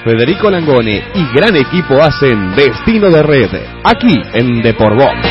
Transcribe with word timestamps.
Federico 0.03 0.49
Langone 0.49 1.03
y 1.13 1.27
gran 1.33 1.55
equipo 1.55 2.01
hacen 2.01 2.55
Destino 2.55 3.11
de 3.11 3.21
Red, 3.21 3.51
aquí 3.83 4.19
en 4.33 4.59
Deporbox. 4.61 5.30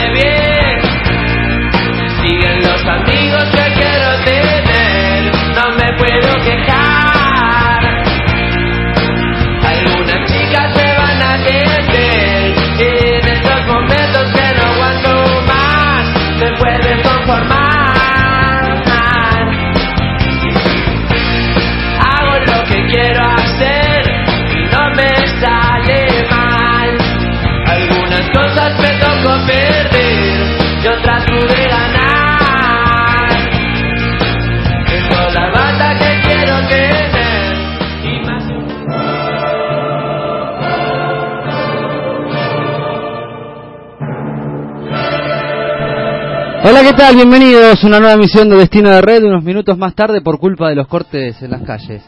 Hola, 46.63 46.81
¿qué 46.83 46.93
tal? 46.97 47.17
Bienvenidos 47.17 47.83
a 47.83 47.87
una 47.87 47.99
nueva 48.01 48.15
emisión 48.15 48.49
de 48.51 48.57
Destino 48.57 48.91
de 48.91 49.01
Red, 49.01 49.25
unos 49.25 49.43
minutos 49.43 49.77
más 49.79 49.95
tarde 49.95 50.21
por 50.21 50.39
culpa 50.39 50.69
de 50.69 50.75
los 50.75 50.87
cortes 50.87 51.41
en 51.43 51.51
las 51.51 51.63
calles, 51.63 52.03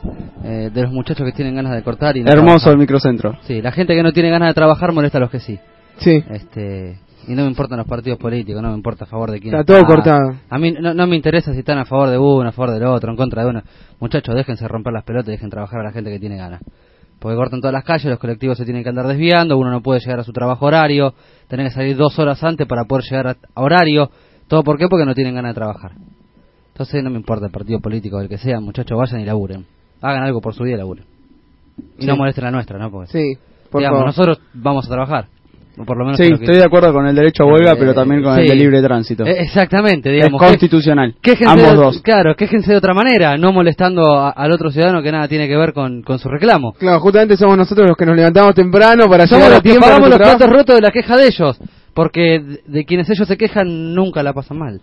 eh, 0.44 0.70
de 0.72 0.83
los 0.83 0.92
muchachos 0.92 1.25
que 1.27 1.33
tienen 1.33 1.55
ganas 1.55 1.72
de 1.75 1.83
cortar 1.83 2.17
y 2.17 2.20
no 2.22 2.31
Hermoso 2.31 2.42
trabajar. 2.56 2.72
el 2.72 2.78
microcentro. 2.78 3.39
Sí, 3.42 3.62
la 3.62 3.72
gente 3.72 3.94
que 3.94 4.03
no 4.03 4.12
tiene 4.12 4.31
ganas 4.31 4.48
de 4.48 4.55
trabajar 4.55 4.92
molesta 4.92 5.19
a 5.19 5.22
los 5.22 5.31
que 5.31 5.41
sí. 5.41 5.59
Sí. 5.98 6.22
Este, 6.31 6.98
y 7.28 7.34
no 7.34 7.42
me 7.42 7.48
importan 7.48 7.78
los 7.78 7.86
partidos 7.86 8.19
políticos, 8.19 8.62
no 8.62 8.69
me 8.70 8.75
importa 8.77 9.05
a 9.05 9.06
favor 9.06 9.31
de 9.31 9.41
quién. 9.41 9.55
Está 9.55 9.64
todo 9.64 9.84
cortado. 9.86 10.34
A 10.50 10.59
mí 10.59 10.72
no, 10.72 10.92
no 10.92 11.06
me 11.06 11.16
interesa 11.16 11.53
si 11.53 11.61
están 11.61 11.78
a 11.78 11.84
favor 11.84 12.11
de 12.11 12.19
uno, 12.19 12.48
a 12.48 12.53
favor 12.53 12.72
del 12.75 12.84
otro, 12.84 13.11
en 13.11 13.16
contra 13.16 13.42
de 13.44 13.48
uno. 13.50 13.62
Muchachos, 14.00 14.34
déjense 14.34 14.69
romper 14.69 14.92
las 14.92 15.05
pelotas 15.05 15.28
y 15.28 15.33
dejen 15.33 15.50
trabajar 15.50 15.81
a 15.81 15.84
la 15.84 15.92
gente 15.92 16.11
que 16.11 16.19
tiene 16.19 16.37
ganas. 16.37 16.61
Porque 17.19 17.37
cortan 17.37 17.61
todas 17.61 17.72
las 17.72 17.84
calles, 17.84 18.05
los 18.06 18.19
colectivos 18.19 18.59
se 18.59 18.64
tienen 18.64 18.83
que 18.83 18.89
andar 18.89 19.06
desviando, 19.06 19.56
uno 19.56 19.70
no 19.70 19.81
puede 19.81 20.00
llegar 20.00 20.20
a 20.20 20.25
su 20.25 20.32
trabajo 20.32 20.66
horario, 20.66 21.15
tener 21.49 21.66
que 21.69 21.72
salir 21.72 21.97
dos 21.97 22.19
horas 22.19 22.43
antes 22.43 22.66
para 22.66 22.84
poder 22.84 23.05
llegar 23.09 23.26
a 23.28 23.60
horario. 23.62 24.10
¿Todo 24.52 24.64
por 24.64 24.76
qué? 24.76 24.86
Porque 24.86 25.06
no 25.06 25.14
tienen 25.14 25.34
ganas 25.34 25.52
de 25.52 25.54
trabajar. 25.54 25.92
Entonces 26.74 27.02
no 27.02 27.08
me 27.08 27.16
importa 27.16 27.46
el 27.46 27.52
partido 27.52 27.80
político 27.80 28.18
del 28.18 28.28
que 28.28 28.36
sea, 28.36 28.60
muchachos, 28.60 28.98
vayan 28.98 29.22
y 29.22 29.24
laburen. 29.24 29.64
Hagan 30.02 30.24
algo 30.24 30.42
por 30.42 30.52
su 30.52 30.62
vida 30.64 30.74
y 30.74 30.78
laburen. 30.78 31.04
Y 31.98 32.02
Sí. 32.02 32.06
no 32.06 32.16
molesten 32.18 32.44
la 32.44 32.50
nuestra, 32.50 32.78
¿no? 32.78 32.90
Porque, 32.90 33.10
Sí, 33.10 33.32
por 33.70 33.80
digamos, 33.80 34.00
favor. 34.00 34.06
nosotros 34.08 34.40
vamos 34.52 34.84
a 34.84 34.90
trabajar. 34.90 35.24
O 35.78 35.86
por 35.86 35.96
lo 35.96 36.04
menos 36.04 36.18
Sí, 36.18 36.24
es 36.24 36.28
que- 36.38 36.44
estoy 36.44 36.56
de 36.58 36.66
acuerdo 36.66 36.92
con 36.92 37.06
el 37.06 37.14
derecho 37.16 37.44
a 37.44 37.46
huelga, 37.46 37.72
Eh, 37.72 37.76
pero 37.78 37.94
también 37.94 38.22
con 38.22 38.38
el 38.38 38.46
de 38.46 38.54
libre 38.54 38.82
tránsito. 38.82 39.24
Eh, 39.24 39.36
exactamente, 39.40 40.10
es 40.10 40.16
digamos. 40.16 40.38
constitucional. 40.38 41.14
Quéjense 41.22 41.50
Ambos 41.50 41.70
de- 41.70 41.76
dos. 41.76 42.02
Claro, 42.02 42.36
quéjense 42.36 42.72
de 42.72 42.76
otra 42.76 42.92
manera, 42.92 43.38
no 43.38 43.52
molestando 43.52 44.02
a- 44.19 44.32
al 44.32 44.52
otro 44.52 44.70
ciudadano 44.70 45.02
que 45.02 45.10
nada 45.10 45.28
tiene 45.28 45.48
que 45.48 45.56
ver 45.56 45.72
con, 45.72 46.02
con 46.02 46.19
su 46.19 46.28
reclamo. 46.28 46.74
Claro, 46.74 47.00
justamente 47.00 47.38
somos 47.38 47.56
nosotros 47.56 47.88
los 47.88 47.96
que 47.96 48.04
nos 48.04 48.16
levantamos 48.16 48.54
temprano 48.54 49.06
para 49.08 49.26
Somos 49.26 49.48
los 49.48 49.62
que 49.62 49.76
pagamos 49.78 50.10
los 50.10 50.19
platos 50.19 50.50
rotos 50.50 50.74
de 50.76 50.82
la 50.82 50.90
queja 50.90 51.16
de 51.16 51.26
ellos, 51.28 51.58
porque 51.94 52.60
de, 52.66 52.84
quienes 52.84 53.08
ellos 53.10 53.28
se 53.28 53.36
quejan 53.36 53.94
nunca 53.94 54.22
la 54.22 54.32
pasan 54.32 54.58
mal, 54.58 54.80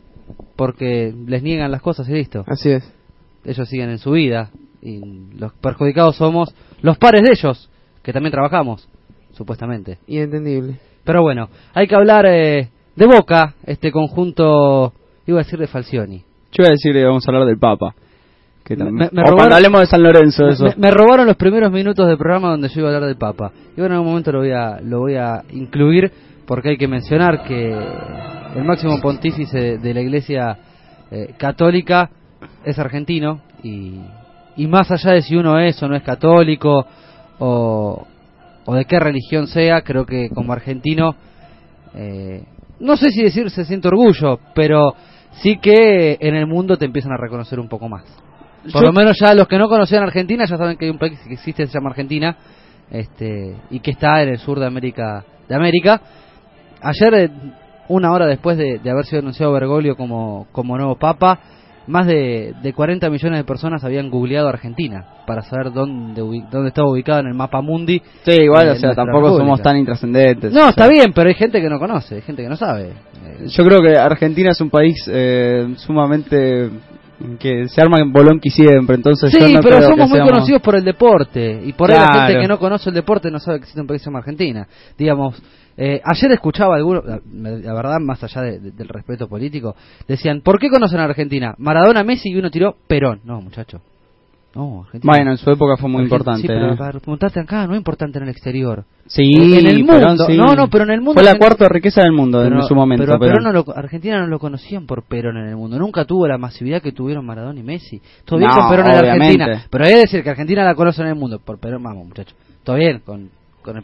porque 0.55 1.13
les 1.27 1.43
niegan 1.43 1.71
las 1.71 1.81
cosas 1.81 2.07
y 2.09 2.13
listo. 2.13 2.43
Así 2.47 2.69
es. 2.71 2.93
Ellos 3.45 3.67
siguen 3.69 3.89
en 3.89 3.97
su 3.99 4.11
vida 4.11 4.51
y 4.81 5.01
los 5.37 5.53
perjudicados 5.53 6.15
somos 6.17 6.53
los 6.81 6.97
pares 6.97 7.21
de 7.23 7.31
ellos, 7.31 7.69
que 8.03 8.13
también 8.13 8.31
trabajamos, 8.31 8.87
supuestamente. 9.33 9.97
Y 10.07 10.19
entendible. 10.19 10.79
Pero 11.03 11.21
bueno, 11.21 11.49
hay 11.73 11.87
que 11.87 11.95
hablar 11.95 12.25
eh, 12.27 12.69
de 12.95 13.05
Boca, 13.05 13.55
este 13.65 13.91
conjunto, 13.91 14.93
iba 15.25 15.39
a 15.39 15.43
decir 15.43 15.57
de 15.59 15.67
Falcioni. 15.67 16.19
Yo 16.51 16.63
iba 16.63 16.67
a 16.69 16.71
decir 16.71 16.93
que 16.93 17.03
vamos 17.05 17.25
a 17.27 17.31
hablar 17.31 17.45
del 17.47 17.57
Papa. 17.57 17.95
Que 18.63 18.75
Me- 18.75 18.85
también- 18.85 19.09
me 19.13 19.21
o 19.21 19.25
robaron- 19.25 19.35
cuando 19.37 19.55
hablemos 19.55 19.79
de 19.81 19.87
San 19.87 20.03
Lorenzo, 20.03 20.45
Me- 20.45 20.51
eso. 20.53 20.63
Me, 20.65 20.75
me 20.77 20.91
robaron 20.91 21.25
los 21.25 21.37
primeros 21.37 21.71
minutos 21.71 22.07
del 22.07 22.17
programa 22.17 22.49
donde 22.49 22.67
yo 22.69 22.81
iba 22.81 22.89
a 22.89 22.93
hablar 22.95 23.07
del 23.07 23.17
Papa. 23.17 23.51
Y 23.75 23.79
bueno, 23.79 23.95
en 23.95 23.99
algún 23.99 24.09
momento 24.09 24.31
lo 24.31 24.39
voy 24.39 24.51
a, 24.51 24.79
lo 24.81 24.99
voy 24.99 25.15
a 25.15 25.43
incluir 25.53 26.11
porque 26.49 26.69
hay 26.69 26.77
que 26.77 26.87
mencionar 26.87 27.43
que 27.43 27.69
el 27.71 28.63
máximo 28.63 28.99
pontífice 28.99 29.77
de 29.77 29.93
la 29.93 30.01
Iglesia 30.01 30.57
eh, 31.11 31.35
Católica 31.37 32.09
es 32.65 32.79
argentino 32.79 33.41
y, 33.61 33.99
y 34.55 34.65
más 34.65 34.89
allá 34.89 35.11
de 35.11 35.21
si 35.21 35.35
uno 35.35 35.59
es 35.59 35.81
o 35.83 35.87
no 35.87 35.95
es 35.95 36.01
católico 36.01 36.87
o, 37.37 38.07
o 38.65 38.73
de 38.73 38.85
qué 38.85 38.99
religión 38.99 39.45
sea, 39.45 39.83
creo 39.83 40.07
que 40.07 40.31
como 40.31 40.51
argentino, 40.51 41.13
eh, 41.93 42.43
no 42.79 42.97
sé 42.97 43.11
si 43.11 43.21
decir 43.21 43.51
se 43.51 43.63
siente 43.63 43.87
orgullo, 43.87 44.39
pero 44.55 44.95
sí 45.43 45.57
que 45.59 46.17
en 46.19 46.33
el 46.33 46.47
mundo 46.47 46.77
te 46.77 46.85
empiezan 46.85 47.11
a 47.11 47.17
reconocer 47.17 47.59
un 47.59 47.69
poco 47.69 47.87
más. 47.87 48.05
Por 48.73 48.81
Yo- 48.81 48.87
lo 48.87 48.91
menos 48.91 49.17
ya 49.21 49.35
los 49.35 49.47
que 49.47 49.59
no 49.59 49.69
conocían 49.69 50.01
Argentina 50.01 50.45
ya 50.45 50.57
saben 50.57 50.77
que 50.77 50.85
hay 50.85 50.91
un 50.91 50.97
país 50.97 51.19
que 51.27 51.33
existe 51.35 51.67
se 51.67 51.73
llama 51.73 51.91
Argentina 51.91 52.35
este 52.89 53.55
y 53.69 53.81
que 53.81 53.91
está 53.91 54.23
en 54.23 54.29
el 54.29 54.39
sur 54.39 54.59
de 54.59 54.65
América 54.65 55.23
de 55.47 55.55
América. 55.55 56.01
Ayer 56.81 57.13
eh, 57.13 57.29
una 57.87 58.11
hora 58.11 58.27
después 58.27 58.57
de, 58.57 58.79
de 58.79 58.89
haber 58.89 59.05
sido 59.05 59.19
anunciado 59.19 59.51
Bergoglio 59.51 59.95
como, 59.95 60.47
como 60.51 60.77
nuevo 60.77 60.97
papa, 60.97 61.39
más 61.89 62.05
de, 62.05 62.53
de 62.61 62.73
40 62.73 63.09
millones 63.09 63.39
de 63.39 63.43
personas 63.43 63.83
habían 63.83 64.09
googleado 64.09 64.47
Argentina 64.47 65.05
para 65.25 65.41
saber 65.41 65.73
dónde 65.73 66.21
dónde 66.51 66.67
estaba 66.67 66.89
ubicado 66.89 67.19
en 67.21 67.27
el 67.27 67.33
mapa 67.33 67.61
mundi. 67.61 68.01
Sí, 68.23 68.31
igual, 68.31 68.69
o 68.69 68.75
sea, 68.75 68.93
tampoco 68.93 69.35
somos 69.37 69.61
tan 69.61 69.77
intrascendentes. 69.77 70.53
No, 70.53 70.69
está 70.69 70.85
sea, 70.85 70.93
bien, 70.93 71.13
pero 71.13 71.29
hay 71.29 71.35
gente 71.35 71.59
que 71.59 71.69
no 71.69 71.79
conoce, 71.79 72.15
hay 72.15 72.21
gente 72.21 72.43
que 72.43 72.49
no 72.49 72.55
sabe. 72.55 72.93
Yo 73.47 73.63
creo 73.65 73.81
que 73.81 73.97
Argentina 73.97 74.51
es 74.51 74.61
un 74.61 74.69
país 74.69 75.03
eh, 75.11 75.73
sumamente 75.77 76.69
que 77.39 77.67
se 77.67 77.81
arma 77.81 77.97
en 77.99 78.11
bolonqui 78.13 78.49
siempre, 78.49 78.95
entonces 78.95 79.31
yo 79.31 79.39
Sí, 79.45 79.53
no 79.53 79.59
pero 79.61 79.77
creo 79.77 79.79
que 79.79 79.85
somos 79.95 80.09
muy 80.09 80.17
seamos- 80.17 80.31
conocidos 80.31 80.61
por 80.61 80.75
el 80.75 80.83
deporte 80.83 81.61
y 81.65 81.73
por 81.73 81.91
ahí 81.91 81.97
la 81.99 82.25
gente 82.27 82.39
que 82.41 82.47
no 82.47 82.57
conoce 82.59 82.89
el 82.89 82.95
deporte 82.95 83.29
no 83.29 83.39
sabe 83.39 83.57
que 83.59 83.63
existe 83.63 83.81
un 83.81 83.87
país 83.87 84.03
como 84.03 84.17
Argentina. 84.17 84.67
Digamos, 84.97 85.41
eh, 85.77 86.01
ayer 86.03 86.31
escuchaba 86.31 86.75
algunos, 86.75 87.03
la, 87.05 87.19
la 87.33 87.73
verdad, 87.73 87.99
más 87.99 88.23
allá 88.23 88.41
de- 88.41 88.59
de- 88.59 88.71
del 88.71 88.87
respeto 88.87 89.27
político, 89.27 89.75
decían, 90.07 90.41
¿por 90.41 90.59
qué 90.59 90.69
conocen 90.69 90.99
a 90.99 91.05
Argentina? 91.05 91.55
Maradona, 91.57 92.03
Messi 92.03 92.29
y 92.29 92.35
uno 92.37 92.49
tiró 92.49 92.75
Perón. 92.87 93.21
No, 93.23 93.41
muchacho. 93.41 93.81
No, 94.55 94.81
Argentina. 94.83 95.13
Bueno, 95.13 95.31
en 95.31 95.37
su 95.37 95.49
época 95.51 95.77
fue 95.77 95.89
muy 95.89 95.99
Argen- 96.01 96.05
importante. 96.05 96.41
Sí, 96.41 96.47
pero 96.47 96.73
¿eh? 96.73 96.75
para 96.75 96.99
preguntarte 96.99 97.39
acá 97.39 97.67
no 97.67 97.73
es 97.73 97.77
importante 97.77 98.17
en 98.17 98.23
el 98.23 98.29
exterior. 98.29 98.83
Sí, 99.05 99.21
en 99.23 99.67
el 99.67 99.77
mundo. 99.83 99.93
Perón, 99.93 100.17
sí. 100.27 100.37
No, 100.37 100.55
no, 100.55 100.69
pero 100.69 100.85
en 100.85 100.89
el 100.91 101.01
mundo. 101.01 101.13
Fue 101.13 101.23
la 101.23 101.31
Argentina- 101.31 101.55
cuarta 101.55 101.69
riqueza 101.73 102.01
del 102.01 102.13
mundo 102.13 102.43
en 102.43 102.49
pero, 102.49 102.63
su 102.63 102.73
momento. 102.73 103.03
Pero 103.05 103.19
Perón. 103.19 103.43
Perón 103.43 103.43
no 103.43 103.63
lo- 103.65 103.77
Argentina 103.77 104.19
no 104.19 104.27
lo 104.27 104.39
conocían 104.39 104.87
por 104.87 105.03
Perón 105.03 105.37
en 105.37 105.49
el 105.49 105.55
mundo. 105.55 105.77
Nunca 105.77 106.05
tuvo 106.05 106.27
la 106.27 106.37
masividad 106.39 106.81
que 106.81 106.91
tuvieron 106.91 107.25
Maradona 107.25 107.59
y 107.59 107.63
Messi. 107.63 108.01
Todo 108.25 108.39
bien 108.39 108.49
No, 108.49 108.57
con 108.59 108.69
Perón 108.71 108.87
en 108.87 108.99
obviamente. 108.99 109.43
Argentina. 109.43 109.67
Pero 109.69 109.85
hay 109.85 109.93
que 109.93 109.99
decir 109.99 110.23
que 110.23 110.29
Argentina 110.31 110.63
la 110.63 110.73
conocen 110.75 111.05
en 111.05 111.11
el 111.11 111.17
mundo. 111.19 111.39
Por 111.39 111.59
Perón, 111.59 111.83
vamos, 111.83 112.07
muchachos. 112.07 112.35
Todo 112.63 112.75
bien 112.75 113.01
con, 113.05 113.29
con 113.61 113.77
el 113.77 113.83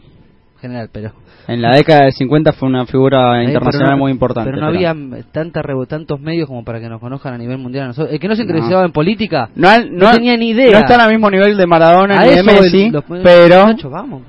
general, 0.66 0.88
pero. 0.92 1.12
En 1.48 1.62
la 1.62 1.76
década 1.76 2.02
del 2.04 2.12
50 2.12 2.52
fue 2.54 2.68
una 2.68 2.86
figura 2.86 3.42
internacional 3.44 3.86
pero 3.86 3.90
no- 3.92 3.96
muy 3.98 4.10
importante. 4.10 4.50
Pero 4.50 4.60
no 4.62 4.66
había 4.66 4.94
tanta 5.30 5.62
tantos 5.88 6.20
medios 6.20 6.48
como 6.48 6.64
para 6.64 6.80
que 6.80 6.88
nos 6.88 7.00
conozcan 7.00 7.34
a 7.34 7.38
nivel 7.38 7.58
mundial. 7.58 7.84
a 7.84 7.86
nosotros. 7.88 8.12
El 8.12 8.18
que 8.20 8.26
no 8.28 8.34
se 8.34 8.42
interesaba 8.42 8.84
en 8.84 8.90
política 8.92 9.48
No, 9.54 9.68
al- 9.68 9.92
no, 9.96 10.06
no- 10.06 10.12
tenía 10.12 10.36
ni 10.36 10.48
idea. 10.50 10.72
No 10.72 10.78
están 10.78 11.00
al 11.00 11.10
mismo 11.12 11.30
nivel 11.30 11.56
de 11.56 11.66
Maradona 11.66 12.18
A 12.20 12.24
ni 12.24 12.30
de 12.34 12.42
Messi, 12.42 12.90
los- 12.90 13.04
pero 13.22 13.66
vamos. 13.90 14.22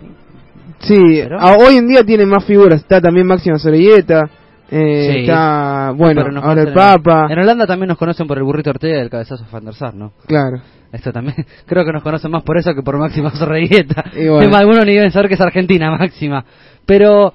Sí, 0.80 0.96
Pero- 1.24 1.40
a- 1.40 1.56
hoy 1.58 1.78
en 1.78 1.88
día 1.88 2.04
tiene 2.04 2.26
más 2.26 2.46
figuras. 2.46 2.82
Está 2.82 3.02
también 3.02 3.26
Máxima 3.26 3.58
Sorelleta. 3.58 4.30
Eh, 4.70 5.10
Sí. 5.14 5.20
Está, 5.22 5.94
bueno, 5.96 6.24
ahora 6.44 6.62
el 6.64 6.74
Papa. 6.74 7.28
En 7.30 7.40
Holanda 7.40 7.66
también 7.66 7.88
nos 7.88 7.98
conocen 7.98 8.28
por 8.28 8.38
el 8.38 8.44
burrito 8.44 8.70
Ortega 8.70 8.98
y 8.98 9.02
el 9.02 9.10
cabezazo 9.10 9.46
Van 9.52 9.64
der 9.66 9.74
Sar, 9.74 9.96
¿no? 9.96 10.12
Claro. 10.28 10.58
Esto 10.92 11.12
también, 11.12 11.36
creo 11.66 11.86
que 11.86 11.92
nos 11.92 12.04
conocen 12.04 12.32
más 12.32 12.44
por 12.44 12.58
eso 12.58 12.74
que 12.74 12.82
por 12.82 12.98
Máxima 12.98 13.32
Zorreguieta. 13.32 14.06
Bueno. 14.16 14.56
Algunos 14.56 14.86
ni 14.86 14.94
deben 14.94 15.12
saber 15.12 15.28
que 15.28 15.36
es 15.36 15.42
Argentina, 15.42 15.92
Máxima. 15.98 16.46
Pero 16.86 17.34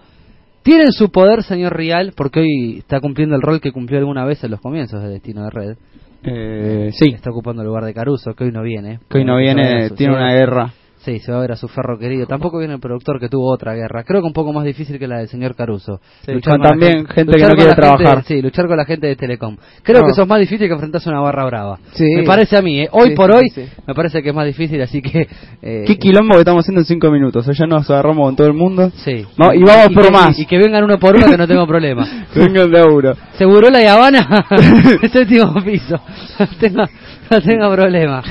tienen 0.63 0.93
su 0.93 1.11
poder, 1.11 1.43
señor 1.43 1.77
Rial, 1.77 2.13
porque 2.17 2.41
hoy 2.41 2.79
está 2.79 3.01
cumpliendo 3.01 3.35
el 3.37 3.43
rol 3.43 3.61
que 3.61 3.73
cumplió 3.73 3.99
alguna 3.99 4.25
vez 4.25 4.43
en 4.45 4.51
los 4.51 4.61
comienzos 4.61 5.03
de 5.03 5.09
Destino 5.09 5.45
de 5.45 5.51
Red. 5.51 5.77
Eh, 6.25 6.91
sí, 6.93 7.09
Está 7.09 7.31
ocupando 7.31 7.63
el 7.63 7.69
lugar 7.69 7.85
de 7.85 7.93
Caruso, 7.93 8.35
que 8.35 8.45
hoy 8.45 8.53
no 8.53 8.63
viene. 8.63 9.01
que 9.11 9.19
hoy 9.19 9.25
no 9.25 9.37
viene, 9.39 9.91
tiene 9.91 10.15
una 10.15 10.33
guerra. 10.33 10.73
Sí, 11.05 11.19
se 11.19 11.33
va 11.33 11.39
a 11.39 11.41
ver 11.41 11.51
a 11.53 11.57
su 11.57 11.67
ferro 11.67 11.99
querido. 11.99 12.27
Tampoco 12.27 12.59
viene 12.59 12.75
el 12.75 12.81
productor 12.81 13.19
que 13.19 13.29
tuvo 13.29 13.53
otra 13.53 13.75
guerra. 13.75 14.05
Creo 14.05 14.21
que 14.21 14.27
un 14.29 14.33
poco 14.33 14.53
más 14.53 14.65
difícil 14.65 15.01
que 15.01 15.09
la 15.09 15.19
del 15.19 15.27
señor 15.29 15.57
Caruso. 15.57 16.01
Sí, 16.25 16.33
Luchar 16.33 16.53
con 16.55 16.63
la 16.63 16.69
también 16.69 17.07
gente 17.09 17.33
que 17.33 17.39
luchar 17.39 17.49
no 17.49 17.55
quiere 17.57 17.71
gente- 17.71 17.81
trabajar. 17.81 18.23
sí, 18.25 18.41
luchar 18.41 18.67
con 18.69 18.77
la 18.77 18.85
gente 18.85 19.07
de 19.09 19.17
Telecom. 19.17 19.57
Creo 19.83 19.99
No. 20.01 20.05
que 20.07 20.13
eso 20.13 20.23
es 20.23 20.29
más 20.29 20.39
difícil 20.39 20.69
que 20.69 20.73
enfrentarse 20.75 21.09
a 21.09 21.13
una 21.13 21.21
barra 21.23 21.45
brava. 21.45 21.79
Sí. 21.95 22.05
Me 22.17 22.23
parece 22.23 22.57
a 22.57 22.63
mí, 22.63 22.83
¿eh? 22.83 22.89
Hoy 22.93 23.09
Sí, 23.11 23.15
por 23.17 23.33
hoy 23.33 23.43
me 23.87 23.95
parece 23.95 24.23
que 24.23 24.29
es 24.29 24.35
más 24.35 24.47
difícil, 24.47 24.81
así 24.81 25.03
que... 25.03 25.27
eh, 25.61 25.85
¿Qué 25.89 25.99
quilombo 25.99 26.35
que 26.35 26.41
estamos 26.43 26.63
haciendo 26.65 26.83
en 26.83 26.87
cinco 26.87 27.11
minutos? 27.11 27.47
Ya 27.59 27.67
nos 27.67 27.91
agarramos 27.91 28.25
con 28.29 28.37
todo 28.37 28.47
el 28.47 28.55
mundo. 28.55 28.91
Sí. 28.95 29.27
No, 29.37 29.53
y 29.53 29.63
vamos 29.65 29.89
por 29.93 30.05
que- 30.07 30.11
más. 30.13 30.39
Y 30.39 30.47
que 30.47 30.57
vengan 30.59 30.85
uno 30.85 30.99
por 30.99 31.17
uno 31.17 31.27
que 31.27 31.37
no 31.37 31.49
tengo 31.49 31.67
problema. 31.67 32.07
Vengan 32.37 32.71
de 32.71 32.79
euro. 32.79 33.15
¿Seguro 33.37 33.71
la 33.71 33.93
Habana? 33.93 34.47
Séptimo 35.13 35.53
piso. 35.65 35.97
No 36.39 36.47
tengo, 36.61 36.83
no 37.31 37.41
tengo 37.43 37.73
problema. 37.75 38.23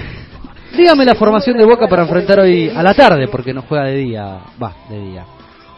Dígame 0.75 1.05
la 1.05 1.15
formación 1.15 1.57
de 1.57 1.65
Boca 1.65 1.87
para 1.87 2.03
enfrentar 2.03 2.39
hoy 2.39 2.69
a 2.69 2.81
la 2.81 2.93
tarde, 2.93 3.27
porque 3.27 3.53
no 3.53 3.63
juega 3.63 3.85
de 3.85 3.95
día. 3.97 4.39
Va, 4.61 4.73
de 4.89 4.99
día. 4.99 5.25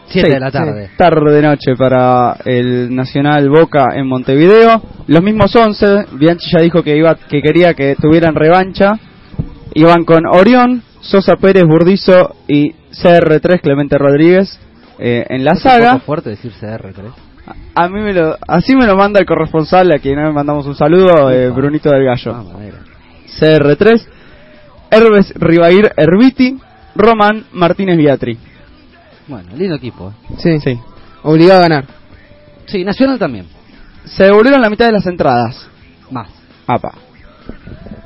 Siete 0.06 0.28
Sí, 0.28 0.34
de 0.34 0.40
la 0.40 0.50
tarde. 0.50 0.86
sí. 0.88 0.92
Tarde 0.96 1.42
noche 1.42 1.74
para 1.76 2.36
el 2.44 2.94
Nacional 2.94 3.48
Boca 3.48 3.86
en 3.94 4.06
Montevideo. 4.06 4.82
Los 5.06 5.22
mismos 5.22 5.54
11. 5.56 6.06
Bianchi 6.12 6.50
ya 6.56 6.62
dijo 6.62 6.82
que 6.82 6.96
iba 6.96 7.14
que 7.16 7.40
quería 7.42 7.74
que 7.74 7.96
tuvieran 7.96 8.34
revancha. 8.34 8.92
Iban 9.74 10.04
con 10.04 10.26
Orión, 10.26 10.82
Sosa 11.00 11.34
Pérez, 11.36 11.64
Burdizo 11.64 12.36
y 12.46 12.70
CR3 12.92 13.60
Clemente 13.60 13.98
Rodríguez 13.98 14.60
eh, 15.00 15.24
en 15.28 15.44
la 15.44 15.52
Es 15.52 15.64
un 15.64 15.70
saga. 15.70 15.92
poco 15.94 16.04
fuerte 16.04 16.30
decir 16.30 16.52
CR3. 16.60 16.94
A 17.74 17.88
mí 17.88 18.00
me 18.00 18.12
lo, 18.12 18.36
así 18.46 18.76
me 18.76 18.86
lo 18.86 18.94
manda 18.96 19.18
el 19.18 19.26
corresponsal 19.26 19.90
a 19.92 19.98
quien 19.98 20.22
le 20.22 20.30
mandamos 20.32 20.66
un 20.66 20.76
saludo, 20.76 21.30
eh. 21.30 21.50
Brunito 21.50 21.90
del 21.90 22.04
Gallo. 22.04 22.32
Ah, 22.34 22.42
madera. 22.54 22.78
CR3, 23.40 24.06
Herbes 24.94 25.32
Ribair 25.34 25.92
Herbiti, 25.96 26.58
Román 26.94 27.44
Martínez 27.52 27.96
Beatri. 27.96 28.38
Bueno, 29.26 29.50
lindo 29.56 29.74
equipo. 29.76 30.10
¿eh? 30.10 30.34
Sí. 30.38 30.60
Sí. 30.60 30.78
Obligado 31.22 31.60
a 31.60 31.62
ganar. 31.62 31.84
Sí, 32.66 32.84
Nacional 32.84 33.18
también. 33.18 33.46
Se 34.04 34.24
devolvieron 34.24 34.60
la 34.60 34.70
mitad 34.70 34.86
de 34.86 34.92
las 34.92 35.06
entradas. 35.06 35.68
Más. 36.10 36.28
Apa. 36.66 36.92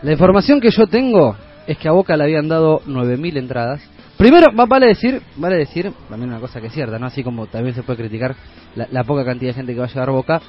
La 0.03 0.13
información 0.13 0.61
que 0.61 0.71
yo 0.71 0.87
tengo 0.87 1.37
es 1.67 1.77
que 1.79 1.89
a 1.89 1.93
Boca 1.93 2.17
le 2.17 2.25
habían 2.25 2.49
dado 2.49 2.81
9.000 2.87 3.37
entradas. 3.37 3.81
Primero, 4.17 4.47
va- 4.57 4.67
vale 4.67 4.87
decir, 4.87 5.21
vale 5.37 5.57
decir, 5.57 5.93
también 6.09 6.31
una 6.31 6.41
cosa 6.41 6.61
que 6.61 6.69
es 6.69 6.73
cierta, 6.73 6.99
¿no? 6.99 7.07
Así 7.07 7.23
como 7.23 7.47
también 7.47 7.75
se 7.75 7.83
puede 7.83 7.99
criticar 8.01 8.35
la, 8.75 8.87
la 8.91 9.05
poca 9.05 9.25
cantidad 9.25 9.51
de 9.51 9.55
gente 9.55 9.75
que 9.75 9.81
va 9.81 9.87
a 9.87 9.89
llevar 9.89 10.11
Boca, 10.11 10.41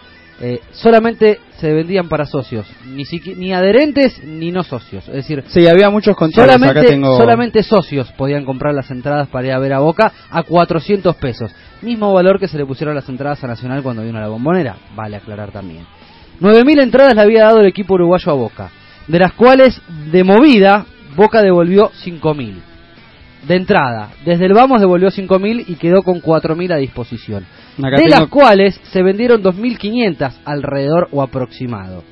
eh, 0.41 0.59
solamente 0.71 1.39
se 1.59 1.71
vendían 1.73 2.09
para 2.09 2.25
socios, 2.25 2.65
ni 2.87 3.03
ni 3.35 3.53
adherentes 3.53 4.23
ni 4.23 4.51
no 4.51 4.63
socios. 4.63 5.07
Es 5.07 5.13
decir, 5.15 5.43
Sí, 5.47 5.67
había 5.67 5.89
muchos 5.89 6.15
controles. 6.15 6.51
solamente, 6.53 6.79
Acá 6.79 6.87
tengo. 6.89 7.17
solamente 7.17 7.63
socios 7.63 8.11
podían 8.13 8.45
comprar 8.45 8.73
las 8.73 8.89
entradas 8.91 9.27
para 9.27 9.47
ir 9.47 9.53
a 9.53 9.59
ver 9.59 9.73
a 9.73 9.79
Boca 9.79 10.11
a 10.29 10.43
400 10.43 11.15
pesos. 11.17 11.51
Mismo 11.81 12.11
valor 12.13 12.39
que 12.39 12.47
se 12.47 12.57
le 12.57 12.65
pusieron 12.65 12.95
las 12.95 13.07
entradas 13.09 13.43
a 13.43 13.47
Nacional 13.47 13.83
cuando 13.83 14.03
vino 14.03 14.17
a 14.17 14.21
la 14.21 14.27
bombonera, 14.29 14.75
vale 14.95 15.17
aclarar 15.17 15.51
también. 15.51 15.85
9.000 16.41 16.81
entradas 16.83 17.15
le 17.15 17.21
había 17.21 17.43
dado 17.43 17.59
el 17.59 17.67
equipo 17.67 17.95
uruguayo 17.95 18.31
a 18.31 18.35
Boca, 18.35 18.69
de 19.07 19.19
las 19.19 19.33
cuales 19.33 19.81
de 20.11 20.23
movida 20.23 20.85
Boca 21.15 21.41
devolvió 21.41 21.91
5.000. 22.05 22.61
De 23.47 23.55
entrada, 23.55 24.09
desde 24.25 24.45
el 24.45 24.53
vamos 24.53 24.79
devolvió 24.81 25.09
5.000 25.09 25.63
y 25.67 25.75
quedó 25.75 26.03
con 26.03 26.21
4.000 26.21 26.73
a 26.73 26.77
disposición. 26.77 27.45
Acá 27.79 27.97
de 27.97 28.03
tengo- 28.03 28.19
las 28.19 28.27
cuales 28.29 28.79
se 28.91 29.01
vendieron 29.03 29.41
2.500 29.41 30.39
alrededor 30.45 31.07
o 31.11 31.21
aproximado. 31.21 32.03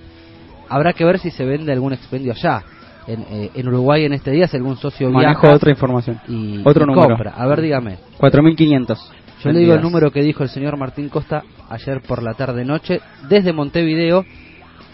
Habrá 0.69 0.93
que 0.93 1.05
ver 1.05 1.19
si 1.19 1.29
se 1.31 1.45
vende 1.45 1.71
algún 1.71 1.93
expendio 1.93 2.33
allá. 2.33 2.63
En, 3.07 3.21
eh, 3.31 3.51
en 3.55 3.67
Uruguay 3.69 4.03
en 4.03 4.11
este 4.13 4.31
día, 4.31 4.47
si 4.47 4.57
algún 4.57 4.75
socio 4.75 5.09
Manejo 5.09 5.41
viaja 5.41 5.55
otra 5.55 5.71
información. 5.71 6.19
y, 6.27 6.59
Otro 6.65 6.83
y 6.83 6.87
número. 6.87 7.07
compra. 7.07 7.31
A 7.37 7.47
ver, 7.47 7.61
dígame. 7.61 7.97
4.500. 8.17 8.99
Yo 9.43 9.51
le 9.51 9.59
digo 9.59 9.73
el 9.75 9.81
número 9.81 10.11
que 10.11 10.21
dijo 10.21 10.43
el 10.43 10.49
señor 10.49 10.75
Martín 10.77 11.07
Costa 11.09 11.43
ayer 11.69 12.01
por 12.01 12.21
la 12.21 12.33
tarde-noche 12.33 12.99
desde 13.29 13.53
Montevideo, 13.53 14.25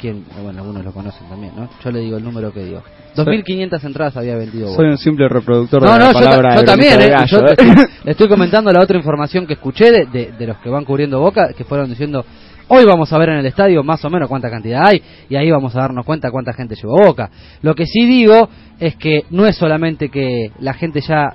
quien, 0.03 0.25
bueno, 0.43 0.59
algunos 0.61 0.83
lo 0.83 0.91
conocen 0.91 1.27
también, 1.29 1.53
¿no? 1.55 1.69
Yo 1.83 1.91
le 1.91 1.99
digo 2.01 2.17
el 2.17 2.23
número 2.23 2.51
que 2.53 2.63
dio. 2.65 2.83
2.500 3.15 3.83
entradas 3.85 4.17
había 4.17 4.35
vendido. 4.35 4.73
Soy 4.75 4.87
un 4.87 4.97
simple 4.97 5.29
reproductor 5.29 5.81
No, 5.81 5.93
de 5.93 5.99
no, 5.99 6.05
la 6.05 6.11
yo, 6.11 6.19
ta- 6.19 6.25
palabra 6.25 6.55
yo 6.55 6.59
de 6.61 6.65
también, 6.67 7.01
eh, 7.01 7.15
yo 7.27 7.43
te- 7.45 7.63
¿eh? 7.63 7.75
le 8.03 8.11
estoy 8.11 8.27
comentando 8.27 8.71
la 8.71 8.81
otra 8.81 8.97
información 8.97 9.47
que 9.47 9.53
escuché 9.53 9.91
de, 9.91 10.05
de, 10.07 10.31
de 10.37 10.47
los 10.47 10.57
que 10.57 10.69
van 10.69 10.83
cubriendo 10.83 11.19
Boca, 11.19 11.53
que 11.55 11.63
fueron 11.63 11.89
diciendo, 11.89 12.25
hoy 12.67 12.85
vamos 12.85 13.13
a 13.13 13.17
ver 13.17 13.29
en 13.29 13.37
el 13.37 13.45
estadio 13.45 13.83
más 13.83 14.03
o 14.03 14.09
menos 14.09 14.27
cuánta 14.27 14.49
cantidad 14.49 14.81
hay, 14.85 15.01
y 15.29 15.35
ahí 15.35 15.49
vamos 15.51 15.75
a 15.75 15.79
darnos 15.79 16.05
cuenta 16.05 16.31
cuánta 16.31 16.53
gente 16.53 16.75
llevó 16.75 16.97
Boca. 17.05 17.29
Lo 17.61 17.73
que 17.75 17.85
sí 17.85 18.05
digo 18.05 18.49
es 18.79 18.95
que 18.97 19.21
no 19.29 19.45
es 19.45 19.55
solamente 19.55 20.09
que 20.09 20.51
la 20.59 20.73
gente 20.73 20.99
ya 21.01 21.29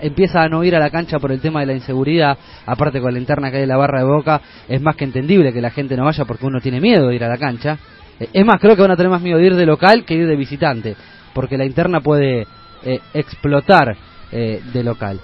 empieza 0.00 0.42
a 0.42 0.48
no 0.48 0.64
ir 0.64 0.74
a 0.74 0.78
la 0.78 0.90
cancha 0.90 1.18
por 1.18 1.32
el 1.32 1.40
tema 1.40 1.60
de 1.60 1.66
la 1.66 1.72
inseguridad, 1.74 2.36
aparte 2.66 3.00
con 3.00 3.12
la 3.12 3.18
interna 3.18 3.50
que 3.50 3.58
hay 3.58 3.62
en 3.64 3.68
la 3.68 3.76
barra 3.76 4.00
de 4.00 4.04
Boca, 4.06 4.40
es 4.68 4.80
más 4.80 4.96
que 4.96 5.04
entendible 5.04 5.52
que 5.52 5.60
la 5.60 5.70
gente 5.70 5.96
no 5.96 6.04
vaya 6.04 6.24
porque 6.24 6.46
uno 6.46 6.60
tiene 6.60 6.80
miedo 6.80 7.08
de 7.08 7.14
ir 7.16 7.24
a 7.24 7.28
la 7.28 7.38
cancha. 7.38 7.78
Eh, 8.20 8.28
Es 8.32 8.44
más, 8.44 8.60
creo 8.60 8.74
que 8.76 8.82
van 8.82 8.90
a 8.90 8.96
tener 8.96 9.10
más 9.10 9.22
miedo 9.22 9.38
de 9.38 9.46
ir 9.46 9.54
de 9.56 9.66
local 9.66 10.04
que 10.04 10.14
ir 10.14 10.26
de 10.26 10.36
visitante, 10.36 10.96
porque 11.34 11.56
la 11.56 11.64
interna 11.64 12.00
puede 12.00 12.46
eh, 12.84 13.00
explotar 13.14 13.96
eh, 14.32 14.60
de 14.72 14.82
local. 14.82 15.20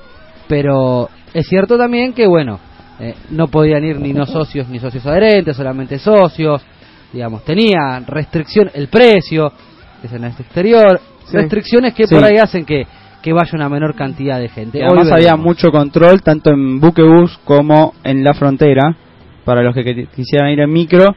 Pero 0.49 1.09
es 1.33 1.47
cierto 1.47 1.77
también 1.79 2.12
que, 2.12 2.27
bueno, 2.27 2.59
eh, 3.01 3.15
no 3.31 3.49
podían 3.49 3.85
ir 3.85 3.99
ni 3.99 4.12
no 4.12 4.27
socios 4.27 4.69
ni 4.69 4.79
socios 4.79 5.05
adherentes, 5.06 5.56
solamente 5.56 5.99
socios, 5.99 6.62
digamos, 7.12 7.45
tenía 7.45 8.01
restricción 8.06 8.71
el 8.75 8.89
precio, 8.89 9.53
que 10.01 10.06
es 10.06 10.12
en 10.12 10.25
el 10.25 10.31
exterior, 10.33 11.01
Sí. 11.27 11.37
restricciones 11.39 11.95
que 11.95 12.06
Sí. 12.06 12.15
por 12.15 12.23
ahí 12.25 12.37
hacen 12.37 12.65
que, 12.65 12.87
que 13.25 13.32
vaya 13.32 13.53
una 13.55 13.71
menor 13.71 13.94
cantidad 13.94 14.38
de 14.38 14.50
gente. 14.50 14.81
Hoy 14.81 14.85
además 14.85 15.11
había 15.12 15.35
mucho 15.35 15.71
control 15.73 16.21
tanto 16.23 16.50
en 16.50 16.79
buquebús 16.79 17.38
como 17.47 17.94
en 18.05 18.23
la 18.23 18.35
frontera 18.35 18.94
para 19.47 19.62
los 19.62 19.75
que 19.75 19.82
que- 19.82 20.06
quisieran 20.15 20.50
ir 20.50 20.61
en 20.61 20.71
micro. 20.71 21.17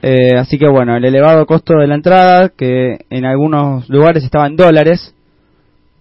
Eh, 0.00 0.34
así 0.34 0.56
que 0.56 0.66
bueno, 0.66 0.96
el 0.96 1.04
elevado 1.04 1.44
costo 1.44 1.74
de 1.78 1.88
la 1.88 1.94
entrada, 1.94 2.48
que 2.56 3.00
en 3.10 3.26
algunos 3.26 3.86
lugares 3.90 4.24
estaba 4.24 4.46
en 4.46 4.56
dólares, 4.56 5.14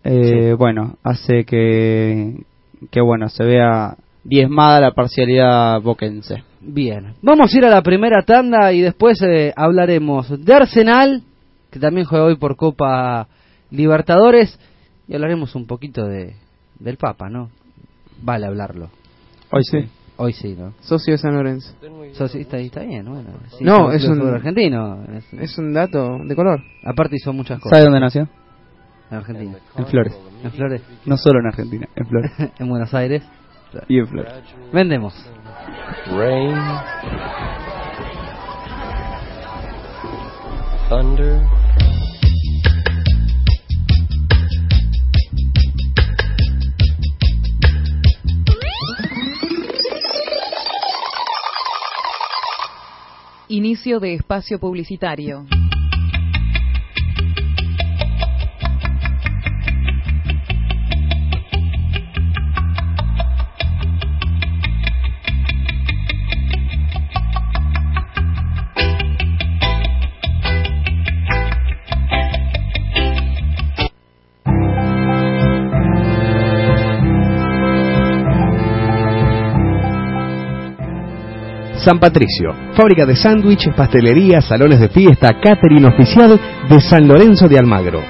eh, 0.05 0.53
bueno, 0.57 0.95
hace 1.03 1.43
que, 1.43 2.35
que 2.89 3.01
bueno, 3.01 3.27
se 3.27 3.43
vea 3.43 3.95
diezmada 4.23 4.79
la 4.79 4.91
parcialidad 4.91 5.81
boquense. 5.81 6.43
Bien, 6.61 7.13
vamos 7.21 7.53
a 7.53 7.57
ir 7.57 7.65
a 7.65 7.69
la 7.69 7.81
primera 7.81 8.21
tanda 8.21 8.71
y 8.71 8.79
después 8.79 9.21
eh, 9.21 9.51
hablaremos 9.57 10.45
de 10.45 10.53
Arsenal, 10.53 11.23
que 11.71 11.79
también 11.79 12.07
juega 12.07 12.23
hoy 12.23 12.37
por 12.37 12.55
Copa 12.55 13.27
Libertadores, 13.69 14.57
y 15.07 15.13
hablaremos 15.15 15.55
un 15.55 15.65
poquito 15.67 16.05
de 16.05 16.35
del 16.79 16.97
Papa, 16.97 17.29
¿no? 17.29 17.49
Vale 18.21 18.45
hablarlo. 18.47 18.89
Hoy 19.51 19.63
sí. 19.63 19.87
Hoy 20.17 20.31
sí, 20.33 20.55
¿no? 20.57 20.73
Socio 20.81 21.13
de 21.13 21.17
San 21.17 21.33
Lorenzo. 21.35 21.73
Sí, 22.29 22.39
está, 22.39 22.57
está 22.57 22.81
bien, 22.83 23.05
bueno. 23.05 23.29
Sí, 23.57 23.63
No, 23.65 23.91
es 23.91 24.03
es 24.03 24.09
un- 24.09 24.27
argentino. 24.33 25.03
es- 25.13 25.33
Es 25.33 25.57
un 25.57 25.73
dato 25.73 26.17
de 26.25 26.35
color. 26.35 26.61
aparte 26.85 27.15
hizo 27.17 27.33
muchas 27.33 27.59
cosas 27.59 27.77
¿Sabe 27.77 27.83
dónde 27.85 27.99
nació? 27.99 28.27
en 29.11 29.17
Argentina. 29.17 29.57
En 29.77 29.85
Flores. 29.85 30.17
En 30.43 30.51
Flores, 30.51 30.81
No 31.05 31.17
solo 31.17 31.39
en 31.39 31.47
Argentina, 31.47 31.87
en 31.95 32.05
Flores. 32.07 32.31
en 32.59 32.69
Buenos 32.69 32.93
Aires. 32.93 33.23
y 33.89 33.99
en 33.99 34.07
Flores. 34.07 34.31
Vendemos. 34.71 35.13
Rain, 36.15 36.55
thunder, 40.89 41.41
Inicio 53.47 53.99
de 53.99 54.15
espacio 54.15 54.59
publicitario. 54.59 55.45
San 81.85 81.99
Patricio, 81.99 82.53
fábrica 82.75 83.05
de 83.05 83.15
sándwiches, 83.15 83.73
pastelería, 83.75 84.41
salones 84.41 84.79
de 84.79 84.89
fiesta, 84.89 85.39
catering 85.39 85.85
oficial 85.85 86.39
de 86.67 86.81
San 86.81 87.07
Lorenzo 87.07 87.47
de 87.47 87.59
Almagro. 87.59 88.01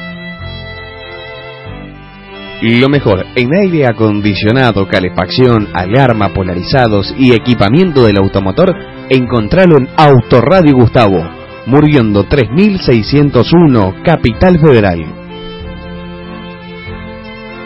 Lo 2.61 2.87
mejor 2.87 3.25
en 3.35 3.49
aire 3.53 3.85
acondicionado, 3.85 4.87
calefacción, 4.87 5.67
alarma, 5.73 6.33
polarizados 6.33 7.13
y 7.17 7.33
equipamiento 7.33 8.05
del 8.05 8.17
automotor, 8.17 8.73
encontralo 9.09 9.77
en 9.77 9.89
Autoradio 9.97 10.73
Gustavo, 10.73 11.21
Murguiondo 11.65 12.23
3601, 12.23 13.95
Capital 14.03 14.59
Federal. 14.59 15.25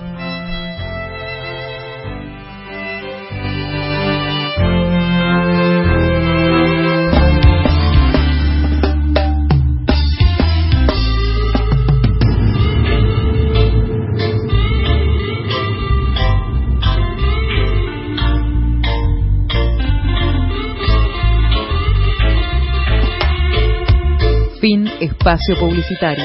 Espacio 25.05 25.55
publicitario. 25.59 26.23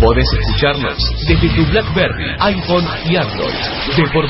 Podés 0.00 0.26
escucharnos 0.38 0.98
desde 1.26 1.48
tu 1.56 1.64
BlackBerry, 1.70 2.36
iPhone 2.40 2.84
y 3.06 3.16
Android. 3.16 3.54
De 3.96 4.06
por 4.12 4.28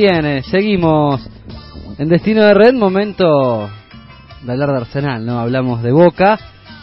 Bien, 0.00 0.24
eh, 0.24 0.42
seguimos 0.44 1.20
en 1.98 2.08
Destino 2.08 2.44
de 2.44 2.54
Red, 2.54 2.72
momento 2.74 3.68
de 4.42 4.52
hablar 4.52 4.70
de 4.70 4.76
Arsenal, 4.76 5.26
¿no? 5.26 5.40
Hablamos 5.40 5.82
de 5.82 5.90
Boca 5.90 6.38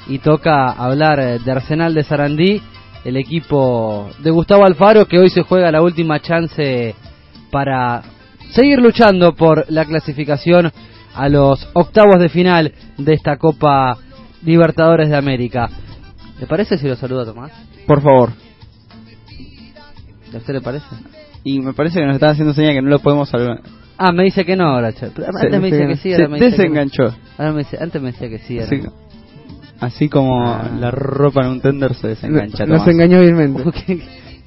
y 0.08 0.20
toca 0.20 0.68
hablar 0.72 1.22
eh, 1.22 1.40
de 1.40 1.50
Arsenal 1.50 1.94
de 1.94 2.04
Sarandí, 2.04 2.62
el 3.06 3.16
equipo 3.16 4.10
de 4.20 4.32
Gustavo 4.32 4.66
Alfaro 4.66 5.06
que 5.06 5.18
hoy 5.18 5.30
se 5.30 5.44
juega 5.44 5.72
la 5.72 5.82
última 5.82 6.20
chance 6.20 6.94
para 7.52 8.02
seguir 8.52 8.80
luchando 8.80 9.34
por 9.34 9.64
la 9.70 9.86
clasificación 9.86 10.74
a 11.16 11.30
los 11.30 11.70
octavos 11.72 12.20
de 12.20 12.28
final 12.28 12.74
de 12.98 13.14
esta 13.14 13.38
Copa 13.38 13.98
Libertadores 14.44 15.08
de 15.08 15.16
América. 15.16 15.70
¿Le 16.38 16.48
parece 16.48 16.78
si 16.78 16.86
lo 16.86 16.98
saluda 16.98 17.24
Tomás? 17.24 17.54
Por 17.88 18.02
favor. 18.02 18.32
¿A 20.34 20.38
usted 20.38 20.54
le 20.54 20.60
parece? 20.60 21.15
Y 21.46 21.60
me 21.62 21.72
parece 21.74 22.00
que 22.00 22.06
nos 22.06 22.16
está 22.16 22.32
haciendo 22.32 22.54
señal 22.54 22.74
que 22.74 22.82
no 22.82 22.90
lo 22.90 23.00
podemos 23.00 23.30
salvar. 23.30 23.62
Ah, 23.98 24.12
me 24.12 24.24
dice 24.24 24.44
que 24.44 24.58
no 24.58 24.66
ahora, 24.66 24.92
Se- 24.92 25.06
Antes 25.06 25.62
me 25.62 25.72
dice 25.72 25.88
que 25.88 25.96
sí, 25.96 26.12
ahora 26.12 26.26
se 26.26 26.30
me 26.32 26.36
dice 26.40 26.50
que 26.50 26.58
desenganchó. 26.58 27.04
Ahora 27.38 27.52
me 27.54 27.60
dice, 27.60 27.78
antes 27.80 28.02
me 28.02 28.12
decía 28.12 28.30
que 28.30 28.40
sí. 28.40 28.60
ahora 28.60 28.92
Así, 29.80 30.10
como 30.10 30.44
Ah. 30.44 30.70
la 30.80 30.90
ropa 30.92 31.42
en 31.46 31.52
un 31.52 31.62
tender 31.62 31.94
se 31.94 32.08
desengancha. 32.10 32.66
Nos 32.66 32.80
Tomás. 32.80 32.94
engañó 32.94 33.20
vilmente. 33.22 33.62
Uh, 33.62 33.72
qué, 33.86 34.00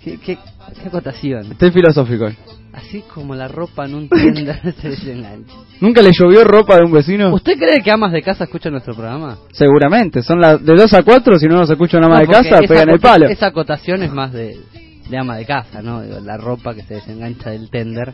qué, 0.05 0.19
qué- 0.19 0.38
qué 0.83 0.88
acotación. 0.88 1.52
Estoy 1.52 1.71
filosófico. 1.71 2.28
Así 2.73 3.02
como 3.14 3.35
la 3.35 3.47
ropa 3.49 3.87
en 3.87 3.95
un 3.95 4.09
tender 4.11 4.75
se 4.81 4.88
desengancha. 4.90 5.55
¿Nunca 5.81 6.02
le 6.02 6.11
llovió 6.12 6.45
ropa 6.45 6.76
de 6.76 6.85
un 6.85 6.93
vecino? 6.93 7.33
¿Usted 7.33 7.57
cree 7.59 7.81
que 7.83 7.90
amas 7.90 8.12
de 8.12 8.23
casa 8.23 8.45
escuchan 8.45 8.73
nuestro 8.73 8.95
programa? 8.95 9.38
Seguramente. 9.52 10.23
Son 10.23 10.40
las 10.40 10.62
de 10.64 10.75
2 10.75 10.93
a 10.95 11.02
4. 11.02 11.38
Si 11.38 11.47
no 11.47 11.57
nos 11.59 11.71
escucha 11.71 11.99
una 11.99 12.09
más 12.09 12.23
No, 12.23 12.26
de 12.26 12.33
casa, 12.33 12.61
pegan 12.67 12.90
el 12.90 12.99
palo. 13.00 13.26
Esa 13.28 13.47
acotación 13.47 14.02
es 14.02 14.12
más 14.12 14.33
de, 14.33 14.57
de 15.09 15.19
ama 15.19 15.37
de 15.37 15.45
casa, 15.45 15.83
¿no? 15.83 16.03
Digo, 16.03 16.21
la 16.21 16.37
ropa 16.37 16.75
que 16.75 16.83
se 16.83 16.95
desengancha 16.95 17.50
del 17.50 17.71
tender. 17.71 18.12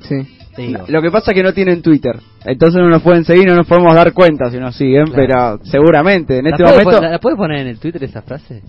Sí. 0.00 0.16
Digo, 0.56 0.84
Lo 0.88 1.00
que 1.02 1.10
pasa 1.10 1.30
es 1.30 1.36
que 1.36 1.42
no 1.42 1.52
tienen 1.52 1.82
Twitter. 1.82 2.18
Entonces 2.44 2.80
no 2.80 2.88
nos 2.88 3.02
pueden 3.02 3.24
seguir, 3.24 3.46
no 3.46 3.54
nos 3.54 3.66
podemos 3.66 3.94
dar 3.94 4.12
cuenta 4.12 4.50
si 4.50 4.58
nos 4.58 4.74
siguen. 4.76 5.06
Claro. 5.06 5.58
Pero 5.60 5.70
seguramente 5.70 6.38
en 6.38 6.44
¿La 6.44 6.50
este 6.50 6.62
puede 6.64 6.78
momento. 6.84 7.00
¿La, 7.02 7.10
la 7.10 7.18
puede 7.20 7.36
poner 7.36 7.60
en 7.60 7.66
el 7.68 7.78
Twitter 7.78 8.02
esa 8.04 8.22
frase? 8.22 8.62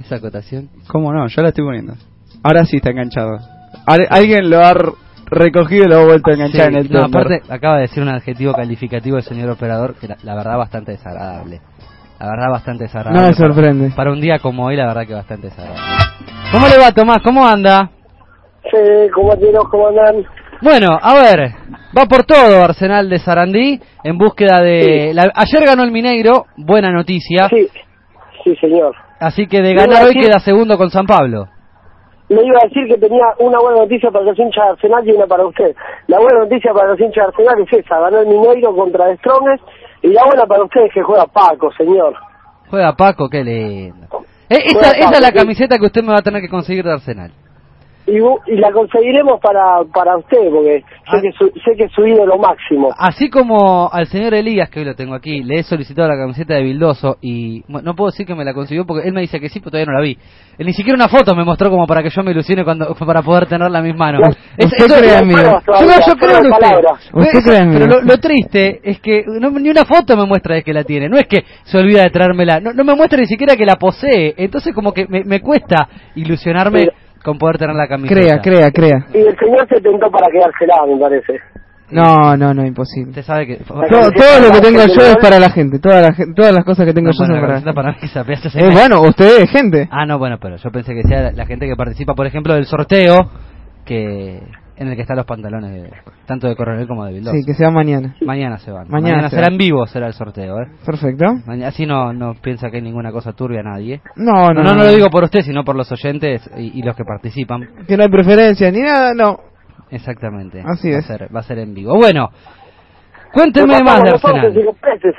Esa 0.00 0.16
acotación. 0.16 0.68
¿Cómo 0.86 1.12
no? 1.12 1.26
Yo 1.28 1.42
la 1.42 1.48
estoy 1.48 1.64
poniendo. 1.64 1.94
Ahora 2.42 2.64
sí 2.64 2.76
está 2.76 2.90
enganchado. 2.90 3.38
Al- 3.86 4.06
alguien 4.10 4.48
lo 4.50 4.60
ha 4.64 4.74
recogido 5.26 5.84
y 5.84 5.88
lo 5.88 5.96
ha 5.96 6.04
vuelto 6.04 6.30
a 6.30 6.34
enganchar 6.34 6.68
Sí, 6.68 6.68
en 6.68 6.76
el 6.76 6.90
no, 6.90 7.02
Tender. 7.02 7.20
aparte 7.20 7.42
acaba 7.52 7.76
de 7.76 7.82
decir 7.82 8.02
un 8.02 8.08
adjetivo 8.10 8.52
calificativo 8.52 9.16
el 9.16 9.22
señor 9.24 9.50
operador 9.50 9.94
que 9.96 10.08
la, 10.08 10.16
la 10.22 10.34
verdad 10.34 10.56
bastante 10.58 10.92
desagradable. 10.92 11.60
La 12.24 12.30
verdad 12.30 12.50
bastante 12.50 12.84
desagradable. 12.84 13.20
No 13.20 13.26
me 13.28 13.34
para- 13.34 13.46
sorprende. 13.48 13.90
Para, 13.94 14.10
un 14.12 14.20
día 14.20 14.38
como 14.38 14.64
hoy, 14.66 14.76
la 14.76 14.86
verdad 14.86 15.06
que 15.06 15.12
bastante 15.14 15.48
desagradable. 15.48 15.82
¿Cómo 16.52 16.66
le 16.68 16.78
va, 16.78 16.90
Tomás? 16.92 17.18
¿Cómo 17.22 17.46
anda? 17.46 17.90
Sí, 18.70 19.10
compañeros, 19.14 19.64
¿cómo 19.70 19.88
andan? 19.88 20.24
Bueno, 20.62 20.98
a 21.02 21.14
ver, 21.14 21.50
va 21.96 22.06
por 22.06 22.24
todo 22.24 22.64
Arsenal 22.64 23.10
de 23.10 23.18
Sarandí 23.18 23.78
en 24.02 24.16
búsqueda 24.16 24.62
de... 24.62 25.12
la- 25.12 25.30
ayer 25.34 25.66
ganó 25.66 25.82
el 25.82 25.90
Mineiro, 25.90 26.46
buena 26.56 26.90
noticia. 26.90 27.48
Sí, 27.50 27.68
sí, 28.42 28.56
señor. 28.56 28.94
Así 29.20 29.46
que 29.46 29.60
de 29.60 29.74
ganar 29.74 30.04
hoy 30.04 30.14
queda 30.14 30.38
segundo 30.38 30.78
con 30.78 30.88
San 30.90 31.04
Pablo. 31.06 31.48
Le 32.30 32.42
iba 32.42 32.58
a 32.62 32.66
decir 32.66 32.88
que 32.88 32.96
tenía 32.96 33.24
una 33.38 33.58
buena 33.58 33.80
noticia 33.80 34.10
para 34.10 34.24
los 34.24 34.38
hinchas 34.38 34.64
de 34.64 34.70
Arsenal 34.70 35.06
y 35.06 35.12
una 35.12 35.26
para 35.26 35.44
usted. 35.44 35.74
La 36.06 36.18
buena 36.18 36.38
noticia 36.40 36.72
para 36.72 36.88
los 36.88 36.98
hinchas 37.00 37.26
de 37.26 37.28
Arsenal 37.28 37.54
es 37.66 37.78
esa, 37.84 38.00
ganó 38.00 38.20
el 38.20 38.26
Mineiro 38.28 38.74
contra 38.74 39.14
Strongest. 39.16 39.62
Y 40.04 40.08
la 40.08 40.22
buena 40.26 40.44
para 40.44 40.62
ustedes 40.62 40.88
es 40.88 40.94
que 40.94 41.02
juega 41.02 41.26
Paco, 41.26 41.72
señor. 41.72 42.14
Juega 42.68 42.94
Paco, 42.94 43.26
qué 43.30 43.42
lindo. 43.42 44.06
Eh, 44.50 44.58
esa, 44.66 44.90
es 44.90 45.20
la 45.22 45.32
camiseta 45.32 45.78
que 45.78 45.86
usted 45.86 46.02
me 46.02 46.12
va 46.12 46.18
a 46.18 46.22
tener 46.22 46.42
que 46.42 46.50
conseguir 46.50 46.84
de 46.84 46.92
Arsenal. 46.92 47.32
Y, 48.06 48.56
la 48.56 48.70
conseguiremos 48.72 49.40
para 49.40 49.82
para 49.92 50.16
usted, 50.18 50.50
porque 50.50 50.82
Ah. 51.06 51.16
sé 51.16 51.22
que 51.22 51.32
su, 51.32 51.46
sé 51.60 51.76
que 51.76 51.84
es 51.84 51.92
su 51.92 52.06
ídolo 52.06 52.36
máximo. 52.38 52.90
Así 52.98 53.28
como 53.30 53.90
al 53.92 54.06
señor 54.06 54.34
Elías, 54.34 54.68
que 54.70 54.80
hoy 54.80 54.84
lo 54.86 54.94
tengo 54.94 55.14
aquí, 55.14 55.42
le 55.42 55.56
he 55.60 55.62
solicitado 55.62 56.08
la 56.08 56.16
camiseta 56.16 56.54
de 56.54 56.62
Bildoso 56.62 57.16
y 57.20 57.62
bueno, 57.68 57.90
no 57.90 57.94
puedo 57.94 58.10
decir 58.10 58.26
que 58.26 58.34
me 58.34 58.44
la 58.44 58.54
consiguió 58.54 58.84
porque 58.86 59.06
él 59.08 59.14
me 59.14 59.20
dice 59.22 59.38
que 59.40 59.48
sí, 59.48 59.60
pero 59.60 59.72
todavía 59.72 59.92
no 59.92 59.98
la 59.98 60.04
vi. 60.04 60.18
Él 60.58 60.66
ni 60.66 60.72
siquiera 60.72 60.96
una 60.96 61.08
foto 61.08 61.34
me 61.34 61.44
mostró 61.44 61.68
como 61.70 61.86
para 61.86 62.02
que 62.02 62.10
yo 62.10 62.22
me 62.22 62.30
ilusione 62.30 62.64
cuando 62.64 62.94
para 63.06 63.22
poder 63.22 63.46
tenerla 63.46 63.78
en 63.80 63.84
mis 63.84 63.96
manos. 63.96 64.20
Es- 64.56 64.66
Usted 64.66 64.86
eso- 64.86 64.96
cree 64.98 65.18
en 65.18 65.26
mí. 65.28 65.34
Yo, 65.34 65.42
no, 65.42 66.06
yo 66.06 66.16
creo 66.16 66.38
en 66.38 66.52
usted. 66.52 66.76
Usted 67.12 67.30
Pero- 67.32 67.42
cree 67.44 67.58
en 67.58 67.68
mí. 67.70 67.76
Pero 67.78 67.86
lo, 67.86 68.00
lo 68.02 68.16
triste 68.18 68.80
es 68.82 69.00
que 69.00 69.24
no- 69.26 69.50
ni 69.50 69.70
una 69.70 69.84
foto 69.84 70.16
me 70.16 70.24
muestra 70.26 70.54
de 70.56 70.62
que 70.62 70.72
la 70.72 70.84
tiene. 70.84 71.08
No 71.08 71.16
es 71.18 71.26
que 71.26 71.44
se 71.64 71.78
olvida 71.78 72.02
de 72.02 72.10
traérmela. 72.10 72.60
No, 72.60 72.72
no 72.72 72.84
me 72.84 72.94
muestra 72.94 73.18
ni 73.20 73.26
siquiera 73.26 73.56
que 73.56 73.66
la 73.66 73.76
posee. 73.76 74.34
Entonces 74.36 74.74
como 74.74 74.92
que 74.92 75.06
me, 75.06 75.24
me 75.24 75.40
cuesta 75.40 75.88
ilusionarme 76.14 76.80
Pero- 76.86 76.92
con 77.24 77.38
poder 77.38 77.58
tener 77.58 77.74
la 77.74 77.88
camiseta. 77.88 78.20
Crea, 78.20 78.38
crea, 78.40 78.70
crea. 78.70 79.06
Y 79.14 79.18
el 79.26 79.36
señor 79.38 79.66
se 79.68 79.80
tentó 79.80 80.10
para 80.10 80.26
quedársela, 80.30 80.74
me 80.86 81.00
parece. 81.00 81.40
No, 81.90 82.36
no, 82.36 82.52
no, 82.54 82.64
imposible. 82.64 83.10
Usted 83.10 83.22
sabe 83.22 83.46
que... 83.46 83.56
Todo, 83.56 83.80
todo 83.80 84.40
lo 84.46 84.52
que 84.52 84.60
tengo 84.60 84.80
yo 84.86 85.02
es 85.02 85.16
para 85.20 85.38
la 85.38 85.50
gente. 85.50 85.78
Toda 85.78 86.00
la 86.00 86.12
gen- 86.14 86.34
todas 86.34 86.52
las 86.52 86.64
cosas 86.64 86.86
que 86.86 86.92
tengo 86.94 87.08
No, 87.08 87.12
yo 87.12 87.18
bueno, 87.18 87.34
son 87.34 87.36
la 87.36 87.40
para 87.40 87.52
camiseta 87.54 87.72
para 87.74 87.88
mí 87.92 87.96
que 88.00 88.08
se 88.08 88.18
aprecia 88.18 88.48
hace 88.48 88.60
Eh, 88.60 88.70
bueno, 88.72 89.00
usted 89.02 89.42
es 89.42 89.50
gente. 89.50 89.88
Ah, 89.90 90.06
no, 90.06 90.18
bueno, 90.18 90.38
pero 90.40 90.56
yo 90.56 90.70
pensé 90.70 90.94
que 90.94 91.02
sea 91.02 91.22
la, 91.22 91.32
la 91.32 91.46
gente 91.46 91.66
que 91.66 91.76
participa, 91.76 92.14
por 92.14 92.26
ejemplo, 92.26 92.54
del 92.54 92.64
sorteo 92.66 93.30
que 93.84 94.40
en 94.76 94.88
el 94.88 94.96
que 94.96 95.02
están 95.02 95.16
los 95.16 95.26
pantalones 95.26 95.70
de- 95.70 95.90
tanto 96.26 96.48
de 96.48 96.56
Coronel 96.56 96.86
como 96.88 97.04
de 97.04 97.12
Bildoso. 97.12 97.36
Sí, 97.36 97.44
que 97.46 97.54
sea 97.54 97.70
mañana. 97.70 98.16
Mañana 98.22 98.58
se 98.58 98.70
van. 98.72 98.88
Mañana 98.88 99.12
Mañana, 99.12 99.28
se 99.30 99.36
será 99.36 99.46
van. 99.46 99.52
en 99.52 99.58
vivo, 99.58 99.86
será 99.86 100.06
el 100.08 100.12
sorteo, 100.14 100.60
¿eh? 100.60 100.66
Perfecto. 100.84 101.24
Mañana, 101.46 101.68
así 101.68 101.86
no, 101.86 102.12
no 102.12 102.34
piensa 102.42 102.70
que 102.70 102.76
hay 102.78 102.82
ninguna 102.82 103.12
cosa 103.12 103.32
turbia 103.32 103.60
a 103.60 103.62
nadie. 103.64 104.00
No, 104.16 104.52
no, 104.52 104.62
no, 104.62 104.74
no, 104.74 104.84
lo 104.84 104.92
digo 104.92 105.08
por 105.10 105.24
usted, 105.24 105.40
sino 105.42 105.64
por 105.64 105.76
los 105.76 105.90
oyentes 105.92 106.48
y, 106.56 106.78
y 106.78 106.82
los 106.82 106.96
que 106.96 107.04
participan. 107.04 107.68
Que 107.86 107.96
no 107.96 108.02
hay 108.04 108.08
preferencia 108.08 108.70
ni 108.70 108.80
nada, 108.80 109.12
no. 109.14 109.38
Exactamente. 109.90 110.62
Así 110.66 110.90
va 110.90 110.98
es. 110.98 111.04
A 111.10 111.18
ser, 111.18 111.34
va 111.34 111.40
a 111.40 111.44
ser 111.44 111.58
en 111.58 111.72
vivo. 111.74 111.94
Bueno, 111.96 112.30
cuénteme 113.32 113.80
más 113.84 114.02
de 114.02 114.10
Arsenal. 114.10 114.52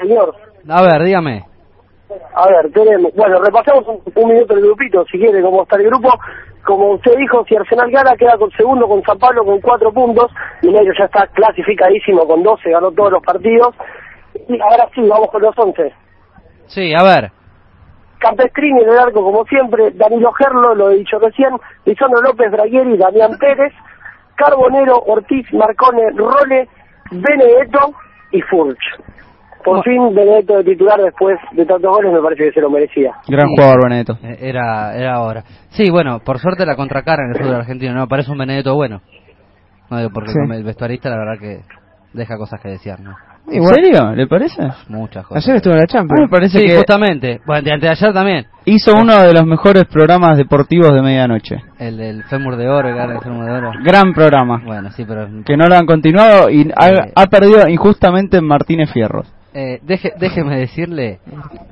señor. 0.01 0.35
A 0.67 0.81
ver, 0.81 1.03
dígame. 1.03 1.43
A 2.35 2.47
ver, 2.47 2.71
tenemos, 2.73 3.11
bueno, 3.15 3.39
repasamos 3.43 3.83
un, 3.87 3.99
un 4.23 4.29
minuto 4.29 4.53
el 4.53 4.61
grupito, 4.61 5.03
si 5.11 5.17
quiere, 5.17 5.41
cómo 5.41 5.63
está 5.63 5.77
el 5.77 5.85
grupo. 5.85 6.09
Como 6.65 6.93
usted 6.93 7.15
dijo, 7.17 7.45
si 7.47 7.55
Arsenal 7.55 7.91
gana, 7.91 8.15
queda 8.17 8.37
con 8.37 8.49
segundo 8.51 8.87
con 8.87 9.03
San 9.03 9.19
Pablo 9.19 9.45
con 9.45 9.61
cuatro 9.61 9.91
puntos. 9.93 10.31
Mineiro 10.63 10.91
ya 10.97 11.05
está 11.05 11.27
clasificadísimo 11.27 12.25
con 12.25 12.41
12, 12.41 12.71
ganó 12.71 12.91
todos 12.91 13.11
los 13.11 13.23
partidos. 13.23 13.75
Y 14.49 14.59
ahora 14.59 14.89
sí, 14.93 15.01
vamos 15.01 15.29
con 15.31 15.43
los 15.43 15.55
11. 15.55 15.93
Sí, 16.65 16.93
a 16.95 17.03
ver. 17.03 17.31
Campestrini 18.17 18.81
en 18.81 18.89
el 18.89 18.97
arco, 18.97 19.23
como 19.23 19.45
siempre. 19.45 19.91
Danilo 19.91 20.31
Gerlo, 20.33 20.73
lo 20.73 20.89
he 20.89 20.95
dicho 20.95 21.19
recién. 21.19 21.55
Lisandro 21.85 22.21
López, 22.21 22.51
Bragueri, 22.51 22.97
Damián 22.97 23.37
Pérez. 23.39 23.73
Carbonero, 24.35 24.97
Ortiz, 25.05 25.45
Marcone, 25.53 26.09
Role, 26.15 26.67
Benedetto 27.11 27.93
y 28.31 28.41
Furch. 28.41 28.77
Por 29.65 29.83
fin, 29.83 30.13
Benedetto 30.13 30.57
de 30.57 30.63
titular 30.63 31.01
después 31.01 31.37
de 31.53 31.65
tantos 31.65 31.91
goles 31.91 32.13
me 32.13 32.21
parece 32.21 32.43
que 32.45 32.51
se 32.51 32.61
lo 32.61 32.69
merecía. 32.69 33.11
Gran 33.27 33.47
Sí. 33.47 33.53
jugador, 33.57 33.83
Benedetto. 33.83 34.17
Eh, 34.23 34.37
Era, 34.41 34.95
era 34.95 35.15
ahora. 35.15 35.43
Sí, 35.69 35.89
bueno, 35.89 36.19
por 36.23 36.37
suerte 36.39 36.65
la 36.65 36.75
contracara 36.75 37.23
en 37.25 37.31
el 37.35 37.41
fútbol 37.41 37.55
argentino. 37.61 37.93
No, 37.95 38.07
parece 38.07 38.31
un 38.31 38.37
Benedetto 38.37 38.75
bueno. 38.75 39.01
No 39.89 39.97
digo 39.97 40.09
porque 40.13 40.31
Sí. 40.31 40.37
el 40.51 40.63
vestuarista 40.63 41.09
la 41.09 41.17
verdad 41.17 41.39
que 41.39 41.59
deja 42.13 42.37
cosas 42.37 42.61
que 42.61 42.69
desear, 42.69 42.99
¿no? 43.01 43.15
¿En 43.47 43.57
Igual. 43.57 43.75
serio? 43.75 44.11
¿Le 44.15 44.25
parece? 44.25 44.59
Muchas 44.89 45.23
cosas. 45.27 45.43
Ayer 45.45 45.57
estuvo 45.57 45.73
en 45.73 45.79
la 45.79 45.83
mí 45.83 45.87
me 45.93 45.99
Champions. 45.99 46.31
parece 46.31 46.59
sí, 46.59 46.65
que 46.67 46.75
justamente. 46.77 47.41
Bueno, 47.45 47.61
de 47.61 47.71
antes 47.73 47.81
de 47.89 48.05
ayer 48.05 48.13
también. 48.13 48.45
hizo 48.65 48.91
uno 48.99 49.21
de 49.21 49.33
los 49.33 49.45
mejores 49.45 49.83
programas 49.85 50.35
deportivos 50.37 50.89
de 50.91 51.01
medianoche. 51.03 51.57
El 51.77 51.97
del 51.97 52.23
fémur 52.23 52.55
de 52.55 52.67
oro, 52.67 52.89
el 52.89 53.19
fémur 53.21 53.45
de 53.45 53.51
oro. 53.51 53.71
Gran 53.83 54.13
programa. 54.13 54.61
Bueno, 54.65 54.89
sí, 54.89 55.05
pero... 55.07 55.27
Que 55.45 55.55
no 55.57 55.67
lo 55.67 55.75
han 55.75 55.85
continuado 55.85 56.49
y 56.49 56.71
ha, 56.75 56.87
Eh. 56.89 57.11
ha 57.15 57.25
perdido 57.27 57.67
injustamente 57.69 58.41
Martínez 58.41 58.91
Fierros. 58.91 59.31
Eh, 59.57 59.79
deje, 59.83 60.11
déjeme 60.19 60.57
decirle 60.57 61.19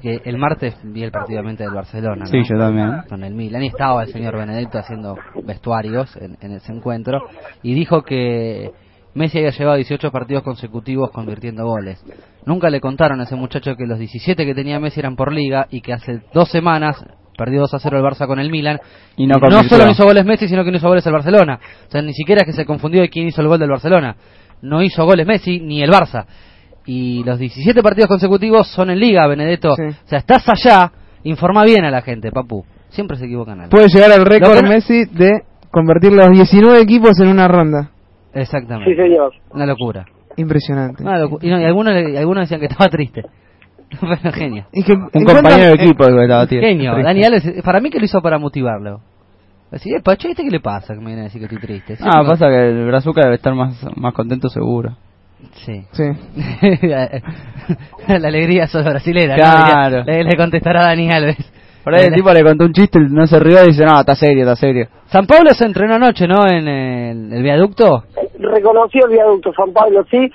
que 0.01 0.21
el 0.23 0.37
martes 0.37 0.73
vi 0.83 1.03
el 1.03 1.11
partido 1.11 1.43
del 1.43 1.73
Barcelona. 1.73 2.23
¿no? 2.23 2.25
Sí, 2.27 2.41
yo 2.49 2.57
también. 2.57 3.01
Con 3.09 3.25
el 3.25 3.33
Milan 3.33 3.61
y 3.61 3.67
estaba 3.67 4.03
el 4.03 4.09
señor 4.09 4.37
Benedetto 4.37 4.77
haciendo 4.77 5.17
vestuarios 5.43 6.15
en, 6.15 6.37
en 6.39 6.53
ese 6.53 6.71
encuentro 6.71 7.19
y 7.61 7.73
dijo 7.73 8.03
que 8.03 8.71
Messi 9.15 9.39
había 9.39 9.51
llevado 9.51 9.75
18 9.75 10.11
partidos 10.11 10.43
consecutivos 10.43 11.11
convirtiendo 11.11 11.65
goles. 11.65 12.01
Nunca 12.45 12.69
le 12.69 12.79
contaron 12.79 13.19
a 13.19 13.23
ese 13.23 13.35
muchacho 13.35 13.75
que 13.75 13.85
los 13.85 13.99
17 13.99 14.45
que 14.45 14.55
tenía 14.55 14.79
Messi 14.79 15.01
eran 15.01 15.17
por 15.17 15.33
liga 15.33 15.67
y 15.69 15.81
que 15.81 15.91
hace 15.91 16.21
dos 16.33 16.47
semanas 16.49 17.03
perdió 17.37 17.59
2 17.61 17.73
a 17.73 17.79
0 17.79 17.97
el 17.97 18.03
Barça 18.03 18.27
con 18.27 18.39
el 18.39 18.49
Milan 18.49 18.79
Y 19.17 19.27
no 19.27 19.35
no 19.41 19.63
solo 19.63 19.83
no 19.85 19.91
hizo 19.91 20.05
goles 20.05 20.23
Messi, 20.23 20.47
sino 20.47 20.63
que 20.63 20.71
no 20.71 20.77
hizo 20.77 20.87
goles 20.87 21.05
el 21.05 21.11
Barcelona. 21.11 21.59
O 21.87 21.91
sea, 21.91 22.01
ni 22.01 22.13
siquiera 22.13 22.43
es 22.43 22.45
que 22.45 22.53
se 22.53 22.65
confundió 22.65 23.01
de 23.01 23.09
quién 23.09 23.27
hizo 23.27 23.41
el 23.41 23.49
gol 23.49 23.59
del 23.59 23.69
Barcelona. 23.69 24.15
No 24.61 24.81
hizo 24.81 25.03
goles 25.03 25.27
Messi 25.27 25.59
ni 25.59 25.83
el 25.83 25.91
Barça. 25.91 26.25
Y 26.85 27.23
los 27.23 27.39
17 27.39 27.81
partidos 27.81 28.07
consecutivos 28.09 28.67
son 28.67 28.89
en 28.89 28.99
Liga, 28.99 29.25
Benedetto. 29.27 29.75
Sí. 29.75 29.83
O 29.83 30.07
sea, 30.07 30.19
estás 30.19 30.43
allá, 30.49 30.91
informa 31.23 31.63
bien 31.63 31.85
a 31.85 31.91
la 31.91 32.01
gente, 32.01 32.31
papu. 32.31 32.65
Siempre 32.89 33.17
se 33.17 33.25
equivocan 33.25 33.59
algo. 33.59 33.69
Puede 33.71 33.87
llegar 33.87 34.11
al 34.11 34.25
récord 34.25 34.61
no- 34.61 34.69
Messi 34.69 35.05
de 35.05 35.31
convertir 35.71 36.11
los 36.11 36.29
19 36.29 36.81
equipos 36.81 37.19
en 37.19 37.29
una 37.29 37.47
ronda. 37.47 37.89
Exactamente. 38.33 38.91
Sí, 38.91 39.01
señor. 39.01 39.31
Una 39.51 39.65
locura. 39.65 40.05
Impresionante. 40.37 41.03
Una 41.03 41.19
locu- 41.19 41.39
Y, 41.41 41.49
no, 41.49 41.59
y 41.59 41.63
algunos, 41.63 41.93
y 42.11 42.17
algunos 42.17 42.41
decían 42.43 42.59
que 42.59 42.65
estaba 42.67 42.89
triste. 42.89 43.23
Pero 44.01 44.31
genio. 44.33 44.65
Y 44.73 44.83
que 44.83 44.93
Un 44.93 45.09
compañero 45.23 45.67
de 45.69 45.73
equipo 45.73 46.03
que 46.05 46.21
estaba. 46.23 46.47
Genio. 46.47 46.93
Triste. 46.93 47.03
Dani 47.03 47.23
Alves, 47.23 47.63
para 47.63 47.79
mí 47.79 47.89
que 47.89 47.99
lo 47.99 48.05
hizo 48.05 48.21
para 48.21 48.37
motivarlo. 48.39 49.01
Así, 49.71 49.89
eh, 49.91 50.01
Pacho, 50.03 50.27
¿viste 50.27 50.43
qué 50.43 50.49
le 50.51 50.59
pasa? 50.59 50.93
Que 50.93 50.99
me 50.99 51.07
viene 51.07 51.21
a 51.21 51.23
decir 51.25 51.39
que 51.39 51.45
estoy 51.45 51.59
triste. 51.59 51.95
Sí, 51.95 52.03
Ah, 52.05 52.21
no- 52.23 52.29
pasa 52.29 52.47
que 52.47 52.69
el 52.69 52.85
Brazuca 52.87 53.21
debe 53.23 53.35
estar 53.35 53.53
más, 53.55 53.83
más 53.95 54.13
contento 54.13 54.49
seguro. 54.49 54.95
Sí. 55.65 55.85
Sí. 55.91 56.03
la 58.07 58.27
alegría 58.27 58.67
sos 58.67 58.83
brasilera, 58.83 59.35
Claro. 59.35 59.99
¿no? 59.99 60.03
Le, 60.05 60.23
le 60.23 60.35
contestará 60.37 60.83
Dani 60.83 61.11
Alves. 61.11 61.37
Por 61.83 61.95
ahí 61.95 62.05
el 62.07 62.13
tipo 62.13 62.31
le 62.31 62.43
contó 62.43 62.63
un 62.63 62.71
chiste, 62.71 62.97
no 62.99 63.27
se 63.27 63.39
rió 63.39 63.61
y 63.63 63.67
dice, 63.67 63.83
no, 63.83 63.99
está 63.99 64.15
serio, 64.15 64.43
está 64.43 64.55
serio. 64.55 64.87
San 65.07 65.27
Pablo 65.27 65.49
se 65.53 65.65
entrenó 65.65 65.95
anoche, 65.95 66.27
¿no? 66.27 66.45
En 66.47 66.65
el, 66.67 67.33
el 67.33 67.43
viaducto. 67.43 68.03
Reconoció 68.39 69.05
el 69.05 69.11
viaducto 69.11 69.51
San 69.53 69.73
Pablo, 69.73 70.05
sí. 70.09 70.29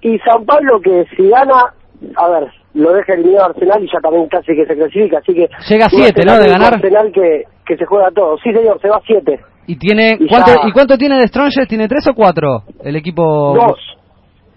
Y 0.00 0.18
San 0.18 0.44
Pablo 0.44 0.80
que 0.82 1.04
si 1.16 1.28
gana, 1.28 1.72
a 2.16 2.28
ver, 2.28 2.50
lo 2.74 2.92
deja 2.94 3.14
eliminado 3.14 3.50
Arsenal 3.50 3.84
y 3.84 3.86
ya 3.86 4.00
también 4.02 4.26
casi 4.28 4.56
que 4.56 4.66
se 4.66 4.74
clasifica, 4.74 5.18
así 5.18 5.34
que... 5.34 5.48
Llega 5.68 5.86
a 5.86 5.90
siete, 5.90 6.22
¿no? 6.26 6.38
De 6.38 6.48
ganar. 6.48 6.74
Arsenal 6.74 7.12
que, 7.12 7.44
que 7.64 7.76
se 7.76 7.84
juega 7.86 8.10
todo. 8.10 8.36
Sí, 8.42 8.52
señor, 8.52 8.80
se 8.80 8.88
va 8.88 8.96
a 8.96 9.02
siete. 9.06 9.38
Y 9.68 9.76
tiene 9.76 10.16
Y 10.18 10.26
¿cuánto, 10.26 10.50
ya- 10.50 10.68
¿Y 10.68 10.72
cuánto 10.72 10.98
tiene 10.98 11.16
de 11.18 11.28
Strongest? 11.28 11.68
¿Tiene 11.68 11.86
tres 11.86 12.04
o 12.08 12.14
cuatro? 12.14 12.64
El 12.82 12.96
equipo... 12.96 13.54
Dos. 13.54 13.78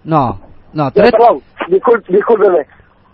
No, 0.06 0.40
no, 0.72 0.84
No, 0.84 0.90
tres. 0.90 1.10
perdón, 1.12 1.40
discul- 1.68 2.04
discúlpeme. 2.08 2.66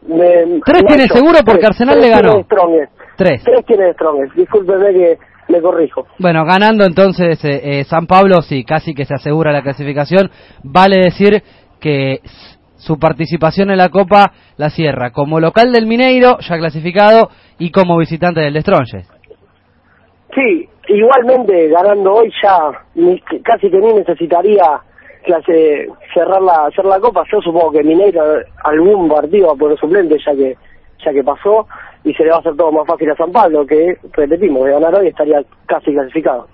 Me- 0.07 0.61
Tres 0.65 0.85
tiene 0.87 1.07
seguro 1.09 1.39
porque 1.45 1.61
tres, 1.61 1.71
Arsenal 1.71 1.95
tres 2.01 2.07
le 2.07 2.11
ganó. 2.15 2.33
tiene. 2.45 2.89
Tres. 3.17 3.43
Tres 3.45 3.65
tiene 3.67 3.93
Strongest. 3.93 4.35
Discúlpeme 4.35 4.93
que 4.93 5.19
me 5.49 5.61
corrijo. 5.61 6.07
Bueno, 6.19 6.45
ganando 6.45 6.85
entonces 6.85 7.45
eh, 7.45 7.61
eh, 7.81 7.85
San 7.85 8.07
Pablo, 8.07 8.43
sí, 8.43 8.65
casi 8.65 8.95
que 8.95 9.05
se 9.05 9.15
asegura 9.15 9.53
la 9.53 9.63
clasificación. 9.63 10.31
Vale 10.65 10.99
decir 10.99 11.43
que 11.81 12.21
su 12.77 12.99
participación 12.99 13.71
en 13.71 13.79
la 13.79 13.91
Copa 13.91 14.33
la 14.57 14.71
cierra 14.71 15.11
como 15.13 15.39
local 15.39 15.73
del 15.73 15.87
Mineiro, 15.87 16.39
ya 16.41 16.59
clasificado, 16.59 17.29
y 17.59 17.71
como 17.71 17.97
visitante 17.97 18.41
del 18.41 18.61
Strongest. 18.61 19.09
Sí, 20.35 20.69
igualmente 20.89 21.69
ganando 21.69 22.13
hoy 22.15 22.33
ya 22.43 22.59
ni- 22.95 23.21
casi 23.45 23.71
que 23.71 23.79
ni 23.79 23.93
necesitaría 23.95 24.65
clase, 25.23 25.89
cerrar 26.15 26.43
la 26.43 26.71
cerrar 26.75 26.99
la 26.99 27.01
copa. 27.01 27.25
Yo 27.31 27.41
supongo 27.41 27.73
que 27.73 27.83
Mineiro 27.83 28.23
algún 28.65 29.09
partido 29.09 29.49
va 29.49 29.53
a 29.55 29.57
poner 29.57 29.79
suplente 29.79 30.17
ya 30.25 30.33
que 30.35 30.57
ya 31.05 31.13
que 31.13 31.25
pasó 31.25 31.67
y 32.05 32.13
se 32.15 32.25
le 32.25 32.31
va 32.31 32.37
a 32.37 32.41
hacer 32.41 32.57
todo 32.57 32.73
más 32.73 32.87
fácil 32.87 33.11
a 33.11 33.17
San 33.17 33.33
Pablo 33.33 33.67
que 33.67 33.97
repetimos 34.13 34.65
de 34.65 34.73
ganar 34.73 34.95
hoy 34.95 35.09
estaría 35.09 35.41
casi 35.67 35.93
clasificado. 35.93 36.47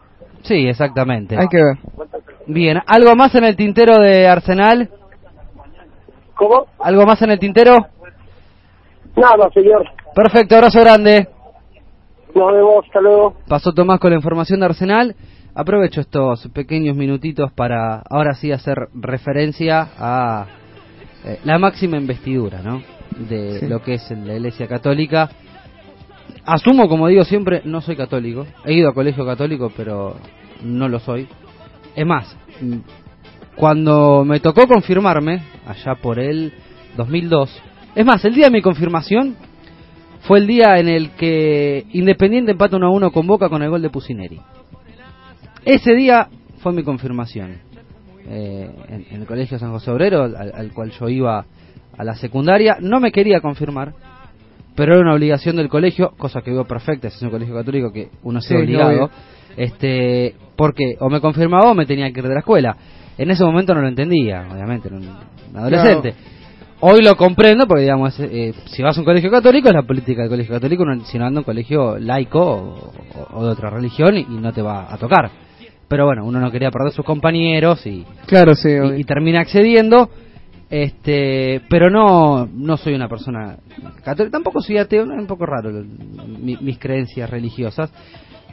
Sí, 0.42 0.68
exactamente. 0.68 1.36
Hay 1.36 1.48
que 1.48 1.58
ver. 1.58 1.76
Bien, 2.46 2.78
¿algo 2.86 3.14
más 3.14 3.34
en 3.34 3.44
el 3.44 3.56
tintero 3.56 3.98
de 3.98 4.26
Arsenal? 4.26 4.88
¿Cómo? 6.34 6.66
¿Algo 6.78 7.04
más 7.04 7.20
en 7.22 7.30
el 7.30 7.38
tintero? 7.38 7.86
Nada 9.16 9.50
señor. 9.52 9.84
Perfecto, 10.14 10.54
abrazo 10.54 10.80
grande. 10.80 11.28
Nos 12.34 12.52
vemos, 12.52 12.84
hasta 12.86 13.00
luego. 13.00 13.34
Pasó 13.48 13.72
Tomás 13.72 13.98
con 13.98 14.10
la 14.10 14.16
información 14.16 14.60
de 14.60 14.66
Arsenal. 14.66 15.16
Aprovecho 15.58 16.00
estos 16.02 16.46
pequeños 16.54 16.94
minutitos 16.96 17.50
para 17.52 18.00
ahora 18.08 18.34
sí 18.34 18.52
hacer 18.52 18.78
referencia 18.94 19.88
a 19.98 20.46
eh, 21.24 21.40
la 21.42 21.58
máxima 21.58 21.96
investidura, 21.96 22.62
¿no? 22.62 22.80
De 23.28 23.58
Sí. 23.58 23.66
lo 23.66 23.82
que 23.82 23.94
es 23.94 24.08
la 24.08 24.34
Iglesia 24.34 24.68
Católica. 24.68 25.28
Asumo, 26.44 26.88
como 26.88 27.08
digo 27.08 27.24
siempre, 27.24 27.62
no 27.64 27.80
soy 27.80 27.96
católico. 27.96 28.46
He 28.64 28.72
ido 28.74 28.88
a 28.88 28.94
colegio 28.94 29.26
católico, 29.26 29.72
pero 29.76 30.14
no 30.62 30.88
lo 30.88 31.00
soy. 31.00 31.26
Es 31.96 32.06
más, 32.06 32.36
cuando 33.56 34.24
me 34.24 34.38
tocó 34.38 34.68
confirmarme, 34.68 35.42
allá 35.66 35.96
por 35.96 36.20
el 36.20 36.52
2002, 36.96 37.62
es 37.96 38.06
más, 38.06 38.24
el 38.24 38.36
día 38.36 38.44
de 38.44 38.52
mi 38.52 38.62
confirmación 38.62 39.34
fue 40.20 40.38
el 40.38 40.46
día 40.46 40.78
en 40.78 40.88
el 40.88 41.10
que 41.16 41.84
Independiente 41.94 42.52
empata 42.52 42.76
1 42.76 42.86
a 42.86 42.90
1 42.90 43.10
con 43.10 43.26
Boca 43.26 43.48
con 43.48 43.60
el 43.64 43.70
gol 43.70 43.82
de 43.82 43.90
Pusineri. 43.90 44.40
Ese 45.64 45.94
día 45.94 46.28
fue 46.58 46.72
mi 46.72 46.82
confirmación. 46.82 47.58
Eh, 48.30 48.70
en, 48.88 49.06
en 49.10 49.20
el 49.22 49.26
colegio 49.26 49.58
San 49.58 49.70
José 49.72 49.90
Obrero, 49.90 50.24
al, 50.24 50.36
al 50.54 50.72
cual 50.72 50.90
yo 50.90 51.08
iba 51.08 51.44
a 51.96 52.04
la 52.04 52.14
secundaria, 52.16 52.76
no 52.80 53.00
me 53.00 53.10
quería 53.10 53.40
confirmar, 53.40 53.94
pero 54.76 54.92
era 54.92 55.00
una 55.02 55.14
obligación 55.14 55.56
del 55.56 55.68
colegio, 55.68 56.12
cosa 56.18 56.42
que 56.42 56.50
veo 56.50 56.64
perfecta, 56.66 57.08
es 57.08 57.22
un 57.22 57.30
colegio 57.30 57.54
católico 57.54 57.90
que 57.92 58.10
uno 58.22 58.40
se 58.40 58.48
Sí, 58.48 58.54
obligado, 58.54 59.10
este, 59.56 60.34
porque 60.56 60.94
o 61.00 61.08
me 61.08 61.20
confirmaba 61.20 61.70
o 61.70 61.74
me 61.74 61.86
tenía 61.86 62.10
que 62.12 62.20
ir 62.20 62.28
de 62.28 62.34
la 62.34 62.40
escuela. 62.40 62.76
En 63.16 63.30
ese 63.30 63.42
momento 63.44 63.74
no 63.74 63.80
lo 63.80 63.88
entendía, 63.88 64.46
obviamente, 64.52 64.88
era 64.88 64.96
un, 64.98 65.08
un 65.08 65.56
adolescente. 65.56 66.14
Hoy 66.80 67.02
lo 67.02 67.16
comprendo 67.16 67.66
porque, 67.66 67.82
digamos, 67.82 68.20
eh, 68.20 68.54
si 68.66 68.82
vas 68.82 68.96
a 68.96 69.00
un 69.00 69.04
colegio 69.04 69.30
católico 69.30 69.68
es 69.68 69.74
la 69.74 69.82
política 69.82 70.20
del 70.22 70.30
colegio 70.30 70.54
católico, 70.54 70.84
no- 70.84 71.04
si 71.06 71.18
no 71.18 71.26
anda 71.26 71.38
a 71.38 71.40
un 71.40 71.44
colegio 71.44 71.98
laico 71.98 72.40
o, 72.40 72.92
o- 73.16 73.38
o 73.38 73.44
de 73.46 73.50
otra 73.50 73.70
religión 73.70 74.16
y, 74.16 74.20
y 74.20 74.36
no 74.38 74.52
te 74.52 74.62
va 74.62 74.92
a 74.92 74.96
tocar. 74.98 75.28
Pero 75.88 76.04
bueno, 76.04 76.24
uno 76.26 76.38
no 76.38 76.50
quería 76.50 76.70
perder 76.70 76.92
sus 76.92 77.04
compañeros 77.04 77.84
y, 77.86 78.04
Claro, 78.26 78.54
sí, 78.54 78.68
y, 78.96 79.04
termina 79.04 79.40
accediendo. 79.40 80.10
Este, 80.70 81.62
pero 81.70 81.88
no 81.88 82.46
no 82.46 82.76
soy 82.76 82.92
una 82.92 83.08
persona 83.08 83.56
católica, 84.04 84.32
tampoco 84.36 84.60
soy 84.60 84.76
ateo, 84.76 85.04
es 85.04 85.08
un 85.08 85.26
poco 85.26 85.46
raro 85.46 85.70
mi- 85.72 86.58
mis 86.60 86.78
creencias 86.78 87.30
religiosas. 87.30 87.90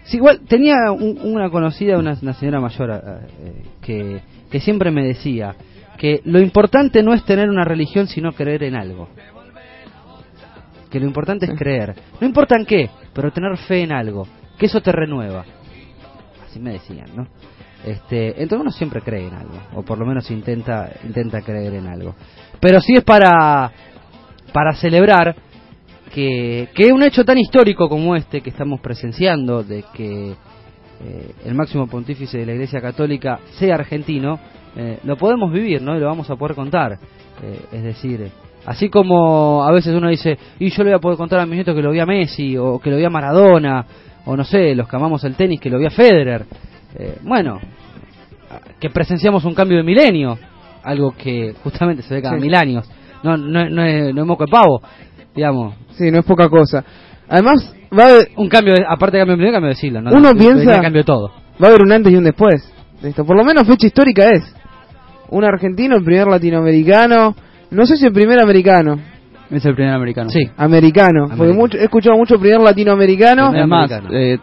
Sí, 0.05 0.15
igual 0.17 0.39
tenía 0.47 0.75
un- 0.93 1.19
una 1.23 1.49
conocida, 1.49 1.97
una, 1.97 2.17
una 2.21 2.33
señora 2.35 2.61
mayor 2.61 2.89
eh, 2.91 3.63
que, 3.81 4.21
que 4.49 4.59
siempre 4.61 4.91
me 4.91 5.03
decía 5.03 5.55
que 5.97 6.21
lo 6.23 6.39
importante 6.39 7.03
no 7.03 7.13
es 7.13 7.25
tener 7.25 7.49
una 7.49 7.65
religión 7.65 8.07
sino 8.07 8.31
creer 8.31 8.63
en 8.63 8.75
algo. 8.75 9.09
Que 10.89 10.99
lo 11.01 11.05
importante 11.07 11.45
es 11.47 11.57
creer. 11.57 11.95
No 12.21 12.27
importa 12.27 12.55
en 12.55 12.65
qué, 12.65 12.89
pero 13.13 13.31
tener 13.31 13.57
fe 13.57 13.81
en 13.81 13.91
algo. 13.91 14.25
Que 14.57 14.67
eso 14.67 14.79
te 14.81 14.91
renueva. 14.93 15.43
Así 16.55 16.63
me 16.63 16.71
decían, 16.71 17.07
¿no? 17.13 17.27
Este, 17.83 18.41
entonces 18.41 18.59
uno 18.61 18.71
siempre 18.71 19.01
cree 19.01 19.27
en 19.27 19.33
algo, 19.33 19.59
o 19.73 19.83
por 19.83 19.97
lo 19.97 20.05
menos 20.05 20.31
intenta 20.31 20.89
intenta 21.03 21.41
creer 21.41 21.73
en 21.73 21.85
algo. 21.85 22.15
Pero 22.61 22.79
sí 22.79 22.93
es 22.95 23.03
para 23.03 23.69
para 24.53 24.73
celebrar 24.75 25.35
que, 26.13 26.69
que 26.73 26.93
un 26.93 27.03
hecho 27.03 27.25
tan 27.25 27.37
histórico 27.37 27.89
como 27.89 28.15
este 28.15 28.39
que 28.39 28.51
estamos 28.51 28.79
presenciando, 28.79 29.63
de 29.63 29.83
que 29.93 30.29
eh, 30.31 31.31
el 31.43 31.55
máximo 31.55 31.87
pontífice 31.87 32.37
de 32.37 32.45
la 32.45 32.53
Iglesia 32.53 32.79
Católica 32.79 33.41
sea 33.59 33.75
argentino, 33.75 34.39
eh, 34.77 34.99
lo 35.03 35.17
podemos 35.17 35.51
vivir, 35.51 35.81
¿no? 35.81 35.97
Y 35.97 35.99
lo 35.99 36.05
vamos 36.05 36.29
a 36.29 36.37
poder 36.37 36.55
contar. 36.55 36.93
Eh, 37.43 37.65
es 37.73 37.83
decir, 37.83 38.31
así 38.65 38.87
como 38.87 39.65
a 39.65 39.73
veces 39.73 39.93
uno 39.93 40.07
dice, 40.07 40.37
y 40.57 40.69
yo 40.69 40.85
le 40.85 40.91
voy 40.91 40.99
a 40.99 41.01
poder 41.01 41.17
contar 41.17 41.41
a 41.41 41.45
mi 41.45 41.55
nieto 41.55 41.75
que 41.75 41.81
lo 41.81 41.91
vi 41.91 41.99
a 41.99 42.05
Messi, 42.05 42.55
o 42.55 42.79
que 42.79 42.91
lo 42.91 42.95
vi 42.95 43.03
a 43.03 43.09
Maradona, 43.09 43.85
o 44.25 44.35
no 44.35 44.43
sé, 44.43 44.75
los 44.75 44.87
que 44.87 44.95
amamos 44.95 45.23
el 45.23 45.35
tenis, 45.35 45.59
que 45.59 45.69
lo 45.69 45.77
vi 45.79 45.85
a 45.85 45.91
Federer. 45.91 46.45
Eh, 46.97 47.17
bueno, 47.23 47.59
que 48.79 48.89
presenciamos 48.89 49.43
un 49.45 49.53
cambio 49.53 49.77
de 49.77 49.83
milenio, 49.83 50.37
algo 50.83 51.11
que 51.17 51.53
justamente 51.63 52.03
se 52.03 52.13
ve 52.15 52.21
cada 52.21 52.35
Sí. 52.37 52.41
mil 52.41 52.55
años. 52.55 52.89
No, 53.23 53.37
no, 53.37 53.69
no, 53.69 53.83
es, 53.83 54.13
no 54.13 54.21
es 54.21 54.27
moco 54.27 54.45
de 54.45 54.51
pavo, 54.51 54.81
digamos. 55.35 55.75
Sí, 55.97 56.11
no 56.11 56.19
es 56.19 56.25
poca 56.25 56.47
cosa. 56.49 56.83
Además, 57.27 57.73
va 57.97 58.03
a 58.03 58.09
haber, 58.09 58.27
Un 58.37 58.49
cambio, 58.49 58.73
de- 58.75 58.85
aparte 58.87 59.17
de 59.17 59.21
cambio 59.21 59.33
de 59.33 59.37
milenio, 59.37 59.53
cambio 59.55 59.69
de 59.69 59.75
siglo. 59.75 60.01
¿no? 60.01 60.11
Uno 60.11 60.29
De- 60.33 60.39
piensa- 60.39 60.79
cambio 60.81 61.01
de 61.01 61.05
todo. 61.05 61.29
va 61.61 61.67
a 61.67 61.69
haber 61.69 61.81
un 61.81 61.91
antes 61.91 62.13
y 62.13 62.15
un 62.15 62.23
después 62.23 62.71
de 63.01 63.09
esto. 63.09 63.25
Por 63.25 63.35
lo 63.35 63.43
menos 63.43 63.65
fecha 63.67 63.87
histórica 63.87 64.29
es. 64.29 64.55
Un 65.29 65.43
argentino, 65.43 65.95
el 65.97 66.03
primer 66.03 66.27
latinoamericano, 66.27 67.35
no 67.71 67.85
sé 67.87 67.97
si 67.97 68.05
el 68.05 68.13
primer 68.13 68.39
americano, 68.39 68.99
Es 69.51 69.65
el 69.65 69.75
primer 69.75 69.93
americano. 69.93 70.29
Sí. 70.29 70.49
americano, 70.57 71.27
porque 71.37 71.53
mucho, 71.53 71.77
he 71.77 71.83
escuchado 71.83 72.17
mucho 72.17 72.39
primer 72.39 72.59
latinoamericano. 72.61 73.49
Primer 73.49 73.61
Es 73.63 73.67
más, 73.67 73.91
americano. 73.91 74.17
eh, 74.19 74.39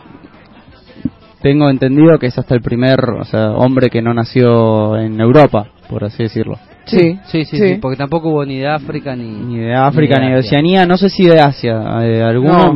tengo 1.41 1.69
entendido 1.69 2.19
que 2.19 2.27
es 2.27 2.39
hasta 2.39 2.55
el 2.55 2.63
primer 2.63 3.01
o 3.01 3.25
sea, 3.25 3.51
hombre 3.53 3.91
que 3.91 4.01
no 4.01 4.15
nació 4.15 4.97
en 4.97 5.21
Europa, 5.21 5.67
por 5.89 6.05
así 6.05 6.23
decirlo. 6.23 6.57
Sí, 6.85 7.17
Sí, 7.27 7.45
sí, 7.45 7.59
sí, 7.59 7.79
porque 7.81 7.97
tampoco 7.97 8.29
hubo 8.31 8.45
ni 8.45 8.59
de 8.59 8.67
África 8.67 9.15
ni, 9.15 9.25
Ni 9.31 9.59
de 9.59 9.73
África, 9.75 10.19
ni 10.19 10.33
de. 10.33 10.39
Oceanía, 10.41 10.85
no 10.85 10.97
sé 10.97 11.09
si 11.09 11.25
de 11.25 11.39
Asia. 11.41 11.81
eh, 12.03 12.21
alguno 12.23 12.75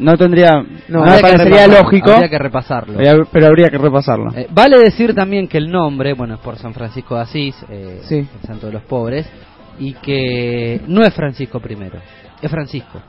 No. 0.00 0.16
tendría. 0.16 0.50
No, 0.88 1.04
No, 1.04 1.04
me 1.04 1.20
parecería 1.20 1.68
lógico, 1.68 2.10
Habría 2.10 2.28
que 2.28 2.38
repasarlo. 2.38 2.94
pero 2.98 3.24
pero 3.30 3.46
habría 3.46 3.70
que 3.70 3.78
repasarlo. 3.78 4.32
Eh, 4.34 4.48
vale 4.52 4.78
decir 4.78 5.14
también 5.14 5.46
que 5.46 5.58
el 5.58 5.70
nombre, 5.70 6.12
bueno, 6.14 6.34
es 6.34 6.40
por 6.40 6.56
San 6.56 6.74
Francisco 6.74 7.14
de 7.14 7.20
Asís, 7.22 7.54
eh, 7.70 8.00
Sí. 8.02 8.16
el 8.16 8.46
santo 8.48 8.66
de 8.66 8.72
los 8.72 8.82
pobres, 8.82 9.30
y 9.78 9.94
que 9.94 10.80
no 10.86 11.02
es 11.02 11.14
Francisco 11.14 11.60
primero, 11.60 11.98
es 12.42 12.50
Francisco. 12.50 13.00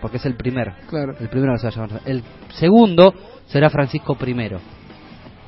Porque 0.00 0.18
es 0.18 0.26
el 0.26 0.34
primero. 0.34 0.72
Claro. 0.88 1.14
El 1.18 1.28
primero 1.28 1.52
que 1.54 1.58
se 1.58 1.66
va 1.66 1.84
a 1.84 1.88
llamar. 1.88 2.02
El 2.06 2.22
segundo 2.54 3.12
será 3.46 3.68
Francisco 3.68 4.14
primero. 4.14 4.60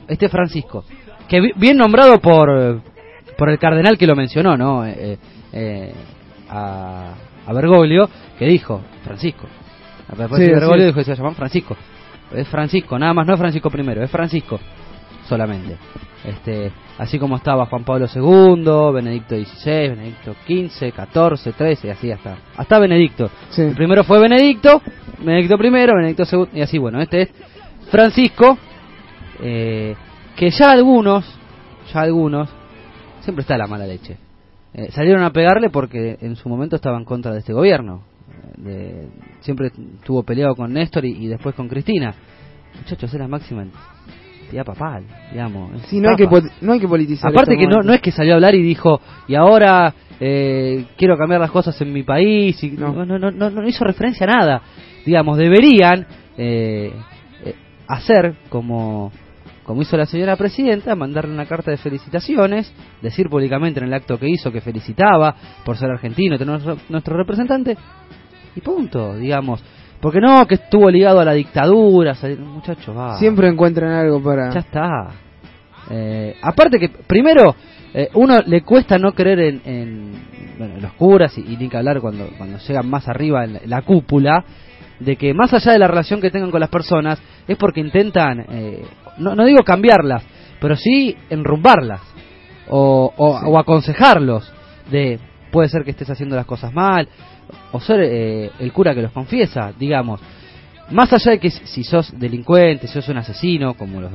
Este 0.08 0.28
Francisco, 0.28 0.84
que 1.28 1.40
bi- 1.40 1.52
bien 1.54 1.76
nombrado 1.76 2.18
por, 2.20 2.82
por 3.38 3.48
el 3.48 3.58
cardenal 3.60 3.96
que 3.96 4.08
lo 4.08 4.16
mencionó, 4.16 4.56
¿no? 4.56 4.84
Eh, 4.84 4.94
eh, 4.98 5.18
eh, 5.52 5.94
a, 6.48 7.14
a 7.46 7.52
Bergoglio, 7.52 8.10
que 8.38 8.46
dijo, 8.46 8.80
Francisco. 9.04 9.46
Después 10.16 10.40
Sí, 10.40 10.48
de 10.48 10.54
Bergoglio 10.54 10.80
sí. 10.82 10.86
dijo 10.86 10.98
que 10.98 11.04
se 11.04 11.14
llaman 11.14 11.36
Francisco. 11.36 11.76
Es 12.34 12.48
Francisco, 12.48 12.98
nada 12.98 13.14
más 13.14 13.26
no 13.28 13.34
es 13.34 13.38
Francisco 13.40 13.70
primero, 13.70 14.02
es 14.02 14.10
Francisco 14.10 14.58
solamente. 15.30 15.76
Este, 16.24 16.72
así 16.98 17.18
como 17.18 17.36
estaba 17.36 17.64
Juan 17.66 17.84
Pablo 17.84 18.06
II, 18.12 18.92
Benedicto 18.92 19.36
XVI, 19.36 19.88
Benedicto 19.88 20.34
XV, 20.44 20.92
XIV, 20.92 21.54
XIII, 21.56 21.78
y 21.84 21.88
así 21.88 22.10
hasta 22.10 22.36
hasta 22.56 22.78
Benedicto. 22.78 23.30
Sí. 23.50 23.62
El 23.62 23.74
primero 23.74 24.02
fue 24.04 24.18
Benedicto, 24.18 24.82
Benedicto 25.24 25.54
I, 25.54 25.70
Benedicto 25.70 26.24
II, 26.30 26.48
y 26.52 26.60
así 26.60 26.78
bueno, 26.78 27.00
este 27.00 27.22
es 27.22 27.28
Francisco, 27.90 28.58
eh, 29.40 29.94
que 30.36 30.50
ya 30.50 30.72
algunos, 30.72 31.24
ya 31.94 32.00
algunos, 32.00 32.50
siempre 33.20 33.42
está 33.42 33.56
la 33.56 33.66
mala 33.68 33.86
leche. 33.86 34.16
Eh, 34.74 34.90
salieron 34.90 35.22
a 35.22 35.30
pegarle 35.30 35.70
porque 35.70 36.18
en 36.20 36.36
su 36.36 36.48
momento 36.48 36.76
estaba 36.76 36.98
en 36.98 37.04
contra 37.04 37.32
de 37.32 37.38
este 37.38 37.52
gobierno. 37.52 38.02
De- 38.56 39.08
siempre 39.40 39.68
estuvo 39.98 40.22
peleado 40.22 40.54
con 40.54 40.72
Néstor 40.72 41.04
y, 41.04 41.12
y 41.24 41.28
después 41.28 41.54
con 41.54 41.68
Cristina. 41.68 42.14
Muchachos, 42.76 43.12
es 43.12 43.18
la 43.18 43.26
máxima 43.26 43.64
papal, 44.64 45.04
digamos. 45.30 45.80
Sí, 45.86 46.00
no 46.00 46.10
hay, 46.10 46.16
que, 46.16 46.28
no 46.60 46.72
hay 46.72 46.80
que 46.80 46.88
politizar. 46.88 47.30
Aparte 47.30 47.54
esto, 47.54 47.60
que 47.60 47.66
no, 47.66 47.82
no 47.82 47.92
es 47.92 48.00
que 48.00 48.12
salió 48.12 48.32
a 48.32 48.36
hablar 48.36 48.54
y 48.54 48.62
dijo, 48.62 49.00
y 49.28 49.34
ahora 49.34 49.94
eh, 50.18 50.86
quiero 50.96 51.16
cambiar 51.16 51.40
las 51.40 51.50
cosas 51.50 51.80
en 51.80 51.92
mi 51.92 52.02
país, 52.02 52.62
y 52.62 52.72
no, 52.72 52.92
no, 53.04 53.18
no, 53.18 53.30
no, 53.30 53.50
no 53.50 53.68
hizo 53.68 53.84
referencia 53.84 54.26
a 54.26 54.30
nada. 54.30 54.62
Digamos, 55.06 55.38
deberían 55.38 56.06
eh, 56.36 56.92
eh, 57.44 57.54
hacer 57.88 58.34
como, 58.48 59.10
como 59.64 59.82
hizo 59.82 59.96
la 59.96 60.06
señora 60.06 60.36
presidenta, 60.36 60.94
mandarle 60.94 61.32
una 61.32 61.46
carta 61.46 61.70
de 61.70 61.78
felicitaciones, 61.78 62.72
decir 63.00 63.28
públicamente 63.28 63.80
en 63.80 63.86
el 63.86 63.94
acto 63.94 64.18
que 64.18 64.28
hizo 64.28 64.52
que 64.52 64.60
felicitaba 64.60 65.34
por 65.64 65.76
ser 65.76 65.90
argentino, 65.90 66.36
tener 66.36 66.60
nuestro 66.88 67.16
representante, 67.16 67.76
y 68.54 68.60
punto, 68.60 69.16
digamos. 69.16 69.62
Porque 70.00 70.20
no, 70.20 70.46
que 70.46 70.54
estuvo 70.54 70.90
ligado 70.90 71.20
a 71.20 71.24
la 71.24 71.32
dictadura, 71.34 72.16
muchachos, 72.38 72.96
va. 72.96 73.18
Siempre 73.18 73.48
encuentran 73.48 73.92
algo 73.92 74.22
para. 74.22 74.50
Ya 74.50 74.60
está. 74.60 75.08
Eh, 75.90 76.36
aparte 76.40 76.78
que, 76.78 76.88
primero, 76.88 77.54
eh, 77.92 78.08
uno 78.14 78.38
le 78.46 78.62
cuesta 78.62 78.98
no 78.98 79.12
creer 79.12 79.40
en, 79.40 79.62
en, 79.64 80.12
bueno, 80.58 80.74
en 80.76 80.82
los 80.82 80.92
curas 80.94 81.36
y, 81.36 81.52
y 81.52 81.56
ni 81.56 81.68
que 81.68 81.76
hablar 81.76 82.00
cuando, 82.00 82.28
cuando 82.38 82.58
llegan 82.58 82.88
más 82.88 83.08
arriba 83.08 83.44
en 83.44 83.54
la, 83.54 83.58
en 83.58 83.70
la 83.70 83.82
cúpula, 83.82 84.44
de 85.00 85.16
que 85.16 85.34
más 85.34 85.52
allá 85.52 85.72
de 85.72 85.78
la 85.78 85.88
relación 85.88 86.20
que 86.20 86.30
tengan 86.30 86.50
con 86.50 86.60
las 86.60 86.70
personas, 86.70 87.20
es 87.48 87.56
porque 87.56 87.80
intentan, 87.80 88.46
eh, 88.50 88.84
no, 89.18 89.34
no 89.34 89.44
digo 89.44 89.64
cambiarlas, 89.64 90.22
pero 90.60 90.76
sí 90.76 91.16
enrumbarlas 91.28 92.00
o, 92.68 93.12
o, 93.16 93.26
o 93.26 93.58
aconsejarlos 93.58 94.50
de 94.90 95.18
puede 95.50 95.68
ser 95.68 95.82
que 95.84 95.90
estés 95.90 96.08
haciendo 96.08 96.36
las 96.36 96.46
cosas 96.46 96.72
mal 96.72 97.08
o 97.72 97.80
ser 97.80 98.00
eh, 98.02 98.50
el 98.58 98.72
cura 98.72 98.94
que 98.94 99.02
los 99.02 99.12
confiesa, 99.12 99.72
digamos. 99.78 100.20
Más 100.90 101.12
allá 101.12 101.32
de 101.32 101.38
que 101.38 101.50
si 101.50 101.84
sos 101.84 102.18
delincuente, 102.18 102.88
si 102.88 102.94
sos 102.94 103.08
un 103.08 103.18
asesino, 103.18 103.74
como 103.74 104.00
los, 104.00 104.12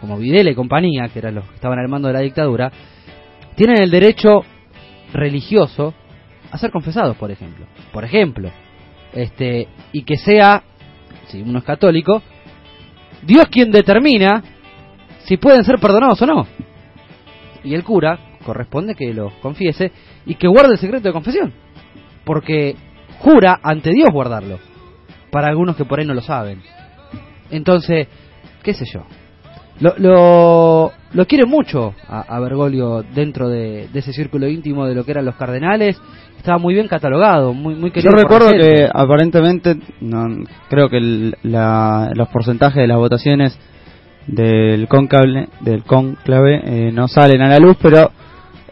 como 0.00 0.18
Videla 0.18 0.50
y 0.50 0.54
compañía, 0.54 1.08
que 1.08 1.18
eran 1.18 1.34
los 1.34 1.48
que 1.48 1.56
estaban 1.56 1.78
al 1.78 1.88
mando 1.88 2.08
de 2.08 2.14
la 2.14 2.20
dictadura, 2.20 2.70
tienen 3.56 3.82
el 3.82 3.90
derecho 3.90 4.44
religioso 5.12 5.94
a 6.50 6.58
ser 6.58 6.70
confesados, 6.70 7.16
por 7.16 7.30
ejemplo. 7.30 7.66
Por 7.92 8.04
ejemplo, 8.04 8.50
este 9.12 9.68
y 9.92 10.02
que 10.02 10.16
sea, 10.16 10.62
si 11.26 11.42
uno 11.42 11.58
es 11.58 11.64
católico, 11.64 12.22
Dios 13.22 13.46
quien 13.48 13.72
determina 13.72 14.42
si 15.24 15.36
pueden 15.36 15.64
ser 15.64 15.78
perdonados 15.78 16.20
o 16.22 16.26
no. 16.26 16.46
Y 17.64 17.74
el 17.74 17.82
cura 17.82 18.18
corresponde 18.44 18.94
que 18.94 19.12
los 19.12 19.32
confiese 19.34 19.90
y 20.26 20.34
que 20.34 20.46
guarde 20.46 20.74
el 20.74 20.78
secreto 20.78 21.08
de 21.08 21.12
confesión. 21.12 21.63
Porque 22.24 22.76
jura 23.18 23.58
ante 23.62 23.90
Dios 23.90 24.08
guardarlo. 24.12 24.58
Para 25.30 25.48
algunos 25.48 25.76
que 25.76 25.84
por 25.84 25.98
ahí 26.00 26.06
no 26.06 26.14
lo 26.14 26.20
saben. 26.22 26.62
Entonces, 27.50 28.06
qué 28.62 28.74
sé 28.74 28.84
yo. 28.92 29.02
Lo, 29.80 29.94
lo, 29.98 30.92
lo 31.12 31.26
quiere 31.26 31.46
mucho 31.46 31.94
a, 32.08 32.20
a 32.20 32.38
Bergoglio 32.40 33.02
dentro 33.14 33.48
de, 33.48 33.88
de 33.92 33.98
ese 33.98 34.12
círculo 34.12 34.46
íntimo 34.48 34.86
de 34.86 34.94
lo 34.94 35.04
que 35.04 35.10
eran 35.10 35.24
los 35.24 35.34
cardenales. 35.34 36.00
Estaba 36.38 36.58
muy 36.58 36.74
bien 36.74 36.86
catalogado, 36.86 37.52
muy, 37.54 37.74
muy 37.74 37.90
Yo 37.90 37.94
querido. 37.94 38.12
por 38.12 38.20
recuerdo 38.22 38.50
que 38.50 38.88
aparentemente, 38.92 39.76
no, 40.00 40.44
creo 40.68 40.88
que 40.88 40.98
el- 40.98 41.36
la- 41.42 42.10
los 42.14 42.28
porcentajes 42.28 42.76
de 42.76 42.86
las 42.86 42.98
votaciones 42.98 43.58
del 44.26 44.86
cónclave, 44.88 45.48
del 45.60 45.82
cónclave 45.84 46.60
eh, 46.64 46.92
no 46.92 47.08
salen 47.08 47.42
a 47.42 47.48
la 47.48 47.58
luz, 47.58 47.76
pero 47.82 48.10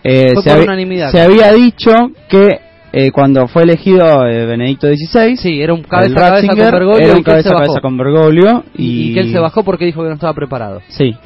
eh, 0.05 0.29
se, 0.43 0.63
unanimidad. 0.63 1.11
se 1.11 1.21
había 1.21 1.53
dicho 1.53 1.91
que 2.29 2.61
eh, 2.93 3.11
cuando 3.11 3.49
fue 3.49 3.63
elegido 3.63 4.27
eh, 4.27 4.47
Benedicto 4.47 4.87
XVI, 4.89 5.37
Sí, 5.37 5.61
era 5.63 5.73
un 5.75 5.83
cabeza 5.83 6.27
a 6.27 6.31
cabeza 6.31 6.47
con 6.49 6.57
Bergoglio 6.59 6.97
era 6.99 7.07
y 7.07 7.11
un 7.11 7.17
se 7.19 7.23
cabeza 7.25 7.49
a 7.49 7.53
cabeza 7.55 7.73
bajó. 7.73 7.81
con 7.83 7.97
Bergoglio 7.97 8.65
Y, 8.77 9.11
y 9.11 9.15
que 9.15 9.21
él 9.21 9.33
se 9.33 9.39
bajó 9.39 9.63
porque 9.65 9.85
dijo 9.87 10.03
que 10.03 10.09
no 10.09 10.15
estaba 10.15 10.35
preparado. 10.35 10.81
Sí. 10.89 11.17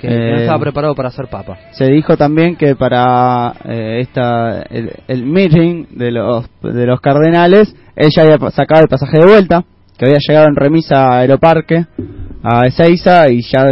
Que, 0.00 0.06
que 0.06 0.14
no 0.14 0.36
Eh, 0.36 0.40
estaba 0.42 0.60
preparado 0.60 0.94
para 0.94 1.10
ser 1.10 1.26
papa. 1.26 1.58
Se 1.72 1.86
dijo 1.86 2.16
también 2.16 2.54
que 2.54 2.76
para 2.76 3.52
eh, 3.64 4.00
esta 4.00 4.62
el, 4.70 4.92
el 5.08 5.26
meeting 5.26 5.86
de 5.90 6.12
los 6.12 6.46
de 6.62 6.86
los 6.86 7.00
cardenales 7.00 7.74
él 7.96 8.08
ya 8.14 8.22
había 8.22 8.38
sacado 8.50 8.82
el 8.82 8.88
pasaje 8.88 9.18
de 9.18 9.26
vuelta, 9.26 9.64
que 9.98 10.04
había 10.06 10.18
llegado 10.24 10.46
en 10.46 10.54
remisa 10.54 11.06
a 11.08 11.18
Aeroparque 11.18 11.86
a 12.44 12.66
Ezeiza 12.68 13.28
y 13.28 13.42
ya 13.42 13.66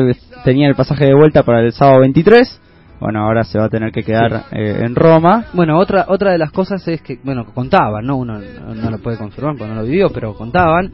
tenía 0.45 0.67
el 0.67 0.75
pasaje 0.75 1.05
de 1.05 1.15
vuelta 1.15 1.45
para 1.45 1.61
el 1.61 1.73
sábado 1.73 2.01
23. 2.01 2.61
Bueno, 2.99 3.25
ahora 3.25 3.45
se 3.45 3.59
va 3.59 3.67
a 3.67 3.69
tener 3.69 3.93
que 3.93 4.03
quedar 4.03 4.47
eh, 4.53 4.81
en 4.81 4.95
Roma. 4.95 5.47
Bueno, 5.53 5.79
otra 5.79 6.07
otra 6.09 6.33
de 6.33 6.39
las 6.39 6.51
cosas 6.51 6.87
es 6.89 7.03
que, 7.03 7.19
bueno, 7.23 7.45
contaban, 7.53 8.07
¿no? 8.07 8.17
Uno 8.17 8.39
no, 8.39 8.91
lo 8.91 8.99
puede 8.99 9.19
confirmar 9.19 9.55
porque 9.57 9.73
no 9.73 9.81
lo 9.81 9.87
vivió, 9.87 10.09
pero 10.11 10.35
contaban 10.35 10.91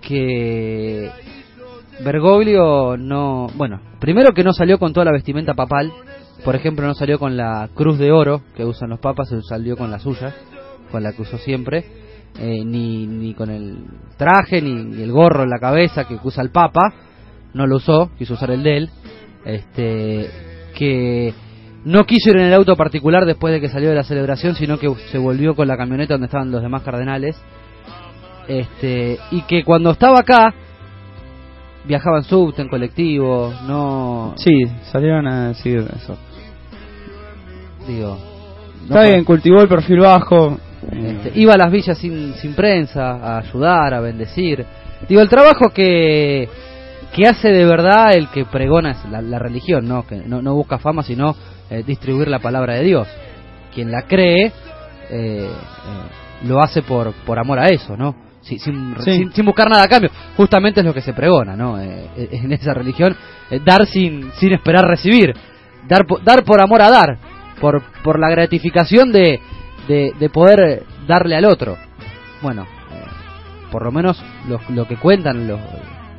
que 0.00 1.10
Bergoglio 2.02 2.96
no, 2.96 3.48
bueno, 3.54 3.80
primero 4.00 4.32
que 4.34 4.44
no 4.44 4.52
salió 4.52 4.78
con 4.78 4.92
toda 4.92 5.06
la 5.06 5.12
vestimenta 5.12 5.54
papal, 5.54 5.92
por 6.42 6.56
ejemplo, 6.56 6.86
no 6.86 6.94
salió 6.94 7.18
con 7.18 7.36
la 7.36 7.68
cruz 7.74 7.98
de 7.98 8.10
oro 8.10 8.42
que 8.56 8.64
usan 8.64 8.90
los 8.90 8.98
papas, 8.98 9.28
salió 9.46 9.76
con 9.76 9.90
la 9.90 9.98
suya, 9.98 10.34
con 10.90 11.02
la 11.02 11.12
que 11.12 11.22
usó 11.22 11.36
siempre, 11.38 11.84
eh, 12.38 12.64
ni, 12.64 13.06
ni 13.06 13.34
con 13.34 13.50
el 13.50 13.84
traje, 14.16 14.60
ni, 14.60 14.72
ni 14.72 15.02
el 15.02 15.12
gorro 15.12 15.44
en 15.44 15.50
la 15.50 15.58
cabeza 15.58 16.04
que 16.04 16.18
usa 16.22 16.42
el 16.42 16.50
papa, 16.50 16.92
no 17.52 17.66
lo 17.66 17.76
usó, 17.76 18.10
quiso 18.18 18.34
usar 18.34 18.50
el 18.50 18.62
de 18.62 18.76
él, 18.76 18.90
este, 19.44 20.53
que 20.74 21.32
no 21.84 22.04
quiso 22.04 22.30
ir 22.30 22.36
en 22.36 22.46
el 22.46 22.54
auto 22.54 22.76
particular 22.76 23.26
después 23.26 23.52
de 23.52 23.60
que 23.60 23.68
salió 23.68 23.90
de 23.90 23.94
la 23.94 24.04
celebración, 24.04 24.54
sino 24.54 24.78
que 24.78 24.92
se 25.10 25.18
volvió 25.18 25.54
con 25.54 25.68
la 25.68 25.76
camioneta 25.76 26.14
donde 26.14 26.26
estaban 26.26 26.50
los 26.50 26.62
demás 26.62 26.82
cardenales, 26.82 27.36
este, 28.48 29.18
y 29.30 29.42
que 29.42 29.64
cuando 29.64 29.90
estaba 29.90 30.20
acá 30.20 30.54
viajaba 31.84 32.18
en 32.18 32.24
subte, 32.24 32.62
en 32.62 32.68
colectivo, 32.68 33.52
no, 33.66 34.34
Sí, 34.36 34.52
salieron 34.90 35.26
a 35.26 35.48
decir 35.48 35.78
eso. 35.78 36.16
digo, 37.86 38.18
no 38.88 38.96
Está 38.96 39.08
bien, 39.08 39.24
cultivó 39.24 39.60
el 39.60 39.68
perfil 39.68 40.00
bajo. 40.00 40.58
Este, 40.90 41.32
iba 41.40 41.54
a 41.54 41.56
las 41.56 41.70
villas 41.70 41.96
sin, 41.96 42.34
sin 42.34 42.54
prensa, 42.54 43.12
a 43.12 43.38
ayudar, 43.38 43.94
a 43.94 44.00
bendecir. 44.00 44.64
Digo, 45.08 45.20
el 45.20 45.28
trabajo 45.28 45.70
que, 45.74 46.48
que 47.14 47.26
hace 47.26 47.48
de 47.48 47.64
verdad 47.64 48.14
el 48.14 48.28
que 48.28 48.44
pregona 48.44 48.90
es 48.92 49.04
la, 49.10 49.22
la 49.22 49.38
religión, 49.38 49.86
¿no? 49.86 50.06
Que 50.06 50.16
no, 50.16 50.42
no 50.42 50.54
busca 50.54 50.78
fama, 50.78 51.02
sino 51.02 51.34
eh, 51.70 51.82
distribuir 51.86 52.28
la 52.28 52.40
palabra 52.40 52.74
de 52.74 52.82
Dios. 52.82 53.08
Quien 53.74 53.90
la 53.90 54.02
cree, 54.02 54.46
eh, 54.46 54.52
eh, 55.10 55.48
lo 56.46 56.60
hace 56.62 56.82
por, 56.82 57.12
por 57.24 57.38
amor 57.38 57.58
a 57.60 57.66
eso, 57.68 57.96
¿no? 57.96 58.14
Si- 58.42 58.58
sin, 58.58 58.94
Sí. 59.00 59.12
sin, 59.12 59.32
sin 59.32 59.44
buscar 59.46 59.70
nada 59.70 59.84
a 59.84 59.88
cambio. 59.88 60.10
Justamente 60.36 60.80
es 60.80 60.86
lo 60.86 60.92
que 60.92 61.00
se 61.00 61.12
pregona, 61.14 61.56
¿no? 61.56 61.80
Eh, 61.80 62.08
en 62.32 62.52
esa 62.52 62.74
religión, 62.74 63.16
dar 63.64 63.86
sin, 63.86 64.30
sin 64.32 64.52
esperar 64.52 64.84
recibir. 64.84 65.32
Dar, 65.88 66.02
dar 66.24 66.44
por 66.44 66.60
amor 66.60 66.82
a 66.82 66.90
dar. 66.90 67.18
Por, 67.60 67.82
por 68.02 68.18
la 68.18 68.28
gratificación 68.30 69.12
de, 69.12 69.40
de, 69.88 70.12
de 70.18 70.28
poder 70.30 70.82
darle 71.06 71.36
al 71.36 71.44
otro. 71.46 71.76
Bueno, 72.42 72.66
por 73.70 73.84
lo 73.84 73.92
menos 73.92 74.22
lo, 74.48 74.60
lo 74.70 74.86
que 74.86 74.96
cuentan 74.96 75.46
los 75.48 75.60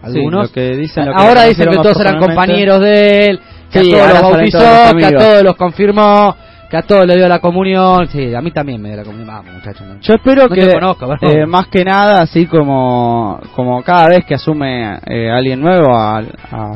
algunos. 0.05 0.51
que 0.51 0.75
dicen, 0.75 1.05
que 1.05 1.11
ahora 1.13 1.43
dicen 1.43 1.69
que 1.69 1.77
todos 1.77 1.99
eran 1.99 2.19
compañeros 2.19 2.79
de 2.79 3.25
él, 3.25 3.39
que 3.71 3.81
Sí, 3.81 3.93
a 3.93 3.97
todos 3.97 4.13
los 4.13 4.21
bautizó, 4.21 4.57
todos 4.59 4.93
que 4.95 5.05
a 5.05 5.17
todos 5.17 5.43
los 5.43 5.55
confirmó, 5.55 6.35
que 6.69 6.77
a 6.77 6.81
todos 6.81 7.05
le 7.05 7.15
dio 7.15 7.27
la 7.27 7.39
comunión. 7.39 8.07
Sí, 8.07 8.33
a 8.33 8.41
mí 8.41 8.51
también 8.51 8.81
me 8.81 8.89
dio 8.89 8.97
la 8.97 9.03
comunión. 9.03 9.27
Vamos, 9.27 9.53
muchachos. 9.53 9.87
no. 9.87 9.99
Yo 9.99 10.13
espero 10.13 10.47
No 10.47 10.55
que, 10.55 10.71
conozco, 10.71 11.15
eh, 11.21 11.45
más 11.45 11.67
que 11.67 11.83
nada, 11.83 12.21
así 12.21 12.45
como, 12.45 13.39
como 13.55 13.81
cada 13.83 14.07
vez 14.07 14.25
que 14.25 14.35
asume 14.35 14.99
eh, 15.07 15.29
alguien 15.29 15.61
nuevo 15.61 15.95
a, 15.95 16.19
a 16.19 16.71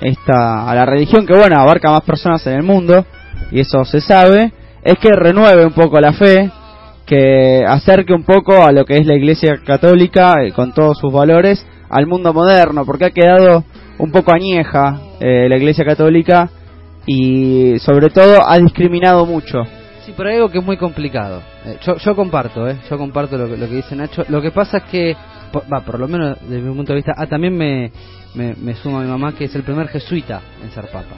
esta, 0.00 0.68
a 0.68 0.74
la 0.74 0.84
religión, 0.84 1.26
que 1.26 1.34
bueno, 1.34 1.60
abarca 1.60 1.90
más 1.90 2.02
personas 2.02 2.46
en 2.46 2.54
el 2.54 2.62
mundo, 2.62 3.04
y 3.50 3.60
eso 3.60 3.84
se 3.84 4.00
sabe, 4.00 4.52
es 4.82 4.98
que 4.98 5.10
renueve 5.12 5.64
un 5.64 5.72
poco 5.72 6.00
la 6.00 6.12
fe, 6.12 6.50
que 7.06 7.64
acerque 7.66 8.12
un 8.12 8.24
poco 8.24 8.64
a 8.64 8.72
lo 8.72 8.84
que 8.84 8.96
es 8.96 9.06
la 9.06 9.14
Iglesia 9.14 9.60
Católica, 9.64 10.34
eh, 10.42 10.52
con 10.52 10.72
todos 10.72 10.98
sus 10.98 11.12
valores, 11.12 11.64
al 11.92 12.06
mundo 12.08 12.32
moderno, 12.32 12.84
porque 12.84 13.04
ha 13.04 13.10
quedado 13.10 13.64
un 13.98 14.10
poco 14.10 14.32
añeja 14.34 15.00
eh, 15.20 15.46
la 15.48 15.56
Iglesia 15.56 15.84
Católica, 15.84 16.50
y 17.06 17.78
sobre 17.80 18.10
todo 18.10 18.48
ha 18.48 18.58
discriminado 18.58 19.26
mucho. 19.26 19.64
Sí, 20.06 20.14
pero 20.16 20.28
hay 20.30 20.36
algo 20.36 20.48
que 20.50 20.58
es 20.58 20.64
muy 20.64 20.76
complicado. 20.76 21.42
Eh, 21.64 21.76
yo, 21.84 21.96
yo 21.96 22.16
comparto, 22.16 22.68
¿eh? 22.68 22.76
Yo 22.88 22.96
comparto 22.98 23.36
lo 23.36 23.46
que, 23.48 23.56
lo 23.56 23.68
que 23.68 23.74
dice 23.76 23.94
Nacho. 23.96 24.24
Lo 24.28 24.40
que 24.40 24.50
pasa 24.50 24.78
es 24.78 24.84
que, 24.84 25.16
po- 25.52 25.62
va, 25.72 25.80
por 25.80 25.98
lo 26.00 26.08
menos 26.08 26.38
desde 26.42 26.60
mi 26.60 26.74
punto 26.74 26.92
de 26.92 26.96
vista, 26.96 27.12
ah, 27.16 27.26
también 27.26 27.56
me, 27.56 27.90
me, 28.34 28.54
me 28.54 28.74
suma 28.74 29.00
mi 29.00 29.08
mamá 29.08 29.32
que 29.34 29.44
es 29.44 29.54
el 29.54 29.62
primer 29.62 29.88
jesuita 29.88 30.40
en 30.62 30.70
ser 30.70 30.86
papa. 30.86 31.16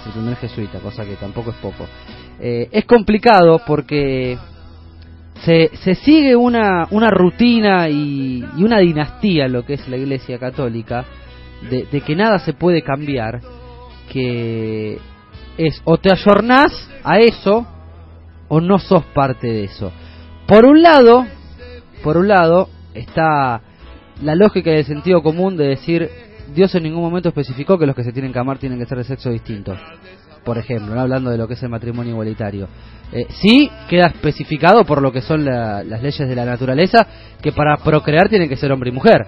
Es 0.00 0.06
el 0.06 0.12
primer 0.12 0.36
jesuita, 0.36 0.78
cosa 0.80 1.04
que 1.04 1.16
tampoco 1.16 1.50
es 1.50 1.56
poco. 1.56 1.86
Eh, 2.40 2.68
es 2.72 2.84
complicado 2.84 3.60
porque 3.66 4.36
se, 5.44 5.70
se 5.82 5.94
sigue 5.94 6.36
una, 6.36 6.86
una 6.90 7.10
rutina 7.10 7.88
y, 7.88 8.44
y 8.56 8.64
una 8.64 8.78
dinastía 8.78 9.48
lo 9.48 9.64
que 9.64 9.74
es 9.74 9.88
la 9.88 9.96
Iglesia 9.96 10.38
Católica 10.38 11.04
de, 11.70 11.86
de 11.90 12.00
que 12.00 12.16
nada 12.16 12.38
se 12.38 12.52
puede 12.52 12.82
cambiar, 12.82 13.40
que 14.12 14.98
es 15.56 15.80
o 15.84 15.98
te 15.98 16.10
ayornás 16.10 16.88
a 17.02 17.18
eso 17.18 17.66
o 18.48 18.60
no 18.60 18.78
sos 18.78 19.04
parte 19.06 19.46
de 19.46 19.64
eso. 19.64 19.92
Por 20.46 20.64
un 20.66 20.82
lado, 20.82 21.26
por 22.02 22.16
un 22.16 22.28
lado 22.28 22.68
está 22.94 23.60
la 24.22 24.34
lógica 24.34 24.70
y 24.70 24.76
el 24.76 24.84
sentido 24.84 25.22
común 25.22 25.56
de 25.56 25.68
decir 25.68 26.08
Dios 26.54 26.74
en 26.74 26.84
ningún 26.84 27.02
momento 27.02 27.28
especificó 27.28 27.78
que 27.78 27.86
los 27.86 27.96
que 27.96 28.04
se 28.04 28.12
tienen 28.12 28.32
que 28.32 28.38
amar 28.38 28.58
tienen 28.58 28.78
que 28.78 28.86
ser 28.86 28.98
de 28.98 29.04
sexo 29.04 29.30
distinto. 29.30 29.76
Por 30.46 30.58
ejemplo, 30.58 30.94
¿no? 30.94 31.00
hablando 31.02 31.30
de 31.30 31.36
lo 31.38 31.48
que 31.48 31.54
es 31.54 31.62
el 31.64 31.68
matrimonio 31.70 32.12
igualitario. 32.12 32.68
Eh, 33.12 33.26
sí 33.42 33.68
queda 33.88 34.06
especificado 34.06 34.84
por 34.84 35.02
lo 35.02 35.12
que 35.12 35.20
son 35.20 35.44
la- 35.44 35.82
las 35.82 36.00
leyes 36.02 36.28
de 36.28 36.34
la 36.36 36.44
naturaleza 36.44 37.04
que 37.42 37.50
para 37.52 37.76
procrear 37.78 38.28
tienen 38.28 38.48
que 38.48 38.56
ser 38.56 38.70
hombre 38.70 38.90
y 38.90 38.92
mujer, 38.92 39.26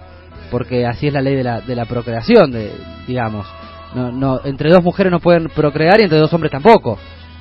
porque 0.51 0.87
así 0.87 1.09
es 1.09 1.13
la 1.13 1.21
ley 1.21 1.35
de 1.35 1.43
la, 1.43 1.61
de 1.61 1.75
la 1.75 1.87
procreación, 1.87 2.53
de, 2.53 2.71
digamos. 3.09 3.47
No, 3.97 4.13
no, 4.13 4.41
entre 4.45 4.71
dos 4.71 4.83
mujeres 4.85 5.11
no 5.11 5.19
pueden 5.19 5.49
procrear 5.49 6.01
y 6.01 6.05
entre 6.05 6.19
dos 6.19 6.33
hombres 6.33 6.53
tampoco. 6.53 6.99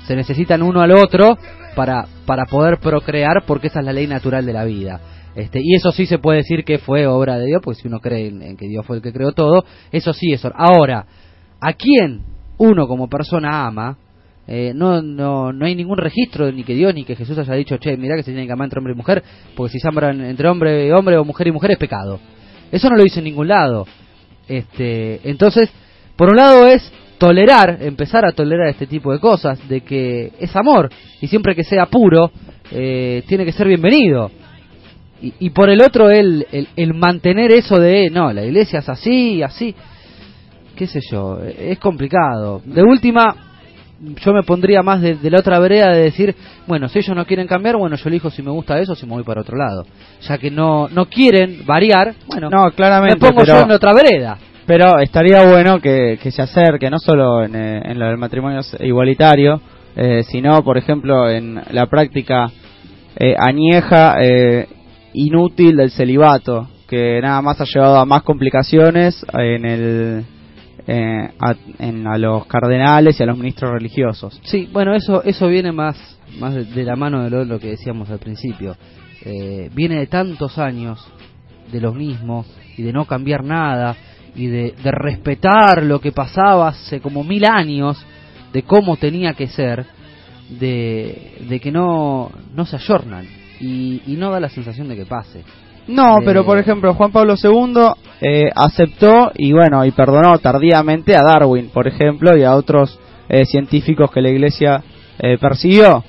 Se 0.08 0.16
necesitan 0.16 0.64
uno 0.64 0.82
al 0.82 0.92
otro 0.94 1.38
para, 1.76 2.06
para 2.26 2.46
poder 2.46 2.80
procrear 2.80 3.44
porque 3.46 3.68
esa 3.68 3.82
es 3.82 3.86
la 3.86 3.94
ley 3.94 4.08
natural 4.08 4.44
de 4.44 4.54
la 4.54 4.64
vida. 4.64 5.00
Este, 5.36 5.60
y 5.62 5.76
eso 5.76 5.92
sí 5.92 6.08
se 6.08 6.18
puede 6.18 6.38
decir 6.40 6.64
que 6.66 6.80
fue 6.80 7.06
obra 7.06 7.38
de 7.38 7.46
Dios, 7.46 7.62
porque 7.64 7.80
si 7.82 7.88
uno 7.88 8.00
cree 8.00 8.30
en, 8.30 8.42
en 8.42 8.58
que 8.58 8.68
Dios 8.68 8.84
fue 8.88 8.96
el 8.96 9.02
que 9.04 9.14
creó 9.14 9.34
todo, 9.34 9.66
eso 9.92 10.14
sí 10.14 10.34
es. 10.34 10.44
Ahora, 10.56 11.06
¿a 11.62 11.74
quién 11.74 12.22
uno 12.58 12.88
como 12.88 13.08
persona 13.10 13.66
ama? 13.66 13.98
Eh, 14.48 14.72
no, 14.74 15.02
no, 15.02 15.52
no 15.52 15.66
hay 15.66 15.76
ningún 15.76 15.98
registro 15.98 16.50
ni 16.52 16.64
que 16.64 16.74
Dios 16.74 16.94
ni 16.94 17.04
que 17.04 17.18
Jesús 17.18 17.38
haya 17.38 17.54
dicho, 17.54 17.78
che, 17.78 17.98
mirá 17.98 18.16
que 18.16 18.24
se 18.24 18.32
tienen 18.32 18.48
que 18.48 18.54
amar 18.54 18.68
entre 18.68 18.80
hombre 18.80 18.94
y 18.94 18.98
mujer, 18.98 19.24
porque 19.56 19.74
si 19.74 19.80
se 19.80 19.88
aman 19.90 20.22
entre 20.22 20.48
hombre 20.48 20.88
y 20.88 20.92
hombre 20.92 21.18
o 21.18 21.26
mujer 21.26 21.48
y 21.48 21.52
mujer 21.52 21.72
es 21.72 21.78
pecado. 21.78 22.20
Eso 22.72 22.90
no 22.90 22.96
lo 22.96 23.04
dice 23.04 23.20
en 23.20 23.26
ningún 23.26 23.50
lado. 23.50 23.86
Este, 24.48 25.20
entonces, 25.30 25.70
por 26.16 26.30
un 26.30 26.38
lado 26.38 26.66
es 26.66 26.92
tolerar, 27.18 27.80
empezar 27.82 28.26
a 28.26 28.32
tolerar 28.32 28.70
este 28.70 28.88
tipo 28.88 29.12
de 29.12 29.20
cosas, 29.20 29.60
de 29.68 29.82
que 29.82 30.32
es 30.40 30.56
amor, 30.56 30.90
y 31.20 31.28
siempre 31.28 31.56
que 31.56 31.64
sea 31.64 31.88
puro, 31.88 32.32
eh, 32.72 33.24
tiene 33.28 33.44
que 33.44 33.52
ser 33.52 33.68
bienvenido. 33.68 34.32
Y, 35.20 35.50
por 35.50 35.72
el 35.72 35.82
otro, 35.82 36.12
el, 36.12 36.46
el, 36.52 36.68
el 36.76 36.94
mantener 36.94 37.52
eso 37.52 37.80
de, 37.80 38.12
no, 38.12 38.32
la 38.32 38.46
iglesia 38.46 38.80
es 38.80 38.88
así, 38.88 39.42
así, 39.42 39.74
qué 40.78 40.88
sé 40.88 41.00
yo, 41.12 41.40
es 41.42 41.78
complicado. 41.80 42.62
De 42.66 42.82
última, 42.84 43.36
yo 44.24 44.32
me 44.34 44.44
pondría 44.44 44.82
más 44.84 45.02
de, 45.02 45.16
de 45.16 45.30
la 45.32 45.40
otra 45.40 45.60
vereda 45.60 45.90
de 45.92 46.04
decir, 46.04 46.36
bueno, 46.68 46.88
si 46.88 47.00
ellos 47.00 47.16
no 47.16 47.26
quieren 47.26 47.48
cambiar, 47.48 47.76
bueno, 47.78 47.96
yo 47.96 48.08
elijo 48.10 48.30
si 48.30 48.42
me 48.44 48.52
gusta 48.52 48.80
eso, 48.80 48.96
si 48.96 49.06
me 49.06 49.14
voy 49.14 49.24
para 49.24 49.42
otro 49.42 49.58
lado. 49.58 49.86
Ya 50.22 50.38
que 50.38 50.52
no, 50.52 50.88
no 50.90 51.08
quieren 51.08 51.66
variar, 51.66 52.14
bueno, 52.28 52.50
No, 52.50 52.72
claramente. 52.72 53.16
me 53.18 53.20
pongo 53.30 53.42
pero- 53.42 53.58
yo 53.58 53.64
en 53.66 53.72
otra 53.72 53.94
vereda. 53.94 54.38
Pero 54.66 55.00
estaría 55.00 55.44
bueno 55.50 55.80
que, 55.80 56.20
que 56.22 56.30
se 56.30 56.42
acerque, 56.42 56.90
no 56.90 57.00
solo 57.00 57.44
en, 57.44 57.56
eh, 57.56 57.82
en 57.86 57.98
lo 58.00 58.06
del 58.08 58.18
matrimonio 58.18 58.60
igualitario, 58.82 59.62
eh, 59.96 60.24
sino, 60.30 60.62
por 60.64 60.78
ejemplo, 60.78 61.30
en 61.30 61.62
la 61.72 61.86
práctica 61.88 62.52
eh, 63.18 63.34
añeja, 63.40 64.18
eh, 64.22 64.68
inútil 65.14 65.78
del 65.78 65.90
celibato, 65.90 66.68
que 66.90 67.20
nada 67.22 67.42
más 67.42 67.60
ha 67.62 67.66
llevado 67.66 67.96
a 67.98 68.06
más 68.06 68.24
complicaciones 68.24 69.26
en 69.34 69.66
el 69.66 70.26
eh, 70.88 71.30
a, 71.40 71.54
en, 71.80 72.08
a 72.08 72.18
los 72.18 72.46
cardenales 72.46 73.20
y 73.20 73.24
a 73.24 73.26
los 73.26 73.38
ministros 73.38 73.72
religiosos. 73.72 74.40
Sí, 74.44 74.70
bueno, 74.72 74.96
eso 74.96 75.22
eso 75.24 75.48
viene 75.48 75.72
más 75.72 76.18
más 76.40 76.54
de, 76.54 76.84
la 76.84 76.96
mano 76.96 77.24
de 77.24 77.46
lo, 77.46 77.60
que 77.60 77.70
decíamos 77.72 78.10
al 78.10 78.20
principio. 78.20 78.76
Eh, 79.24 79.70
viene 79.74 79.98
de 79.98 80.08
tantos 80.08 80.58
años 80.58 81.06
de 81.72 81.82
lo 81.82 81.94
mismo 81.94 82.46
y 82.78 82.84
de 82.84 82.94
no 82.94 83.06
cambiar 83.06 83.44
nada 83.44 83.96
y 84.36 84.48
de, 84.48 84.76
de 84.82 84.92
respetar 84.92 85.84
lo 85.84 86.00
que 86.00 86.12
pasaba 86.12 86.70
hace 86.70 87.02
como 87.02 87.24
mil 87.24 87.46
años, 87.46 87.98
de 88.54 88.64
cómo 88.64 88.98
tenía 88.98 89.34
que 89.34 89.48
ser, 89.48 89.86
de, 90.60 91.38
de 91.50 91.60
que 91.60 91.72
no, 91.72 92.32
no 92.54 92.66
se 92.66 92.76
ayornan 92.76 93.26
y, 93.60 94.02
y 94.06 94.16
no 94.16 94.32
da 94.32 94.40
la 94.40 94.50
sensación 94.50 94.88
de 94.88 94.96
que 94.96 95.06
pase. 95.06 95.44
No, 95.88 96.20
De- 96.20 96.26
pero 96.26 96.46
por 96.46 96.58
ejemplo, 96.58 96.94
Juan 96.94 97.12
Pablo 97.12 97.36
II 97.42 97.74
eh, 98.22 98.50
aceptó 98.56 99.32
y 99.36 99.54
bueno, 99.54 99.86
y 99.86 99.92
perdonó 99.92 100.38
tardíamente 100.40 101.16
a 101.16 101.22
Darwin, 101.24 101.70
por 101.70 101.88
ejemplo, 101.88 102.38
y 102.38 102.44
a 102.44 102.56
otros 102.56 103.00
eh, 103.30 103.46
científicos 103.46 104.12
que 104.12 104.22
la 104.22 104.30
iglesia 104.30 104.82
eh, 105.20 105.38
persiguió. 105.40 106.04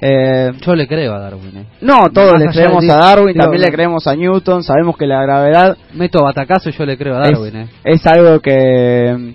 Eh, 0.00 0.52
Yo 0.64 0.74
le 0.74 0.86
creo 0.86 1.14
a 1.14 1.18
Darwin. 1.20 1.56
¿eh? 1.58 1.64
no, 1.82 2.08
todos 2.12 2.32
Más 2.34 2.42
le 2.42 2.48
creemos 2.48 2.82
de- 2.82 2.92
a 2.92 2.96
Darwin, 2.96 3.32
digo, 3.34 3.42
también 3.42 3.62
le 3.62 3.72
creemos 3.72 4.06
a 4.06 4.14
Newton, 4.14 4.62
sabemos 4.62 4.96
que 4.96 5.06
la 5.06 5.20
gravedad 5.22 5.76
Meto 5.94 6.22
batacazo 6.22 6.70
y 6.70 6.72
yo 6.72 6.86
le 6.86 6.96
creo 6.96 7.16
a 7.18 7.22
es, 7.24 7.32
Darwin. 7.32 7.56
¿eh? 7.56 7.68
es 7.84 8.06
algo 8.06 8.40
que... 8.40 9.34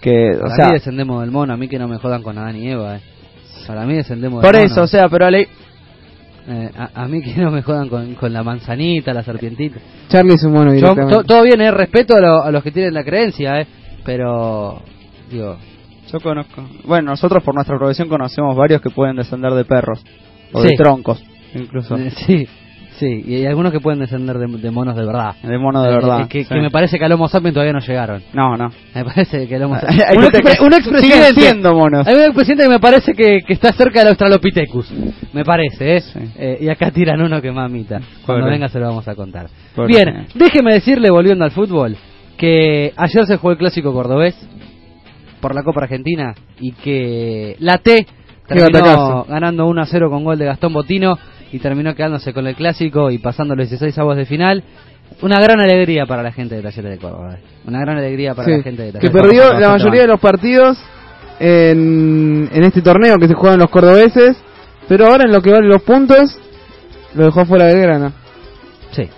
que 0.00 0.30
o 0.42 0.48
sea, 0.54 0.66
mí 0.66 0.72
descendemos 0.74 1.20
del 1.22 1.30
mono, 1.30 1.52
a 1.52 1.56
mí 1.56 1.68
que 1.68 1.78
no 1.78 1.88
me 1.88 1.96
jodan 1.98 2.22
con 2.22 2.36
Adán 2.38 2.56
y 2.56 2.68
Eva. 2.68 2.96
¿eh? 2.96 3.00
Para 3.66 3.86
mí 3.86 3.94
descendemos 3.94 4.42
por 4.44 4.54
del 4.54 4.64
eso, 4.66 4.74
mono. 4.76 4.84
o 4.84 4.88
sea, 4.88 5.08
pero 5.08 5.30
le, 5.30 5.48
Eh, 6.50 6.70
a, 6.76 7.02
a 7.04 7.06
mí 7.08 7.22
que 7.22 7.34
no 7.40 7.50
me 7.52 7.62
jodan 7.62 7.88
con, 7.88 8.14
con 8.14 8.32
la 8.32 8.42
manzanita, 8.42 9.12
la 9.14 9.22
serpientita. 9.22 9.78
Charlie 10.08 10.34
es 10.34 10.42
un 10.42 10.52
mono 10.52 10.74
Yo, 10.74 10.94
to- 10.94 11.22
todo 11.24 11.42
bien, 11.44 11.60
eh, 11.60 11.70
respeto 11.70 12.16
a, 12.16 12.20
lo- 12.20 12.42
a 12.42 12.50
los 12.50 12.62
que 12.64 12.72
tienen 12.72 12.92
la 12.94 13.04
creencia, 13.04 13.60
eh, 13.60 13.66
pero 14.04 14.82
digo, 15.30 15.56
Yo 16.12 16.18
conozco. 16.20 16.66
Bueno, 16.84 17.10
nosotros 17.12 17.42
por 17.44 17.54
nuestra 17.54 17.78
profesión 17.78 18.08
conocemos 18.08 18.56
varios 18.56 18.80
que 18.80 18.90
pueden 18.90 19.14
descender 19.16 19.52
de 19.52 19.64
perros. 19.64 20.02
O 20.52 20.60
Sí. 20.62 20.70
de 20.70 20.76
troncos, 20.76 21.22
incluso. 21.54 21.96
sí, 22.26 22.48
sí, 23.00 23.24
y 23.26 23.34
hay 23.36 23.46
algunos 23.46 23.72
que 23.72 23.80
pueden 23.80 23.98
descender 23.98 24.38
de, 24.38 24.46
de 24.46 24.70
monos 24.70 24.94
de 24.94 25.04
verdad. 25.04 25.34
De 25.42 25.58
mono 25.58 25.82
de 25.82 25.88
Eh, 25.90 25.94
verdad. 25.94 26.20
eh, 26.20 26.26
que, 26.28 26.44
sí. 26.44 26.48
que 26.54 26.60
me 26.60 26.70
parece 26.70 26.98
que 26.98 27.04
al 27.04 27.12
Homo 27.12 27.26
sapiens 27.26 27.54
todavía 27.54 27.72
no 27.72 27.80
llegaron. 27.80 28.22
No, 28.32 28.56
no. 28.56 28.70
Me 28.94 29.04
parece 29.04 29.48
que 29.48 29.56
el 29.56 29.62
Homo 29.64 29.74
sapiens... 29.80 30.04
un, 30.60 30.72
siguen 30.72 30.72
expresidente. 30.74 31.40
siendo 31.40 31.74
monos. 31.74 32.06
Hay 32.06 32.14
un 32.14 32.20
expresidente 32.22 32.62
que 32.64 32.68
me 32.70 32.78
parece 32.78 33.12
que, 33.14 33.40
que 33.46 33.52
está 33.52 33.72
cerca 33.72 34.00
del 34.00 34.08
Australopithecus. 34.10 34.92
Me 35.32 35.44
parece, 35.44 35.96
¿eh? 35.96 36.02
Eh, 36.38 36.58
y 36.60 36.68
acá 36.68 36.90
tiran 36.92 37.20
uno 37.20 37.40
que 37.42 37.50
mamita. 37.50 38.00
Cuando 38.24 38.44
Pobre. 38.44 38.52
venga 38.52 38.68
se 38.68 38.78
lo 38.78 38.86
vamos 38.86 39.08
a 39.08 39.14
contar. 39.16 39.48
Pobre. 39.74 39.88
Bien, 39.88 40.26
déjeme 40.34 40.74
decirle, 40.74 41.10
volviendo 41.10 41.44
al 41.44 41.50
fútbol, 41.50 41.96
que 42.36 42.92
ayer 42.96 43.26
se 43.26 43.36
jugó 43.36 43.52
el 43.52 43.58
clásico 43.58 43.92
cordobés 43.92 44.36
por 45.40 45.54
la 45.54 45.62
Copa 45.62 45.82
Argentina 45.82 46.34
y 46.60 46.72
que 46.72 47.56
la 47.60 47.78
T 47.78 48.06
terminó 48.46 49.24
ganando 49.28 49.66
1 49.66 49.80
a 49.82 49.86
0 49.86 50.10
con 50.10 50.24
gol 50.24 50.38
de 50.38 50.44
Gastón 50.46 50.72
Botino 50.72 51.16
y 51.52 51.58
terminó 51.58 51.94
quedándose 51.94 52.32
con 52.32 52.46
el 52.46 52.54
clásico 52.54 53.10
y 53.10 53.18
pasando 53.18 53.54
los 53.54 53.68
16 53.68 53.96
avos 53.98 54.16
de 54.16 54.26
final. 54.26 54.62
Una 55.22 55.40
gran 55.40 55.60
alegría 55.60 56.06
para 56.06 56.22
la 56.22 56.30
gente 56.32 56.54
de 56.54 56.62
Talleres 56.62 56.92
de 56.92 56.98
Córdoba. 56.98 57.34
eh. 57.34 57.42
Una 57.66 57.80
gran 57.80 57.98
alegría 57.98 58.34
para 58.34 58.46
Sí, 58.46 58.56
la 58.58 58.62
gente 58.62 58.82
de 58.82 58.88
que 58.92 58.98
Talleres 58.98 59.12
de 59.12 59.20
perdió 59.20 59.42
Córdoba. 59.42 59.60
la 59.60 59.68
mayoría 59.70 60.00
de 60.02 60.06
los 60.06 60.20
partidos 60.20 60.78
en, 61.40 62.48
en 62.52 62.64
este 62.64 62.82
torneo 62.82 63.16
que 63.16 63.26
se 63.28 63.34
juegan 63.34 63.58
los 63.58 63.70
cordobeses, 63.70 64.36
pero 64.88 65.06
ahora 65.06 65.24
en 65.24 65.32
lo 65.32 65.40
que 65.40 65.50
valen 65.50 65.68
los 65.68 65.82
puntos, 65.82 66.38
lo 67.14 67.24
dejó 67.24 67.44
fuera 67.44 67.66
Belgrano. 67.66 68.12
Sí. 68.92 69.08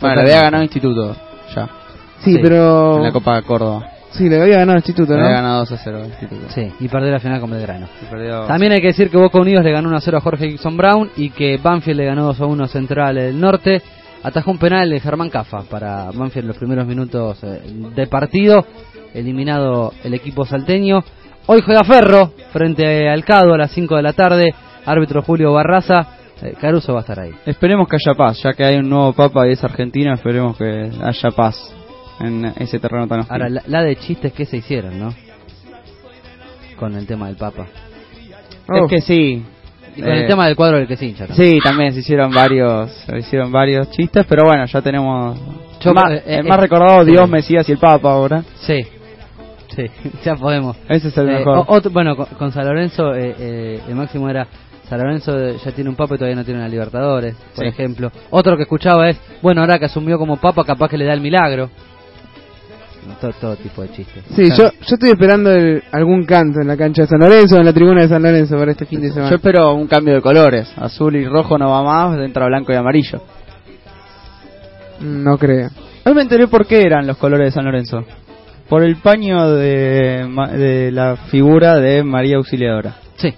Bueno, 0.00 0.20
había 0.22 0.42
ganado 0.42 0.62
Instituto 0.62 1.16
ya. 1.54 1.68
Sí, 2.24 2.38
pero... 2.40 2.96
En 2.98 3.02
la 3.04 3.12
Copa 3.12 3.36
de 3.36 3.42
Córdoba. 3.42 3.88
Sí, 4.12 4.28
le 4.28 4.40
había 4.40 4.56
ganado 4.58 4.72
el 4.72 4.78
Instituto, 4.78 5.12
Le 5.14 5.18
¿no? 5.20 5.24
había 5.26 5.36
ganado 5.38 5.58
2 5.60 5.72
a 5.72 5.76
0 5.78 6.04
Instituto. 6.04 6.42
Sí, 6.50 6.72
y 6.80 6.88
perdió 6.88 7.10
la 7.10 7.20
final 7.20 7.40
con 7.40 7.50
Belgrano. 7.50 7.86
Perdió- 8.10 8.46
También 8.46 8.72
hay 8.72 8.80
que 8.80 8.88
decir 8.88 9.10
que 9.10 9.16
Boca 9.16 9.38
Unidos 9.38 9.64
le 9.64 9.72
ganó 9.72 9.88
1 9.88 9.96
a 9.96 10.00
0 10.00 10.18
a 10.18 10.20
Jorge 10.20 10.48
Gibson 10.50 10.76
Brown 10.76 11.10
y 11.16 11.30
que 11.30 11.58
Banfield 11.62 11.98
le 12.00 12.06
ganó 12.06 12.24
2 12.26 12.40
a 12.40 12.46
1 12.46 12.64
a 12.64 12.68
Central 12.68 13.14
del 13.16 13.40
Norte. 13.40 13.82
Atajó 14.22 14.50
un 14.52 14.58
penal 14.58 14.88
de 14.88 15.00
Germán 15.00 15.30
Cafa 15.30 15.62
para 15.68 16.04
Banfield 16.12 16.44
en 16.44 16.48
los 16.48 16.56
primeros 16.58 16.86
minutos 16.86 17.42
eh, 17.42 17.60
de 17.94 18.06
partido. 18.06 18.64
Eliminado 19.14 19.92
el 20.04 20.14
equipo 20.14 20.44
salteño. 20.44 21.02
Hoy 21.46 21.60
juega 21.64 21.82
Ferro 21.84 22.32
frente 22.52 23.08
al 23.08 23.24
Cado 23.24 23.52
a 23.54 23.58
las 23.58 23.72
5 23.72 23.96
de 23.96 24.02
la 24.02 24.12
tarde. 24.12 24.54
Árbitro 24.86 25.22
Julio 25.22 25.52
Barraza. 25.52 26.06
Eh, 26.42 26.54
Caruso 26.60 26.92
va 26.92 27.00
a 27.00 27.02
estar 27.02 27.20
ahí. 27.20 27.30
Esperemos 27.46 27.86
que 27.88 27.96
haya 27.96 28.16
paz, 28.16 28.40
ya 28.42 28.52
que 28.52 28.64
hay 28.64 28.76
un 28.76 28.88
nuevo 28.88 29.12
papa 29.12 29.46
y 29.46 29.52
es 29.52 29.62
argentino, 29.62 30.12
esperemos 30.12 30.56
que 30.56 30.90
haya 31.00 31.30
paz 31.36 31.56
en 32.22 32.44
ese 32.58 32.78
terreno 32.78 33.06
tan 33.08 33.20
hostil. 33.20 33.32
Ahora, 33.32 33.48
la, 33.48 33.62
la 33.66 33.82
de 33.82 33.96
chistes 33.96 34.32
que 34.32 34.46
se 34.46 34.56
hicieron, 34.58 34.98
¿no? 34.98 35.14
Con 36.78 36.94
el 36.96 37.06
tema 37.06 37.26
del 37.26 37.36
Papa. 37.36 37.66
Es 38.68 38.88
que 38.90 39.00
sí. 39.00 39.44
Y 39.94 40.00
con 40.00 40.10
Eh, 40.10 40.22
el 40.22 40.26
tema 40.26 40.46
del 40.46 40.56
cuadro 40.56 40.78
del 40.78 40.86
que 40.88 40.96
se 40.96 41.04
hincha. 41.06 41.26
también. 41.26 41.50
Sí, 41.52 41.58
también 41.62 41.92
se 41.92 42.00
hicieron 42.00 42.32
varios, 42.32 42.90
se 43.06 43.18
hicieron 43.18 43.52
varios 43.52 43.90
chistes, 43.90 44.24
pero 44.26 44.44
bueno, 44.44 44.64
ya 44.64 44.80
tenemos 44.80 45.38
Yo- 45.80 45.92
más, 45.92 46.10
eh, 46.12 46.22
eh, 46.26 46.36
el 46.38 46.44
más 46.44 46.58
eh, 46.58 46.60
recordado. 46.62 47.04
Dios, 47.04 47.28
Mesías 47.28 47.68
y 47.68 47.72
el 47.72 47.78
Papa 47.78 48.10
ahora. 48.12 48.42
Sí, 48.60 48.80
sí, 49.76 49.84
ya 50.24 50.34
podemos. 50.36 50.76
Ese 50.88 51.08
es 51.08 51.18
el 51.18 51.28
Eh, 51.28 51.38
mejor. 51.38 51.64
otro- 51.68 51.90
bueno, 51.90 52.16
con, 52.16 52.26
con 52.26 52.52
San 52.52 52.64
Lorenzo, 52.66 53.14
eh, 53.14 53.34
eh, 53.38 53.80
el 53.88 53.94
máximo 53.94 54.28
era. 54.30 54.46
San 54.88 54.98
Lorenzo 55.00 55.38
eh, 55.38 55.56
ya 55.64 55.72
tiene 55.72 55.88
un 55.90 55.96
papa 55.96 56.14
y 56.14 56.18
todavía 56.18 56.36
no 56.36 56.44
tiene 56.44 56.60
una 56.60 56.68
Libertadores, 56.68 57.34
por 57.54 57.64
Sí. 57.64 57.68
ejemplo. 57.70 58.10
Otro 58.30 58.56
que 58.56 58.62
escuchaba 58.62 59.08
es: 59.10 59.20
bueno, 59.42 59.60
ahora 59.60 59.78
que 59.78 59.84
asumió 59.86 60.18
como 60.18 60.36
papa, 60.38 60.64
capaz 60.64 60.88
que 60.88 60.96
le 60.98 61.04
da 61.04 61.12
el 61.12 61.20
milagro. 61.20 61.68
Todo, 63.20 63.32
todo 63.40 63.56
tipo 63.56 63.82
de 63.82 63.90
chistes. 63.92 64.24
Sí, 64.34 64.44
yo, 64.50 64.70
yo 64.70 64.94
estoy 64.94 65.10
esperando 65.10 65.50
el- 65.50 65.82
algún 65.92 66.24
canto 66.24 66.60
en 66.60 66.68
la 66.68 66.76
cancha 66.76 67.02
de 67.02 67.08
San 67.08 67.18
Lorenzo, 67.20 67.56
en 67.56 67.64
la 67.64 67.72
tribuna 67.72 68.02
de 68.02 68.08
San 68.08 68.22
Lorenzo 68.22 68.56
para 68.56 68.70
este 68.72 68.86
fin 68.86 69.00
de 69.00 69.08
semana. 69.10 69.28
Yo 69.30 69.36
espero 69.36 69.74
un 69.74 69.86
cambio 69.88 70.14
de 70.14 70.20
colores, 70.22 70.72
azul 70.76 71.16
y 71.16 71.26
rojo 71.26 71.58
no 71.58 71.70
va 71.70 71.82
más, 71.82 72.18
entra 72.18 72.46
blanco 72.46 72.72
y 72.72 72.76
amarillo. 72.76 73.20
No 75.00 75.36
creo. 75.38 75.68
Hoy 76.04 76.14
me 76.14 76.22
enteré 76.22 76.46
por 76.48 76.66
qué 76.66 76.82
eran 76.82 77.06
los 77.06 77.16
colores 77.16 77.46
de 77.46 77.50
San 77.52 77.64
Lorenzo. 77.64 78.04
Por 78.68 78.82
el 78.84 78.96
paño 78.96 79.50
de, 79.50 80.24
ma- 80.28 80.48
de 80.52 80.90
la 80.92 81.16
figura 81.16 81.76
de 81.78 82.02
María 82.04 82.36
Auxiliadora. 82.36 82.96
Sí, 83.16 83.34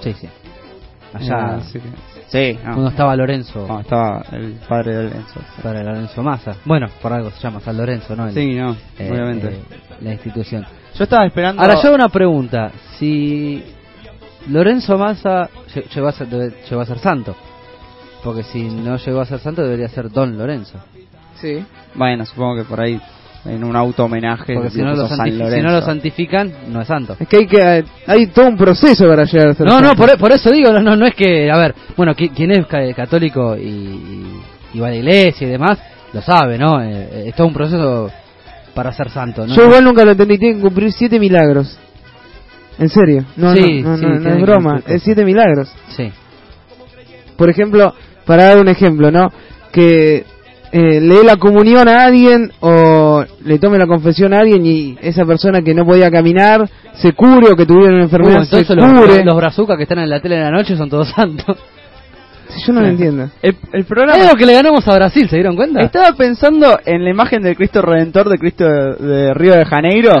sí, 0.00 0.12
sí. 0.12 0.28
Allá, 1.14 1.60
sí, 1.60 1.78
sí, 1.80 2.11
no. 2.32 2.72
cuando 2.72 2.88
estaba 2.90 3.14
Lorenzo, 3.16 3.66
No, 3.68 3.80
estaba 3.80 4.24
el 4.32 4.54
padre 4.68 4.96
de 4.96 5.02
Lorenzo. 5.04 5.40
para 5.62 5.82
Lorenzo 5.82 6.22
Massa. 6.22 6.56
Bueno, 6.64 6.88
por 7.00 7.12
algo 7.12 7.30
se 7.30 7.40
llama 7.40 7.60
San 7.60 7.76
Lorenzo, 7.76 8.16
¿no? 8.16 8.26
El- 8.28 8.34
Sí, 8.34 8.54
no, 8.54 8.76
eh, 8.98 9.08
obviamente. 9.10 9.48
eh, 9.48 9.60
la 10.00 10.12
institución. 10.12 10.64
Yo 10.96 11.04
estaba 11.04 11.26
esperando. 11.26 11.60
Ahora 11.62 11.74
yo 11.74 11.86
hago 11.88 11.94
una 11.94 12.08
pregunta. 12.08 12.70
Si 12.98 13.62
Lorenzo 14.48 14.98
Massa 14.98 15.48
lle- 15.74 15.88
llegó 15.94 16.08
a 16.08 16.12
ser, 16.12 16.28
debe- 16.28 16.54
llegó 16.68 16.80
a 16.82 16.86
ser 16.86 16.98
santo, 16.98 17.34
porque 18.24 18.42
si 18.42 18.62
no 18.64 18.96
llegó 18.96 19.20
a 19.20 19.26
ser 19.26 19.38
santo 19.38 19.62
debería 19.62 19.88
ser 19.88 20.10
Don 20.10 20.36
Lorenzo. 20.36 20.78
Sí. 21.40 21.64
Bueno, 21.94 22.24
supongo 22.24 22.56
que 22.56 22.64
por 22.64 22.80
ahí 22.80 23.00
en 23.44 23.64
un 23.64 23.74
auto 23.76 24.04
homenaje. 24.04 24.54
Porque 24.54 24.70
si 24.70 24.82
no, 24.82 24.94
lo 24.94 25.08
San 25.08 25.18
santifi- 25.18 25.30
si 25.32 25.38
Lorenzo. 25.38 25.66
no 25.66 25.72
lo 25.72 25.82
santifican, 25.82 26.52
no 26.68 26.80
es 26.82 26.86
santo. 26.88 27.16
Es 27.18 27.26
que 27.28 27.36
hay 27.38 27.46
que 27.46 27.84
hay 28.06 28.26
todo 28.28 28.46
un 28.48 28.56
proceso 28.56 29.06
para 29.08 29.24
llegar 29.24 29.48
a 29.48 29.54
ser 29.54 29.66
No, 29.66 29.80
no, 29.80 29.88
santo. 29.88 30.02
por, 30.06 30.18
por 30.18 30.32
eso 30.32 30.50
digo, 30.50 30.72
no, 30.72 30.80
no, 30.80 30.96
no 30.96 31.06
es 31.06 31.14
que, 31.14 31.50
a 31.50 31.58
ver, 31.58 31.74
bueno, 31.96 32.12
qui- 32.14 32.32
quien 32.32 32.50
es 32.52 32.66
ca- 32.66 32.92
católico 32.94 33.56
y, 33.56 34.40
va 34.80 34.86
a 34.86 34.90
la 34.90 34.96
iglesia 34.96 35.46
y 35.46 35.50
demás, 35.50 35.78
lo 36.12 36.22
sabe, 36.22 36.56
¿no? 36.58 36.80
Eh, 36.82 37.08
eh, 37.10 37.24
es 37.28 37.34
todo 37.34 37.46
un 37.48 37.52
proceso 37.54 38.10
para 38.74 38.92
ser 38.92 39.10
santo, 39.10 39.46
¿no? 39.46 39.54
Yo 39.54 39.64
igual 39.64 39.84
nunca 39.84 40.04
lo 40.04 40.12
entendí, 40.12 40.38
tiene 40.38 40.56
que 40.56 40.62
cumplir 40.62 40.92
siete 40.92 41.18
milagros. 41.18 41.78
En 42.78 42.88
serio, 42.88 43.24
no, 43.36 43.54
Sí, 43.54 43.82
no, 43.82 43.90
no, 43.90 43.96
sí, 43.98 44.04
no, 44.06 44.18
no 44.20 44.30
es 44.34 44.42
broma, 44.42 44.82
es 44.86 45.02
siete 45.02 45.24
milagros. 45.24 45.70
Sí. 45.96 46.10
Por 47.36 47.50
ejemplo, 47.50 47.94
para 48.24 48.44
dar 48.44 48.58
un 48.58 48.68
ejemplo, 48.68 49.10
¿no? 49.10 49.28
Que 49.72 50.24
eh, 50.72 51.00
le 51.00 51.16
dé 51.16 51.24
la 51.24 51.36
comunión 51.36 51.86
a 51.86 52.04
alguien 52.06 52.50
o 52.60 53.24
le 53.44 53.58
tome 53.58 53.78
la 53.78 53.86
confesión 53.86 54.32
a 54.32 54.38
alguien 54.38 54.64
y 54.64 54.96
esa 55.02 55.24
persona 55.26 55.60
que 55.62 55.74
no 55.74 55.84
podía 55.84 56.10
caminar 56.10 56.68
se 56.94 57.12
cure 57.12 57.50
o 57.52 57.56
que 57.56 57.66
tuviera 57.66 57.88
una 57.92 58.00
Uh, 58.00 58.04
enfermedad 58.04 58.44
se 58.44 58.56
entonces 58.60 58.76
los, 58.76 58.86
cure. 59.00 59.24
los 59.24 59.36
brazucas 59.36 59.76
que 59.76 59.82
están 59.84 59.98
en 59.98 60.08
la 60.10 60.20
tele 60.20 60.36
en 60.36 60.42
la 60.44 60.50
noche 60.50 60.76
son 60.76 60.88
todos 60.88 61.08
santos. 61.16 61.56
Yo 62.66 62.72
no 62.72 62.80
lo 62.80 62.88
entiendo. 62.88 63.30
El, 63.42 63.56
el 63.72 63.84
programa. 63.84 64.18
Es 64.18 64.30
lo 64.30 64.36
que 64.36 64.46
le 64.46 64.54
ganamos 64.54 64.86
a 64.86 64.94
Brasil, 64.94 65.28
¿se 65.28 65.36
dieron 65.36 65.56
cuenta? 65.56 65.80
Estaba 65.82 66.12
pensando 66.16 66.78
en 66.84 67.04
la 67.04 67.10
imagen 67.10 67.42
del 67.42 67.56
Cristo 67.56 67.82
Redentor 67.82 68.28
de 68.28 68.38
Cristo 68.38 68.64
de, 68.64 69.06
de 69.06 69.34
Río 69.34 69.54
de 69.54 69.64
Janeiro 69.64 70.12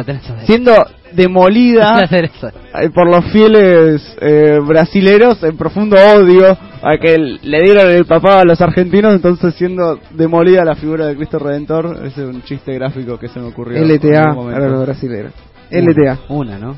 siendo 0.46 0.72
demolida 1.12 2.00
eh, 2.10 2.90
por 2.94 3.08
los 3.08 3.24
fieles 3.32 4.16
eh, 4.20 4.58
brasileros 4.66 5.42
en 5.42 5.56
profundo 5.56 5.96
odio 5.96 6.56
a 6.82 6.96
que 6.98 7.16
le 7.18 7.62
dieron 7.62 7.90
el 7.90 8.06
papá 8.06 8.40
a 8.40 8.44
los 8.44 8.60
argentinos, 8.60 9.14
entonces 9.14 9.54
siendo 9.54 10.00
demolida 10.10 10.64
la 10.64 10.74
figura 10.74 11.06
de 11.06 11.16
Cristo 11.16 11.38
Redentor. 11.38 11.98
Ese 12.04 12.22
es 12.22 12.28
un 12.28 12.42
chiste 12.42 12.72
gráfico 12.74 13.18
que 13.18 13.28
se 13.28 13.38
me 13.38 13.48
ocurrió. 13.48 13.84
LTA 13.84 14.34
para 14.34 14.68
los 14.68 14.82
brasileños. 14.82 15.32
LTA. 15.70 16.18
Una, 16.28 16.58
¿no? 16.58 16.76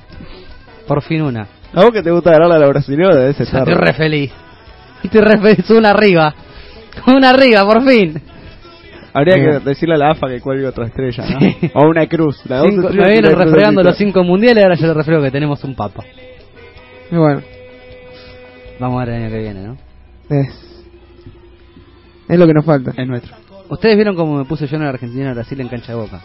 Por 0.86 1.02
fin 1.02 1.22
una. 1.22 1.48
¿A 1.72 1.82
vos 1.82 1.90
que 1.90 2.02
te 2.02 2.10
gusta 2.10 2.30
agarrar 2.30 2.52
a 2.52 2.58
los 2.58 2.68
brasileños? 2.68 3.16
Debes 3.16 3.40
estar. 3.40 3.60
estoy 3.60 3.74
re 3.74 3.94
feliz. 3.94 4.32
Estoy 5.04 5.20
re 5.20 5.38
feliz, 5.38 5.70
una 5.70 5.90
arriba. 5.90 6.34
Una 7.06 7.30
arriba, 7.30 7.64
por 7.64 7.84
fin. 7.86 8.20
Habría 9.12 9.34
que 9.36 9.58
decirle 9.64 9.94
a 9.94 9.98
la 9.98 10.10
AFA 10.10 10.26
que 10.28 10.40
cuelgue 10.40 10.66
otra 10.66 10.86
estrella, 10.86 11.24
¿no? 11.28 11.38
Sí. 11.40 11.70
O 11.74 11.86
una 11.88 12.06
cruz. 12.08 12.40
La 12.46 12.58
dos 12.58 12.68
Cinco- 12.70 12.88
me 12.90 12.94
y 12.94 13.10
vienen 13.12 13.36
refregando 13.38 13.82
los 13.82 13.96
cinco 13.96 14.24
mundiales, 14.24 14.64
ahora 14.64 14.74
yo 14.76 14.86
le 14.88 14.94
refrego 14.94 15.22
que 15.22 15.30
tenemos 15.30 15.62
un 15.64 15.74
papa. 15.76 16.02
Y 17.12 17.16
bueno, 17.16 17.42
Vamos 18.80 19.00
a 19.00 19.04
ver 19.04 19.14
el 19.14 19.22
año 19.22 19.30
que 19.32 19.38
viene, 19.40 19.62
¿no? 19.62 19.76
es, 20.30 20.84
es 22.28 22.38
lo 22.38 22.46
que 22.46 22.54
nos 22.54 22.64
falta. 22.64 22.92
Es 22.96 23.06
nuestro. 23.06 23.36
Ustedes 23.68 23.94
vieron 23.94 24.16
cómo 24.16 24.36
me 24.38 24.44
puse 24.46 24.66
yo 24.66 24.76
en 24.76 24.82
la 24.82 24.88
Argentina 24.88 25.32
Brasil 25.32 25.60
en 25.60 25.68
cancha 25.68 25.92
de 25.92 25.98
boca. 25.98 26.20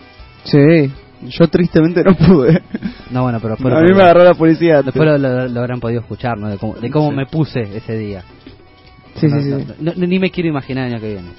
Sí, 0.46 0.92
yo 1.28 1.48
tristemente 1.48 2.04
no 2.04 2.16
pude. 2.16 2.62
No, 3.12 3.24
bueno, 3.24 3.40
pero 3.42 3.54
A 3.56 3.82
mí 3.82 3.94
me 3.94 4.02
agarró 4.02 4.24
la 4.24 4.34
policía. 4.34 4.82
Después 4.82 5.08
lo, 5.08 5.18
lo- 5.18 5.48
lo 5.48 5.60
habrán 5.60 5.80
podido 5.80 6.02
escuchar, 6.02 6.38
¿no? 6.38 6.50
De 6.50 6.58
cómo, 6.58 6.74
de 6.76 6.90
cómo 6.90 7.10
Sí. 7.12 7.16
me 7.16 7.26
puse 7.28 7.62
ese 7.78 7.98
día. 7.98 8.24
Sí, 9.16 9.28
No, 9.28 9.42
sí, 9.42 9.44
sí. 9.44 9.74
no, 9.80 9.92
no, 9.96 10.08
ni 10.08 10.20
me 10.20 10.32
quiero 10.32 10.50
imaginar 10.50 10.88
el 10.88 10.94
año 10.94 11.02
que 11.02 11.14
viene. 11.14 11.30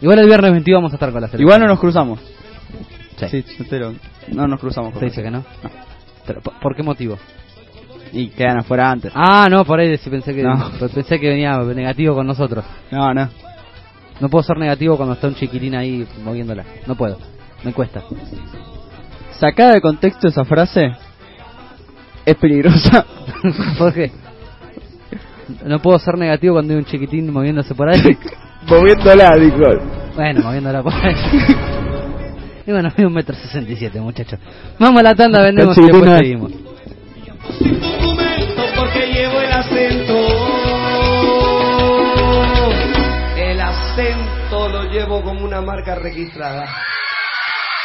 Igual 0.00 0.18
el 0.20 0.26
viernes 0.26 0.52
22 0.52 0.78
vamos 0.78 0.92
a 0.92 0.96
estar 0.96 1.10
con 1.12 1.20
la 1.20 1.26
selección. 1.28 1.42
Igual 1.48 1.60
no 1.60 1.66
nos 1.66 1.80
cruzamos. 1.80 2.20
Sí. 3.30 3.42
te 3.68 3.78
lo- 3.80 3.94
No 4.32 4.46
nos 4.46 4.60
cruzamos. 4.60 4.94
¿Usted 4.94 5.06
dice 5.08 5.22
que 5.22 5.30
no? 5.30 5.44
Pero, 6.26 6.40
¿por, 6.40 6.76
qué 6.76 6.82
motivo? 6.82 7.18
Y 8.12 8.28
quedan 8.28 8.58
afuera 8.58 8.90
antes. 8.90 9.12
Ah, 9.14 9.48
no, 9.50 9.64
por 9.64 9.80
ahí 9.80 9.96
sí 9.98 10.08
pensé 10.08 10.34
que 10.34 10.42
No. 10.42 10.70
pues 10.78 10.92
pensé 10.92 11.18
que 11.18 11.28
venía 11.28 11.58
negativo 11.58 12.14
con 12.14 12.26
nosotros. 12.26 12.64
No, 12.90 13.12
no. 13.12 13.28
No 14.20 14.28
puedo 14.28 14.42
ser 14.42 14.56
negativo 14.58 14.96
cuando 14.96 15.14
está 15.14 15.28
un 15.28 15.34
chiquitín 15.34 15.74
ahí 15.74 16.06
moviéndola. 16.24 16.64
No 16.86 16.94
puedo. 16.96 17.18
Me 17.64 17.72
cuesta. 17.72 18.02
Sacada 19.38 19.72
de 19.74 19.80
contexto 19.80 20.28
esa 20.28 20.44
frase 20.44 20.92
es 22.24 22.36
peligrosa. 22.36 23.04
¿Por 23.78 23.92
qué? 23.94 24.10
No 25.64 25.78
puedo 25.80 25.98
ser 25.98 26.16
negativo 26.18 26.54
cuando 26.54 26.74
hay 26.74 26.78
un 26.78 26.84
chiquitín 26.84 27.32
moviéndose 27.32 27.74
por 27.74 27.88
ahí. 27.88 28.00
Moviéndola, 28.68 29.30
dijo. 29.38 29.56
Bueno, 30.14 30.40
moviéndola 30.42 30.82
por 30.82 30.92
ahí. 30.92 31.14
Y 32.66 32.70
bueno, 32.70 32.90
hay 32.94 33.04
un 33.04 33.14
metro 33.14 33.34
sesenta 33.34 33.72
y 33.72 33.76
siete, 33.76 33.98
muchachos. 33.98 34.38
Vamos 34.78 35.00
a 35.00 35.02
la 35.02 35.14
tanda, 35.14 35.40
vendemos 35.42 35.78
y 35.78 35.80
después 35.80 36.18
seguimos. 36.18 36.52
porque 38.76 39.06
llevo 39.06 39.40
el 39.40 39.50
acento. 39.50 40.18
El 43.36 43.60
acento 43.60 44.68
lo 44.68 44.84
llevo 44.90 45.22
como 45.22 45.44
una 45.46 45.62
marca 45.62 45.94
registrada. 45.94 46.66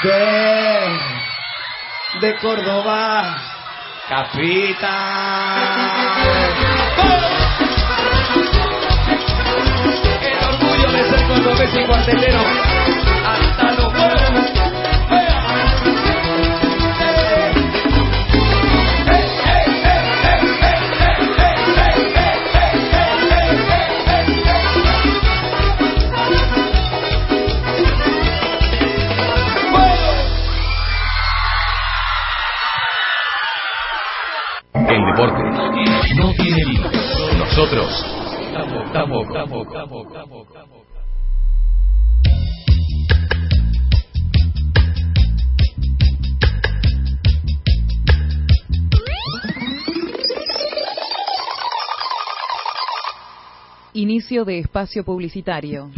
De, 0.03 0.89
de 2.27 2.35
Córdoba, 2.41 3.37
capital. 4.09 5.63
Hasta 13.25 13.71
los. 13.71 13.93
El 34.75 35.05
deporte 35.05 35.43
no 36.15 36.33
tiene 36.35 36.57
límites. 36.65 37.35
Nosotros 37.37 38.23
tampoco, 38.93 39.33
tampoco, 39.33 39.73
tampoco, 39.73 40.13
tampoco. 40.53 40.72
Inicio 53.95 54.43
de 54.43 54.57
espacio 54.57 55.03
publicitario. 55.03 55.91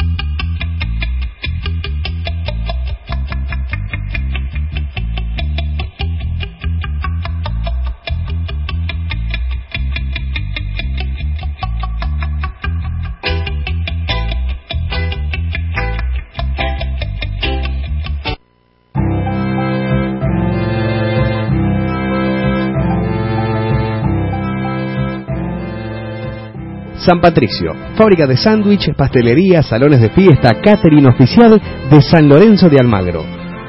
San 27.05 27.21
Patricio, 27.21 27.71
fábrica 27.95 28.25
de 28.25 28.35
sándwiches, 28.35 28.95
pastelería, 28.95 29.61
salones 29.61 30.01
de 30.01 30.09
fiesta, 30.09 30.59
catering 30.59 31.05
oficial 31.05 31.61
de 31.91 32.01
San 32.01 32.27
Lorenzo 32.27 32.67
de 32.67 32.79
Almagro. 32.79 33.23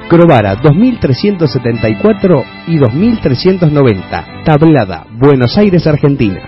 Crovara 0.09 0.55
2374 0.55 2.45
y 2.68 2.78
2390, 2.78 4.43
Tablada, 4.43 5.07
Buenos 5.18 5.59
Aires, 5.59 5.87
Argentina. 5.87 6.41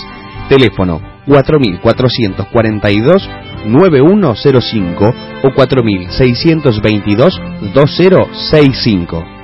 Teléfono 0.47 1.01
4442 1.25 3.29
9105 3.65 5.13
o 5.43 5.53
4622 5.53 7.41
2065. 7.73 9.39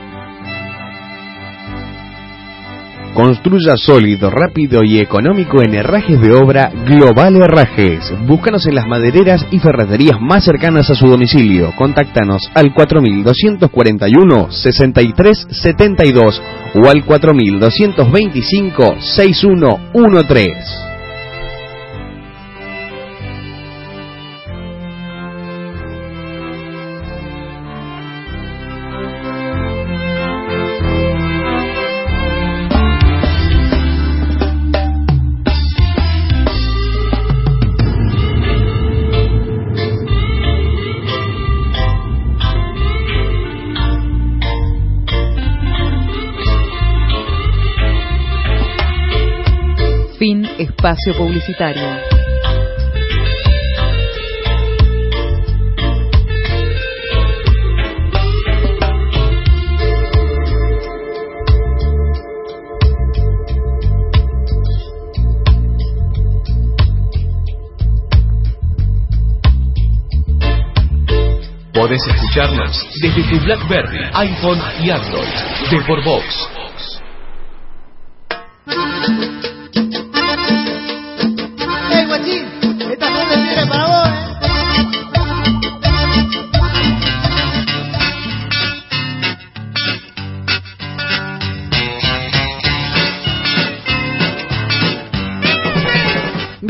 Construya 3.15 3.77
sólido, 3.77 4.29
rápido 4.29 4.83
y 4.83 4.99
económico 4.99 5.61
en 5.61 5.73
herrajes 5.73 6.19
de 6.19 6.33
obra 6.33 6.69
Global 6.85 7.37
Herrajes. 7.37 8.13
Búscanos 8.27 8.67
en 8.67 8.75
las 8.75 8.87
madereras 8.87 9.47
y 9.51 9.59
ferreterías 9.59 10.19
más 10.19 10.43
cercanas 10.43 10.89
a 10.89 10.95
su 10.95 11.07
domicilio. 11.07 11.71
Contáctanos 11.77 12.51
al 12.53 12.73
4241 12.73 14.51
6372 14.51 16.41
o 16.73 16.89
al 16.89 17.05
4225 17.05 18.95
espacio 50.85 51.15
publicitario. 51.17 51.81
Podés 71.73 72.01
escucharnos 72.07 72.87
desde 73.01 73.23
tu 73.23 73.43
BlackBerry, 73.43 74.09
iPhone 74.13 74.59
y 74.83 74.91
Android, 74.91 75.71
de 75.71 75.79
Borbox 75.87 76.64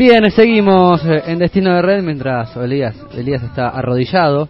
Bien, 0.08 0.30
seguimos 0.30 1.04
eh, 1.04 1.20
en 1.26 1.40
Destino 1.40 1.74
de 1.74 1.82
Red 1.82 2.00
mientras 2.04 2.54
Elías, 2.56 2.94
Elías 3.12 3.42
está 3.42 3.70
arrodillado. 3.70 4.48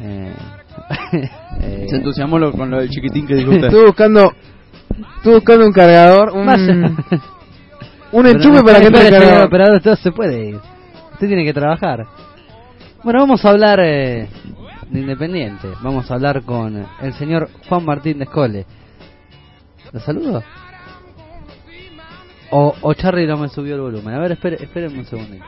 Eh, 0.00 0.32
eh, 1.60 1.86
Se 1.90 1.96
entusiasmó 1.96 2.38
lo- 2.38 2.52
con 2.52 2.70
lo 2.70 2.78
del 2.78 2.88
chiquitín 2.88 3.26
que 3.26 3.34
dijo 3.34 3.50
usted. 3.50 3.64
Estuve 3.64 3.86
buscando, 3.86 4.32
estuve 5.16 5.34
buscando 5.34 5.66
un 5.66 5.72
cargador, 5.72 6.30
un, 6.34 6.48
un 6.48 6.96
Pero 8.12 8.28
enchufe 8.28 8.62
para 8.62 8.78
que 8.78 8.84
señor 8.86 9.10
cargador. 9.10 9.46
operador, 9.48 9.80
todo 9.80 9.96
se 9.96 10.12
puede 10.12 10.50
ir. 10.50 10.60
Usted 11.14 11.26
tiene 11.26 11.44
que 11.44 11.52
trabajar. 11.52 12.06
Bueno, 13.02 13.18
vamos 13.22 13.44
a 13.44 13.50
hablar 13.50 13.80
eh, 13.82 14.28
de 14.88 15.00
Independiente. 15.00 15.66
Vamos 15.82 16.08
a 16.12 16.14
hablar 16.14 16.42
con 16.42 16.86
el 17.02 17.12
señor 17.14 17.48
Juan 17.68 17.84
Martín 17.84 18.18
de 18.18 18.24
Escole. 18.24 18.66
¿Lo 19.92 19.98
saludo? 19.98 20.44
O, 22.50 22.74
o 22.80 22.94
Charlie 22.94 23.26
no 23.26 23.36
me 23.36 23.48
subió 23.48 23.74
el 23.74 23.80
volumen. 23.80 24.14
A 24.14 24.18
ver, 24.20 24.32
espere, 24.32 24.56
espérenme 24.62 24.98
un 25.00 25.04
segundito. 25.04 25.44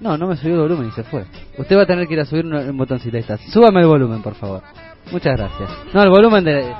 No, 0.00 0.18
no 0.18 0.26
me 0.26 0.36
subió 0.36 0.54
el 0.56 0.60
volumen 0.62 0.88
y 0.88 0.90
se 0.92 1.04
fue. 1.04 1.24
Usted 1.58 1.76
va 1.76 1.82
a 1.82 1.86
tener 1.86 2.06
que 2.08 2.14
ir 2.14 2.20
a 2.20 2.24
subir 2.24 2.44
un, 2.44 2.54
un 2.54 2.76
botoncito. 2.76 3.16
Ahí 3.16 3.20
está. 3.20 3.36
Súbame 3.38 3.80
el 3.80 3.86
volumen, 3.86 4.20
por 4.22 4.34
favor. 4.34 4.62
Muchas 5.10 5.36
gracias. 5.38 5.70
No, 5.94 6.02
el 6.02 6.10
volumen 6.10 6.44
de... 6.44 6.72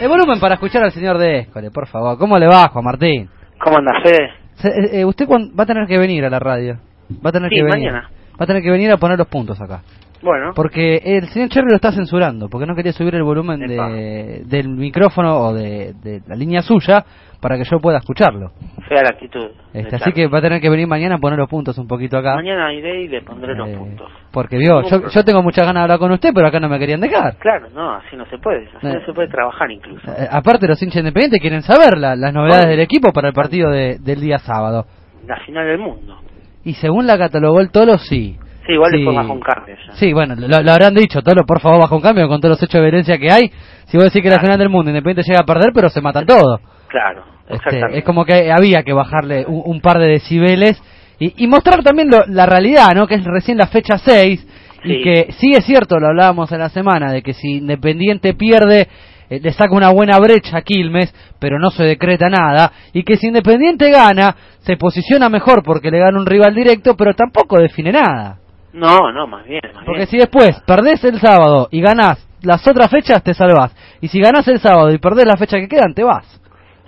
El 0.00 0.08
volumen 0.08 0.40
para 0.40 0.54
escuchar 0.54 0.82
al 0.82 0.92
señor 0.92 1.18
de 1.18 1.40
Escole, 1.40 1.70
por 1.70 1.86
favor. 1.86 2.16
¿Cómo 2.18 2.38
le 2.38 2.46
va, 2.46 2.68
Juan 2.68 2.84
Martín? 2.84 3.28
¿Cómo 3.62 3.76
anda, 3.78 3.92
Fede? 4.02 4.30
Se- 4.54 4.68
eh, 4.68 5.00
eh, 5.00 5.04
usted 5.04 5.26
va 5.28 5.62
a 5.62 5.66
tener 5.66 5.86
que 5.86 5.98
venir 5.98 6.24
a 6.24 6.30
la 6.30 6.38
radio. 6.38 6.78
Va 7.24 7.28
a 7.30 7.32
tener 7.32 7.50
Sí, 7.50 7.56
que 7.56 7.62
venir. 7.62 7.90
mañana. 7.90 8.10
Va 8.40 8.44
a 8.44 8.46
tener 8.46 8.62
que 8.62 8.70
venir 8.70 8.90
a 8.90 8.96
poner 8.96 9.18
los 9.18 9.28
puntos 9.28 9.60
acá. 9.60 9.82
Bueno, 10.22 10.52
Porque 10.54 10.96
el 11.02 11.28
señor 11.30 11.48
Cherry 11.48 11.68
lo 11.70 11.76
está 11.76 11.92
censurando, 11.92 12.48
porque 12.50 12.66
no 12.66 12.74
quería 12.74 12.92
subir 12.92 13.14
el 13.14 13.22
volumen 13.22 13.60
de, 13.60 14.42
del 14.44 14.68
micrófono 14.68 15.38
o 15.38 15.54
de, 15.54 15.94
de 16.02 16.20
la 16.26 16.34
línea 16.36 16.60
suya 16.60 17.04
para 17.40 17.56
que 17.56 17.64
yo 17.64 17.78
pueda 17.80 17.98
escucharlo. 17.98 18.52
fea 18.88 19.02
la 19.02 19.10
actitud. 19.10 19.46
Este, 19.72 19.96
así 19.96 20.12
que 20.12 20.26
va 20.26 20.38
a 20.38 20.42
tener 20.42 20.60
que 20.60 20.68
venir 20.68 20.86
mañana 20.88 21.14
a 21.14 21.18
poner 21.18 21.38
los 21.38 21.48
puntos 21.48 21.78
un 21.78 21.86
poquito 21.86 22.18
acá. 22.18 22.34
Mañana 22.34 22.72
iré 22.72 23.02
y 23.02 23.08
le 23.08 23.22
pondré 23.22 23.54
los 23.54 23.68
Eh, 23.68 23.76
puntos. 23.78 24.10
Porque 24.32 24.58
vio, 24.58 24.82
yo, 24.82 25.08
yo 25.08 25.24
tengo 25.24 25.42
muchas 25.42 25.64
ganas 25.64 25.80
de 25.80 25.82
hablar 25.84 25.98
con 26.00 26.10
usted, 26.10 26.30
pero 26.34 26.48
acá 26.48 26.58
no 26.58 26.68
me 26.68 26.78
querían 26.78 27.00
dejar. 27.00 27.36
Claro, 27.36 27.68
no, 27.74 27.92
así 27.94 28.16
no 28.16 28.26
se 28.26 28.38
puede. 28.38 28.66
Así 28.76 28.86
Eh. 28.86 28.94
no 28.94 29.06
se 29.06 29.12
puede 29.12 29.28
trabajar 29.28 29.70
incluso. 29.70 30.10
Eh, 30.10 30.26
aparte 30.30 30.66
los 30.66 30.82
hinchas 30.82 30.98
independientes 31.00 31.40
quieren 31.40 31.62
saber 31.62 31.96
la- 31.98 32.16
las 32.16 32.32
novedades 32.34 32.66
del 32.66 32.80
equipo 32.80 33.12
para 33.12 33.28
el 33.28 33.34
partido 33.34 33.70
de- 33.70 33.98
del 34.00 34.20
día 34.20 34.38
sábado. 34.38 34.86
La 35.26 35.36
final 35.46 35.66
del 35.66 35.78
mundo. 35.78 36.18
Y 36.64 36.74
según 36.74 37.06
la 37.06 37.16
catalogó 37.16 37.60
el 37.60 37.70
Tolo, 37.70 37.96
sí. 37.98 38.36
Sí, 38.66 38.72
igual 38.74 38.90
Sí. 38.90 38.98
después 38.98 39.16
bajo 39.16 39.32
un 39.32 39.40
cambio 39.40 39.74
ya. 39.86 39.92
Sí, 39.94 40.12
bueno, 40.12 40.34
lo, 40.36 40.46
lo 40.62 40.70
habrán 40.72 40.94
dicho, 40.94 41.22
Tolo, 41.22 41.44
por 41.46 41.60
favor, 41.60 41.80
bajo 41.80 41.96
un 41.96 42.02
cambio 42.02 42.28
con 42.28 42.40
todos 42.40 42.54
los 42.56 42.62
hechos 42.62 42.74
de 42.80 42.82
violencia 42.82 43.18
que 43.18 43.30
hay. 43.32 43.50
Si 43.86 43.96
vos 43.96 44.04
decís 44.04 44.22
que 44.22 44.28
la 44.30 44.38
final 44.40 44.58
del 44.58 44.68
mundo 44.68 44.90
Independiente 44.90 45.22
llega 45.28 45.40
a 45.42 45.46
perder, 45.46 45.70
pero 45.74 45.88
se 45.88 46.00
matan 46.00 46.26
todos. 46.26 46.60
Claro, 46.90 47.24
Este, 47.42 47.54
exactamente. 47.56 47.98
es 47.98 48.04
como 48.04 48.24
que 48.24 48.50
había 48.52 48.82
que 48.82 48.92
bajarle 48.92 49.44
un, 49.46 49.62
un 49.64 49.80
par 49.80 49.98
de 49.98 50.06
decibeles 50.08 50.82
y, 51.18 51.44
y 51.44 51.46
mostrar 51.46 51.82
también 51.82 52.08
lo- 52.10 52.26
la 52.26 52.46
realidad, 52.46 52.88
¿no? 52.94 53.06
Que 53.06 53.14
es 53.14 53.24
recién 53.24 53.58
la 53.58 53.66
fecha 53.68 53.96
6 53.98 54.46
y 54.82 55.02
que 55.02 55.32
sí 55.38 55.52
es 55.52 55.64
cierto, 55.66 55.98
lo 55.98 56.08
hablábamos 56.08 56.50
en 56.52 56.58
la 56.58 56.70
semana, 56.70 57.12
de 57.12 57.22
que 57.22 57.34
si 57.34 57.58
Independiente 57.58 58.32
pierde, 58.34 58.88
eh, 59.28 59.38
le 59.42 59.52
saca 59.52 59.74
una 59.74 59.90
buena 59.90 60.18
brecha 60.18 60.56
a 60.56 60.62
Quilmes, 60.62 61.14
pero 61.38 61.58
no 61.58 61.70
se 61.70 61.84
decreta 61.84 62.30
nada, 62.30 62.72
y 62.94 63.02
que 63.04 63.16
si 63.18 63.26
Independiente 63.28 63.90
gana, 63.90 64.34
se 64.60 64.76
posiciona 64.78 65.28
mejor 65.28 65.62
porque 65.62 65.90
le 65.90 65.98
gana 65.98 66.18
un 66.18 66.24
rival 66.26 66.54
directo, 66.54 66.96
pero 66.96 67.12
tampoco 67.14 67.60
define 67.60 67.92
nada. 67.92 68.38
No, 68.72 69.12
no, 69.12 69.26
más 69.26 69.44
bien, 69.46 69.60
más 69.74 69.84
Porque 69.84 69.98
bien. 70.00 70.08
si 70.08 70.16
después 70.16 70.58
perdés 70.66 71.04
el 71.04 71.20
sábado 71.20 71.68
y 71.70 71.80
ganás 71.82 72.26
las 72.42 72.66
otras 72.66 72.88
fechas, 72.90 73.22
te 73.22 73.34
salvás. 73.34 73.76
Y 74.00 74.08
si 74.08 74.18
ganás 74.18 74.48
el 74.48 74.60
sábado 74.60 74.90
y 74.90 74.96
perdés 74.98 75.26
la 75.26 75.36
fecha 75.36 75.58
que 75.58 75.68
quedan, 75.68 75.92
te 75.92 76.02
vas. 76.04 76.39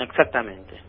Exactamente. 0.03 0.81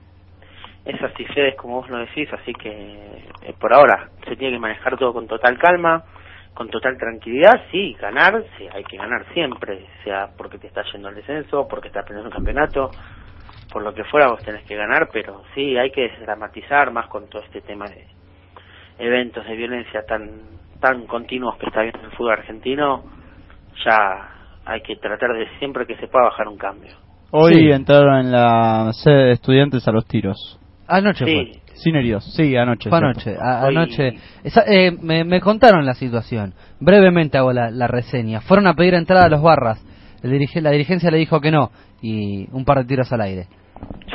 Es 0.85 1.01
así, 1.01 1.23
Fede, 1.25 1.55
como 1.55 1.81
vos 1.81 1.89
lo 1.89 1.97
decís, 1.97 2.27
así 2.33 2.53
que 2.53 2.69
eh, 2.69 3.53
por 3.59 3.73
ahora 3.73 4.09
se 4.27 4.35
tiene 4.35 4.55
que 4.55 4.59
manejar 4.59 4.97
todo 4.97 5.13
con 5.13 5.27
total 5.27 5.57
calma, 5.57 6.03
con 6.53 6.69
total 6.69 6.97
tranquilidad, 6.97 7.63
sí, 7.71 7.95
ganar, 7.99 8.43
sí, 8.57 8.67
hay 8.71 8.83
que 8.83 8.97
ganar 8.97 9.25
siempre, 9.33 9.85
sea 10.03 10.29
porque 10.37 10.57
te 10.57 10.67
está 10.67 10.83
yendo 10.91 11.07
al 11.07 11.15
descenso, 11.15 11.67
porque 11.69 11.87
estás 11.87 12.03
perdiendo 12.03 12.29
un 12.29 12.35
campeonato, 12.35 12.91
por 13.71 13.81
lo 13.81 13.93
que 13.93 14.03
fuera 14.03 14.27
vos 14.27 14.41
tenés 14.43 14.63
que 14.65 14.75
ganar, 14.75 15.09
pero 15.11 15.43
sí, 15.55 15.77
hay 15.77 15.89
que 15.91 16.09
desdramatizar 16.09 16.91
más 16.91 17.07
con 17.07 17.29
todo 17.29 17.41
este 17.43 17.61
tema 17.61 17.85
de 17.85 18.05
eventos 18.99 19.45
de 19.45 19.55
violencia 19.55 20.05
tan 20.05 20.53
tan 20.79 21.07
continuos 21.07 21.55
que 21.57 21.67
está 21.67 21.81
viendo 21.81 22.01
el 22.01 22.11
fútbol 22.11 22.33
argentino, 22.33 23.05
ya 23.85 24.29
hay 24.65 24.81
que 24.81 24.97
tratar 24.97 25.31
de 25.31 25.47
siempre 25.57 25.85
que 25.85 25.95
se 25.95 26.09
pueda 26.09 26.25
bajar 26.25 26.49
un 26.49 26.57
cambio. 26.57 26.91
Hoy 27.35 27.53
Sí. 27.55 27.71
entraron 27.71 28.19
en 28.27 28.31
la 28.31 28.91
sede 28.93 29.23
de 29.25 29.31
estudiantes 29.33 29.87
a 29.87 29.91
los 29.91 30.05
tiros. 30.05 30.59
Anoche 30.87 31.25
Sí, 31.25 31.33
fue. 31.33 31.59
Sin 31.75 31.95
heridos. 31.95 32.23
Sí, 32.35 32.55
anoche. 32.55 32.89
Fue 32.89 32.99
anoche. 32.99 33.35
a- 33.41 33.65
Hoy- 33.65 33.75
anoche. 33.75 34.13
Esa- 34.43 34.63
eh, 34.67 34.91
me, 34.91 35.23
me 35.23 35.41
contaron 35.41 35.83
la 35.85 35.95
situación. 35.95 36.53
Brevemente 36.79 37.37
hago 37.39 37.51
la, 37.51 37.71
la 37.71 37.87
reseña. 37.87 38.41
Fueron 38.41 38.67
a 38.67 38.75
pedir 38.75 38.93
entrada 38.93 39.25
a 39.25 39.29
los 39.29 39.41
barras. 39.41 39.83
El 40.21 40.31
dirige- 40.31 40.61
la 40.61 40.69
dirigencia 40.69 41.09
le 41.09 41.17
dijo 41.17 41.41
que 41.41 41.49
no. 41.51 41.71
Y 42.01 42.47
un 42.51 42.63
par 42.65 42.77
de 42.77 42.85
tiros 42.85 43.11
al 43.11 43.21
aire. 43.21 43.47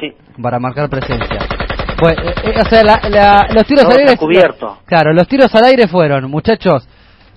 sí, 0.00 0.12
Para 0.40 0.60
marcar 0.60 0.88
presencia. 0.88 1.40
Pues, 1.98 2.14
eh, 2.16 2.34
eh, 2.44 2.60
o 2.60 2.64
sea, 2.70 2.84
la- 2.84 3.00
la- 3.10 3.48
los 3.52 3.66
tiros 3.66 3.84
al 3.84 3.98
aire. 3.98 4.16
cubierto. 4.16 4.78
Claro, 4.86 5.12
los 5.12 5.26
tiros 5.26 5.52
al 5.54 5.64
aire 5.64 5.88
fueron, 5.88 6.30
muchachos. 6.30 6.88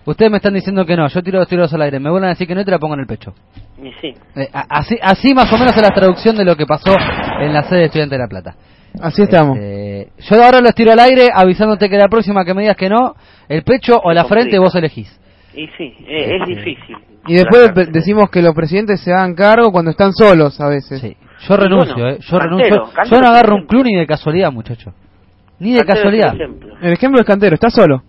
Ustedes 0.06 0.32
me 0.32 0.38
están 0.38 0.54
diciendo 0.54 0.86
que 0.86 0.96
no. 0.96 1.08
Yo 1.08 1.22
tiro 1.22 1.40
los 1.40 1.48
tiros 1.48 1.72
al 1.74 1.82
aire. 1.84 2.00
Me 2.00 2.10
vuelven 2.10 2.28
a 2.28 2.30
decir 2.34 2.48
que 2.48 2.56
no 2.56 2.62
y 2.62 2.66
te 2.66 2.72
la 2.72 2.80
pongo 2.80 2.96
en 2.96 3.02
el 3.02 3.08
pecho. 3.08 3.34
y 3.82 3.92
sí. 4.02 4.14
Eh, 4.36 4.50
así, 4.52 4.98
así 5.02 5.34
más 5.34 5.52
o 5.54 5.58
menos 5.58 5.76
es 5.76 5.82
la 5.82 5.90
traducción 5.94 6.36
de 6.36 6.46
lo 6.46 6.56
que 6.56 6.66
pasó 6.66 6.96
en 7.42 7.54
la 7.54 7.64
sede 7.64 7.80
de 7.80 7.86
Estudiantes 7.86 8.18
de 8.18 8.24
La 8.24 8.28
Plata. 8.28 8.56
Así 9.00 9.22
estamos. 9.22 9.58
Este, 9.58 10.12
yo 10.20 10.44
ahora 10.44 10.60
los 10.60 10.74
tiro 10.76 10.92
al 10.92 11.00
aire 11.00 11.28
avisándote 11.34 11.88
que 11.90 11.98
la 11.98 12.08
próxima 12.10 12.44
que 12.44 12.54
me 12.54 12.62
digas 12.64 12.76
que 12.78 12.90
no, 12.90 13.16
el 13.48 13.64
pecho 13.64 14.00
o 14.04 14.12
la 14.12 14.26
frente 14.26 14.58
vos 14.60 14.76
elegís. 14.76 15.08
Y 15.54 15.68
sí, 15.78 15.94
eh, 16.08 16.36
es 16.36 16.42
Este, 16.42 16.56
difícil. 16.56 16.98
Y 17.28 17.36
después 17.36 17.72
decimos 17.92 18.30
que 18.32 18.42
los 18.42 18.54
presidentes 18.56 19.00
se 19.02 19.14
hagan 19.14 19.36
cargo 19.36 19.72
cuando 19.72 19.92
están 19.92 20.12
solos 20.14 20.60
a 20.60 20.68
veces. 20.68 21.00
Sí. 21.00 21.16
Yo 21.48 21.56
renuncio, 21.58 21.94
bueno, 21.94 22.10
eh. 22.10 22.18
Yo 22.20 22.38
Cantero, 22.40 22.58
renuncio. 22.58 22.94
Cantero 22.94 23.16
yo 23.16 23.22
no 23.22 23.28
agarro 23.30 23.56
un 23.56 23.66
club 23.68 23.84
ni 23.86 23.96
de 23.96 24.08
casualidad, 24.08 24.52
muchacho. 24.52 24.94
Ni 25.60 25.74
de 25.74 25.84
Cantero 25.86 26.10
es 26.10 26.16
el 26.16 26.22
casualidad. 26.22 26.36
ejemplo. 26.36 26.76
El 26.82 26.94
ejemplo 26.94 27.22
es 27.22 27.28
Cantero, 27.28 27.54
está 27.56 27.70
solo. 27.70 28.04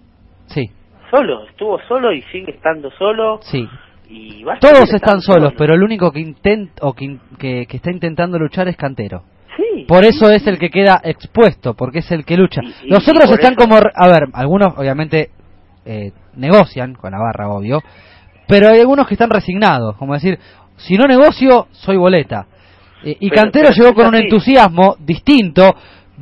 Sí, 0.47 0.71
Solo, 1.13 1.47
estuvo 1.49 1.79
solo 1.87 2.13
y 2.13 2.23
sigue 2.33 2.53
estando 2.53 2.91
solo. 2.99 3.39
sí. 3.43 3.69
Y 4.09 4.43
va 4.45 4.55
a 4.55 4.59
Todos 4.59 4.93
están 4.93 5.21
solos, 5.23 5.45
solo. 5.51 5.55
pero 5.57 5.75
el 5.75 5.83
único 5.83 6.11
que 6.13 6.21
intenta 6.21 6.87
o 6.87 6.93
que, 6.93 7.19
que, 7.39 7.65
que 7.67 7.77
está 7.79 7.91
intentando 7.91 8.39
luchar 8.39 8.69
es 8.69 8.77
Cantero. 8.77 9.23
Sí. 9.57 9.85
Por 9.89 10.05
eso 10.05 10.29
es 10.31 10.47
el 10.47 10.59
que 10.59 10.69
queda 10.69 11.01
expuesto, 11.05 11.73
porque 11.75 12.01
es 12.01 12.11
el 12.13 12.25
que 12.27 12.37
lucha. 12.37 12.61
Y- 12.63 12.91
Los 12.91 13.07
y 13.07 13.11
otros 13.11 13.31
están 13.31 13.53
eso- 13.53 13.63
como, 13.63 13.77
a 13.77 14.09
ver, 14.09 14.25
algunos 14.35 14.75
obviamente 14.77 15.31
eh, 15.87 16.13
negocian 16.37 16.95
con 16.95 17.13
la 17.13 17.19
barra, 17.19 17.49
obvio, 17.49 17.81
pero 18.47 18.69
hay 18.69 18.81
algunos 18.81 19.07
que 19.09 19.15
están 19.15 19.31
resignados, 19.31 19.97
como 19.97 20.13
decir, 20.15 20.39
si 20.77 20.95
no 20.97 21.05
negocio, 21.07 21.69
soy 21.71 21.97
boleta. 21.97 22.47
Eh, 23.05 23.17
y 23.19 23.31
Pero- 23.31 23.43
Cantero 23.43 23.69
pero 23.71 23.83
llegó 23.89 23.95
con 23.95 24.09
un 24.09 24.15
entusiasmo 24.17 24.97
distinto 24.99 25.75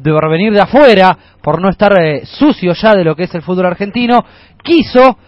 por 0.03 0.31
venir 0.31 0.53
de 0.53 0.61
afuera, 0.61 1.17
por 1.43 1.61
no 1.61 1.69
estar 1.69 1.93
eh, 2.01 2.23
sucio 2.25 2.73
ya 2.73 2.95
de 2.95 3.05
lo 3.05 3.15
que 3.17 3.25
es 3.25 3.35
el 3.35 3.43
fútbol 3.43 3.67
argentino, 3.67 4.25
quiso, 4.63 5.19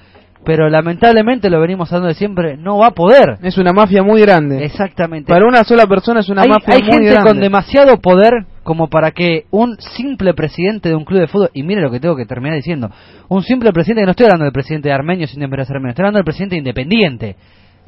pero 0.44 0.68
lamentablemente 0.68 1.48
lo 1.50 1.60
venimos 1.60 1.90
hablando 1.92 2.08
de 2.08 2.14
siempre, 2.14 2.56
no 2.56 2.78
va 2.78 2.88
a 2.88 2.90
poder. 2.90 3.38
Es 3.42 3.58
una 3.58 3.72
mafia 3.72 4.02
muy 4.02 4.20
grande. 4.20 4.64
Exactamente. 4.64 5.32
Para 5.32 5.46
una 5.46 5.64
sola 5.64 5.86
persona 5.86 6.20
es 6.20 6.28
una 6.28 6.42
hay, 6.42 6.48
mafia 6.48 6.74
hay 6.74 6.82
muy 6.82 6.92
gente 6.92 7.10
grande. 7.10 7.30
con 7.30 7.40
demasiado 7.40 7.96
poder 7.98 8.46
como 8.62 8.88
para 8.88 9.10
que 9.10 9.46
un 9.50 9.76
simple 9.96 10.34
presidente 10.34 10.88
de 10.88 10.94
un 10.94 11.04
club 11.04 11.20
de 11.20 11.26
fútbol, 11.26 11.50
y 11.52 11.62
mire 11.62 11.80
lo 11.80 11.90
que 11.90 12.00
tengo 12.00 12.16
que 12.16 12.26
terminar 12.26 12.56
diciendo, 12.56 12.90
un 13.28 13.42
simple 13.42 13.72
presidente, 13.72 14.02
que 14.02 14.06
no 14.06 14.10
estoy 14.12 14.26
hablando 14.26 14.44
del 14.44 14.52
presidente 14.52 14.88
de 14.88 14.94
Armenio 14.94 15.26
sin 15.26 15.40
desmerecer 15.40 15.76
Armenio, 15.76 15.90
estoy 15.90 16.04
hablando 16.04 16.18
del 16.18 16.24
presidente 16.24 16.56
independiente, 16.56 17.36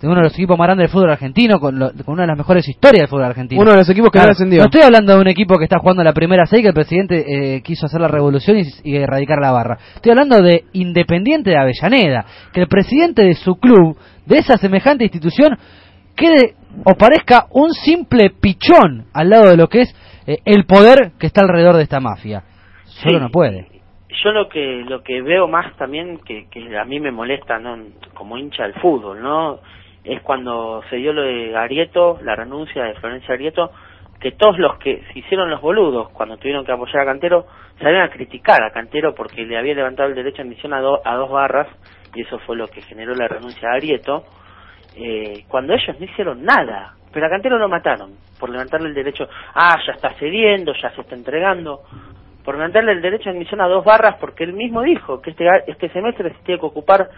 de 0.01 0.07
uno 0.09 0.16
de 0.16 0.22
los 0.24 0.34
equipos 0.34 0.59
más 0.59 0.66
grandes 0.66 0.84
del 0.84 0.92
fútbol 0.92 1.11
argentino, 1.11 1.59
con, 1.61 1.78
lo- 1.78 1.90
con 2.05 2.14
una 2.14 2.22
de 2.24 2.28
las 2.28 2.36
mejores 2.38 2.68
historias 2.68 3.03
del 3.03 3.09
fútbol 3.09 3.24
argentino. 3.24 3.61
Uno 3.62 3.70
de 3.70 3.76
los 3.78 3.88
equipos 3.88 4.11
que 4.11 4.18
no 4.18 4.26
descendió. 4.26 4.59
No 4.59 4.64
estoy 4.66 4.82
hablando 4.82 5.14
de 5.14 5.20
un 5.20 5.28
equipo 5.28 5.57
que 5.57 5.64
está 5.64 5.78
jugando 5.78 6.03
la 6.05 6.12
primera 6.12 6.45
seis, 6.47 6.62
que 6.62 6.68
el 6.68 6.74
presidente 6.74 7.24
eh, 7.57 7.62
quiso 7.62 7.86
hacer 7.86 8.01
la 8.01 8.09
revolución 8.09 8.59
y, 8.59 8.62
y 8.82 8.97
erradicar 8.97 9.38
la 9.40 9.53
barra. 9.53 9.78
Estoy 9.95 10.11
hablando 10.11 10.42
de 10.42 10.64
Independiente 10.72 11.51
de 11.51 11.59
Avellaneda, 11.59 12.26
que 12.53 12.61
el 12.61 12.68
presidente 12.68 13.22
de 13.22 13.34
su 13.34 13.57
club, 13.57 13.97
de 14.26 14.38
esa 14.38 14.57
semejante 14.59 15.05
institución, 15.05 15.57
quede 16.16 16.55
o 16.84 16.95
parezca 16.97 17.47
un 17.51 17.72
simple 17.72 18.30
pichón 18.30 19.07
al 19.12 19.30
lado 19.30 19.49
de 19.51 19.57
lo 19.57 19.68
que 19.68 19.82
es 19.82 19.97
eh, 20.26 20.38
el 20.45 20.64
poder 20.66 21.12
que 21.18 21.26
está 21.26 21.42
alrededor 21.42 21.76
de 21.76 21.82
esta 21.84 22.01
mafia. 22.01 22.42
Solo 22.84 23.18
Sí. 23.18 23.22
no 23.24 23.30
puede. 23.30 23.68
Yo 24.22 24.30
lo 24.30 24.49
que 24.49 24.84
lo 24.88 25.03
que 25.03 25.22
veo 25.22 25.49
más 25.49 25.76
también 25.76 26.18
que, 26.24 26.47
que 26.51 26.78
a 26.78 26.84
mí 26.84 27.01
me 27.01 27.11
molesta, 27.11 27.59
no 27.59 27.76
como 28.14 28.38
hincha 28.38 28.62
del 28.62 28.74
fútbol, 28.74 29.20
¿no? 29.20 29.59
Es 30.05 30.21
cuando 30.23 30.83
se 30.91 30.97
dio 30.97 31.13
lo 31.13 31.23
de 31.23 31.57
Arieto, 31.57 32.19
la 32.23 32.37
renuncia 32.37 32.85
de 32.85 32.95
Florencia 32.95 33.35
Arieto, 33.35 33.73
que 34.21 34.33
todos 34.33 34.59
los 34.59 34.79
que 34.79 35.03
se 35.13 35.19
hicieron 35.19 35.51
los 35.51 35.61
boludos 35.61 36.11
cuando 36.11 36.37
tuvieron 36.37 36.65
que 36.65 36.73
apoyar 36.73 37.01
a 37.01 37.05
Cantero 37.07 37.47
salieron 37.79 38.03
a 38.03 38.11
criticar 38.11 38.63
a 38.63 38.71
Cantero 38.71 39.15
porque 39.15 39.45
le 39.45 39.59
había 39.59 39.75
levantado 39.75 40.09
el 40.09 40.15
derecho 40.15 40.43
a 40.43 40.45
admisión 40.45 40.73
a, 40.73 40.79
a 40.79 41.17
dos 41.17 41.31
barras 41.31 41.69
y 42.15 42.23
eso 42.23 42.39
fue 42.41 42.57
lo 42.57 42.69
que 42.69 42.83
generó 42.83 43.15
la 43.15 43.29
renuncia 43.29 43.69
de 43.69 43.77
Arieto, 43.77 44.25
eh, 44.97 45.45
cuando 45.49 45.75
ellos 45.75 45.99
no 45.99 46.05
hicieron 46.05 46.45
nada. 46.45 46.95
Pero 47.13 47.27
a 47.27 47.31
Cantero 47.31 47.59
lo 47.59 47.69
mataron 47.69 48.13
por 48.39 48.51
levantarle 48.51 48.89
el 48.89 48.95
derecho, 48.95 49.29
ah, 49.55 49.77
ya 49.87 49.93
está 49.93 50.15
cediendo, 50.15 50.73
ya 50.81 50.91
se 50.91 51.01
está 51.01 51.15
entregando, 51.15 51.83
por 52.45 52.57
levantarle 52.57 52.93
el 52.93 53.03
derecho 53.03 53.29
a 53.29 53.33
admisión 53.33 53.61
a 53.61 53.69
dos 53.69 53.85
barras 53.85 54.17
porque 54.21 54.45
él 54.45 54.53
mismo 54.53 54.83
dijo 54.83 55.21
que 55.21 55.31
este, 55.31 55.47
este 55.67 55.89
semestre 55.91 56.31
se 56.31 56.45
tiene 56.45 56.61
que 56.61 56.67
ocupar 56.67 57.09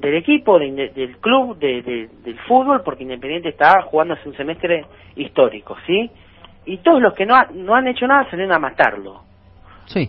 del 0.00 0.14
equipo, 0.14 0.58
de 0.58 0.90
del 0.94 1.16
club, 1.18 1.58
de, 1.58 1.82
de- 1.82 2.08
del 2.24 2.38
fútbol, 2.46 2.82
porque 2.84 3.02
Independiente 3.04 3.48
está 3.50 3.82
jugándose 3.82 4.28
un 4.28 4.36
semestre 4.36 4.84
histórico, 5.16 5.76
¿sí? 5.86 6.10
Y 6.66 6.78
todos 6.78 7.00
los 7.00 7.14
que 7.14 7.24
no, 7.26 7.34
ha- 7.34 7.48
no 7.54 7.74
han 7.74 7.88
hecho 7.88 8.06
nada 8.06 8.28
salieron 8.30 8.52
a 8.54 8.58
matarlo. 8.58 9.22
Sí. 9.86 10.08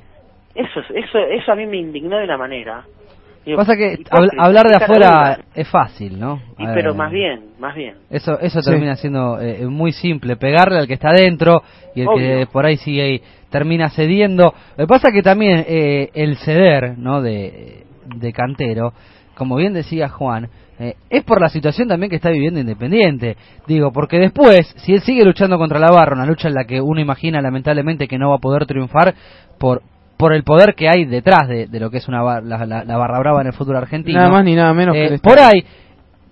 Eso, 0.55 0.79
es- 0.81 1.05
eso, 1.05 1.19
eso 1.19 1.51
a 1.51 1.55
mí 1.55 1.65
me 1.65 1.77
indignó 1.77 2.17
de 2.17 2.25
una 2.25 2.37
manera. 2.37 2.83
Digo, 3.45 3.57
Pasa 3.57 3.77
que 3.77 3.97
hablar 4.37 4.67
de 4.67 4.75
afuera 4.75 5.39
es 5.55 5.67
fácil, 5.69 6.19
¿no? 6.19 6.41
Y 6.57 6.65
Eh, 6.65 6.71
pero 6.73 6.93
más 6.93 7.09
bien, 7.09 7.51
más 7.57 7.73
bien. 7.73 7.95
Eso, 8.09 8.37
eso 8.39 8.61
Sí. 8.61 8.69
termina 8.69 8.95
siendo 8.97 9.39
eh, 9.39 9.65
muy 9.65 9.93
simple, 9.93 10.35
pegarle 10.35 10.77
al 10.79 10.87
que 10.87 10.95
está 10.95 11.09
adentro 11.11 11.63
y 11.95 12.01
el 12.01 12.07
que 12.15 12.47
por 12.51 12.65
ahí 12.65 12.75
sigue 12.77 13.01
ahí 13.01 13.21
termina 13.49 13.89
cediendo. 13.89 14.53
Lo 14.77 14.83
que 14.85 14.87
pasa 14.87 15.11
que 15.13 15.21
también 15.23 15.65
eh, 15.67 16.09
el 16.13 16.35
ceder 16.37 16.97
¿no? 16.97 17.21
de, 17.21 17.85
de 18.17 18.33
Cantero, 18.33 18.91
como 19.39 19.55
bien 19.55 19.73
decía 19.73 20.07
Juan, 20.09 20.49
eh, 20.77 20.93
es 21.09 21.23
por 21.23 21.41
la 21.41 21.49
situación 21.49 21.87
también 21.87 22.09
que 22.11 22.17
está 22.17 22.29
viviendo 22.29 22.59
Independiente. 22.59 23.35
Digo, 23.67 23.91
porque 23.91 24.17
después, 24.19 24.71
si 24.77 24.93
él 24.93 25.01
sigue 25.01 25.25
luchando 25.25 25.57
contra 25.57 25.79
la 25.79 25.89
barra, 25.91 26.13
una 26.15 26.27
lucha 26.27 26.47
en 26.47 26.53
la 26.53 26.65
que 26.65 26.79
uno 26.79 27.01
imagina 27.01 27.41
lamentablemente 27.41 28.07
que 28.07 28.19
no 28.19 28.29
va 28.29 28.35
a 28.35 28.39
poder 28.39 28.67
triunfar 28.67 29.15
por 29.57 29.81
por 30.17 30.33
el 30.33 30.43
poder 30.43 30.75
que 30.75 30.89
hay 30.89 31.05
detrás 31.05 31.47
de, 31.47 31.67
de 31.67 31.79
lo 31.79 31.89
que 31.89 31.97
es 31.99 32.07
una 32.09 32.21
bar- 32.21 32.43
la, 32.43 32.65
la- 32.65 32.83
la 32.83 32.97
barra 32.97 33.19
brava 33.19 33.39
en 33.39 33.47
el 33.47 33.53
fútbol 33.53 33.77
argentino. 33.77 34.19
Nada 34.19 34.29
más 34.29 34.43
ni 34.43 34.53
nada 34.53 34.73
menos 34.73 34.93
Eh, 34.93 35.07
que 35.07 35.13
el 35.13 35.19
por 35.21 35.39
ahí 35.39 35.63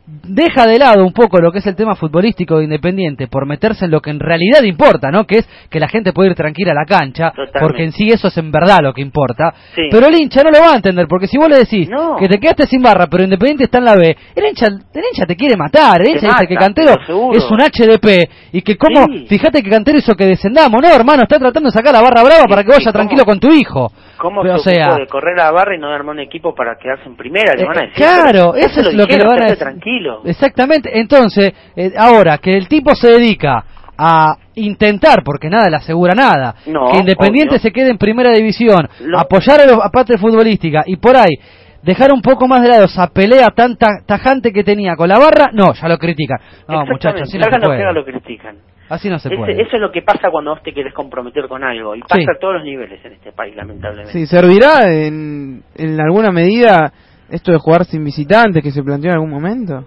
deja 0.07 0.65
de 0.65 0.79
lado 0.79 1.03
un 1.05 1.11
poco 1.11 1.37
lo 1.39 1.51
que 1.51 1.59
es 1.59 1.67
el 1.67 1.75
tema 1.75 1.93
futbolístico 1.95 2.57
de 2.57 2.63
Independiente 2.63 3.27
por 3.27 3.45
meterse 3.45 3.85
en 3.85 3.91
lo 3.91 3.99
que 3.99 4.09
en 4.09 4.19
realidad 4.21 4.63
importa, 4.63 5.11
¿no? 5.11 5.25
Que 5.25 5.39
es 5.39 5.49
que 5.69 5.79
la 5.81 5.89
gente 5.89 6.13
puede 6.13 6.29
ir 6.29 6.35
tranquila 6.35 6.71
a 6.71 6.75
la 6.75 6.85
cancha, 6.85 7.31
Totalmente. 7.31 7.59
porque 7.59 7.83
en 7.83 7.91
sí 7.91 8.07
eso 8.09 8.27
es 8.29 8.37
en 8.37 8.49
verdad 8.51 8.79
lo 8.81 8.93
que 8.93 9.01
importa. 9.01 9.53
Sí. 9.75 9.83
Pero 9.91 10.07
el 10.07 10.15
hincha 10.15 10.43
no 10.43 10.51
lo 10.51 10.59
va 10.61 10.71
a 10.71 10.75
entender, 10.77 11.07
porque 11.09 11.27
si 11.27 11.37
vos 11.37 11.49
le 11.49 11.57
decís 11.59 11.89
No. 11.89 12.15
que 12.15 12.27
te 12.29 12.39
quedaste 12.39 12.67
sin 12.67 12.81
barra, 12.81 13.07
pero 13.07 13.23
Independiente 13.23 13.65
está 13.65 13.79
en 13.79 13.85
la 13.85 13.95
B, 13.95 14.15
el 14.35 14.45
hincha, 14.45 14.67
el 14.67 14.75
hincha 15.11 15.25
te 15.27 15.35
quiere 15.35 15.57
matar, 15.57 16.01
el 16.01 16.07
hincha 16.07 16.27
dice 16.27 16.47
que 16.47 16.55
Cantero 16.55 16.95
pero 17.05 17.33
es 17.33 17.43
un 17.51 17.59
HDP 17.59 18.29
y 18.53 18.61
que 18.61 18.77
como, 18.77 19.05
Sí. 19.07 19.25
fíjate 19.27 19.61
que 19.61 19.69
Cantero 19.69 19.97
hizo 19.97 20.15
que 20.15 20.25
descendamos, 20.25 20.81
no 20.81 20.87
hermano, 20.87 21.23
está 21.23 21.37
tratando 21.37 21.67
de 21.67 21.73
sacar 21.73 21.91
la 21.93 22.01
barra 22.01 22.23
brava 22.23 22.45
para 22.47 22.63
que 22.63 22.71
vaya 22.71 22.91
tranquilo 22.93 23.25
con 23.25 23.39
tu 23.39 23.49
hijo. 23.51 23.91
¿Cómo 24.17 24.41
O 24.41 24.57
se 24.59 24.73
sea, 24.73 24.87
ocupó 24.87 24.99
de 25.01 25.07
correr 25.07 25.39
a 25.39 25.45
la 25.45 25.51
barra 25.51 25.75
y 25.75 25.79
no 25.79 25.89
armar 25.89 26.15
un 26.15 26.21
equipo 26.21 26.55
para 26.55 26.75
quedarse 26.77 27.07
en 27.07 27.15
primera? 27.15 27.53
Le 27.53 27.63
Eh, 27.63 27.65
van 27.67 27.77
a 27.77 27.81
decir. 27.81 27.95
claro, 27.95 28.51
pero 28.53 28.55
eso 28.55 28.79
es 28.81 28.93
lo 28.93 29.05
que 29.05 29.17
le 29.17 29.23
van 29.25 29.41
a 29.41 29.45
decir. 29.45 29.57
tranquilo. 29.59 29.96
Exactamente. 30.25 30.89
Entonces, 30.99 31.51
eh, 31.75 31.91
ahora 31.97 32.37
que 32.37 32.51
el 32.51 32.67
tipo 32.67 32.95
se 32.95 33.11
dedica 33.11 33.63
a 33.97 34.35
intentar, 34.55 35.23
porque 35.23 35.49
nada 35.49 35.69
le 35.69 35.77
asegura 35.77 36.13
nada, 36.13 36.55
No, 36.67 36.91
que 36.91 36.97
Independiente 36.97 37.55
obvio. 37.55 37.59
se 37.61 37.71
quede 37.71 37.89
en 37.89 37.97
primera 37.97 38.31
división, 38.31 38.87
Lo- 39.01 39.19
apoyar 39.19 39.61
a 39.61 39.65
la 39.65 39.73
a 39.83 39.89
parte 39.89 40.17
futbolística 40.17 40.83
y 40.85 40.97
por 40.97 41.15
ahí 41.17 41.33
dejar 41.81 42.11
un 42.11 42.21
poco 42.21 42.47
más 42.47 42.61
de 42.61 42.69
lado 42.69 42.85
esa 42.85 43.07
pelea 43.07 43.47
tan 43.55 43.75
ta- 43.77 44.01
tajante 44.05 44.51
que 44.51 44.63
tenía 44.63 44.95
con 44.95 45.07
la 45.09 45.17
barra, 45.17 45.47
no, 45.53 45.73
ya 45.73 45.87
lo 45.87 45.97
critican. 45.97 46.37
No, 46.67 46.85
muchachos, 46.85 47.21
así 47.23 47.37
no 47.37 47.45
se 47.45 47.59
puede. 47.59 47.93
lo 47.93 48.05
critican. 48.05 48.55
Así 48.89 49.09
no 49.09 49.19
se 49.19 49.27
Ese- 49.29 49.37
puede. 49.37 49.53
eso 49.61 49.75
es 49.75 49.81
lo 49.81 49.91
que 49.91 50.01
pasa 50.01 50.29
cuando 50.31 50.51
vos 50.51 50.63
te 50.63 50.73
querés 50.73 50.93
comprometer 50.93 51.47
con 51.47 51.63
algo. 51.63 51.93
Y 51.95 52.01
pasa 52.01 52.15
Sí. 52.15 52.23
a 52.23 52.39
todos 52.39 52.53
los 52.55 52.63
niveles 52.63 53.03
en 53.03 53.13
este 53.13 53.31
país, 53.33 53.55
lamentablemente. 53.55 54.11
Sí, 54.13 54.25
¿servirá 54.27 54.89
en, 54.93 55.61
en 55.75 55.99
alguna 55.99 56.31
medida 56.31 56.93
esto 57.29 57.51
de 57.51 57.57
jugar 57.57 57.85
sin 57.85 58.03
visitantes 58.03 58.63
que 58.63 58.71
se 58.71 58.83
planteó 58.83 59.09
en 59.11 59.15
algún 59.15 59.29
momento? 59.31 59.85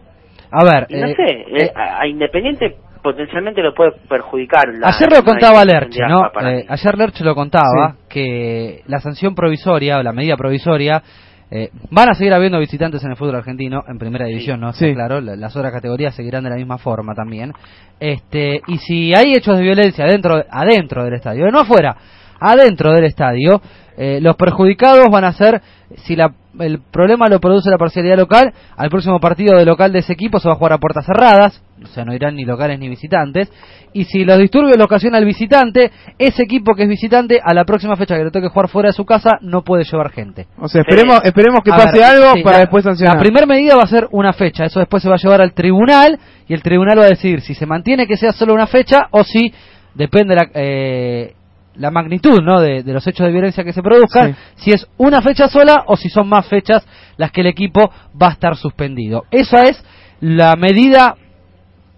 A 0.53 0.64
ver, 0.64 0.86
Y 0.88 0.97
no 0.97 1.07
eh, 1.07 1.14
sé, 1.16 1.64
eh, 1.64 1.72
a, 1.74 2.01
a 2.03 2.07
Independiente 2.07 2.76
potencialmente 3.03 3.62
lo 3.62 3.74
puede 3.74 3.93
perjudicar. 4.09 4.68
La, 4.78 4.88
Ayer 4.88 5.09
lo 5.11 5.22
contaba 5.24 5.64
de 5.64 5.88
¿no? 6.09 6.26
Eh, 6.49 6.66
ayer 6.68 6.99
Lerche 6.99 7.24
lo 7.24 7.34
contaba 7.34 7.97
que 8.09 8.82
la 8.86 9.01
sanción 9.01 9.34
provisoria 9.34 9.99
o 9.99 10.03
la 10.03 10.12
medida 10.12 10.36
provisoria 10.36 11.03
eh, 11.51 11.70
van 11.91 12.11
a 12.11 12.14
seguir 12.14 12.32
habiendo 12.34 12.59
visitantes 12.59 13.03
en 13.05 13.11
el 13.12 13.16
fútbol 13.16 13.36
argentino 13.36 13.82
en 13.88 13.99
primera 13.99 14.26
división, 14.26 14.61
¿no? 14.61 14.72
Sí. 14.72 14.93
claro, 14.95 15.20
la- 15.20 15.34
las 15.34 15.57
otras 15.57 15.72
categorías 15.72 16.14
seguirán 16.14 16.45
de 16.45 16.51
la 16.51 16.57
misma 16.57 16.78
forma 16.78 17.14
también. 17.14 17.53
Este, 17.99 18.61
y 18.68 18.78
si 18.78 19.14
hay 19.14 19.34
hechos 19.34 19.57
de 19.57 19.62
violencia 19.64 20.05
adentro 20.05 20.45
adentro 20.51 21.03
del 21.05 21.14
estadio, 21.14 21.51
no 21.51 21.61
afuera, 21.61 21.97
adentro 22.38 22.93
del 22.93 23.05
estadio, 23.05 23.61
eh, 23.97 24.20
los 24.20 24.36
perjudicados 24.36 25.09
van 25.11 25.24
a 25.24 25.32
ser 25.32 25.61
si 26.05 26.14
la, 26.16 26.32
el 26.59 26.80
problema 26.90 27.28
lo 27.28 27.38
produce 27.40 27.70
la 27.70 27.78
parcialidad 27.78 28.16
local, 28.16 28.53
al 28.76 28.90
próximo 28.90 29.20
partido 29.20 29.57
de 29.57 29.64
local 29.64 29.92
de 29.92 30.01
ese 30.01 30.12
equipo 30.12 30.40
se 30.40 30.48
va 30.48 30.55
a 30.55 30.57
jugar 30.57 30.72
a 30.72 30.78
puertas 30.78 31.07
cerradas, 31.07 31.62
o 31.82 31.86
sea, 31.86 32.05
no 32.05 32.12
irán 32.14 32.34
ni 32.36 32.44
locales 32.44 32.78
ni 32.78 32.88
visitantes, 32.88 33.51
y 33.92 34.05
si 34.05 34.24
los 34.24 34.38
disturbios 34.38 34.76
lo 34.76 34.84
ocasiona 34.84 35.18
el 35.18 35.24
visitante, 35.24 35.90
ese 36.18 36.42
equipo 36.42 36.74
que 36.74 36.82
es 36.84 36.88
visitante, 36.88 37.40
a 37.42 37.55
la 37.55 37.64
próxima 37.64 37.96
fecha 37.96 38.16
que 38.16 38.24
le 38.24 38.30
toque 38.30 38.48
jugar 38.48 38.68
fuera 38.68 38.88
de 38.88 38.92
su 38.92 39.05
casa, 39.05 39.38
no 39.40 39.62
puede 39.62 39.84
llevar 39.84 40.11
gente. 40.11 40.46
O 40.59 40.68
sea, 40.68 40.82
esperemos, 40.82 41.20
esperemos 41.24 41.61
que 41.64 41.70
A 41.72 41.76
pase 41.76 41.98
ver, 41.98 42.05
algo 42.05 42.32
sí, 42.34 42.42
para 42.42 42.57
la- 42.59 42.61
después 42.62 42.84
sancionar. 42.84 43.16
La 43.16 43.20
primera 43.22 43.46
medida 43.46 43.76
va 43.76 43.82
a 43.84 43.86
ser 43.86 44.09
una 44.11 44.32
fecha, 44.32 44.64
eso 44.64 44.80
después 44.80 45.03
se 45.03 45.09
va 45.09 45.14
a 45.16 45.18
llevar 45.18 45.40
al 45.42 45.53
tribunal 45.55 46.18
y 46.48 46.55
el 46.55 46.62
tribunal 46.62 46.98
va 46.98 47.05
a 47.05 47.09
decidir 47.09 47.40
si 47.40 47.55
se 47.55 47.66
mantiene 47.66 48.07
que 48.07 48.16
sea 48.16 48.32
solo 48.32 48.55
una 48.55 48.66
fecha 48.66 49.07
o 49.12 49.24
si 49.24 49.53
depende 49.94 50.34
la, 50.34 50.48
eh, 50.55 51.34
la 51.80 51.90
magnitud 51.90 52.40
¿no? 52.42 52.60
de, 52.60 52.82
de 52.82 52.92
los 52.92 53.06
hechos 53.06 53.26
de 53.26 53.32
violencia 53.32 53.64
que 53.64 53.72
se 53.72 53.82
produzcan, 53.82 54.36
si 54.56 54.70
es 54.70 54.86
una 54.98 55.20
fecha 55.22 55.48
sola 55.48 55.84
o 55.86 55.96
si 55.96 56.08
son 56.08 56.28
más 56.28 56.48
fechas 56.48 56.86
las 57.16 57.32
que 57.32 57.40
el 57.40 57.46
equipo 57.48 57.90
va 58.20 58.28
a 58.28 58.32
estar 58.32 58.54
suspendido. 58.56 59.24
Esa 59.30 59.62
es 59.62 59.82
la 60.20 60.54
medida 60.56 61.16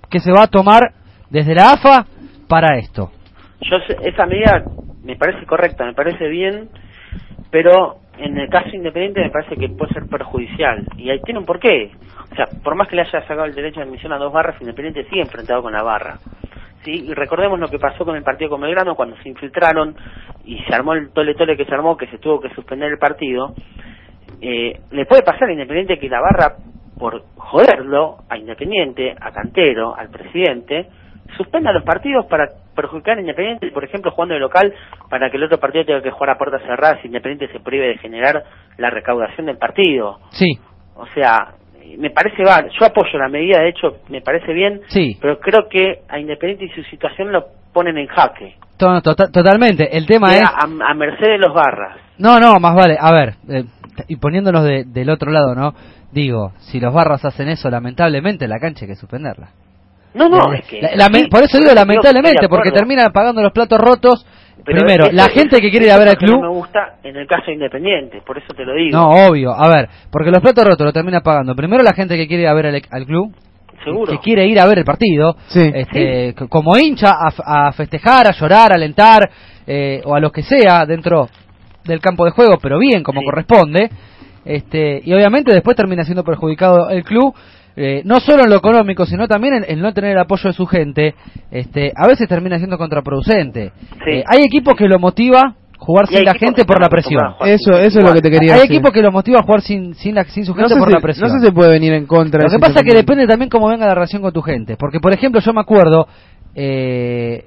que 0.08 0.20
se 0.20 0.30
va 0.32 0.44
a 0.44 0.46
tomar 0.46 0.92
desde 1.30 1.54
la 1.54 1.72
AFA 1.72 2.06
para 2.48 2.78
esto. 2.78 3.10
Yo 3.60 3.78
sé- 3.86 3.96
esa 4.08 4.26
medida 4.26 4.64
me 5.02 5.16
parece 5.16 5.44
correcta, 5.46 5.84
me 5.84 5.94
parece 5.94 6.28
bien, 6.28 6.68
pero 7.50 7.96
en 8.18 8.36
el 8.38 8.48
caso 8.48 8.68
independiente 8.74 9.20
me 9.20 9.30
parece 9.30 9.56
que 9.56 9.68
puede 9.68 9.92
ser 9.94 10.06
perjudicial. 10.08 10.86
Y 10.96 11.10
ahí 11.10 11.20
tiene 11.24 11.40
un 11.40 11.46
porqué. 11.46 11.90
O 12.30 12.34
sea, 12.34 12.46
por 12.62 12.74
más 12.76 12.88
que 12.88 12.96
le 12.96 13.02
haya 13.02 13.20
sacado 13.22 13.44
el 13.44 13.54
derecho 13.54 13.80
de 13.80 13.86
admisión 13.86 14.12
a 14.12 14.18
dos 14.18 14.32
barras, 14.32 14.60
Independiente 14.60 15.04
sigue 15.08 15.22
enfrentado 15.22 15.62
con 15.62 15.72
la 15.72 15.82
barra. 15.82 16.18
¿Sí? 16.84 17.06
Y 17.08 17.14
recordemos 17.14 17.58
lo 17.58 17.68
que 17.68 17.78
pasó 17.78 18.04
con 18.04 18.16
el 18.16 18.22
partido 18.22 18.50
con 18.50 18.60
Belgrano 18.60 18.94
cuando 18.94 19.16
se 19.16 19.28
infiltraron 19.28 19.94
y 20.44 20.58
se 20.64 20.74
armó 20.74 20.94
el 20.94 21.10
tole 21.12 21.34
tole 21.34 21.56
que 21.56 21.64
se 21.64 21.74
armó, 21.74 21.96
que 21.96 22.06
se 22.08 22.18
tuvo 22.18 22.40
que 22.40 22.50
suspender 22.50 22.90
el 22.90 22.98
partido. 22.98 23.54
Eh, 24.40 24.80
le 24.90 25.06
puede 25.06 25.22
pasar 25.22 25.48
a 25.48 25.52
Independiente 25.52 25.98
que 25.98 26.08
la 26.08 26.20
barra, 26.20 26.56
por 26.98 27.22
joderlo 27.36 28.18
a 28.28 28.36
Independiente, 28.36 29.14
a 29.20 29.30
Cantero, 29.30 29.94
al 29.96 30.10
presidente, 30.10 30.88
suspenda 31.36 31.72
los 31.72 31.84
partidos 31.84 32.26
para 32.26 32.46
perjudicar 32.74 33.18
a 33.18 33.20
Independiente, 33.20 33.70
por 33.70 33.84
ejemplo, 33.84 34.10
jugando 34.10 34.34
de 34.34 34.40
local, 34.40 34.74
para 35.08 35.30
que 35.30 35.36
el 35.36 35.44
otro 35.44 35.58
partido 35.58 35.84
tenga 35.84 36.02
que 36.02 36.10
jugar 36.10 36.30
a 36.30 36.38
puertas 36.38 36.62
cerradas 36.62 36.98
y 37.04 37.06
Independiente 37.06 37.52
se 37.52 37.62
prive 37.62 37.88
de 37.88 37.98
generar 37.98 38.44
la 38.78 38.90
recaudación 38.90 39.46
del 39.46 39.58
partido. 39.58 40.18
Sí, 40.30 40.58
O 40.96 41.06
sea, 41.06 41.54
me 41.98 42.10
parece 42.10 42.42
va, 42.44 42.64
yo 42.78 42.86
apoyo 42.86 43.18
la 43.18 43.28
medida, 43.28 43.60
de 43.60 43.68
hecho, 43.70 43.98
me 44.08 44.20
parece 44.20 44.52
bien, 44.52 44.80
sí. 44.88 45.16
pero 45.20 45.38
creo 45.38 45.68
que 45.68 46.00
a 46.08 46.18
Independiente 46.18 46.64
y 46.66 46.68
su 46.70 46.82
situación 46.90 47.32
lo 47.32 47.44
ponen 47.72 47.96
en 47.98 48.06
jaque. 48.06 48.56
To- 48.76 49.00
tota- 49.00 49.30
totalmente. 49.30 49.96
El 49.96 50.06
tema 50.06 50.34
es... 50.36 50.42
a, 50.44 50.64
a 50.64 50.94
merced 50.94 51.26
de 51.26 51.38
los 51.38 51.54
barras. 51.54 51.96
No, 52.18 52.38
no, 52.40 52.58
más 52.58 52.74
vale. 52.74 52.96
A 53.00 53.12
ver, 53.12 53.34
eh, 53.48 53.64
y 54.08 54.16
poniéndonos 54.16 54.64
de- 54.64 54.84
del 54.84 55.10
otro 55.10 55.30
lado, 55.30 55.54
¿no? 55.54 55.74
Digo, 56.10 56.52
si 56.58 56.80
los 56.80 56.92
barras 56.92 57.24
hacen 57.24 57.48
eso, 57.48 57.70
lamentablemente 57.70 58.46
la 58.48 58.58
cancha 58.58 58.84
hay 58.84 58.88
que 58.90 58.96
suspenderla. 58.96 59.48
No, 60.14 60.28
no, 60.28 60.50
La- 60.52 60.58
es 60.58 60.66
que... 60.66 60.82
la- 60.82 60.92
lame- 60.94 61.22
sí, 61.24 61.28
por 61.28 61.42
eso 61.42 61.58
digo 61.58 61.72
lamentablemente, 61.74 62.48
porque 62.48 62.70
terminan 62.70 63.12
pagando 63.12 63.40
los 63.42 63.52
platos 63.52 63.78
rotos. 63.80 64.26
Pero 64.64 64.78
Primero, 64.80 65.06
la 65.12 65.28
gente 65.28 65.60
que 65.60 65.70
quiere 65.70 65.86
ir 65.86 65.92
a 65.92 65.98
ver 65.98 66.08
al 66.08 66.16
club. 66.16 66.40
No 66.40 66.50
me 66.52 66.56
gusta 66.58 66.96
en 67.02 67.16
el 67.16 67.26
caso 67.26 67.46
de 67.46 67.54
Independiente, 67.54 68.22
por 68.24 68.38
eso 68.38 68.48
te 68.56 68.64
lo 68.64 68.74
digo. 68.74 68.96
No, 68.96 69.08
obvio. 69.28 69.52
A 69.52 69.68
ver, 69.68 69.88
porque 70.10 70.30
los 70.30 70.40
platos 70.40 70.64
rotos 70.64 70.86
lo 70.86 70.92
termina 70.92 71.20
pagando. 71.20 71.54
Primero 71.56 71.82
la 71.82 71.94
gente 71.94 72.16
que 72.16 72.26
quiere 72.28 72.44
ir 72.44 72.48
a 72.48 72.54
ver 72.54 72.66
al, 72.66 72.82
al 72.90 73.06
club. 73.06 73.34
Seguro. 73.84 74.12
Que 74.12 74.18
quiere 74.18 74.46
ir 74.46 74.60
a 74.60 74.66
ver 74.66 74.78
el 74.78 74.84
partido. 74.84 75.34
Este, 75.74 76.34
c- 76.38 76.48
Como 76.48 76.76
hincha, 76.78 77.10
a 77.44 77.72
festejar, 77.72 78.28
a 78.28 78.32
llorar, 78.32 78.70
a 78.72 78.76
alentar, 78.76 79.28
eh, 79.66 80.00
o 80.04 80.14
a 80.14 80.20
lo 80.20 80.30
que 80.30 80.42
sea 80.42 80.86
dentro 80.86 81.28
del 81.84 82.00
campo 82.00 82.24
de 82.24 82.30
juego, 82.30 82.58
pero 82.62 82.78
bien, 82.78 83.02
como 83.02 83.22
corresponde. 83.24 83.90
Este, 84.44 85.00
y 85.04 85.12
obviamente 85.12 85.52
después 85.52 85.76
termina 85.76 86.04
siendo 86.04 86.24
perjudicado 86.24 86.90
el 86.90 87.02
club. 87.04 87.34
Eh, 87.76 88.02
no 88.04 88.20
solo 88.20 88.44
en 88.44 88.50
lo 88.50 88.56
económico, 88.56 89.06
sino 89.06 89.26
también 89.28 89.54
en 89.54 89.64
el 89.68 89.80
no 89.80 89.92
tener 89.94 90.12
el 90.12 90.18
apoyo 90.18 90.48
de 90.50 90.52
su 90.54 90.66
gente, 90.66 91.14
este, 91.50 91.92
a 91.96 92.06
veces 92.06 92.28
termina 92.28 92.58
siendo 92.58 92.76
contraproducente. 92.78 93.72
Eh, 94.06 94.22
hay 94.26 94.42
equipos 94.44 94.74
que 94.74 94.86
lo 94.88 94.98
motiva 94.98 95.54
jugar 95.78 96.06
sin 96.06 96.24
la 96.24 96.34
gente 96.34 96.64
por 96.64 96.80
la 96.80 96.88
presión. 96.88 97.20
Eso, 97.44 97.72
eso 97.78 97.98
es 97.98 98.04
lo 98.04 98.12
que 98.12 98.20
te 98.20 98.30
quería 98.30 98.54
Hay 98.54 98.60
decir. 98.60 98.74
equipos 98.76 98.92
que 98.92 99.02
los 99.02 99.12
motiva 99.12 99.40
a 99.40 99.42
jugar 99.42 99.62
sin, 99.62 99.94
sin, 99.94 100.14
la- 100.14 100.24
sin 100.24 100.44
su 100.44 100.52
no 100.52 100.58
gente 100.58 100.74
sé, 100.74 100.78
por 100.78 100.88
si, 100.88 100.94
la 100.94 101.00
presión. 101.00 101.28
no 101.28 101.34
sé 101.34 101.40
si 101.40 101.46
se 101.46 101.52
puede 101.52 101.70
venir 101.70 101.92
en 101.94 102.06
contra 102.06 102.38
de 102.38 102.44
Lo 102.44 102.50
que 102.52 102.58
pasa 102.60 102.80
es 102.80 102.84
que 102.84 102.94
depende 102.96 103.26
también 103.26 103.48
cómo 103.50 103.66
venga 103.68 103.86
la 103.86 103.94
relación 103.94 104.22
con 104.22 104.32
tu 104.32 104.42
gente. 104.42 104.76
Porque, 104.76 105.00
por 105.00 105.12
ejemplo, 105.12 105.40
yo 105.40 105.52
me 105.52 105.60
acuerdo, 105.60 106.06
eh, 106.54 107.44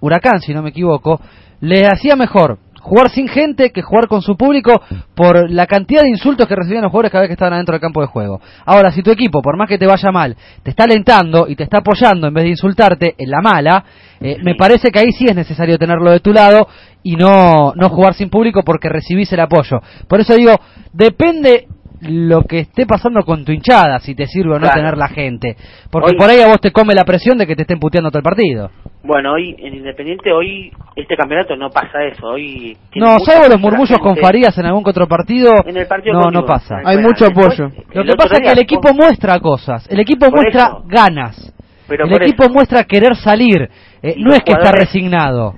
Huracán, 0.00 0.40
si 0.40 0.54
no 0.54 0.62
me 0.62 0.70
equivoco, 0.70 1.20
le 1.60 1.86
hacía 1.86 2.16
mejor 2.16 2.58
jugar 2.86 3.10
sin 3.10 3.26
gente 3.26 3.70
que 3.72 3.82
jugar 3.82 4.06
con 4.06 4.22
su 4.22 4.36
público 4.36 4.80
por 5.16 5.50
la 5.50 5.66
cantidad 5.66 6.02
de 6.02 6.08
insultos 6.08 6.46
que 6.46 6.54
recibían 6.54 6.82
los 6.84 6.90
jugadores 6.92 7.10
cada 7.10 7.22
vez 7.22 7.28
que 7.28 7.32
estaban 7.32 7.54
adentro 7.54 7.72
del 7.72 7.80
campo 7.80 8.00
de 8.00 8.06
juego. 8.06 8.40
Ahora, 8.64 8.92
si 8.92 9.02
tu 9.02 9.10
equipo, 9.10 9.42
por 9.42 9.56
más 9.56 9.68
que 9.68 9.76
te 9.76 9.86
vaya 9.86 10.12
mal, 10.12 10.36
te 10.62 10.70
está 10.70 10.84
alentando 10.84 11.46
y 11.48 11.56
te 11.56 11.64
está 11.64 11.78
apoyando 11.78 12.28
en 12.28 12.34
vez 12.34 12.44
de 12.44 12.50
insultarte 12.50 13.14
en 13.18 13.28
la 13.30 13.40
mala, 13.42 13.84
eh, 14.20 14.36
me 14.42 14.54
parece 14.54 14.90
que 14.90 15.00
ahí 15.00 15.10
sí 15.10 15.26
es 15.28 15.34
necesario 15.34 15.78
tenerlo 15.78 16.10
de 16.12 16.20
tu 16.20 16.32
lado 16.32 16.68
y 17.02 17.16
no, 17.16 17.72
no 17.74 17.88
jugar 17.88 18.14
sin 18.14 18.30
público 18.30 18.62
porque 18.64 18.88
recibís 18.88 19.32
el 19.32 19.40
apoyo. 19.40 19.80
Por 20.08 20.20
eso 20.20 20.34
digo, 20.36 20.54
depende 20.92 21.66
lo 22.02 22.42
que 22.42 22.60
esté 22.60 22.86
pasando 22.86 23.22
con 23.22 23.44
tu 23.44 23.52
hinchada, 23.52 23.98
si 24.00 24.14
te 24.14 24.26
sirve 24.26 24.50
o 24.50 24.58
no 24.58 24.60
Claro. 24.60 24.74
tener 24.80 24.96
la 24.98 25.08
gente. 25.08 25.56
Porque 25.90 26.10
Hoy- 26.12 26.18
por 26.18 26.30
ahí 26.30 26.40
a 26.40 26.46
vos 26.46 26.60
te 26.60 26.70
come 26.70 26.94
la 26.94 27.04
presión 27.04 27.36
de 27.38 27.46
que 27.46 27.56
te 27.56 27.62
estén 27.62 27.78
puteando 27.80 28.10
todo 28.10 28.18
el 28.18 28.22
partido. 28.24 28.70
Bueno, 29.02 29.34
hoy 29.34 29.54
en 29.58 29.74
Independiente, 29.74 30.32
hoy 30.32 30.72
este 30.96 31.16
campeonato 31.16 31.54
no 31.56 31.70
pasa 31.70 32.02
eso. 32.04 32.26
Hoy 32.26 32.76
tiene 32.90 33.06
No, 33.06 33.18
salvo 33.20 33.48
los 33.48 33.60
murmullos 33.60 33.98
con. 33.98 34.16
Farías 34.16 34.56
en 34.58 34.66
algún 34.66 34.82
otro 34.86 35.06
partido, 35.06 35.52
En 35.64 35.76
el 35.76 35.86
partido 35.86 36.14
no, 36.14 36.22
contigo, 36.22 36.42
no 36.42 36.46
pasa. 36.46 36.78
Hay 36.84 36.98
mucho 36.98 37.26
Después, 37.26 37.60
apoyo. 37.60 37.70
Lo 37.92 38.02
el 38.02 38.08
que 38.08 38.16
pasa 38.16 38.34
es 38.34 38.40
que 38.40 38.52
el 38.52 38.58
equipo 38.58 38.92
muestra 38.94 39.38
cosas, 39.40 39.86
el 39.90 40.00
equipo 40.00 40.26
Por 40.26 40.42
muestra 40.42 40.62
eso. 40.66 40.84
ganas, 40.86 41.54
pero 41.86 42.06
el 42.06 42.22
equipo 42.22 42.44
eso, 42.44 42.52
muestra 42.52 42.84
querer 42.84 43.14
salir, 43.16 43.68
eh, 44.02 44.14
no 44.18 44.32
es 44.32 44.42
que 44.42 44.52
está 44.52 44.72
resignado. 44.72 45.54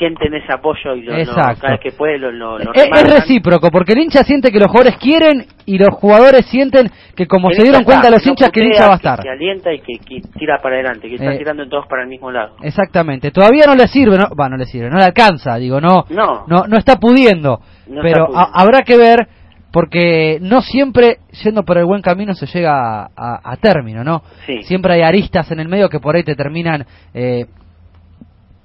Sienten 0.00 0.34
ese 0.34 0.52
apoyo 0.52 0.94
y 0.96 1.02
lo, 1.02 1.12
lo- 1.12 1.18
Exacto. 1.18 1.60
cada 1.60 1.74
vez 1.74 1.80
que 1.80 1.92
puede 1.92 2.18
lo, 2.18 2.32
lo, 2.32 2.58
lo 2.58 2.72
Es, 2.74 2.88
es 2.90 3.14
recíproco, 3.14 3.68
porque 3.70 3.92
el 3.92 3.98
hincha 4.00 4.24
siente 4.24 4.50
que 4.50 4.58
los 4.58 4.68
jugadores 4.68 4.96
quieren 4.96 5.44
y 5.66 5.76
los 5.78 5.90
jugadores 5.90 6.46
sienten 6.46 6.90
que 7.14 7.26
como 7.26 7.50
El 7.50 7.56
se 7.56 7.62
dieron 7.62 7.84
cuenta 7.84 8.08
está, 8.08 8.16
los 8.16 8.26
hinchas 8.26 8.50
que 8.50 8.60
el 8.60 8.66
putea, 8.68 8.78
hincha 8.78 8.88
va 8.88 8.94
a 8.94 8.98
que- 8.98 9.06
estar. 9.08 9.22
Que 9.22 9.30
alienta 9.30 9.72
y 9.72 9.78
que, 9.80 9.92
que 9.98 10.20
tira 10.38 10.58
para 10.62 10.76
adelante, 10.76 11.08
que 11.08 11.14
está 11.16 11.34
Eh, 11.34 11.38
tirando 11.38 11.68
todos 11.68 11.86
para 11.86 12.02
el 12.02 12.08
mismo 12.08 12.30
lado. 12.32 12.56
Exactamente. 12.62 13.30
Todavía 13.30 13.64
no 13.66 13.74
le 13.76 13.86
sirve, 13.88 14.16
no, 14.16 14.34
va, 14.34 14.48
no 14.48 14.56
le 14.56 14.64
sirve, 14.64 14.88
no 14.90 14.96
le 14.96 15.04
alcanza, 15.04 15.56
digo, 15.56 15.80
no, 15.80 16.06
No. 16.08 16.44
no, 16.48 16.64
no 16.66 16.76
está 16.78 16.96
pudiendo. 16.96 17.60
No 17.86 18.00
pero 18.02 18.08
está 18.08 18.26
pudiendo. 18.26 18.38
ha- 18.40 18.60
habrá 18.62 18.80
que 18.82 18.96
ver, 18.96 19.28
porque 19.72 20.38
no 20.40 20.62
siempre 20.62 21.18
yendo 21.44 21.62
por 21.64 21.78
el 21.78 21.84
buen 21.84 22.02
camino 22.02 22.34
se 22.34 22.46
llega 22.46 23.02
a, 23.04 23.08
a- 23.16 23.40
a 23.52 23.56
término, 23.56 24.02
¿no? 24.02 24.22
Sí. 24.46 24.62
Siempre 24.62 24.94
hay 24.94 25.02
aristas 25.02 25.50
en 25.52 25.60
el 25.60 25.68
medio 25.68 25.88
que 25.88 26.00
por 26.00 26.16
ahí 26.16 26.24
te 26.24 26.34
terminan 26.34 26.84
eh, 27.14 27.46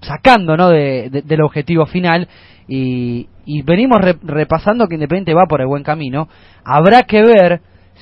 sacando, 0.06 0.56
¿no? 0.58 0.70
De, 0.70 1.10
de- 1.10 1.22
del 1.22 1.42
objetivo 1.42 1.86
final. 1.86 2.28
Y, 2.68 3.28
y 3.46 3.62
venimos 3.62 3.98
re- 4.02 4.18
repasando 4.24 4.88
que 4.88 4.96
Independiente 4.96 5.34
va 5.34 5.46
por 5.48 5.62
el 5.62 5.68
buen 5.68 5.84
camino. 5.84 6.28
Habrá 6.64 7.04
que 7.04 7.22
ver 7.22 7.62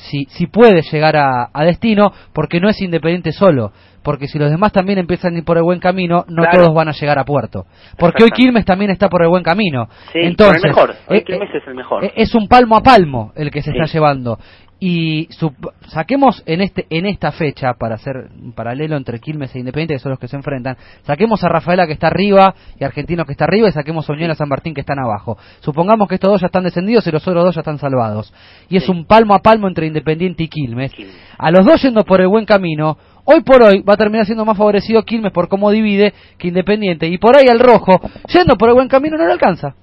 si, 0.09 0.25
si 0.29 0.47
puede 0.47 0.81
llegar 0.91 1.15
a, 1.17 1.49
a 1.53 1.63
destino, 1.65 2.11
porque 2.33 2.59
no 2.59 2.69
es 2.69 2.81
Independiente 2.81 3.31
solo. 3.31 3.71
Porque 4.03 4.27
si 4.27 4.37
los 4.37 4.49
demás 4.51 4.73
también 4.73 4.99
empiezan 4.99 5.33
a 5.33 5.37
ir 5.37 5.45
por 5.45 5.55
el 5.57 5.63
buen 5.63 5.79
camino, 5.79 6.25
no 6.27 6.43
Claro. 6.43 6.57
todos 6.63 6.75
van 6.75 6.89
a 6.89 6.91
llegar 6.91 7.17
a 7.19 7.23
puerto. 7.23 7.65
Porque 7.97 8.23
hoy. 8.25 8.31
Quilmes 8.31 8.65
también 8.65 8.91
está 8.91 9.07
por 9.07 9.21
el 9.23 9.29
buen 9.29 9.43
camino. 9.43 9.87
Sí, 10.11 10.19
Entonces, 10.19 10.61
el 10.63 10.69
mejor. 10.71 10.93
Hoy 11.07 11.17
eh, 11.19 11.23
Quilmes 11.23 11.49
es 11.55 11.65
el 11.67 11.75
mejor. 11.75 12.03
eh, 12.03 12.11
es 12.17 12.35
un 12.35 12.47
palmo 12.49 12.75
a 12.75 12.81
palmo 12.83 13.31
el 13.35 13.49
que 13.49 13.61
se 13.61 13.71
Sí. 13.71 13.77
está 13.77 13.91
llevando. 13.93 14.39
Y 14.85 15.27
su- 15.31 15.53
saquemos 15.87 16.43
en 16.45 16.59
este 16.59 16.87
en 16.89 17.05
esta 17.05 17.31
fecha, 17.31 17.73
para 17.79 17.95
hacer 17.95 18.27
un 18.37 18.51
paralelo 18.51 18.97
entre 18.97 19.19
Quilmes 19.19 19.55
e 19.55 19.59
Independiente, 19.59 19.93
que 19.93 19.99
son 19.99 20.09
los 20.09 20.19
que 20.19 20.27
se 20.27 20.35
enfrentan, 20.35 20.75
saquemos 21.03 21.41
a 21.45 21.47
Rafaela 21.47 21.87
que 21.87 21.93
está 21.93 22.07
arriba 22.07 22.53
y 22.77 22.83
Argentinos 22.83 23.25
que 23.25 23.31
está 23.31 23.45
arriba 23.45 23.69
y 23.69 23.71
saquemos 23.71 24.09
a 24.09 24.11
Unión 24.11 24.31
a 24.31 24.35
San 24.35 24.49
Martín 24.49 24.73
que 24.73 24.81
están 24.81 24.99
abajo. 24.99 25.37
Supongamos 25.61 26.09
que 26.09 26.15
estos 26.15 26.31
dos 26.31 26.41
ya 26.41 26.47
están 26.47 26.65
descendidos 26.65 27.07
y 27.07 27.11
los 27.11 27.25
otros 27.25 27.45
dos 27.45 27.55
ya 27.55 27.61
están 27.61 27.77
salvados. 27.79 28.33
Y 28.67 28.75
es 28.75 28.83
Sí. 28.83 28.91
un 28.91 29.05
palmo 29.05 29.33
a 29.33 29.39
palmo 29.39 29.69
entre 29.69 29.87
Independiente 29.87 30.43
y 30.43 30.47
Quilmes. 30.49 30.91
Quilmes. 30.91 31.15
A 31.37 31.49
los 31.49 31.65
dos 31.65 31.81
yendo 31.81 32.03
por 32.03 32.19
el 32.19 32.27
buen 32.27 32.43
camino, 32.43 32.97
hoy 33.23 33.39
por 33.41 33.63
hoy 33.63 33.83
va 33.83 33.93
a 33.93 33.97
terminar 33.97 34.25
siendo 34.25 34.43
más 34.43 34.57
favorecido 34.57 35.03
Quilmes 35.03 35.31
por 35.31 35.47
cómo 35.47 35.71
divide 35.71 36.13
que 36.37 36.49
Independiente. 36.49 37.07
Y 37.07 37.17
por 37.19 37.37
ahí 37.37 37.47
al 37.49 37.59
rojo, 37.61 38.01
yendo 38.27 38.57
por 38.57 38.67
el 38.67 38.75
buen 38.75 38.89
camino, 38.89 39.15
no 39.15 39.25
le 39.27 39.31
alcanza 39.31 39.75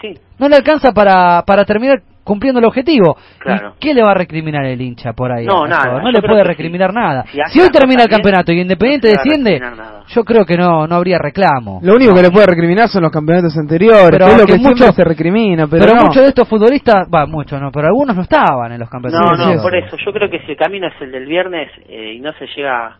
Sí, 0.00 0.18
no 0.36 0.48
le 0.48 0.56
alcanza 0.56 0.90
para, 0.92 1.44
para 1.46 1.64
terminar 1.64 2.02
cumpliendo 2.24 2.60
el 2.60 2.66
objetivo. 2.66 3.16
Claro. 3.38 3.74
¿Y 3.76 3.80
qué 3.80 3.94
le 3.94 4.02
va 4.02 4.12
a 4.12 4.14
recriminar 4.14 4.64
el 4.64 4.80
hincha 4.80 5.12
por 5.12 5.32
ahí? 5.32 5.44
No, 5.46 5.66
nada? 5.66 5.98
No 6.00 6.04
yo 6.04 6.10
le 6.10 6.22
puede 6.22 6.44
recriminar 6.44 6.90
sí. 6.90 6.96
nada. 6.96 7.24
Si 7.26 7.38
Si 7.52 7.60
hoy 7.60 7.68
termina 7.70 8.02
el 8.02 8.08
bien, 8.08 8.18
campeonato 8.18 8.52
y 8.52 8.60
Independiente 8.60 9.08
no 9.08 9.14
desciende, 9.14 9.60
yo 10.08 10.24
creo 10.24 10.44
que 10.44 10.56
no, 10.56 10.86
no 10.86 10.94
habría 10.94 11.18
reclamo. 11.18 11.80
Lo 11.82 11.94
único 11.94 12.14
que 12.14 12.22
le 12.22 12.30
puede 12.30 12.46
recriminar 12.46 12.88
son 12.88 13.02
los 13.02 13.10
campeonatos 13.12 13.56
anteriores, 13.58 14.10
Pero 14.10 14.26
que 14.26 14.32
es 14.32 14.38
lo 14.38 14.46
que 14.46 14.52
que 14.52 14.58
siempre 14.58 14.80
muchos- 14.86 14.96
se 14.96 15.04
recrimina, 15.04 15.66
pero, 15.66 15.84
pero 15.84 15.96
no. 15.96 16.02
muchos 16.06 16.22
de 16.22 16.28
estos 16.28 16.48
futbolistas, 16.48 17.06
va, 17.12 17.26
muchos 17.26 17.60
no, 17.60 17.70
pero 17.72 17.86
algunos 17.88 18.14
no 18.14 18.22
estaban 18.22 18.72
en 18.72 18.78
los 18.80 18.88
campeonatos. 18.88 19.38
No, 19.38 19.54
no, 19.54 19.62
por 19.62 19.74
eso. 19.74 19.96
Yo 20.04 20.12
creo 20.12 20.30
que 20.30 20.38
si 20.46 20.52
el 20.52 20.56
camino 20.56 20.86
es 20.88 20.94
el 21.00 21.10
del 21.10 21.26
viernes 21.26 21.70
eh, 21.88 22.14
y 22.14 22.20
no 22.20 22.32
se 22.34 22.46
llega, 22.54 22.98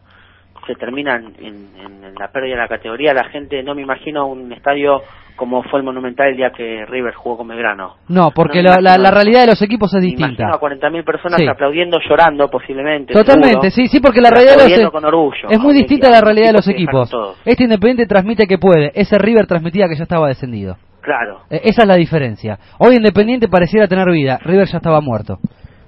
se 0.66 0.75
termina 0.75 1.16
en, 1.16 1.27
en- 1.45 2.05
en 2.07 2.14
la 2.18 2.29
pérdida 2.29 2.55
de 2.57 2.61
la 2.62 2.68
categoría, 2.68 3.12
la 3.14 3.25
gente, 3.25 3.62
no 3.62 3.75
me 3.75 3.83
imagino 3.83 4.27
un 4.27 4.53
estadio 4.53 5.01
como 5.37 5.62
fue 5.64 5.80
el 5.80 5.85
Monumental 5.85 6.28
el 6.28 6.37
día 6.37 6.51
que 6.57 6.85
River 6.87 7.14
jugó 7.14 7.39
con 7.39 7.49
Belgrano. 7.49 7.97
No, 8.09 8.30
porque 8.30 8.62
No 8.62 8.74
la, 8.80 8.97
la- 8.99 9.11
realidad 9.11 9.41
de 9.43 9.47
los 9.49 9.62
equipos 9.62 9.93
es 9.95 10.03
distinta. 10.03 10.49
a 10.49 10.59
40.000 10.61 11.05
personas 11.05 11.39
Sí. 11.41 11.47
aplaudiendo, 11.49 11.99
llorando 12.09 12.49
posiblemente. 12.49 13.12
Totalmente, 13.14 13.70
seguro, 13.70 13.70
sí, 13.70 13.87
sí, 13.89 14.01
porque 14.01 14.20
la 14.20 14.30
realidad 14.30 14.53
de 14.53 14.57
los 14.57 14.64
aplaudiendo 14.64 14.93
con 14.93 15.05
orgullo. 15.05 15.49
es 15.51 15.59
muy 15.61 15.74
distinta 15.74 16.09
a 16.09 16.11
la 16.12 16.20
realidad 16.20 16.49
de 16.49 16.53
los 16.55 16.68
equipos. 16.68 17.11
Este 17.45 17.64
Independiente 17.64 18.07
transmite 18.07 18.47
que 18.47 18.59
puede, 18.59 18.93
ese 18.95 19.18
River 19.18 19.47
transmitía 19.47 19.89
que 19.89 19.97
ya 19.97 20.05
estaba 20.05 20.28
descendido. 20.28 20.76
Claro, 21.01 21.41
Eh, 21.51 21.61
Esa 21.64 21.83
es 21.83 21.89
la 21.89 21.97
diferencia. 21.97 22.59
Hoy 22.78 22.95
Independiente 22.97 23.49
pareciera 23.49 23.89
tener 23.89 24.09
vida, 24.11 24.39
River 24.45 24.68
ya 24.68 24.76
estaba 24.78 25.01
muerto. 25.01 25.39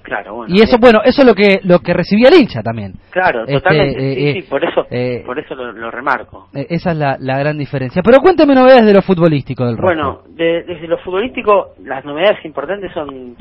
Claro, 0.05 0.35
bueno. 0.35 0.55
Y 0.55 0.61
eso, 0.61 0.75
eh, 0.77 0.79
bueno, 0.79 1.01
eso 1.03 1.21
es 1.21 1.27
lo 1.27 1.33
que 1.33 1.59
lo 1.63 1.79
que 1.79 1.93
recibía 1.93 2.29
el 2.29 2.35
hincha 2.39 2.61
también. 2.61 2.93
Claro, 3.09 3.41
este, 3.41 3.53
totalmente. 3.55 4.11
eh, 4.11 4.15
sí, 4.15 4.27
eh, 4.29 4.33
sí, 4.41 4.41
por 4.49 4.63
eso, 4.63 4.87
eh, 4.89 5.23
por 5.25 5.37
eso 5.39 5.55
lo, 5.55 5.71
lo 5.73 5.91
remarco. 5.91 6.47
Esa 6.53 6.91
es 6.91 6.97
la, 6.97 7.17
la 7.19 7.37
gran 7.39 7.57
diferencia. 7.57 8.01
Pero 8.03 8.19
cuénteme 8.19 8.55
novedades 8.55 8.85
de 8.85 8.93
lo 8.93 9.01
futbolístico 9.01 9.65
del 9.65 9.75
rojo. 9.77 9.87
Bueno, 9.87 10.21
de- 10.29 10.63
desde 10.63 10.87
lo 10.87 10.97
futbolístico, 10.99 11.71
las 11.83 12.05
novedades 12.05 12.43
importantes 12.45 12.91
son 12.93 13.35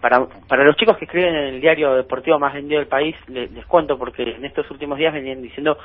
para, 0.00 0.26
para 0.48 0.64
los 0.64 0.76
chicos 0.76 0.96
que 0.98 1.04
escriben 1.04 1.34
en 1.34 1.54
el 1.54 1.60
diario 1.60 1.94
deportivo 1.94 2.38
más 2.38 2.54
vendido 2.54 2.80
del 2.80 2.88
país, 2.88 3.14
le- 3.28 3.48
les, 3.48 3.64
cuento 3.66 3.96
porque 3.98 4.22
en 4.22 4.44
estos 4.44 4.70
últimos 4.70 4.98
días 4.98 5.12
venían 5.12 5.42
diciendo 5.42 5.76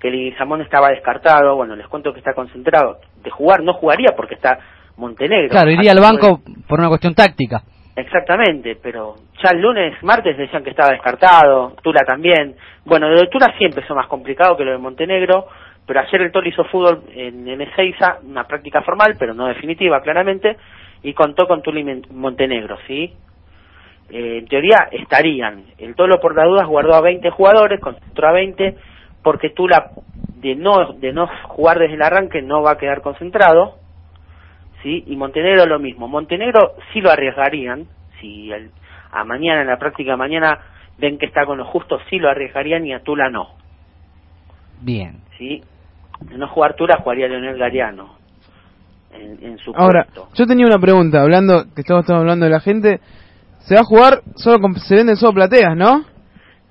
que 0.00 0.10
Leguizamón 0.10 0.60
estaba 0.62 0.88
descartado, 0.90 1.56
bueno, 1.56 1.76
les 1.76 1.86
cuento 1.88 2.12
que 2.12 2.18
está 2.18 2.34
concentrado. 2.34 2.98
De 3.22 3.30
jugar 3.30 3.62
no 3.62 3.72
jugaría 3.74 4.10
porque 4.16 4.34
está 4.34 4.58
Montenegro. 4.96 5.48
claro, 5.48 5.70
iría 5.70 5.92
al 5.92 6.00
banco 6.00 6.40
por 6.68 6.78
una 6.78 6.88
cuestión 6.88 7.14
táctica. 7.14 7.62
Exactamente, 7.96 8.76
pero 8.82 9.14
ya 9.40 9.50
el 9.50 9.60
lunes, 9.60 10.02
martes 10.02 10.36
decían 10.36 10.64
que 10.64 10.70
estaba 10.70 10.90
descartado, 10.90 11.74
Tula 11.80 12.00
también. 12.04 12.56
Bueno, 12.84 13.08
lo 13.08 13.20
de 13.20 13.28
Tula 13.28 13.54
sí 13.56 13.64
empezó 13.64 13.94
más 13.94 14.08
complicado 14.08 14.56
que 14.56 14.64
lo 14.64 14.72
de 14.72 14.78
Montenegro, 14.78 15.46
pero 15.86 16.00
ayer 16.00 16.22
el 16.22 16.32
Tolo 16.32 16.48
hizo 16.48 16.64
fútbol 16.64 17.04
en, 17.14 17.46
en 17.46 17.68
una 18.24 18.44
práctica 18.44 18.82
formal, 18.82 19.14
pero 19.16 19.32
no 19.32 19.46
definitiva, 19.46 20.00
claramente, 20.00 20.56
y 21.04 21.12
contó 21.14 21.46
con 21.46 21.62
Tula 21.62 21.80
y 21.80 22.02
Montenegro, 22.10 22.78
¿sí? 22.88 23.12
Eh, 24.10 24.38
en 24.38 24.46
teoría 24.48 24.88
estarían. 24.90 25.64
El 25.78 25.94
Tolo 25.94 26.18
por 26.20 26.34
las 26.34 26.46
dudas 26.46 26.66
guardó 26.66 26.94
a 26.94 27.00
20 27.00 27.30
jugadores, 27.30 27.80
concentró 27.80 28.28
a 28.28 28.32
20, 28.32 28.76
porque 29.22 29.50
Tula 29.50 29.90
de 30.40 30.56
no, 30.56 30.94
de 30.94 31.12
no 31.12 31.28
jugar 31.44 31.78
desde 31.78 31.94
el 31.94 32.02
arranque 32.02 32.42
no 32.42 32.60
va 32.60 32.72
a 32.72 32.78
quedar 32.78 33.02
concentrado, 33.02 33.76
¿sí? 34.84 35.02
Y 35.08 35.16
Montenegro 35.16 35.66
lo 35.66 35.80
mismo. 35.80 36.06
Montenegro 36.06 36.74
sí 36.92 37.00
lo 37.00 37.10
arriesgarían, 37.10 37.86
si 38.20 38.52
el- 38.52 38.70
a 39.10 39.24
mañana, 39.24 39.62
en 39.62 39.66
la 39.66 39.78
práctica 39.78 40.16
mañana, 40.16 40.60
ven 40.98 41.18
que 41.18 41.26
está 41.26 41.44
con 41.44 41.58
lo 41.58 41.64
justo, 41.64 41.98
sí 42.08 42.18
lo 42.20 42.28
arriesgarían 42.30 42.86
y 42.86 42.92
a 42.94 43.00
Tula 43.00 43.28
no, 43.30 43.48
Bien. 44.80 45.20
¿sí? 45.38 45.62
De 46.20 46.38
no 46.38 46.46
jugar 46.48 46.74
Tula, 46.76 46.98
jugaría 47.02 47.26
Leonel 47.28 47.58
Gariano 47.58 48.14
en, 49.12 49.38
en 49.44 49.58
su 49.58 49.72
Ahora, 49.74 50.04
puesto. 50.04 50.28
yo 50.34 50.46
tenía 50.46 50.66
una 50.66 50.78
pregunta, 50.78 51.20
hablando, 51.22 51.64
que 51.74 51.80
estamos, 51.80 52.02
estamos 52.02 52.20
hablando 52.20 52.44
de 52.44 52.50
la 52.52 52.60
gente, 52.60 53.00
se 53.60 53.74
va 53.74 53.80
a 53.80 53.84
jugar, 53.84 54.20
solo 54.36 54.58
con- 54.60 54.74
se 54.76 54.94
venden 54.96 55.16
solo 55.16 55.32
plateas, 55.32 55.76
¿no? 55.76 56.04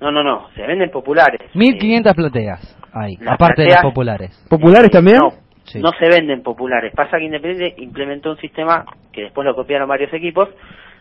No, 0.00 0.10
no, 0.10 0.22
no, 0.22 0.48
se 0.54 0.62
venden 0.66 0.90
populares. 0.90 1.40
1500 1.54 2.14
plateas 2.14 2.76
ahí, 2.92 3.16
aparte 3.26 3.62
de 3.62 3.68
las 3.70 3.82
populares. 3.82 4.46
¿Populares 4.48 4.90
también? 4.90 5.18
No, 5.18 5.32
Sí. 5.64 5.80
no 5.80 5.90
se 5.98 6.08
venden 6.08 6.42
populares. 6.42 6.92
Pasa 6.94 7.18
que 7.18 7.24
Independiente 7.24 7.82
implementó 7.82 8.30
un 8.30 8.38
sistema 8.38 8.84
que 9.12 9.22
después 9.22 9.44
lo 9.46 9.54
copiaron 9.54 9.88
varios 9.88 10.12
equipos, 10.12 10.48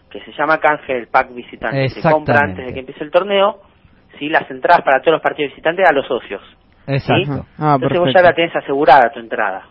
que 0.09 0.21
se 0.21 0.31
llama 0.33 0.59
canje 0.59 0.93
del 0.93 1.07
pack 1.07 1.33
visitante. 1.33 1.89
Se 1.89 2.01
compra 2.01 2.39
antes 2.43 2.65
de 2.65 2.73
que 2.73 2.79
empiece 2.79 3.03
el 3.03 3.11
torneo, 3.11 3.61
¿sí? 4.19 4.29
las 4.29 4.49
entradas 4.49 4.83
para 4.83 5.01
todos 5.01 5.13
los 5.13 5.21
partidos 5.21 5.51
visitantes 5.51 5.89
a 5.89 5.93
los 5.93 6.07
socios. 6.07 6.41
Exacto. 6.87 7.45
Ah, 7.57 7.75
Entonces 7.75 7.99
vos 7.99 8.13
ya 8.13 8.21
la 8.21 8.33
tenés 8.33 8.55
asegurada 8.55 9.11
tu 9.11 9.19
entrada. 9.19 9.63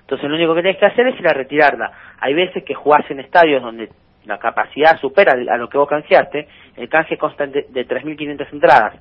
Entonces 0.00 0.28
lo 0.28 0.36
único 0.36 0.54
que 0.54 0.62
tenés 0.62 0.78
que 0.78 0.86
hacer 0.86 1.06
es 1.06 1.18
ir 1.18 1.28
a 1.28 1.32
retirarla. 1.32 1.92
Hay 2.20 2.34
veces 2.34 2.64
que 2.64 2.74
jugás 2.74 3.10
en 3.10 3.20
estadios 3.20 3.62
donde 3.62 3.88
la 4.24 4.38
capacidad 4.38 4.98
supera 5.00 5.32
a 5.32 5.56
lo 5.56 5.68
que 5.68 5.78
vos 5.78 5.88
canjeaste, 5.88 6.48
el 6.76 6.88
canje 6.88 7.16
consta 7.16 7.46
de, 7.46 7.66
de 7.68 7.86
3.500 7.86 8.52
entradas, 8.52 8.94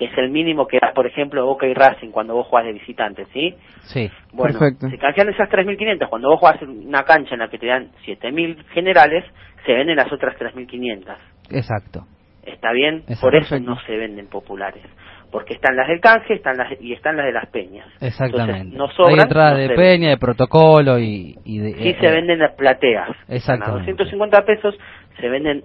que 0.00 0.06
es 0.06 0.16
el 0.16 0.30
mínimo 0.30 0.66
que 0.66 0.78
da, 0.80 0.94
por 0.94 1.06
ejemplo, 1.06 1.44
Boca 1.44 1.66
y 1.66 1.74
Racing 1.74 2.08
cuando 2.08 2.32
vos 2.32 2.46
jugás 2.46 2.64
de 2.64 2.72
visitante, 2.72 3.26
¿sí? 3.34 3.54
Sí. 3.82 4.10
Bueno, 4.32 4.58
Perfecto. 4.58 4.88
se 4.88 4.96
canjean 4.96 5.28
esas 5.28 5.50
3.500. 5.50 6.08
Cuando 6.08 6.30
vos 6.30 6.40
jugás 6.40 6.62
en 6.62 6.88
una 6.88 7.02
cancha 7.02 7.34
en 7.34 7.40
la 7.40 7.48
que 7.48 7.58
te 7.58 7.66
dan 7.66 7.90
7.000 8.06 8.64
generales, 8.68 9.26
se 9.66 9.74
venden 9.74 9.96
las 9.96 10.10
otras 10.10 10.38
3.500. 10.38 11.04
Exacto. 11.50 12.06
¿Está 12.44 12.72
bien? 12.72 13.00
Exacto. 13.00 13.20
Por 13.20 13.36
eso 13.36 13.60
no 13.60 13.78
se 13.82 13.94
venden 13.94 14.28
populares. 14.28 14.82
Porque 15.30 15.52
están 15.52 15.76
las 15.76 15.86
del 15.86 16.00
canje 16.00 16.32
están 16.32 16.56
las, 16.56 16.72
y 16.80 16.94
están 16.94 17.18
las 17.18 17.26
de 17.26 17.32
las 17.32 17.46
peñas. 17.50 17.86
Exactamente. 18.00 18.62
Entonces, 18.62 18.78
no 18.78 18.88
sobran, 18.92 19.18
Hay 19.18 19.22
entradas 19.22 19.52
no 19.52 19.58
de 19.58 19.68
peña, 19.74 20.08
de 20.08 20.16
protocolo 20.16 20.98
y, 20.98 21.36
y 21.44 21.58
de... 21.58 21.74
Sí 21.74 21.88
eh, 21.90 21.96
se 22.00 22.06
eh, 22.06 22.10
venden 22.10 22.38
las 22.38 22.54
plateas. 22.54 23.10
A 23.10 23.34
Exactamente. 23.34 23.92
250 23.92 24.46
pesos 24.46 24.74
se 25.20 25.28
venden 25.28 25.62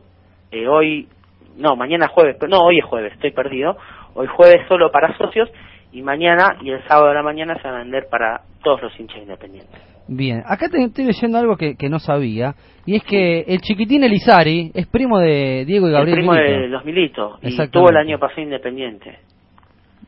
eh, 0.51 0.67
hoy, 0.67 1.07
no, 1.55 1.77
mañana 1.77 2.09
jueves, 2.09 2.35
pero 2.37 2.49
no, 2.49 2.59
hoy 2.59 2.79
es 2.79 2.85
jueves, 2.85 3.13
estoy 3.13 3.31
perdido. 3.31 3.77
Hoy 4.15 4.27
jueves 4.27 4.67
solo 4.67 4.91
para 4.91 5.15
socios 5.17 5.49
y 5.91 6.01
mañana 6.01 6.57
y 6.61 6.71
el 6.71 6.81
sábado 6.87 7.09
de 7.09 7.13
la 7.15 7.21
mañana 7.23 7.55
se 7.61 7.67
van 7.67 7.75
a 7.75 7.83
vender 7.83 8.07
para 8.09 8.41
todos 8.63 8.81
los 8.81 8.99
hinchas 8.99 9.19
independientes. 9.21 9.79
Bien, 10.07 10.43
acá 10.45 10.69
te, 10.69 10.81
estoy 10.83 11.05
leyendo 11.05 11.37
algo 11.37 11.57
que, 11.57 11.75
que 11.75 11.89
no 11.89 11.99
sabía, 11.99 12.53
y 12.85 12.95
es 12.95 13.03
que 13.03 13.41
el 13.41 13.59
chiquitín 13.61 14.03
Elizari 14.03 14.71
es 14.73 14.87
primo 14.87 15.19
de 15.19 15.65
Diego 15.65 15.87
y 15.87 15.89
El 15.89 15.95
Gabriel 15.95 16.17
primo 16.19 16.31
Milito. 16.33 16.51
de 16.51 16.67
los 16.67 16.85
Militos 16.85 17.39
y 17.41 17.57
tuvo 17.69 17.89
el 17.89 17.97
año 17.97 18.19
pasado 18.19 18.41
independiente. 18.41 19.17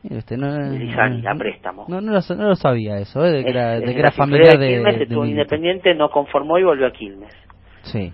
No, 0.04 0.16
Elizari, 0.74 1.20
no- 1.22 1.30
a 1.30 1.34
préstamo. 1.34 1.84
no, 1.88 2.00
no 2.00 2.12
lo, 2.12 2.20
sa- 2.22 2.36
no 2.36 2.48
lo 2.48 2.54
sabía 2.54 2.98
eso, 2.98 3.24
¿eh? 3.24 3.32
de 3.32 3.44
que 3.44 3.50
era, 3.50 3.74
es 3.74 3.80
de 3.80 3.86
que 3.88 3.92
de 3.94 3.98
era 3.98 4.10
familiar 4.12 4.56
de, 4.58 4.68
Quilmes, 4.68 4.96
de 4.98 5.02
estuvo 5.02 5.22
Milito. 5.22 5.40
independiente, 5.40 5.94
no 5.94 6.08
conformó 6.10 6.58
y 6.58 6.62
volvió 6.62 6.86
a 6.86 6.92
Quilmes. 6.92 7.34
Sí. 7.82 8.12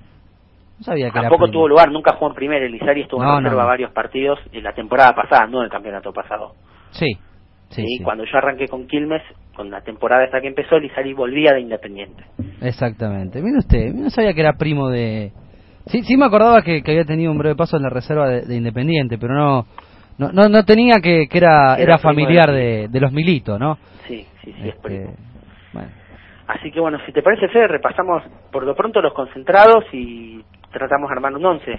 No 0.79 0.85
sabía 0.85 1.11
que 1.11 1.21
Tampoco 1.21 1.49
tuvo 1.51 1.69
lugar, 1.69 1.91
nunca 1.91 2.15
jugó 2.15 2.29
en 2.31 2.35
primera. 2.35 2.65
Elizari 2.67 3.03
estuvo 3.03 3.23
No, 3.23 3.39
en 3.39 3.45
reserva 3.45 3.63
no. 3.63 3.69
varios 3.69 3.93
partidos 3.93 4.39
en 4.53 4.65
la 4.65 4.73
temporada 4.73 5.15
pasada, 5.15 5.47
no 5.47 5.59
en 5.59 5.65
el 5.65 5.71
campeonato 5.71 6.13
pasado. 6.13 6.55
Sí, 6.91 7.07
sí, 7.71 7.83
Sí, 7.83 7.87
sí. 7.99 8.03
Cuando 8.05 8.25
yo 8.25 8.37
arranqué 8.39 8.67
con 8.69 8.87
Quilmes, 8.87 9.23
con 9.55 9.71
la 9.71 9.81
temporada 9.83 10.25
esta 10.25 10.41
que 10.41 10.49
empezó, 10.49 10.77
Elizari 10.77 11.13
volvía 11.13 11.53
de 11.53 11.61
Independiente. 11.61 12.25
Exactamente. 12.61 13.41
Mire 13.41 13.59
usted, 13.59 13.93
no 13.95 14.11
sabía 14.11 14.33
que 14.35 14.41
era 14.41 14.55
primo 14.55 14.89
de... 14.89 15.33
Sí, 15.87 16.03
sí 16.03 16.17
me 16.17 16.25
acordaba 16.27 16.63
que, 16.63 16.83
que 16.83 16.91
había 16.93 17.05
tenido 17.05 17.31
un 17.31 17.39
breve 17.39 17.55
paso 17.57 17.77
en 17.77 17.83
la 17.83 17.91
reserva 17.91 18.29
de, 18.29 18.43
de 18.43 18.57
Independiente, 18.57 19.19
pero 19.19 19.35
no 19.35 19.67
no, 20.17 20.31
no, 20.33 20.49
no 20.49 20.65
tenía 20.65 21.01
que, 21.03 21.27
que 21.29 21.39
era, 21.39 21.75
Era 21.77 21.99
familiar 21.99 22.53
de- 22.53 22.89
los 23.01 23.13
Militos, 23.13 23.59
¿no? 23.59 23.79
Sí, 24.07 24.25
sí, 24.45 24.53
sí, 24.53 24.61
es 24.61 24.67
Este, 24.75 24.81
primo. 24.81 25.15
bueno. 25.73 25.89
Así 26.47 26.71
que 26.71 26.79
bueno, 26.79 26.99
si 27.05 27.13
te 27.13 27.21
parece, 27.23 27.49
Fede, 27.49 27.67
repasamos 27.67 28.23
por 28.53 28.65
lo 28.65 28.77
pronto 28.77 29.01
los 29.03 29.13
concentrados 29.13 29.85
y 29.93 30.41
tratamos 30.75 31.09
de 31.09 31.15
armar 31.15 31.35
un 31.35 31.47
once. 31.47 31.75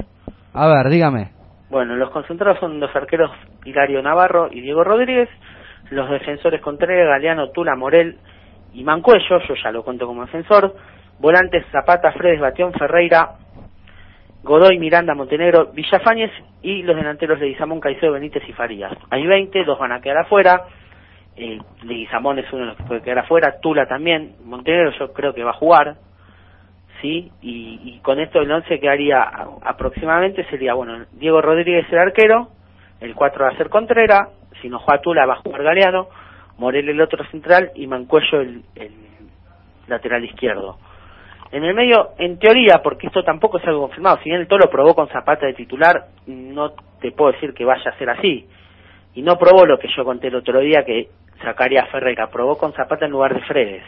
A 0.54 0.68
ver, 0.68 0.90
dígame. 0.90 1.32
Bueno, 1.70 1.96
los 1.96 2.10
concentrados 2.12 2.60
son 2.60 2.80
los 2.80 2.96
arqueros 2.96 3.32
Hilario 3.66 4.02
Navarro 4.02 4.50
y 4.52 4.62
Diego 4.62 4.84
Rodríguez, 4.84 5.30
los 5.90 6.10
defensores 6.10 6.62
Contreras, 6.62 7.08
Galeano, 7.08 7.50
Tula, 7.50 7.76
Morel 7.76 8.18
y 8.74 8.84
Mancuello, 8.84 9.40
yo 9.48 9.56
ya 9.62 9.72
lo 9.72 9.84
cuento 9.84 10.06
como 10.06 10.26
defensor, 10.26 10.76
volantes 11.20 11.66
Zapata, 11.72 12.12
Fredes, 12.14 12.40
Batión, 12.40 12.72
Ferreira, 12.74 13.32
Godoy, 14.44 14.78
Miranda, 14.78 15.16
Montenegro, 15.16 15.72
Villafañez 15.74 16.32
y 16.62 16.84
los 16.84 16.96
delanteros 16.96 17.40
Leguizamón, 17.40 17.80
Caicedo, 17.80 18.12
Benítez 18.14 18.44
y 18.48 18.54
Farías. 18.54 18.94
Hay 19.10 19.26
20, 19.26 19.64
dos 19.64 19.80
van 19.80 19.92
a 19.92 20.02
quedar 20.02 20.20
afuera, 20.20 20.66
eh, 21.36 21.58
Leguizamón 21.84 22.40
es 22.40 22.54
uno 22.54 22.62
de 22.62 22.68
los 22.68 22.78
que 22.78 22.84
puede 22.84 23.02
quedar 23.02 23.20
afuera, 23.20 23.56
Tula 23.60 23.88
también, 23.88 24.36
Montenegro 24.44 24.92
yo 25.00 25.14
creo 25.14 25.34
que 25.34 25.44
va 25.44 25.50
a 25.50 25.56
jugar, 25.56 25.96
¿sí? 27.02 27.32
Y, 27.42 28.00
con 28.00 28.20
esto 28.20 28.40
el 28.40 28.52
11 28.52 28.80
quedaría 28.80 29.22
aproximadamente, 29.64 30.46
sería, 30.50 30.74
bueno, 30.74 31.06
Diego 31.14 31.42
Rodríguez 31.42 31.86
el 31.92 31.98
arquero, 32.00 32.50
el 33.00 33.16
4 33.16 33.46
va 33.46 33.52
a 33.52 33.58
ser 33.58 33.70
Contreras, 33.70 34.30
si 34.62 34.70
no 34.70 34.80
juega 34.80 35.02
Tula 35.02 35.26
va 35.26 35.34
a 35.34 35.42
jugar 35.42 35.64
Galeano, 35.64 36.08
Morel 36.58 36.88
el 36.90 37.02
otro 37.02 37.26
central 37.26 37.72
y 37.76 37.88
Mancuello 37.88 38.42
el, 38.42 38.64
el 38.76 38.92
lateral 39.88 40.24
izquierdo. 40.24 40.78
En 41.52 41.64
el 41.64 41.74
medio, 41.74 42.12
en 42.18 42.38
teoría, 42.40 42.82
porque 42.84 43.08
esto 43.08 43.24
tampoco 43.24 43.58
es 43.58 43.66
algo 43.66 43.82
confirmado, 43.82 44.18
si 44.18 44.30
bien 44.30 44.42
el 44.42 44.48
Tolo 44.48 44.70
probó 44.70 44.94
con 44.94 45.08
Zapata 45.10 45.46
de 45.46 45.54
titular, 45.54 46.08
no 46.28 46.72
te 47.00 47.12
puedo 47.12 47.32
decir 47.32 47.54
que 47.54 47.66
vaya 47.66 47.92
a 47.92 47.98
ser 47.98 48.10
así. 48.10 48.48
Y 49.14 49.22
no 49.22 49.38
probó 49.38 49.66
lo 49.66 49.78
que 49.80 49.88
yo 49.96 50.04
conté 50.04 50.28
el 50.28 50.36
otro 50.36 50.60
día, 50.60 50.84
que 50.84 51.10
sacaría 51.42 51.84
a 51.84 51.88
Ferreira, 51.88 52.28
probó 52.28 52.58
con 52.58 52.74
Zapata 52.74 53.06
en 53.06 53.12
lugar 53.12 53.34
de 53.34 53.42
Fredes. 53.42 53.84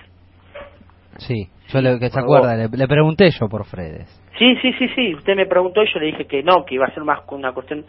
Sí, 1.17 1.49
yo 1.69 1.81
le, 1.81 1.99
que 1.99 2.09
se 2.09 2.19
acuerda, 2.19 2.55
le, 2.55 2.67
le 2.69 2.87
pregunté 2.87 3.29
yo 3.31 3.47
por 3.47 3.65
Fredes. 3.65 4.07
Sí, 4.37 4.55
sí, 4.61 4.71
sí, 4.73 4.87
sí, 4.95 5.15
usted 5.15 5.35
me 5.35 5.45
preguntó 5.45 5.83
y 5.83 5.93
yo 5.93 5.99
le 5.99 6.07
dije 6.07 6.25
que 6.25 6.43
no, 6.43 6.63
que 6.65 6.75
iba 6.75 6.85
a 6.85 6.93
ser 6.93 7.03
más 7.03 7.19
una 7.29 7.53
cuestión 7.53 7.85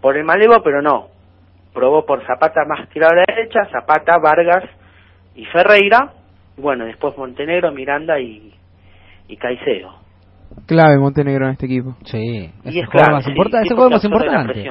por 0.00 0.16
el 0.16 0.24
malevo, 0.24 0.62
pero 0.62 0.82
no. 0.82 1.08
Probó 1.72 2.04
por 2.04 2.24
Zapata 2.26 2.64
más 2.66 2.88
tirado 2.88 3.12
a 3.12 3.16
la 3.16 3.24
derecha, 3.28 3.66
Zapata, 3.70 4.18
Vargas 4.18 4.64
y 5.34 5.44
Ferreira, 5.46 6.12
y 6.56 6.60
bueno, 6.60 6.84
después 6.84 7.16
Montenegro, 7.16 7.70
Miranda 7.72 8.18
y, 8.18 8.52
y 9.28 9.36
Caicedo. 9.36 9.94
Clave 10.66 10.98
Montenegro 10.98 11.46
en 11.46 11.52
este 11.52 11.66
equipo. 11.66 11.96
Sí, 12.04 12.50
Y 12.64 12.68
es 12.68 12.76
el 12.76 12.86
jugador 12.86 12.90
clave, 12.90 13.12
más 13.12 13.24
sí, 13.24 13.30
es 13.30 13.70
el 13.70 13.76
jugador 13.76 13.92
más 13.92 14.04
importante. 14.04 14.70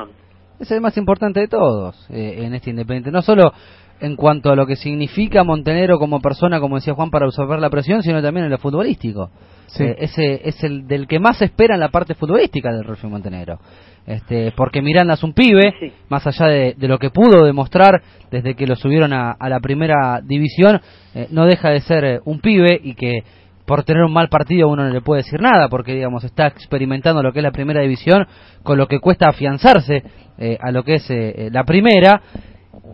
Es 0.60 0.72
el 0.72 0.82
más 0.82 0.97
importante 0.97 1.39
de 1.39 1.47
todos 1.47 2.10
eh, 2.12 2.43
en 2.43 2.53
este 2.53 2.72
Independiente. 2.72 3.12
No 3.12 3.22
solo 3.22 3.53
en 4.01 4.15
cuanto 4.15 4.51
a 4.51 4.55
lo 4.55 4.65
que 4.65 4.75
significa 4.75 5.43
Montenegro 5.43 5.99
como 5.99 6.19
persona, 6.21 6.59
como 6.59 6.75
decía 6.75 6.93
Juan, 6.93 7.09
para 7.09 7.25
absorber 7.25 7.59
la 7.59 7.69
presión, 7.69 8.01
sino 8.03 8.21
también 8.21 8.45
en 8.45 8.51
lo 8.51 8.57
futbolístico. 8.57 9.29
Sí. 9.67 9.83
Eh, 9.83 9.95
ese 9.99 10.41
es 10.47 10.63
el 10.63 10.87
del 10.87 11.07
que 11.07 11.19
más 11.19 11.37
se 11.37 11.45
espera 11.45 11.75
en 11.75 11.81
la 11.81 11.89
parte 11.89 12.15
futbolística 12.15 12.71
del 12.71 12.83
Rolfo 12.85 13.09
Montenegro. 13.09 13.59
Este, 14.07 14.51
porque 14.55 14.81
Miranda 14.81 15.13
es 15.13 15.23
un 15.23 15.33
pibe, 15.33 15.73
Sí. 15.79 15.91
más 16.09 16.25
allá 16.25 16.47
de, 16.47 16.73
de 16.75 16.87
lo 16.87 16.97
que 16.97 17.11
pudo 17.11 17.45
demostrar 17.45 18.01
desde 18.31 18.55
que 18.55 18.65
lo 18.65 18.75
subieron 18.75 19.13
a, 19.13 19.31
a 19.31 19.49
la 19.49 19.59
primera 19.59 20.21
división, 20.23 20.81
eh, 21.13 21.27
no 21.31 21.45
deja 21.45 21.69
de 21.69 21.81
ser 21.81 22.03
eh, 22.05 22.19
un 22.25 22.39
pibe 22.39 22.79
y 22.83 22.95
que 22.95 23.23
por 23.65 23.83
tener 23.83 24.01
un 24.01 24.11
mal 24.13 24.29
partido 24.29 24.67
uno 24.67 24.83
no 24.83 24.89
le 24.91 25.01
puede 25.01 25.21
decir 25.21 25.39
nada, 25.41 25.69
porque 25.69 25.93
digamos 25.93 26.23
está 26.23 26.47
experimentando 26.47 27.21
lo 27.21 27.31
que 27.31 27.37
es 27.39 27.43
la 27.43 27.51
primera 27.51 27.81
división, 27.81 28.25
con 28.63 28.79
lo 28.79 28.87
que 28.87 28.99
cuesta 28.99 29.29
afianzarse 29.29 30.01
eh, 30.39 30.57
a 30.59 30.71
lo 30.71 30.83
que 30.83 30.95
es 30.95 31.05
eh, 31.11 31.49
la 31.51 31.63
primera. 31.65 32.19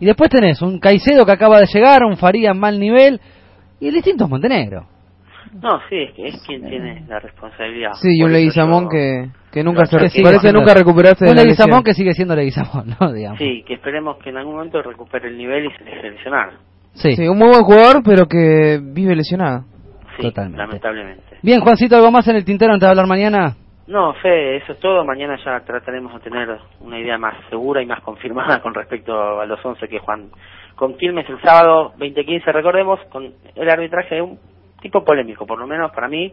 Y 0.00 0.06
después 0.06 0.30
tenés 0.30 0.60
un 0.62 0.78
Caicedo 0.78 1.24
que 1.24 1.32
acaba 1.32 1.58
de 1.60 1.66
llegar, 1.66 2.02
un 2.04 2.16
Faría 2.16 2.50
en 2.50 2.58
mal 2.58 2.78
nivel, 2.78 3.20
y 3.80 3.88
el 3.88 3.94
distinto 3.94 4.24
es 4.24 4.30
Montenegro. 4.30 4.86
No, 5.62 5.78
sí, 5.88 5.96
es, 5.96 6.12
que 6.12 6.26
es 6.28 6.42
quien 6.46 6.66
tiene 6.68 7.04
la 7.08 7.18
responsabilidad. 7.18 7.92
Sí, 7.94 8.08
y 8.18 8.22
un 8.22 8.32
Leguizamón 8.32 8.84
yo- 8.84 8.88
que, 8.90 9.28
que 9.52 9.62
nunca 9.64 9.86
se 9.86 9.96
Que 9.96 10.10
sigue 10.10 10.24
parece 10.24 10.52
nunca 10.52 10.74
recuperarse 10.74 11.24
de 11.24 11.30
Un 11.30 11.36
Leguizamón 11.36 11.82
que 11.82 11.94
sigue 11.94 12.12
siendo 12.12 12.34
Leguizamón, 12.36 12.94
¿no? 13.00 13.12
Digamos. 13.12 13.38
Sí, 13.38 13.62
que 13.66 13.74
esperemos 13.74 14.18
que 14.22 14.30
en 14.30 14.36
algún 14.36 14.54
momento 14.56 14.82
recupere 14.82 15.28
el 15.28 15.38
nivel 15.38 15.66
y 15.66 15.70
se 15.78 15.84
deje 15.84 16.02
de 16.02 16.10
lesionar. 16.10 16.50
Sí. 16.94 17.14
Sí, 17.16 17.28
un 17.28 17.38
muy 17.38 17.48
buen 17.48 17.62
jugador, 17.62 18.02
pero 18.04 18.26
que 18.26 18.80
vive 18.82 19.14
lesionado. 19.14 19.64
Sí, 20.16 20.22
Totalmente. 20.22 20.58
lamentablemente. 20.58 21.22
Bien, 21.42 21.60
Juancito, 21.60 21.96
¿algo 21.96 22.10
más 22.10 22.26
en 22.28 22.36
el 22.36 22.44
tintero 22.44 22.72
antes 22.72 22.86
de 22.86 22.90
hablar 22.90 23.06
mañana? 23.06 23.56
No, 23.86 24.14
Fe, 24.14 24.56
eso 24.56 24.72
es 24.72 24.80
todo. 24.80 25.04
Mañana 25.04 25.36
ya 25.44 25.60
trataremos 25.60 26.12
de 26.14 26.20
tener 26.20 26.48
una 26.80 26.98
idea 26.98 27.18
más 27.18 27.34
segura 27.48 27.80
y 27.82 27.86
más 27.86 28.00
confirmada 28.00 28.60
con 28.62 28.74
respecto 28.74 29.40
a 29.40 29.46
los 29.46 29.64
11 29.64 29.86
que 29.88 29.98
Juan 30.00 30.30
con 30.74 30.96
Quilmes 30.98 31.28
el 31.30 31.40
sábado 31.40 31.90
2015, 31.98 32.52
recordemos, 32.52 33.00
con 33.10 33.32
el 33.54 33.70
arbitraje 33.70 34.16
de 34.16 34.22
un 34.22 34.38
tipo 34.82 35.02
polémico, 35.04 35.46
por 35.46 35.58
lo 35.58 35.66
menos 35.66 35.90
para 35.92 36.06
mí, 36.08 36.32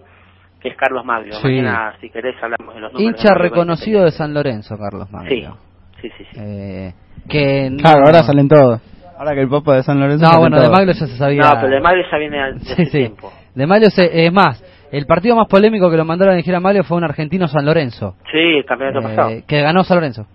que 0.60 0.70
es 0.70 0.76
Carlos 0.76 1.06
Maglio. 1.06 1.34
Sí. 1.36 1.47
Mañana, 1.47 1.93
si 2.01 2.10
querés, 2.10 2.36
hablamos 2.43 2.76
de 2.76 2.82
los 2.82 2.91
números. 2.93 3.22
Hincha 3.22 3.34
reconocido 3.36 4.04
de 4.04 4.12
San 4.12 4.34
Lorenzo, 4.34 4.76
Carlos 4.78 5.10
Maglio. 5.12 5.58
sí, 6.01 6.10
sí. 6.18 6.26
sí. 6.32 6.38
Eh, 6.39 6.93
que 7.30 7.70
no- 7.70 7.78
Claro, 7.78 8.01
ahora 8.06 8.24
salen 8.24 8.49
todos. 8.49 8.82
Ahora 9.18 9.34
que 9.36 9.41
el 9.41 9.47
Papa 9.49 9.76
de 9.78 9.84
San 9.84 9.99
Lorenzo. 9.99 10.26
No, 10.30 10.39
bueno, 10.39 10.60
de. 10.60 10.70
Maglio 10.70 10.93
ya 10.93 11.06
se 11.08 11.16
sabía. 11.18 11.41
No, 11.43 11.51
pero 11.62 11.70
de 11.70 11.80
Maglio 11.80 12.04
ya 12.12 12.18
viene 12.18 12.41
al- 12.41 12.60
desde 12.60 12.76
Sí, 12.76 12.86
sí. 12.86 12.97
tiempo. 12.97 13.32
De 13.56 13.66
Maglio 13.68 13.89
se- 13.91 14.26
es 14.26 14.34
más, 14.34 14.62
el 14.94 15.06
partido 15.08 15.36
más 15.36 15.48
polémico 15.48 15.89
que 15.89 15.98
lo 15.98 16.06
mandaron 16.06 16.34
a 16.34 16.36
elegir 16.36 16.54
a 16.56 16.60
Maglio 16.60 16.84
fue 16.84 16.98
un 16.98 17.04
argentino 17.04 17.48
San 17.48 17.66
Lorenzo. 17.66 18.16
Sí, 18.32 18.38
el 18.38 18.64
campeonato 18.66 19.00
eh, 19.00 19.02
pasado. 19.02 19.30
que 19.48 19.62
ganó 19.62 19.84
San 19.84 19.98
Lorenzo. 19.98 20.28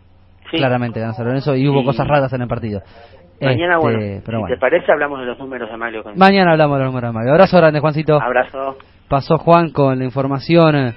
Sí. 0.51 0.57
Claramente 0.57 0.99
ganó 0.99 1.13
San 1.13 1.27
Lorenzo 1.27 1.55
y 1.55 1.69
hubo 1.69 1.85
cosas 1.85 2.09
raras 2.09 2.33
en 2.33 2.43
el 2.43 2.49
partido. 2.49 2.81
Mañana, 3.41 3.75
Este, 3.77 3.83
bueno, 3.85 3.99
pero 4.27 4.39
si 4.39 4.41
bueno. 4.41 4.55
te 4.57 4.61
parece, 4.61 4.91
hablamos 4.91 5.21
de 5.21 5.27
los 5.27 5.39
números 5.39 5.71
de 5.71 5.77
Maglio. 5.77 6.03
Con... 6.03 6.19
Mañana 6.19 6.51
hablamos 6.53 6.77
de 6.79 6.85
los 6.85 6.93
números 6.93 7.11
de 7.11 7.15
Maglio. 7.15 7.33
Abrazo 7.35 7.57
grande, 7.57 7.79
Juancito. 7.79 8.21
Abrazo. 8.21 8.77
Pasó 9.09 9.39
Juan 9.39 9.71
con 9.71 9.97
la 9.99 10.05
información 10.05 10.75
eh, 10.75 10.95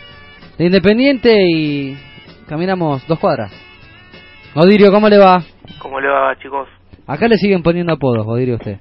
de 0.57 0.65
Independiente 0.65 1.31
y 1.47 1.95
caminamos 2.49 3.07
dos 3.07 3.19
cuadras. 3.19 3.51
Godirio, 4.55 4.91
¿cómo 4.91 5.07
le 5.07 5.19
va? 5.19 5.43
¿Cómo 5.79 5.99
le 6.01 6.07
va, 6.09 6.35
chicos? 6.37 6.67
Acá 7.05 7.27
le 7.27 7.35
siguen 7.37 7.61
poniendo 7.61 7.93
apodos, 7.93 8.25
Godirio, 8.25 8.55
usted. 8.55 8.79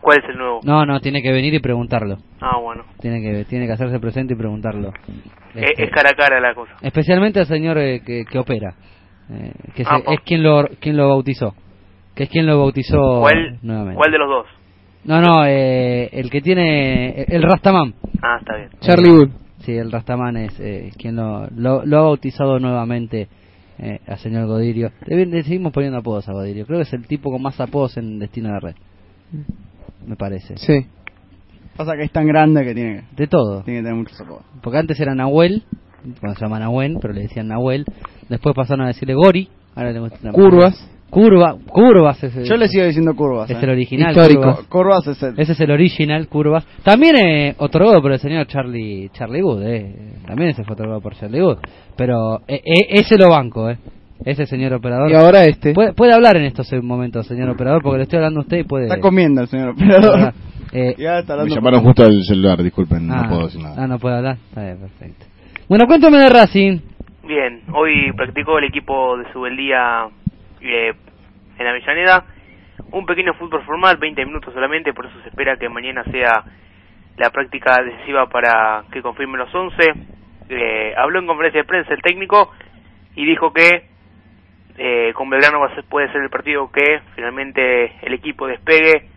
¿Cuál 0.00 0.18
es 0.22 0.28
el 0.30 0.38
nuevo? 0.38 0.60
No, 0.64 0.86
no, 0.86 1.00
tiene 1.00 1.20
que 1.20 1.32
venir 1.32 1.52
y 1.54 1.58
preguntarlo. 1.58 2.16
Ah, 2.40 2.55
bueno. 2.76 2.92
Tiene 3.00 3.20
que 3.22 3.44
tiene 3.46 3.66
que 3.66 3.72
hacerse 3.72 3.98
presente 4.00 4.34
y 4.34 4.36
preguntarlo. 4.36 4.92
Es, 5.54 5.62
Este, 5.70 5.84
es 5.84 5.90
cara 5.90 6.10
a 6.10 6.16
cara 6.16 6.40
la 6.40 6.54
cosa. 6.54 6.72
especialmente 6.82 7.40
al 7.40 7.46
señor 7.46 7.78
eh, 7.78 8.00
que, 8.04 8.24
que 8.24 8.38
opera, 8.38 8.74
eh, 9.30 9.52
que 9.74 9.84
Ah, 9.86 10.00
es 10.08 10.20
quien 10.20 10.42
lo 10.42 10.66
quien 10.80 10.96
lo 10.96 11.08
bautizó, 11.08 11.54
que 12.14 12.24
es 12.24 12.28
quien 12.30 12.46
lo 12.46 12.58
bautizó 12.58 13.20
¿Cuál, 13.20 13.58
nuevamente. 13.62 13.96
¿Cuál 13.96 14.12
de 14.12 14.18
los 14.18 14.28
dos? 14.28 14.46
No, 15.04 15.20
no, 15.20 15.46
eh, 15.46 16.08
el 16.12 16.30
que 16.30 16.40
tiene 16.40 17.22
el 17.28 17.42
Rastaman. 17.42 17.94
Ah, 18.22 18.38
está 18.40 18.56
bien. 18.56 18.70
Charlie 18.80 19.10
Wood. 19.10 19.30
Sí, 19.60 19.72
el 19.76 19.90
Rastaman 19.92 20.36
es 20.36 20.58
eh, 20.60 20.90
quien 20.98 21.16
lo, 21.16 21.46
lo, 21.56 21.84
lo 21.84 21.98
ha 21.98 22.02
bautizado 22.02 22.58
nuevamente 22.58 23.28
eh, 23.78 24.00
al 24.06 24.18
señor 24.18 24.46
Godirio. 24.46 24.90
Le, 25.06 25.26
le 25.26 25.42
seguimos 25.44 25.72
poniendo 25.72 25.98
apodos 25.98 26.28
a 26.28 26.32
Godirio. 26.32 26.66
Creo 26.66 26.78
que 26.78 26.82
es 26.84 26.92
el 26.92 27.06
tipo 27.06 27.30
con 27.30 27.40
más 27.42 27.60
apodos 27.60 27.96
en 27.96 28.18
Destino 28.18 28.52
de 28.52 28.60
Red. 28.60 28.74
Me 30.06 30.16
parece. 30.16 30.56
Sí. 30.56 30.86
Pasa 31.76 31.92
que 31.96 32.04
es 32.04 32.12
tan 32.12 32.26
grande 32.26 32.64
que 32.64 32.74
tiene, 32.74 33.04
De 33.16 33.26
todo. 33.26 33.62
tiene 33.62 33.80
que 33.80 33.84
tener 33.84 33.98
muchos 33.98 34.20
apodos. 34.20 34.42
Porque 34.62 34.78
antes 34.78 34.98
era 35.00 35.14
Nahuel, 35.14 35.62
cuando 36.20 36.38
se 36.38 36.44
llama 36.44 36.58
Nahuel, 36.58 36.98
pero 37.00 37.12
le 37.14 37.22
decían 37.22 37.48
Nahuel. 37.48 37.84
Después 38.28 38.54
pasaron 38.54 38.84
a 38.84 38.88
decirle 38.88 39.14
Gori. 39.14 39.48
Ahora 39.74 39.92
le 39.92 40.00
gusta- 40.00 40.32
Curvas. 40.32 40.90
Curva, 41.08 41.56
Curvas 41.68 42.22
es 42.24 42.34
el, 42.36 42.44
Yo 42.44 42.56
le 42.56 42.66
sigo 42.66 42.84
diciendo 42.84 43.14
curvas. 43.14 43.48
es 43.48 43.56
eh. 43.56 43.60
el 43.62 43.70
original. 43.70 44.10
Histórico. 44.10 44.40
Curvas. 44.42 44.66
Curvas 44.66 45.06
es 45.06 45.22
el. 45.22 45.38
Ese 45.38 45.52
es 45.52 45.60
el 45.60 45.70
original, 45.70 46.26
Curvas. 46.28 46.66
También 46.82 47.14
eh, 47.16 47.54
otorgado 47.58 48.02
por 48.02 48.10
el 48.12 48.18
señor 48.18 48.48
Charlie 48.48 49.08
Charlie 49.12 49.40
Wood, 49.42 49.62
eh. 49.62 50.14
También 50.26 50.50
ese 50.50 50.64
fue 50.64 50.72
otorgado 50.74 51.00
por 51.00 51.14
Charlie 51.14 51.40
Wood. 51.42 51.58
Pero 51.96 52.38
eh, 52.48 52.60
eh, 52.64 52.86
ese 52.90 53.16
lo 53.18 53.28
banco, 53.28 53.70
eh. 53.70 53.78
Ese 54.24 54.46
señor 54.46 54.72
operador. 54.74 55.08
Y 55.10 55.14
ahora 55.14 55.44
este. 55.44 55.74
Puede, 55.74 55.92
puede 55.92 56.12
hablar 56.12 56.36
en 56.38 56.44
estos 56.46 56.68
momentos, 56.82 57.26
señor 57.26 57.50
operador, 57.50 57.82
porque 57.82 57.98
le 57.98 58.02
estoy 58.02 58.16
hablando 58.16 58.40
a 58.40 58.42
usted 58.42 58.58
y 58.58 58.64
puede... 58.64 58.86
Está 58.86 58.98
comiendo 58.98 59.42
el 59.42 59.46
señor 59.48 59.68
operador. 59.70 60.34
Eh, 60.72 60.94
Y 60.98 61.06
ahora 61.06 61.20
está 61.20 61.36
Me 61.36 61.48
llamaron 61.50 61.80
justo 61.82 62.02
al 62.04 62.22
celular, 62.24 62.62
disculpen, 62.62 63.10
ah, 63.10 63.22
no 63.22 63.28
puedo 63.28 63.46
decir 63.46 63.62
nada. 63.62 63.74
Ah, 63.78 63.86
no 63.86 63.98
puede 63.98 64.16
hablar. 64.16 64.36
Está 64.48 64.62
bien, 64.64 64.78
perfecto. 64.80 65.26
Bueno, 65.68 65.86
cuéntame 65.86 66.18
de 66.18 66.28
Racing. 66.28 66.78
Bien, 67.26 67.62
hoy 67.74 68.12
practicó 68.16 68.58
el 68.58 68.64
equipo 68.66 69.16
de 69.18 69.32
Subeldía 69.32 70.06
eh, 70.60 70.92
en 71.58 71.66
Avellaneda. 71.66 72.24
Un 72.92 73.04
pequeño 73.06 73.34
fútbol 73.34 73.64
formal, 73.64 73.96
20 73.96 74.24
minutos 74.26 74.52
solamente, 74.54 74.92
por 74.92 75.06
eso 75.06 75.20
se 75.22 75.28
espera 75.30 75.56
que 75.56 75.68
mañana 75.68 76.04
sea 76.04 76.44
la 77.16 77.30
práctica 77.30 77.82
decisiva 77.82 78.26
para 78.28 78.84
que 78.92 79.02
confirmen 79.02 79.38
los 79.40 79.52
11. 79.54 79.76
Eh, 80.50 80.92
habló 80.96 81.18
en 81.18 81.26
conferencia 81.26 81.62
de 81.62 81.66
prensa 81.66 81.92
el 81.94 82.02
técnico 82.02 82.50
y 83.16 83.24
dijo 83.24 83.52
que 83.52 83.86
eh, 84.78 85.12
con 85.14 85.28
Belgrano 85.30 85.58
va 85.58 85.66
a 85.68 85.74
ser- 85.74 85.84
puede 85.88 86.12
ser 86.12 86.22
el 86.22 86.28
partido 86.30 86.70
que 86.70 87.00
finalmente 87.14 87.86
el 88.06 88.12
equipo 88.12 88.46
despegue 88.46 89.08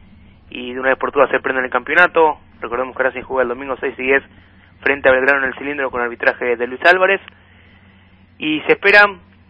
y 0.49 0.73
de 0.73 0.79
una 0.79 0.89
vez 0.89 0.97
por 0.97 1.11
todas 1.11 1.29
se 1.29 1.39
prenda 1.39 1.59
en 1.59 1.65
el 1.65 1.71
campeonato. 1.71 2.39
Recordemos 2.61 2.95
que 2.95 3.03
Racing 3.03 3.21
juega 3.21 3.43
el 3.43 3.49
domingo 3.49 3.75
6 3.79 3.95
y 3.97 4.03
10 4.03 4.23
frente 4.81 5.09
a 5.09 5.11
Belgrano 5.11 5.43
en 5.43 5.49
el 5.49 5.57
cilindro 5.57 5.91
con 5.91 6.01
arbitraje 6.01 6.55
de 6.55 6.67
Luis 6.67 6.81
Álvarez. 6.85 7.21
Y 8.37 8.61
se 8.61 8.73
espera 8.73 9.03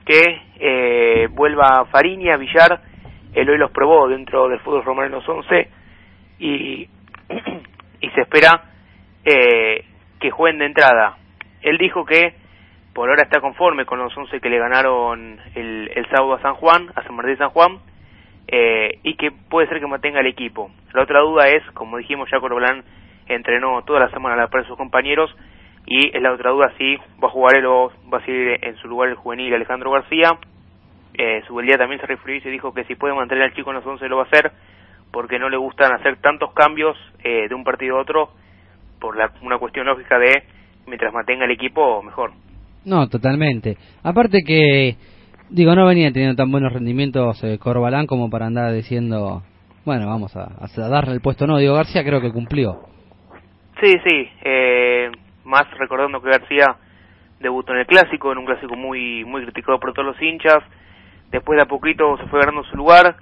que 0.06 0.42
eh, 0.60 1.28
vuelva 1.32 1.86
Fariña, 1.86 2.38
Villar, 2.38 2.82
él 3.34 3.50
hoy 3.50 3.58
los 3.58 3.72
probó 3.72 4.08
dentro 4.08 4.48
del 4.50 4.60
fútbol 4.60 4.84
romano 4.84 5.18
los 5.18 5.30
11 5.30 5.70
y, 6.40 6.90
y 8.02 8.10
se 8.10 8.22
espera 8.22 8.64
eh, 9.24 9.86
que 10.20 10.32
jueguen 10.32 10.60
de 10.60 10.66
entrada. 10.66 11.18
Él 11.62 11.78
dijo 11.78 12.06
que 12.06 12.34
por 12.94 13.10
ahora 13.10 13.24
está 13.24 13.40
conforme 13.40 13.86
con 13.86 14.00
los 14.00 14.16
11 14.18 14.40
que 14.40 14.50
le 14.50 14.58
ganaron 14.58 15.40
el, 15.54 15.92
el 15.94 16.06
sábado 16.10 16.34
a 16.34 16.42
San 16.42 16.56
Juan, 16.56 16.90
a 16.96 17.04
San 17.04 17.16
Martín 17.16 17.34
de 17.34 17.38
San 17.38 17.50
Juan, 17.50 17.80
eh, 18.52 19.00
y 19.04 19.16
que 19.16 19.32
puede 19.32 19.68
ser 19.68 19.80
que 19.80 19.88
mantenga 19.88 20.22
el 20.22 20.28
equipo. 20.28 20.72
La 20.94 21.04
otra 21.04 21.20
duda 21.20 21.48
es, 21.50 21.64
como 21.74 21.98
dijimos, 21.98 22.30
ya 22.32 22.40
Corbalán 22.40 22.84
entrenó 23.28 23.84
toda 23.84 24.00
la 24.00 24.10
semana 24.10 24.34
a 24.36 24.38
la 24.38 24.48
par 24.48 24.64
de 24.64 24.68
sus 24.68 24.78
compañeros, 24.78 25.30
y 25.86 26.16
es 26.16 26.22
la 26.22 26.34
otra 26.34 26.52
duda 26.52 26.74
si 26.78 26.98
va 27.22 27.28
a 27.28 27.32
jugar 27.32 27.58
él 27.58 27.66
o 27.66 27.92
va 28.12 28.18
a 28.18 28.26
seguir 28.26 28.58
en 28.62 28.76
su 28.78 28.88
lugar 28.88 29.10
el 29.10 29.16
juvenil 29.16 29.54
Alejandro 29.54 29.92
García. 29.92 30.32
Eh, 31.14 31.42
Subeldía 31.48 31.78
también 31.78 32.02
se 32.02 32.08
refirió 32.08 32.38
y 32.38 32.42
se 32.42 32.50
dijo 32.50 32.74
que 32.74 32.86
si 32.86 32.96
puede 32.96 33.14
mantener 33.14 33.44
al 33.44 33.54
chico 33.54 33.70
en 33.70 33.78
los 33.78 33.86
11 33.86 34.08
lo 34.08 34.18
va 34.18 34.24
a 34.24 34.26
hacer, 34.26 34.52
porque 35.12 35.38
no 35.38 35.50
le 35.50 35.58
gustan 35.58 35.94
hacer 35.94 36.18
tantos 36.18 36.54
cambios 36.54 36.98
eh, 37.24 37.48
de 37.48 37.56
un 37.56 37.64
partido 37.64 37.98
a 37.98 38.02
otro, 38.02 38.32
por 39.00 39.16
la, 39.16 39.32
una 39.42 39.58
cuestión 39.58 39.86
lógica 39.86 40.18
de 40.18 40.44
mientras 40.88 41.14
mantenga 41.14 41.46
el 41.46 41.52
equipo, 41.52 42.02
mejor. 42.02 42.32
No, 42.86 43.08
totalmente. 43.10 43.78
Aparte 44.04 44.44
que, 44.46 44.96
digo, 45.50 45.76
no 45.76 45.86
venía 45.86 46.12
teniendo 46.12 46.36
tan 46.36 46.52
buenos 46.52 46.74
rendimientos 46.74 47.44
eh, 47.44 47.58
Corbalán 47.60 48.08
como 48.08 48.30
para 48.30 48.48
andar 48.48 48.72
diciendo, 48.74 49.44
bueno, 49.86 50.08
vamos 50.08 50.36
a, 50.36 50.50
darle 50.90 51.14
el 51.14 51.22
puesto. 51.22 51.48
No, 51.48 51.58
digo, 51.58 51.76
García 51.76 52.04
creo 52.04 52.22
que 52.22 52.32
cumplió. 52.32 52.82
Sí, 53.82 53.94
sí, 54.06 54.30
eh, 54.44 55.12
más 55.46 55.70
recordando 55.78 56.22
que 56.22 56.30
García 56.30 56.76
debutó 57.40 57.74
en 57.74 57.80
el 57.80 57.88
clásico, 57.88 58.32
en 58.32 58.40
un 58.40 58.46
clásico 58.46 58.76
muy 58.76 59.24
muy 59.24 59.44
criticado 59.44 59.80
por 59.80 59.94
todos 59.94 60.08
los 60.08 60.22
hinchas, 60.22 60.60
después 61.32 61.56
de 61.56 61.64
a 61.64 61.68
poquito 61.68 62.18
se 62.18 62.28
fue 62.28 62.40
ganando 62.40 62.64
su 62.66 62.76
lugar, 62.76 63.16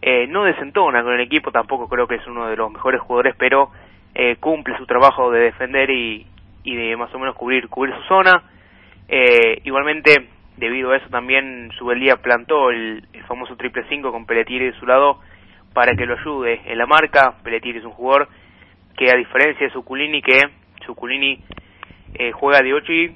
eh, 0.00 0.26
no 0.26 0.42
desentona 0.44 1.02
con 1.04 1.14
el 1.14 1.20
equipo, 1.20 1.52
tampoco 1.52 1.88
creo 1.88 2.08
que 2.08 2.16
es 2.16 2.26
uno 2.26 2.48
de 2.48 2.56
los 2.56 2.72
mejores 2.72 3.00
jugadores, 3.00 3.36
pero 3.38 3.70
eh, 4.14 4.36
cumple 4.40 4.76
su 4.76 4.86
trabajo 4.86 5.30
de 5.30 5.40
defender 5.40 5.88
y, 5.90 6.26
y 6.64 6.74
de 6.74 6.96
más 6.96 7.14
o 7.14 7.18
menos 7.20 7.36
cubrir 7.36 7.68
cubrir 7.68 7.94
su 7.94 8.02
zona. 8.08 8.42
Eh, 9.08 9.60
igualmente, 9.64 10.28
debido 10.56 10.90
a 10.90 10.96
eso 10.96 11.08
también 11.08 11.70
Subeldía 11.78 12.16
plantó 12.16 12.70
el, 12.70 13.04
el 13.12 13.24
famoso 13.24 13.56
triple 13.56 13.84
5 13.88 14.12
con 14.12 14.26
Pelletieri 14.26 14.66
de 14.66 14.78
su 14.78 14.86
lado 14.86 15.18
para 15.72 15.94
que 15.96 16.06
lo 16.06 16.18
ayude 16.18 16.60
en 16.66 16.78
la 16.78 16.86
marca. 16.86 17.34
Pelletieri 17.42 17.78
es 17.78 17.84
un 17.84 17.92
jugador 17.92 18.28
que 18.96 19.10
a 19.10 19.16
diferencia 19.16 19.66
de 19.66 19.72
Suculini, 19.72 20.22
que 20.22 20.38
Suculini 20.84 21.40
eh, 22.14 22.32
juega 22.32 22.60
de 22.62 22.74
8 22.74 22.92
y 22.92 23.14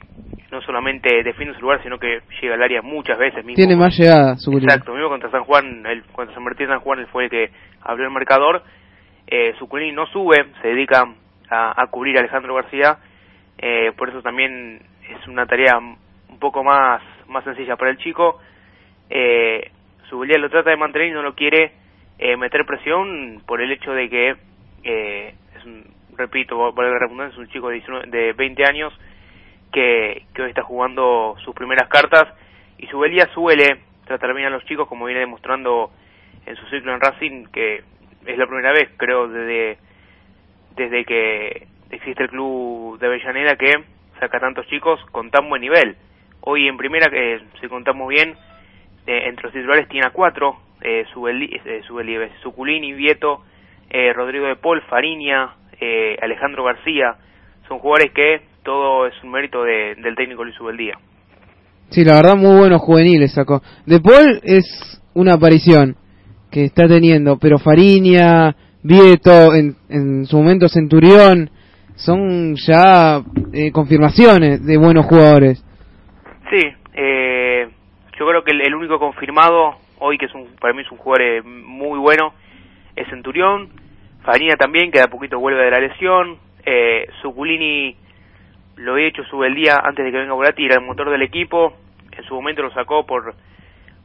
no 0.51 0.61
solamente 0.62 1.22
defiende 1.22 1.55
su 1.55 1.61
lugar, 1.61 1.82
sino 1.82 1.99
que 1.99 2.22
llega 2.41 2.55
al 2.55 2.62
área 2.62 2.82
muchas 2.82 3.18
veces. 3.18 3.45
Mismo 3.45 3.57
Tiene 3.57 3.76
más 3.76 3.97
llegada, 3.99 4.37
su 4.37 4.53
Exacto, 4.57 4.93
mismo 4.95 5.09
contra 5.09 5.30
San 5.30 5.45
Juan, 5.45 5.84
el, 5.87 6.05
contra 6.05 6.34
San 6.34 6.45
Martín 6.45 6.68
San 6.68 6.80
Juan, 6.80 7.01
él 7.01 7.07
fue 7.09 7.24
el 7.24 7.30
que 7.30 7.51
abrió 7.82 8.07
el 8.07 8.12
marcador. 8.12 8.62
Eh, 9.26 9.55
Suculini 9.59 9.93
no 9.93 10.07
sube, 10.07 10.47
se 10.62 10.68
dedica 10.68 11.05
a, 11.51 11.82
a 11.82 11.87
cubrir 11.89 12.16
a 12.16 12.20
Alejandro 12.20 12.55
García, 12.55 12.99
eh, 13.59 13.93
por 13.97 14.09
eso 14.09 14.22
también 14.22 14.80
es 15.09 15.26
una 15.28 15.47
tarea 15.47 15.78
un 15.78 16.39
poco 16.39 16.62
más, 16.62 17.03
más 17.29 17.45
sencilla 17.45 17.77
para 17.77 17.91
el 17.91 17.99
chico. 17.99 18.41
Eh, 19.11 19.70
Subeldía 20.09 20.39
lo 20.39 20.51
trata 20.51 20.70
de 20.70 20.77
mantener 20.77 21.09
y 21.09 21.12
no 21.12 21.22
lo 21.22 21.35
quiere 21.35 21.72
eh, 22.18 22.37
meter 22.37 22.64
presión 22.64 23.43
por 23.47 23.61
el 23.61 23.70
hecho 23.72 23.93
de 23.93 24.09
que 24.09 24.37
eh, 24.85 25.35
es 25.57 25.64
un, 25.64 25.85
repito, 26.16 26.72
valga 26.72 26.93
la 26.93 26.99
redundancia, 26.99 27.35
es 27.35 27.39
un 27.39 27.53
chico 27.53 27.68
de, 27.68 27.74
19 27.74 28.07
de 28.09 28.33
20 28.33 28.64
años 28.64 28.93
que, 29.72 30.22
que 30.35 30.43
hoy 30.43 30.49
está 30.49 30.62
jugando 30.62 31.37
sus 31.45 31.55
primeras 31.55 31.89
cartas 31.89 32.29
y 32.79 32.87
Subeldía 32.87 33.27
suele 33.35 33.81
tratar 34.07 34.35
bien 34.35 34.47
a 34.47 34.51
los 34.51 34.64
chicos 34.64 34.89
como 34.89 35.07
viene 35.07 35.20
demostrando 35.20 35.91
en 36.47 36.57
su 36.57 36.64
ciclo 36.66 36.95
en 36.95 37.01
Racing 37.01 37.47
que 37.47 37.83
es 38.27 38.39
la 38.39 38.47
primera 38.47 38.72
vez 38.72 38.91
creo 38.97 39.29
desde 39.29 39.79
desde 40.77 41.05
que 41.05 41.66
existe 41.91 42.22
el 42.22 42.31
club 42.31 42.99
de 42.99 43.07
Avellaneda 43.07 43.57
que 43.57 43.72
saca 44.20 44.39
tantos 44.39 44.66
chicos 44.68 45.05
con 45.11 45.31
tan 45.31 45.49
buen 45.49 45.62
nivel 45.62 45.97
hoy 46.49 46.69
en 46.69 46.77
primera 46.77 47.09
que 47.11 47.41
si 47.61 47.69
contamos 47.69 48.09
bien 48.09 48.35
eh, 49.07 49.29
entre 49.29 49.45
los 49.45 49.53
titulares 49.53 49.89
tiene 49.89 50.07
a 50.07 50.11
cuatro 50.11 50.57
eh, 50.81 51.05
Subeli, 51.13 51.47
eh, 51.65 51.81
Subeli, 51.87 52.17
Suculini, 52.43 52.93
Vieto 52.93 53.43
eh, 53.91 54.13
Rodrigo 54.13 54.47
de 54.47 54.57
Paul, 54.57 54.81
Fariña 54.89 55.51
eh, 55.81 56.17
Alejandro 56.23 56.65
García 56.65 57.17
son 57.69 57.79
jugadores 57.81 58.13
que 58.13 58.43
todo 58.63 59.07
es 59.07 59.15
un 59.25 59.31
mérito 59.33 59.63
de- 59.65 59.97
del 59.97 60.15
técnico 60.15 60.45
Luis 60.45 60.59
Ubeldía. 60.61 60.95
Sí, 61.91 62.05
la 62.05 62.17
verdad, 62.17 62.37
muy 62.37 62.59
buenos 62.59 62.81
juveniles 62.81 63.33
sacó. 63.33 63.63
De 63.85 64.01
Paul 64.01 64.41
es 64.43 65.01
una 65.15 65.35
aparición 65.35 65.97
que 66.51 66.65
está 66.65 66.87
teniendo, 66.87 67.39
pero 67.39 67.59
Fariña, 67.59 68.55
Vieto, 68.83 69.53
en, 69.55 69.77
en 69.89 70.27
su 70.27 70.37
momento 70.37 70.69
Centurión, 70.69 71.51
son 71.97 72.55
ya 72.57 73.21
eh, 73.53 73.71
confirmaciones 73.73 74.65
de 74.65 74.77
buenos 74.77 75.07
jugadores. 75.07 75.65
Sí, 76.51 76.61
eh, 76.95 77.69
yo 78.19 78.27
creo 78.27 78.45
que 78.45 78.53
el, 78.53 78.75
único 78.75 79.01
confirmado 79.01 79.77
hoy, 79.99 80.17
que 80.17 80.27
es 80.27 80.35
un, 80.35 80.47
para 80.61 80.73
mí 80.73 80.83
es 80.83 80.91
un 80.93 80.99
jugador 80.99 81.23
eh, 81.23 81.43
muy 81.43 81.99
bueno, 81.99 82.35
es 82.95 83.09
Centurión. 83.09 83.69
Farina 84.23 84.57
también, 84.57 84.91
que 84.91 84.99
de 84.99 85.05
a 85.05 85.09
poquito 85.09 85.41
vuelve 85.41 85.65
de 85.65 85.71
la 85.71 85.81
lesión. 85.81 86.39
Eh, 86.65 87.09
lo 88.77 88.93
había 88.93 89.07
hecho 89.07 89.25
sube 89.25 89.47
el 89.49 89.55
día 89.55 89.81
antes 89.83 90.05
de 90.05 90.13
que 90.13 90.19
venga 90.19 90.35
Volati, 90.35 90.65
era 90.65 90.77
el 90.77 90.83
motor 90.83 91.11
del 91.11 91.23
equipo. 91.23 91.75
En 92.13 92.25
su 92.25 92.35
momento 92.35 92.63
lo 92.63 92.71
sacó 92.73 93.07
por, 93.07 93.35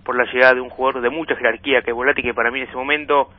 por 0.03 0.15
la 0.15 0.31
llegada 0.31 0.55
de 0.55 0.61
un 0.61 0.69
jugador 0.69 1.01
de 1.01 1.09
mucha 1.09 1.35
jerarquía, 1.35 1.81
que 1.81 1.91
es 1.91 1.95
Volati, 1.95 2.21
que 2.21 2.33
para 2.33 2.51
mí 2.51 2.59
en 2.59 2.67
ese 2.67 2.75
momento 2.75 3.29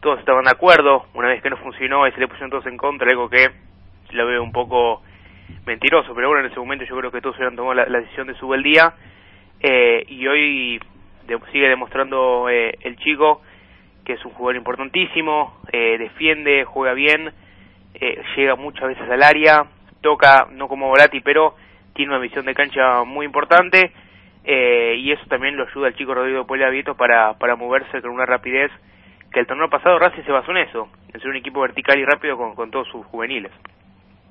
todos 0.00 0.20
estaban 0.20 0.44
de 0.44 0.50
acuerdo. 0.50 1.06
Una 1.14 1.28
vez 1.28 1.42
que 1.42 1.50
no 1.50 1.56
funcionó 1.56 2.06
y 2.06 2.12
se 2.12 2.20
le 2.20 2.28
pusieron 2.28 2.50
todos 2.50 2.66
en 2.66 2.76
contra, 2.76 3.10
algo 3.10 3.28
que 3.28 3.50
lo 4.10 4.26
veo 4.26 4.42
un 4.42 4.52
poco 4.52 5.02
mentiroso, 5.66 6.14
pero 6.14 6.28
bueno, 6.28 6.44
en 6.44 6.50
ese 6.50 6.60
momento 6.60 6.84
yo 6.84 6.96
creo 6.96 7.10
que 7.10 7.20
todos 7.20 7.36
hubieran 7.36 7.56
tomado 7.56 7.74
la, 7.74 8.00
decisión 8.00 8.26
de 8.26 8.34
subir 8.34 8.58
el 8.58 8.62
día 8.62 8.94
eh, 9.60 10.04
y 10.08 10.26
hoy 10.26 10.80
sigue 11.52 11.68
demostrando 11.68 12.48
eh, 12.48 12.76
el 12.80 12.96
chico 12.96 13.42
que 14.04 14.14
es 14.14 14.24
un 14.24 14.32
jugador 14.32 14.56
importantísimo, 14.56 15.60
eh, 15.70 15.96
defiende, 15.96 16.64
juega 16.64 16.92
bien, 16.92 17.32
eh, 17.94 18.20
llega 18.36 18.56
muchas 18.56 18.88
veces 18.88 19.08
al 19.08 19.22
área, 19.22 19.66
toca 20.00 20.48
no 20.50 20.66
como 20.66 20.88
Volati, 20.88 21.20
pero 21.20 21.54
tiene 21.94 22.10
una 22.10 22.20
visión 22.20 22.44
de 22.44 22.54
cancha 22.54 23.04
muy 23.04 23.26
importante 23.26 23.92
y 24.44 25.12
eso 25.12 25.22
también 25.28 25.56
lo 25.56 25.68
ayuda 25.68 25.86
al 25.86 25.94
chico 25.94 26.14
Rodrigo 26.14 26.44
Puebla 26.48 26.68
Vieto 26.68 26.96
para, 26.96 27.34
para 27.34 27.54
moverse 27.54 28.02
con 28.02 28.10
una 28.10 28.26
rapidez 28.26 28.72
que 29.32 29.38
el 29.38 29.46
torneo 29.46 29.70
pasado 29.70 30.00
Racing 30.00 30.24
se 30.24 30.32
basó 30.32 30.50
en 30.50 30.56
eso, 30.56 30.88
en 31.14 31.20
ser 31.20 31.30
un 31.30 31.36
equipo 31.36 31.60
vertical 31.60 31.96
y 31.96 32.04
rápido 32.04 32.36
con, 32.36 32.56
con 32.56 32.72
todos 32.72 32.88
sus 32.88 33.06
juveniles. 33.06 33.52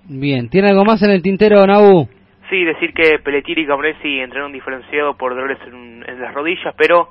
Bien, 0.05 0.49
¿tiene 0.49 0.69
algo 0.69 0.83
más 0.83 1.01
en 1.03 1.11
el 1.11 1.21
tintero, 1.21 1.65
Nabu? 1.65 2.07
Sí, 2.49 2.63
decir 2.63 2.93
que 2.93 3.19
Pelletier 3.19 3.59
y 3.59 3.65
Cabresi 3.65 4.19
entrenaron 4.19 4.51
diferenciado 4.51 5.15
por 5.15 5.35
dolores 5.35 5.57
en, 5.67 6.03
en, 6.07 6.19
las 6.19 6.33
rodillas, 6.33 6.73
pero 6.77 7.09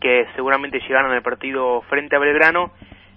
que 0.00 0.26
seguramente 0.34 0.80
llegaron 0.80 1.12
al 1.12 1.22
partido 1.22 1.82
frente 1.82 2.16
a 2.16 2.18
Belgrano. 2.18 2.72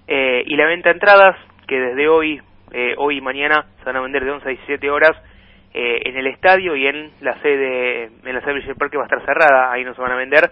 Eh, 0.08 0.44
y 0.46 0.56
la 0.56 0.68
venta 0.68 0.90
de 0.90 0.96
entradas, 0.96 1.38
que 1.68 1.80
desde 1.80 2.08
hoy, 2.08 2.42
eh, 2.74 2.94
hoy 2.98 3.18
y 3.18 3.22
mañana, 3.22 3.66
se 3.80 3.86
van 3.86 3.96
a 3.96 4.02
vender 4.02 4.24
de 4.24 4.32
11 4.32 4.46
a 4.46 4.52
17 4.52 4.90
horas 4.90 5.12
eh, 5.74 6.02
en 6.06 6.18
el 6.18 6.28
estadio 6.28 6.76
y 6.76 6.86
en 6.86 7.12
la 7.22 7.42
sede, 7.42 8.12
en 8.24 8.34
la 8.34 8.42
sede 8.42 8.62
del 8.62 8.76
Parque 8.76 8.98
va 8.98 9.04
a 9.04 9.08
estar 9.08 9.26
cerrada, 9.26 9.72
ahí 9.72 9.84
no 9.84 9.96
se 9.96 10.02
van 10.02 10.12
a 10.12 10.16
vender. 10.16 10.52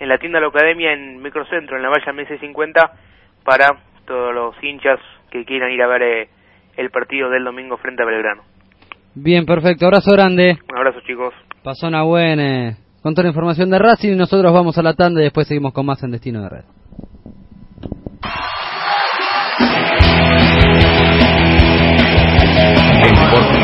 En 0.00 0.08
la 0.08 0.18
tienda 0.18 0.38
de 0.38 0.42
la 0.42 0.48
Academia, 0.48 0.92
en 0.92 1.22
Microcentro, 1.22 1.76
en 1.76 1.82
la 1.82 1.88
valla 1.88 2.12
MS50, 2.12 2.90
para 3.44 3.76
todos 4.04 4.34
los 4.34 4.56
hinchas 4.62 4.98
que 5.30 5.44
quieran 5.44 5.70
ir 5.70 5.82
a 5.82 5.86
ver 5.86 6.02
eh, 6.02 6.28
el 6.76 6.90
partido 6.90 7.30
del 7.30 7.44
domingo 7.44 7.76
frente 7.78 8.02
a 8.02 8.06
Belgrano. 8.06 8.42
Bien, 9.14 9.46
perfecto. 9.46 9.86
Abrazo 9.86 10.12
grande. 10.12 10.58
Un 10.70 10.76
abrazo, 10.76 11.00
chicos. 11.06 11.34
Pasó 11.62 11.88
una 11.88 12.02
buena. 12.02 12.68
Eh, 12.68 12.76
con 13.02 13.14
toda 13.14 13.24
la 13.24 13.30
información 13.30 13.70
de 13.70 13.78
Racing, 13.78 14.16
nosotros 14.16 14.52
vamos 14.52 14.76
a 14.78 14.82
la 14.82 14.94
tanda 14.94 15.20
y 15.20 15.24
después 15.24 15.46
seguimos 15.46 15.72
con 15.72 15.86
más 15.86 16.02
en 16.02 16.10
Destino 16.10 16.42
de 16.42 16.48
Red. 16.48 16.64
El 23.04 23.14
deporte 23.14 23.58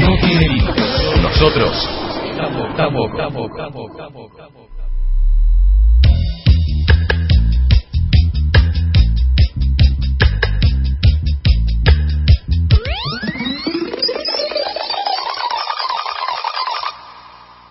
no 0.00 0.16
tiene 0.20 0.48
límites. 0.48 1.20
Nosotros 1.22 2.06
tampoco, 2.36 3.16
tampoco, 3.16 3.56
tampoco, 3.56 3.96
tampoco, 3.96 4.65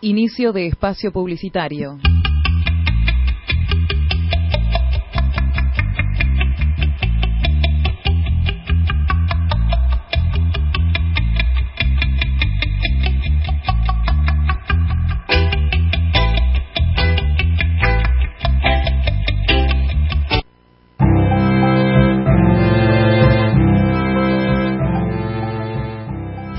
Inicio 0.08 0.54
de 0.54 0.68
espacio 0.68 1.12
publicitario. 1.12 1.98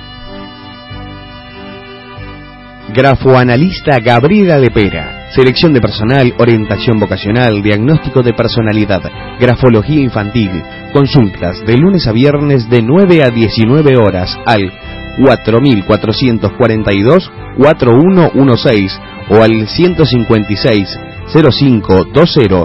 Grafoanalista 2.94 4.00
Gabriela 4.00 4.56
Lepera. 4.56 5.15
Selección 5.34 5.72
de 5.72 5.80
personal, 5.80 6.34
orientación 6.38 6.98
vocacional, 6.98 7.62
diagnóstico 7.62 8.22
de 8.22 8.32
personalidad, 8.32 9.02
grafología 9.40 10.00
infantil. 10.00 10.50
Consultas 10.92 11.64
de 11.66 11.76
lunes 11.76 12.06
a 12.06 12.12
viernes 12.12 12.70
de 12.70 12.82
9 12.82 13.24
a 13.24 13.30
19 13.30 13.96
horas 13.96 14.38
al 14.46 14.72
4442 15.18 17.30
4116 17.58 19.00
o 19.30 19.42
al 19.42 19.66
156 19.66 20.98
05 21.32 22.06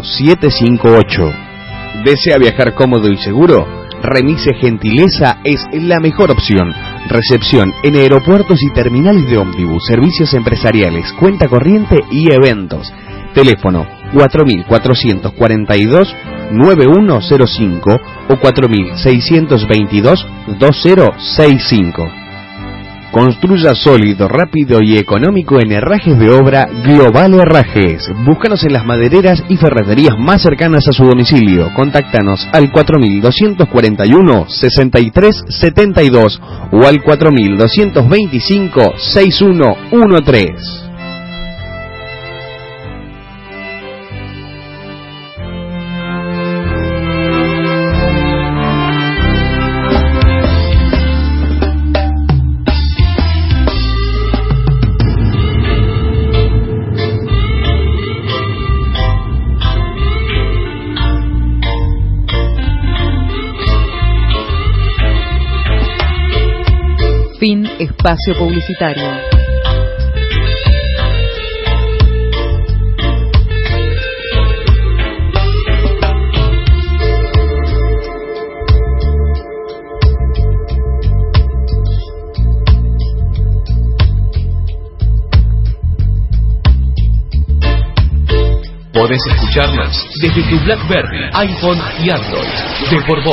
758. 0.04 1.51
¿Desea 2.04 2.38
viajar 2.40 2.74
cómodo 2.74 3.10
y 3.10 3.18
seguro? 3.18 3.68
Remise 4.02 4.56
Gentileza 4.56 5.38
es 5.44 5.68
la 5.74 6.00
mejor 6.00 6.32
opción. 6.32 6.74
Recepción 7.08 7.72
en 7.84 7.96
aeropuertos 7.96 8.64
y 8.64 8.72
terminales 8.72 9.30
de 9.30 9.38
ómnibus, 9.38 9.86
servicios 9.86 10.34
empresariales, 10.34 11.14
cuenta 11.14 11.48
corriente 11.48 12.00
y 12.10 12.34
eventos. 12.34 12.92
Teléfono 13.36 13.86
4442 14.14 16.16
9105 16.52 18.02
o 18.30 18.40
4622 18.40 20.28
2065. 20.60 22.21
Construya 23.12 23.76
sólido, 23.76 24.28
rápido 24.30 24.80
y 24.82 24.98
económico 24.98 25.60
en 25.60 25.74
herrajes 25.74 26.18
de 26.18 26.30
obra 26.32 26.66
Global 26.84 27.34
Herrajes. 27.34 28.10
Búscanos 28.26 28.64
en 28.64 28.72
las 28.72 28.86
madereras 28.86 29.44
y 29.50 29.58
ferreterías 29.58 30.16
más 30.18 30.42
cercanas 30.42 30.88
a 30.88 30.94
su 30.94 31.04
domicilio. 31.04 31.74
Contáctanos 31.76 32.48
al 32.54 32.72
4241 32.72 34.46
6372 34.48 36.42
o 36.72 36.86
al 36.88 37.04
4225 37.04 38.94
espacio 67.82 68.38
publicitario. 68.38 69.10
Podés 88.94 89.20
escucharnos 89.32 90.08
desde 90.22 90.44
tu 90.44 90.60
BlackBerry, 90.66 91.30
iPhone 91.34 91.80
y 92.04 92.12
Android. 92.12 92.92
De 92.92 93.02
por 93.08 93.24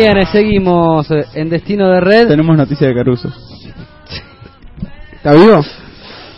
Bien, 0.00 0.16
eh, 0.16 0.24
seguimos 0.32 1.10
eh, 1.10 1.26
en 1.34 1.50
Destino 1.50 1.90
de 1.90 2.00
Red. 2.00 2.28
Tenemos 2.28 2.56
noticia 2.56 2.88
de 2.88 2.94
Caruso. 2.94 3.28
¿Está 5.12 5.34
vivo? 5.34 5.60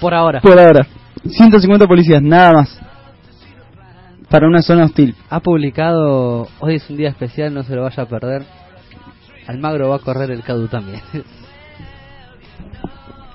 Por 0.01 0.13
ahora. 0.13 0.41
Por 0.41 0.59
ahora. 0.59 0.85
150 1.25 1.87
policías, 1.87 2.21
nada 2.21 2.55
más. 2.55 2.81
Para 4.29 4.49
una 4.49 4.63
zona 4.63 4.87
hostil. 4.87 5.15
Ha 5.31 5.39
publicado, 5.39 6.49
hoy 6.59 6.75
es 6.75 6.91
un 6.91 6.97
día 6.97 7.11
especial, 7.11 7.55
no 7.55 7.63
se 7.63 7.77
lo 7.77 7.83
vaya 7.83 8.03
a 8.03 8.07
perder. 8.07 8.43
Almagro 9.47 9.91
va 9.91 9.97
a 9.97 10.01
correr 10.01 10.33
el 10.33 10.43
Cadu 10.43 10.67
también. 10.67 11.01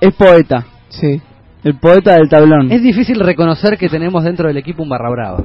Es 0.02 0.14
poeta. 0.14 0.66
Sí. 0.90 1.22
El 1.64 1.78
poeta 1.78 2.16
del 2.16 2.28
tablón. 2.28 2.70
es 2.70 2.82
difícil 2.82 3.18
reconocer 3.18 3.78
que 3.78 3.88
tenemos 3.88 4.22
dentro 4.24 4.46
del 4.46 4.58
equipo 4.58 4.82
un 4.82 4.90
barra 4.90 5.08
brava. 5.08 5.44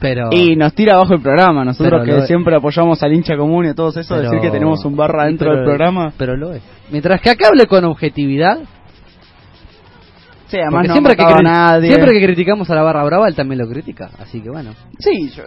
Pero... 0.00 0.28
Y 0.30 0.54
nos 0.56 0.74
tira 0.74 0.94
abajo 0.94 1.14
el 1.14 1.20
programa. 1.20 1.64
Nosotros 1.64 2.04
que 2.04 2.12
lo- 2.12 2.26
siempre 2.26 2.54
apoyamos 2.56 3.02
al 3.02 3.12
hincha 3.12 3.36
común 3.36 3.64
y 3.66 3.68
a 3.68 3.74
todos 3.74 3.96
eso, 3.96 4.14
pero- 4.14 4.30
decir 4.30 4.40
que 4.40 4.50
tenemos 4.50 4.84
un 4.84 4.96
barra 4.96 5.24
dentro 5.26 5.52
del 5.54 5.64
programa. 5.64 6.12
Pero 6.16 6.36
lo 6.36 6.52
es. 6.52 6.62
Mientras 6.90 7.20
que 7.20 7.30
acá 7.30 7.48
hable 7.48 7.66
con 7.66 7.84
objetividad. 7.84 8.58
Sí, 10.46 10.56
además 10.58 10.86
no 10.88 10.94
siempre, 10.94 11.14
que 11.14 11.22
a 11.22 11.42
nadie. 11.42 11.88
siempre 11.92 12.18
que 12.18 12.24
criticamos 12.24 12.70
a 12.70 12.74
la 12.74 12.82
barra 12.82 13.04
brava, 13.04 13.28
él 13.28 13.34
también 13.34 13.58
lo 13.60 13.68
critica. 13.68 14.08
Así 14.18 14.40
que 14.40 14.48
bueno. 14.48 14.70
Sí, 14.98 15.28
yo, 15.36 15.42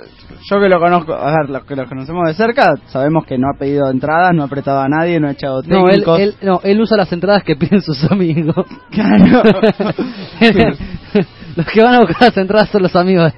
yo 0.48 0.60
que 0.62 0.70
lo 0.70 0.80
conozco, 0.80 1.16
a 1.16 1.32
ver, 1.40 1.50
los 1.50 1.64
que 1.64 1.76
lo 1.76 1.88
conocemos 1.88 2.28
de 2.28 2.36
cerca, 2.36 2.76
sabemos 2.86 3.26
que 3.26 3.36
no 3.40 3.48
ha 3.52 3.58
pedido 3.58 3.90
entradas, 3.90 4.32
no 4.36 4.44
ha 4.44 4.46
apretado 4.46 4.80
a 4.80 4.88
nadie, 4.88 5.20
no 5.20 5.28
ha 5.28 5.32
echado 5.32 5.64
No 5.66 5.86
él, 5.86 6.04
técnicos. 6.04 6.20
él, 6.20 6.36
no, 6.44 6.60
él 6.64 6.80
usa 6.80 6.98
las 6.98 7.12
entradas 7.12 7.42
que 7.44 7.56
piden 7.56 7.82
sus 7.82 8.04
amigos. 8.12 8.54
Claro. 8.92 9.42
los 11.56 11.66
que 11.66 11.84
van 11.84 11.96
a 11.96 12.00
buscar 12.02 12.22
las 12.22 12.38
entradas 12.38 12.70
son 12.70 12.84
los 12.84 12.96
amigos. 12.96 13.34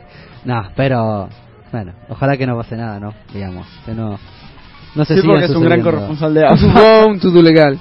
No, 0.46 0.70
pero 0.76 1.30
bueno, 1.72 1.94
ojalá 2.10 2.38
que 2.38 2.46
no 2.46 2.58
pase 2.58 2.76
nada, 2.76 3.00
¿no? 3.00 3.14
Digamos, 3.34 3.68
que 3.86 3.94
no, 3.94 4.20
no 4.96 5.06
se 5.06 5.16
Sí, 5.16 5.26
porque 5.26 5.46
es 5.46 5.52
un 5.52 5.64
gran 5.64 5.82
corresponsal 5.82 6.34
de 6.34 6.42
un 6.42 6.46
AFA. 6.48 6.74
go, 6.74 7.08
un 7.08 7.20
tutu 7.20 7.42
legal. 7.42 7.80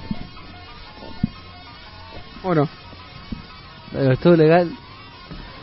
Bueno, 2.43 2.67
Pero 3.91 4.11
estuvo 4.13 4.35
legal. 4.35 4.71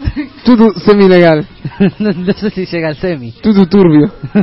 tutu 0.45 0.73
semi-legal. 0.81 1.47
no, 1.99 2.13
no 2.13 2.33
sé 2.33 2.51
si 2.51 2.67
llega 2.67 2.89
al 2.89 2.97
semi. 2.97 3.33
Tutu 3.33 3.67
turbio. 3.67 4.13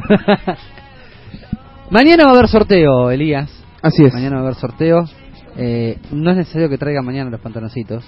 Mañana 1.90 2.26
va 2.26 2.32
a 2.32 2.34
haber 2.34 2.48
sorteo, 2.50 3.10
Elías. 3.10 3.50
Así 3.82 4.04
es. 4.04 4.14
Mañana 4.14 4.36
va 4.36 4.42
a 4.42 4.46
haber 4.46 4.56
sorteo. 4.56 5.06
Eh, 5.56 5.98
no 6.12 6.32
es 6.32 6.38
necesario 6.38 6.70
que 6.70 6.78
traigan 6.78 7.06
mañana 7.06 7.30
los 7.32 7.40
pantaloncitos. 7.40 8.04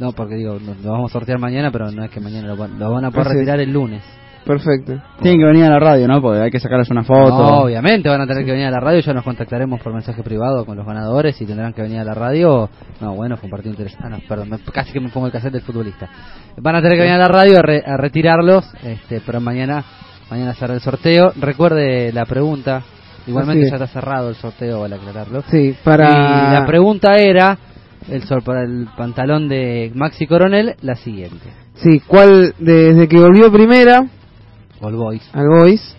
No, 0.00 0.12
porque 0.12 0.34
digo, 0.34 0.54
lo, 0.54 0.74
lo 0.82 0.92
vamos 0.92 1.10
a 1.10 1.12
sortear 1.12 1.38
mañana, 1.38 1.70
pero 1.70 1.90
no 1.92 2.02
es 2.04 2.10
que 2.10 2.20
mañana 2.20 2.48
lo, 2.48 2.56
van- 2.56 2.78
lo 2.78 2.90
van 2.90 3.04
a 3.04 3.10
poder 3.10 3.26
Así 3.26 3.34
es. 3.34 3.38
retirar 3.40 3.60
el 3.60 3.70
lunes. 3.72 4.02
Perfecto. 4.44 4.94
Tienen 5.20 5.38
que 5.38 5.44
venir 5.46 5.64
a 5.64 5.68
la 5.68 5.78
radio, 5.78 6.08
¿no? 6.08 6.22
Porque 6.22 6.40
hay 6.40 6.50
que 6.50 6.58
sacarles 6.58 6.90
una 6.90 7.04
foto. 7.04 7.28
No, 7.38 7.58
obviamente 7.60 8.08
van 8.08 8.22
a 8.22 8.26
tener 8.26 8.42
que 8.44 8.52
venir 8.52 8.66
a 8.66 8.70
la 8.70 8.80
radio. 8.80 9.00
Ya 9.00 9.12
nos 9.12 9.22
contactaremos 9.22 9.80
por 9.82 9.92
mensaje 9.92 10.22
privado 10.22 10.64
con 10.64 10.78
los 10.78 10.86
ganadores 10.86 11.38
y 11.42 11.44
tendrán 11.44 11.74
que 11.74 11.82
venir 11.82 11.98
a 12.00 12.04
la 12.04 12.14
radio. 12.14 12.70
No, 13.02 13.14
bueno, 13.14 13.36
fue 13.36 13.48
un 13.48 13.50
partido 13.50 13.72
interesante. 13.72 14.06
Ah, 14.06 14.08
no, 14.08 14.18
perdón, 14.26 14.48
me- 14.48 14.58
casi 14.72 14.92
que 14.94 15.00
me 15.00 15.10
pongo 15.10 15.26
el 15.26 15.32
cassette 15.32 15.52
del 15.52 15.60
futbolista. 15.62 16.08
Van 16.56 16.74
a 16.74 16.80
tener 16.80 16.94
que 16.96 17.02
venir 17.02 17.16
a 17.16 17.18
la 17.18 17.28
radio 17.28 17.58
a, 17.58 17.62
re- 17.62 17.84
a 17.86 17.96
retirarlos, 17.98 18.64
este, 18.82 19.20
pero 19.24 19.40
mañana 19.42 19.84
mañana 20.30 20.54
será 20.54 20.72
el 20.72 20.80
sorteo. 20.80 21.32
Recuerde 21.38 22.10
la 22.12 22.24
pregunta. 22.24 22.82
Igualmente 23.26 23.68
ya 23.68 23.76
es. 23.76 23.82
está 23.82 23.86
cerrado 24.00 24.30
el 24.30 24.36
sorteo 24.36 24.84
al 24.84 24.92
aclararlo. 24.94 25.42
Sí, 25.50 25.76
para... 25.84 26.08
Y 26.08 26.52
la 26.54 26.64
pregunta 26.66 27.14
era 27.16 27.58
el 28.08 28.22
sor- 28.24 28.42
para 28.42 28.62
el 28.62 28.88
pantalón 28.96 29.48
de 29.48 29.92
Maxi 29.94 30.26
Coronel, 30.26 30.76
la 30.82 30.94
siguiente. 30.96 31.52
Sí, 31.76 32.00
¿cuál, 32.06 32.54
desde 32.58 33.08
que 33.08 33.18
volvió 33.18 33.50
primera 33.52 34.04
All 34.80 34.94
Boys. 34.96 35.22
al 35.32 35.46
Boys, 35.48 35.96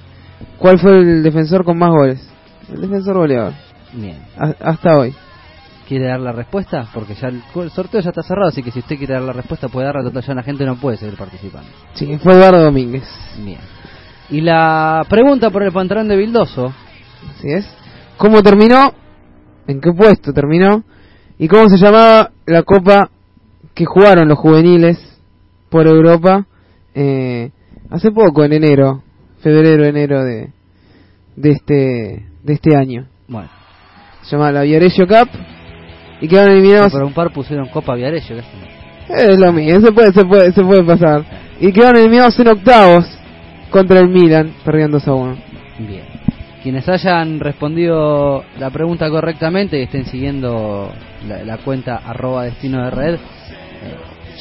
cuál 0.57 0.79
fue 0.79 0.97
el 0.99 1.23
defensor 1.23 1.63
con 1.63 1.77
más 1.77 1.89
goles? 1.91 2.27
El 2.73 2.81
defensor 2.81 3.17
goleador. 3.17 3.53
Bien. 3.93 4.17
A- 4.37 4.55
hasta 4.69 4.95
hoy. 4.97 5.13
¿Quiere 5.87 6.05
dar 6.07 6.21
la 6.21 6.31
respuesta? 6.31 6.87
Porque 6.93 7.15
ya 7.15 7.27
el, 7.27 7.41
el 7.55 7.69
sorteo 7.71 7.99
ya 7.99 8.09
está 8.11 8.23
cerrado, 8.23 8.47
así 8.47 8.63
que 8.63 8.71
si 8.71 8.79
usted 8.79 8.97
quiere 8.97 9.13
dar 9.15 9.23
la 9.23 9.33
respuesta 9.33 9.67
puede 9.67 9.87
darla, 9.87 10.03
total 10.03 10.23
ya 10.23 10.33
la 10.35 10.43
gente 10.43 10.65
no 10.65 10.77
puede 10.77 10.95
seguir 10.97 11.17
participando. 11.17 11.67
Sí, 11.95 12.17
fue 12.23 12.33
Eduardo 12.33 12.63
Domínguez. 12.63 13.03
Bien. 13.43 13.59
Y 14.29 14.39
la 14.39 15.05
pregunta 15.09 15.49
por 15.49 15.63
el 15.63 15.71
pantalón 15.73 16.07
de 16.07 16.15
Bildoso, 16.15 16.73
Así 17.37 17.51
es. 17.51 17.67
¿Cómo 18.17 18.41
terminó? 18.41 18.93
¿En 19.67 19.81
qué 19.81 19.91
puesto 19.91 20.31
terminó? 20.31 20.83
¿Y 21.41 21.47
cómo 21.47 21.67
se 21.69 21.77
llamaba 21.83 22.29
la 22.45 22.61
copa 22.61 23.09
que 23.73 23.83
jugaron 23.83 24.27
los 24.27 24.37
juveniles 24.37 24.99
por 25.71 25.87
Europa 25.87 26.45
eh, 26.93 27.49
hace 27.89 28.11
poco, 28.11 28.43
en 28.43 28.53
enero, 28.53 29.01
febrero, 29.39 29.83
enero 29.85 30.23
de, 30.23 30.51
de 31.35 31.49
este 31.49 32.27
de 32.43 32.53
este 32.53 32.75
año? 32.77 33.07
bueno, 33.27 33.49
Se 34.21 34.35
llama 34.35 34.51
la 34.51 34.61
Viareggio 34.61 35.07
Cup 35.07 35.29
y 36.21 36.27
quedaron 36.27 36.51
eliminados. 36.51 36.91
por 36.91 37.05
un 37.05 37.13
par 37.13 37.33
pusieron 37.33 37.69
Copa 37.69 37.95
Viareggio. 37.95 38.37
Es 39.09 39.39
lo 39.39 39.51
mismo, 39.51 39.81
se 39.81 39.91
puede, 39.91 40.13
se 40.13 40.23
puede, 40.23 40.51
se 40.51 40.61
puede 40.61 40.83
pasar. 40.83 41.25
Y 41.59 41.73
quedaron 41.73 42.01
eliminados 42.01 42.39
en 42.39 42.49
octavos 42.49 43.05
contra 43.71 43.99
el 43.99 44.09
Milan, 44.09 44.53
perdiendo 44.63 44.99
2 44.99 45.07
a 45.07 45.13
1. 45.15 45.37
Bien. 45.79 46.03
Quienes 46.61 46.87
hayan 46.87 47.39
respondido 47.39 48.43
la 48.59 48.69
pregunta 48.69 49.09
correctamente 49.09 49.79
y 49.79 49.83
estén 49.85 50.05
siguiendo 50.05 50.91
la, 51.27 51.43
la 51.43 51.57
cuenta 51.57 51.97
arroba 52.05 52.43
destino 52.45 52.83
de 52.85 52.91
red, 52.91 53.13
eh, 53.15 53.19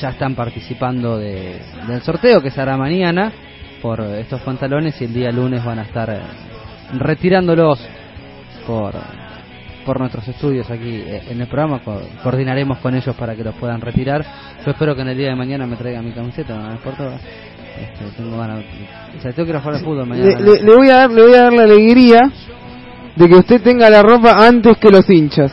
ya 0.00 0.10
están 0.10 0.34
participando 0.34 1.18
de- 1.18 1.60
del 1.86 2.00
sorteo 2.02 2.40
que 2.40 2.50
se 2.50 2.60
hará 2.60 2.76
mañana 2.76 3.32
por 3.82 4.00
estos 4.00 4.40
pantalones 4.42 5.00
y 5.00 5.04
el 5.04 5.12
día 5.14 5.30
lunes 5.32 5.64
van 5.64 5.78
a 5.78 5.82
estar 5.82 6.10
eh, 6.10 6.20
retirándolos 6.98 7.80
por, 8.66 8.94
por 9.84 10.00
nuestros 10.00 10.26
estudios 10.28 10.70
aquí 10.70 11.02
eh, 11.06 11.22
en 11.30 11.40
el 11.40 11.46
programa. 11.48 11.80
Co- 11.84 12.00
coordinaremos 12.22 12.78
con 12.78 12.94
ellos 12.94 13.14
para 13.16 13.34
que 13.34 13.44
los 13.44 13.54
puedan 13.56 13.80
retirar. 13.80 14.24
Yo 14.64 14.70
espero 14.72 14.94
que 14.94 15.02
en 15.02 15.08
el 15.08 15.16
día 15.16 15.28
de 15.30 15.36
mañana 15.36 15.66
me 15.66 15.76
traigan 15.76 16.04
mi 16.04 16.12
camiseta, 16.12 16.54
no 16.56 16.68
me 16.68 16.74
importa. 16.74 17.18
Este, 17.80 18.04
tengo 18.16 18.36
ganas, 18.36 18.62
o 19.18 19.22
sea, 19.22 19.32
tengo 19.32 19.44
que 19.46 19.50
ir 19.50 19.56
a 19.56 19.60
jugar 19.60 19.76
al 19.76 19.84
fútbol 19.84 20.06
mañana. 20.06 20.38
Le, 20.38 20.44
le- 20.44 20.62
le 20.62 20.76
voy 20.76 20.88
a 20.90 20.96
dar, 20.96 21.10
le 21.10 21.22
voy 21.22 21.34
a 21.34 21.42
dar 21.44 21.52
la 21.52 21.62
alegría 21.62 22.20
de 23.16 23.28
que 23.28 23.34
usted 23.36 23.62
tenga 23.62 23.88
la 23.88 24.02
ropa 24.02 24.46
antes 24.46 24.76
que 24.76 24.90
los 24.90 25.08
hinchas. 25.08 25.52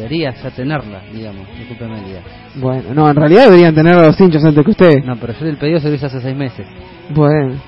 Debería 0.00 0.32
ya 0.32 0.50
tenerla, 0.50 1.02
digamos. 1.12 1.46
Discúlpeme 1.58 1.98
el. 1.98 2.60
Bueno, 2.60 2.94
no, 2.94 3.10
en 3.10 3.16
realidad 3.16 3.44
deberían 3.44 3.74
tener 3.74 3.94
a 3.94 4.06
los 4.06 4.18
hinchas 4.18 4.42
antes 4.42 4.64
que 4.64 4.70
usted. 4.70 5.04
No, 5.04 5.16
pero 5.16 5.34
yo 5.38 5.46
el 5.46 5.58
pedido 5.58 5.78
se 5.78 5.88
lo 5.90 5.94
hice 5.94 6.06
hace 6.06 6.22
seis 6.22 6.34
meses. 6.34 6.66
Bueno, 7.14 7.60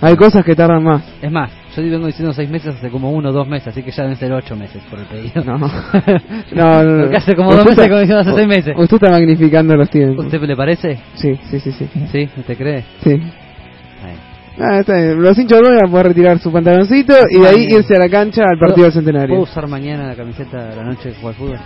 hay 0.00 0.16
cosas 0.16 0.44
que 0.44 0.56
tardan 0.56 0.82
más. 0.82 1.04
Es 1.22 1.30
más, 1.30 1.52
yo 1.76 1.82
vengo 1.84 2.06
diciendo 2.06 2.32
seis 2.32 2.50
meses 2.50 2.74
hace 2.74 2.90
como 2.90 3.12
uno 3.12 3.28
o 3.28 3.32
dos 3.32 3.46
meses, 3.46 3.68
así 3.68 3.84
que 3.84 3.92
ya 3.92 4.02
deben 4.02 4.16
ser 4.16 4.32
ocho 4.32 4.56
meses 4.56 4.82
por 4.90 4.98
el 4.98 5.06
pedido. 5.06 5.44
No, 5.44 5.56
no, 6.52 6.82
no. 6.82 7.02
Porque 7.02 7.16
hace 7.16 7.36
como 7.36 7.54
dos 7.54 7.64
meses 7.64 7.88
como 7.88 8.00
diciendo 8.00 8.20
hace 8.22 8.34
seis 8.34 8.48
meses. 8.48 8.74
Usted 8.76 8.96
está 8.96 9.10
magnificando 9.10 9.76
los 9.76 9.88
tiempos. 9.88 10.26
¿Usted 10.26 10.42
le 10.42 10.56
parece? 10.56 10.98
Sí, 11.14 11.38
sí, 11.48 11.60
sí, 11.60 11.70
sí. 11.70 11.88
¿Sí? 12.10 12.28
¿Usted 12.36 12.58
cree? 12.58 12.84
Sí. 13.04 13.12
Ahí. 13.12 14.31
Ah, 14.58 14.80
está 14.80 14.94
bien. 14.96 15.20
Los 15.22 15.38
hinchas 15.38 15.58
de 15.58 15.64
Boca 15.64 15.74
van 15.80 15.88
a 15.88 15.90
poder 15.90 16.06
retirar 16.08 16.38
su 16.38 16.52
pantaloncito 16.52 17.14
y 17.30 17.40
de 17.40 17.48
ahí 17.48 17.66
irse 17.70 17.96
a 17.96 17.98
la 17.98 18.08
cancha 18.08 18.42
al 18.48 18.58
partido 18.58 18.84
del 18.84 18.92
centenario. 18.92 19.28
¿Puedo 19.36 19.50
usar 19.50 19.66
mañana 19.66 20.06
la 20.08 20.14
camiseta 20.14 20.64
de 20.68 20.76
la 20.76 20.82
noche 20.84 21.08
de 21.10 21.14
jugar 21.14 21.34
fútbol? 21.34 21.58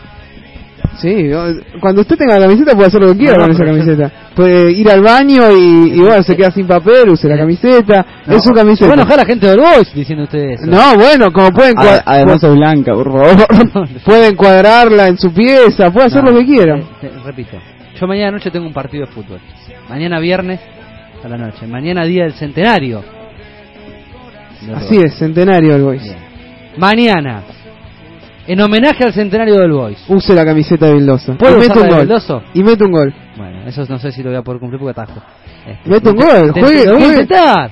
Sí, 1.00 1.28
cuando 1.80 2.00
usted 2.02 2.16
tenga 2.16 2.38
la 2.38 2.46
camiseta 2.46 2.72
puede 2.74 2.86
hacer 2.88 3.00
lo 3.02 3.12
que 3.12 3.18
quiera 3.18 3.34
No, 3.36 3.42
con 3.42 3.50
esa 3.52 3.64
camiseta. 3.64 4.12
Puede 4.34 4.70
ir 4.72 4.88
al 4.90 5.02
baño 5.02 5.42
y, 5.52 5.92
y 5.94 6.00
bueno, 6.00 6.22
se 6.22 6.34
queda 6.36 6.50
sin 6.50 6.66
papel, 6.66 7.10
use 7.10 7.28
la 7.28 7.36
camiseta. 7.36 8.06
es 8.26 8.42
su 8.42 8.48
Se 8.50 8.54
camiseta. 8.54 8.90
a 8.92 8.94
enojar 8.94 9.16
la 9.18 9.26
gente 9.26 9.46
del 9.46 9.58
Boys 9.60 9.92
diciendo 9.94 10.24
usted 10.24 10.38
eso. 10.52 10.64
No, 10.66 10.94
bueno, 10.96 11.30
como 11.32 11.50
pueden 11.50 11.76
A- 11.78 12.02
además 12.06 12.42
pu- 12.42 12.48
es 12.50 12.54
blanca, 12.56 12.92
por 12.94 13.12
favor. 13.12 13.88
puede 14.04 14.28
encuadrarla 14.28 15.08
en 15.08 15.18
su 15.18 15.32
pieza, 15.34 15.90
puede 15.90 16.06
hacer 16.06 16.22
No, 16.24 16.30
lo 16.30 16.38
que 16.38 16.46
quiera. 16.46 16.80
te- 17.00 17.08
te- 17.08 17.18
repito, 17.24 17.58
yo 18.00 18.06
mañana 18.06 18.30
noche 18.32 18.50
tengo 18.50 18.66
un 18.66 18.72
partido 18.72 19.04
de 19.06 19.12
fútbol. 19.12 19.40
Mañana 19.90 20.18
viernes 20.18 20.60
a 21.24 21.28
la 21.28 21.36
noche. 21.36 21.66
Mañana 21.66 22.04
día 22.04 22.24
del 22.24 22.34
centenario. 22.34 23.02
Del 24.62 24.74
Así 24.74 24.96
Boys. 24.96 25.12
es, 25.12 25.18
centenario 25.18 25.72
del 25.74 25.82
Boys. 25.82 26.02
Bien. 26.02 26.16
Mañana, 26.78 27.42
en 28.46 28.60
homenaje 28.60 29.04
al 29.04 29.12
centenario 29.12 29.54
del 29.56 29.72
Boys. 29.72 30.04
Use 30.08 30.34
la 30.34 30.44
camiseta 30.44 30.86
de 30.86 30.94
Vildoso. 30.94 31.32
Y 31.32 31.36
¿Puedo 31.36 31.58
mete 31.58 31.78
un 31.78 31.88
gol. 31.88 32.08
Y 32.54 32.62
mete 32.62 32.84
un 32.84 32.92
gol. 32.92 33.14
Bueno, 33.36 33.66
eso 33.66 33.84
no 33.88 33.98
sé 33.98 34.12
si 34.12 34.22
lo 34.22 34.30
voy 34.30 34.38
a 34.38 34.42
poder 34.42 34.60
cumplir 34.60 34.80
porque 34.80 35.00
atajo. 35.00 35.20
Este, 35.66 35.90
Mete 35.90 36.10
un 36.10 36.16
gol. 36.16 36.52
te- 36.54 36.60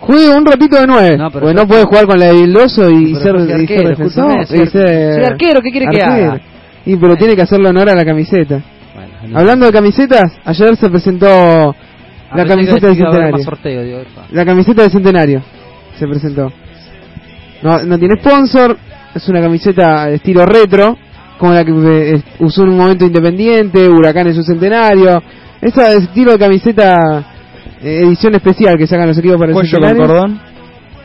Juegue, 0.01 0.35
un 0.37 0.45
ratito 0.45 0.81
de 0.81 0.87
nueve. 0.87 1.17
No, 1.17 1.31
porque 1.31 1.49
yo- 1.49 1.55
no 1.55 1.67
puede 1.67 1.85
jugar 1.85 2.07
con 2.07 2.19
la 2.19 2.27
de 2.27 2.33
Vildoso 2.33 2.91
y 2.91 3.15
ser, 3.15 3.37
y 3.37 3.67
defensor. 3.67 4.47
soy 4.47 4.67
soy 4.67 5.25
arquero, 5.25 5.61
¿qué 5.63 5.71
quiere 5.71 5.87
que 5.91 6.03
haga? 6.03 6.41
Y 6.87 6.97
pero 6.97 7.15
tiene 7.17 7.37
que 7.37 7.43
hacerle 7.43 7.69
honor 7.69 7.89
a 7.89 7.95
la 7.95 8.05
camiseta. 8.05 8.61
Hablando 9.33 9.67
de 9.67 9.73
camisetas, 9.73 10.33
ayer 10.45 10.77
se 10.77 10.91
presentó 10.91 11.75
La 12.35 12.45
camiseta 12.45 12.87
del 12.89 12.97
centenario. 12.97 13.45
sorteo, 13.45 13.83
digo. 13.83 13.99
La 14.31 14.45
camiseta 14.45 14.83
del 14.83 14.91
centenario 14.91 15.43
se 15.99 16.07
presentó. 16.07 16.53
No, 17.63 17.79
no 17.85 17.99
tiene 17.99 18.17
sponsor, 18.21 18.77
es 19.15 19.29
una 19.29 19.41
camiseta 19.41 20.07
de 20.07 20.17
estilo 20.17 20.45
retro, 20.45 20.99
como 21.39 21.53
la 21.53 21.65
que 21.65 21.73
eh, 21.73 22.23
usó 22.41 22.63
en 22.63 22.71
un 22.71 22.77
momento 22.77 23.05
independiente, 23.07 23.89
Huracán 23.89 24.27
en 24.29 24.35
su 24.35 24.43
centenario. 24.43 25.23
Esa 25.61 25.89
es 25.93 26.05
estilo 26.05 26.33
de 26.33 26.39
camiseta 26.39 26.97
eh, 27.83 28.03
edición 28.05 28.35
especial 28.35 28.77
que 28.77 28.87
sacan 28.87 29.09
los 29.09 29.19
equipos 29.19 29.39
para 29.39 29.51
el 29.51 29.55
Cuello 29.55 29.79
con 29.79 29.89
centenario. 29.89 30.07
cordón. 30.07 30.41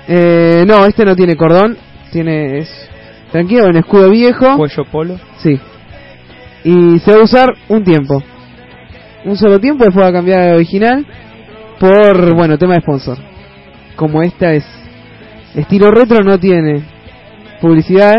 Eh, 0.08 0.64
no, 0.68 0.86
este 0.86 1.06
no 1.06 1.16
tiene 1.16 1.36
cordón, 1.36 1.78
tiene 2.12 2.60
es 2.60 2.90
tranquilo, 3.32 3.68
un 3.68 3.78
escudo 3.78 4.10
viejo. 4.10 4.58
Cuello 4.58 4.86
polo. 4.92 5.20
Sí. 5.38 5.60
Y 6.64 7.00
se 7.00 7.12
va 7.12 7.20
a 7.20 7.24
usar 7.24 7.54
un 7.70 7.84
tiempo. 7.84 8.22
Un 9.26 9.36
solo 9.36 9.60
tiempo, 9.60 9.84
después 9.84 10.04
va 10.06 10.10
a 10.10 10.14
cambiar 10.14 10.40
al 10.42 10.56
original 10.56 11.06
por, 11.80 12.34
bueno, 12.36 12.58
tema 12.58 12.76
de 12.76 12.82
sponsor. 12.82 13.18
Como 13.96 14.22
esta 14.22 14.54
es 14.54 14.66
estilo 15.56 15.92
retro, 15.92 16.24
no 16.24 16.40
tiene 16.40 16.82
publicidad 17.62 18.16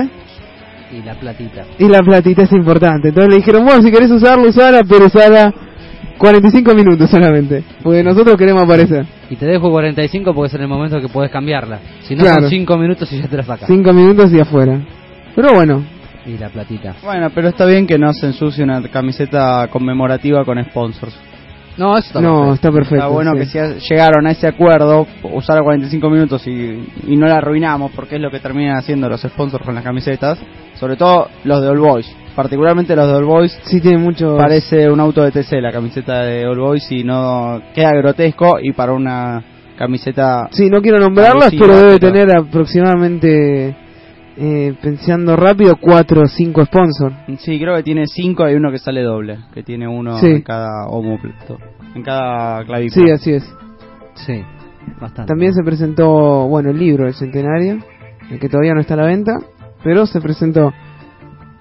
Y 0.92 1.02
la 1.02 1.14
platita. 1.14 1.64
y 1.78 1.88
la 1.88 2.00
platita 2.00 2.42
es 2.42 2.52
importante. 2.52 3.08
Entonces 3.08 3.30
le 3.30 3.36
dijeron, 3.36 3.64
bueno, 3.64 3.82
si 3.82 3.90
querés 3.90 4.10
usarla, 4.10 4.46
usala, 4.48 4.82
pero 4.88 5.06
usala 5.06 5.52
45 6.18 6.74
minutos 6.74 7.08
solamente. 7.10 7.62
Porque 7.82 8.02
nosotros 8.02 8.36
queremos 8.36 8.62
aparecer. 8.62 9.06
Y 9.30 9.36
te 9.36 9.46
dejo 9.46 9.70
45 9.70 10.34
porque 10.34 10.48
es 10.48 10.54
en 10.54 10.62
el 10.62 10.68
momento 10.68 11.00
que 11.00 11.08
puedes 11.08 11.30
cambiarla. 11.30 11.78
Si 12.02 12.14
no 12.14 12.24
Claro. 12.24 12.42
son 12.42 12.50
5 12.50 12.76
minutos 12.76 13.10
y 13.12 13.20
ya 13.22 13.28
te 13.28 13.36
la 13.38 13.42
sacas. 13.44 13.68
5 13.68 13.92
minutos 13.94 14.30
y 14.32 14.40
afuera. 14.40 14.80
Pero 15.34 15.54
bueno, 15.54 15.82
Y 16.26 16.36
la 16.38 16.48
platita. 16.50 16.96
Bueno, 17.02 17.30
pero 17.34 17.48
está 17.48 17.64
bien 17.64 17.86
que 17.86 17.98
no 17.98 18.12
se 18.12 18.26
ensucie 18.26 18.62
una 18.62 18.82
camiseta 18.88 19.68
conmemorativa 19.70 20.44
con 20.44 20.62
sponsors. 20.64 21.14
No, 21.78 21.96
eso 21.96 22.08
está 22.08 22.20
no, 22.20 22.34
perfecto. 22.40 22.54
está 22.54 22.72
perfecto. 22.72 22.94
Está 22.96 23.06
bueno 23.06 23.32
sí. 23.32 23.38
que 23.38 23.46
si 23.46 23.58
llegaron 23.88 24.26
a 24.26 24.32
ese 24.32 24.46
acuerdo, 24.46 25.06
usar 25.22 25.62
45 25.62 26.10
minutos 26.10 26.46
y, 26.46 26.50
y 27.06 27.16
no 27.16 27.26
la 27.26 27.38
arruinamos, 27.38 27.92
porque 27.92 28.16
es 28.16 28.20
lo 28.20 28.30
que 28.30 28.38
terminan 28.40 28.76
haciendo 28.76 29.08
los 29.08 29.22
sponsors 29.22 29.64
con 29.64 29.74
las 29.74 29.84
camisetas, 29.84 30.38
sobre 30.74 30.96
todo 30.96 31.28
los 31.44 31.62
de 31.62 31.68
All 31.68 31.78
Boys, 31.78 32.14
particularmente 32.36 32.94
los 32.94 33.06
de 33.06 33.14
All 33.14 33.24
Boys. 33.24 33.58
Sí, 33.64 33.80
tiene 33.80 33.96
mucho. 33.96 34.36
Parece 34.36 34.90
un 34.90 35.00
auto 35.00 35.22
de 35.22 35.30
TC 35.30 35.52
la 35.62 35.72
camiseta 35.72 36.22
de 36.24 36.46
All 36.46 36.58
Boys 36.58 36.90
y 36.92 37.02
no 37.02 37.62
queda 37.74 37.92
grotesco 37.94 38.58
y 38.60 38.72
para 38.72 38.92
una 38.92 39.42
camiseta. 39.78 40.48
Sí, 40.50 40.68
no 40.68 40.82
quiero 40.82 40.98
nombrarlas, 40.98 41.50
pero 41.58 41.78
debe 41.78 41.98
pero- 41.98 42.12
tener 42.12 42.36
aproximadamente, 42.36 43.74
eh, 44.42 44.74
pensando 44.80 45.36
rápido, 45.36 45.76
4 45.78 46.22
o 46.22 46.26
5 46.26 46.64
sponsors. 46.64 47.14
Sí, 47.40 47.58
creo 47.60 47.76
que 47.76 47.82
tiene 47.82 48.06
5 48.06 48.48
y 48.48 48.54
uno 48.54 48.70
que 48.72 48.78
sale 48.78 49.02
doble, 49.02 49.38
que 49.52 49.62
tiene 49.62 49.86
uno 49.86 50.18
Sí. 50.18 50.28
en 50.28 50.42
cada 50.42 50.86
ómulo, 50.88 51.20
en 51.94 52.02
cada 52.02 52.64
clavícula. 52.64 53.04
Sí, 53.06 53.10
así 53.10 53.32
es. 53.32 53.54
Sí, 54.14 54.42
bastante. 54.98 55.28
También 55.28 55.52
se 55.52 55.62
presentó, 55.62 56.48
bueno, 56.48 56.70
el 56.70 56.78
libro 56.78 57.04
del 57.04 57.12
centenario, 57.14 57.78
el 58.30 58.38
que 58.40 58.48
todavía 58.48 58.72
no 58.74 58.80
está 58.80 58.94
a 58.94 58.98
la 58.98 59.06
venta, 59.06 59.38
pero 59.84 60.06
se 60.06 60.20
presentó 60.22 60.72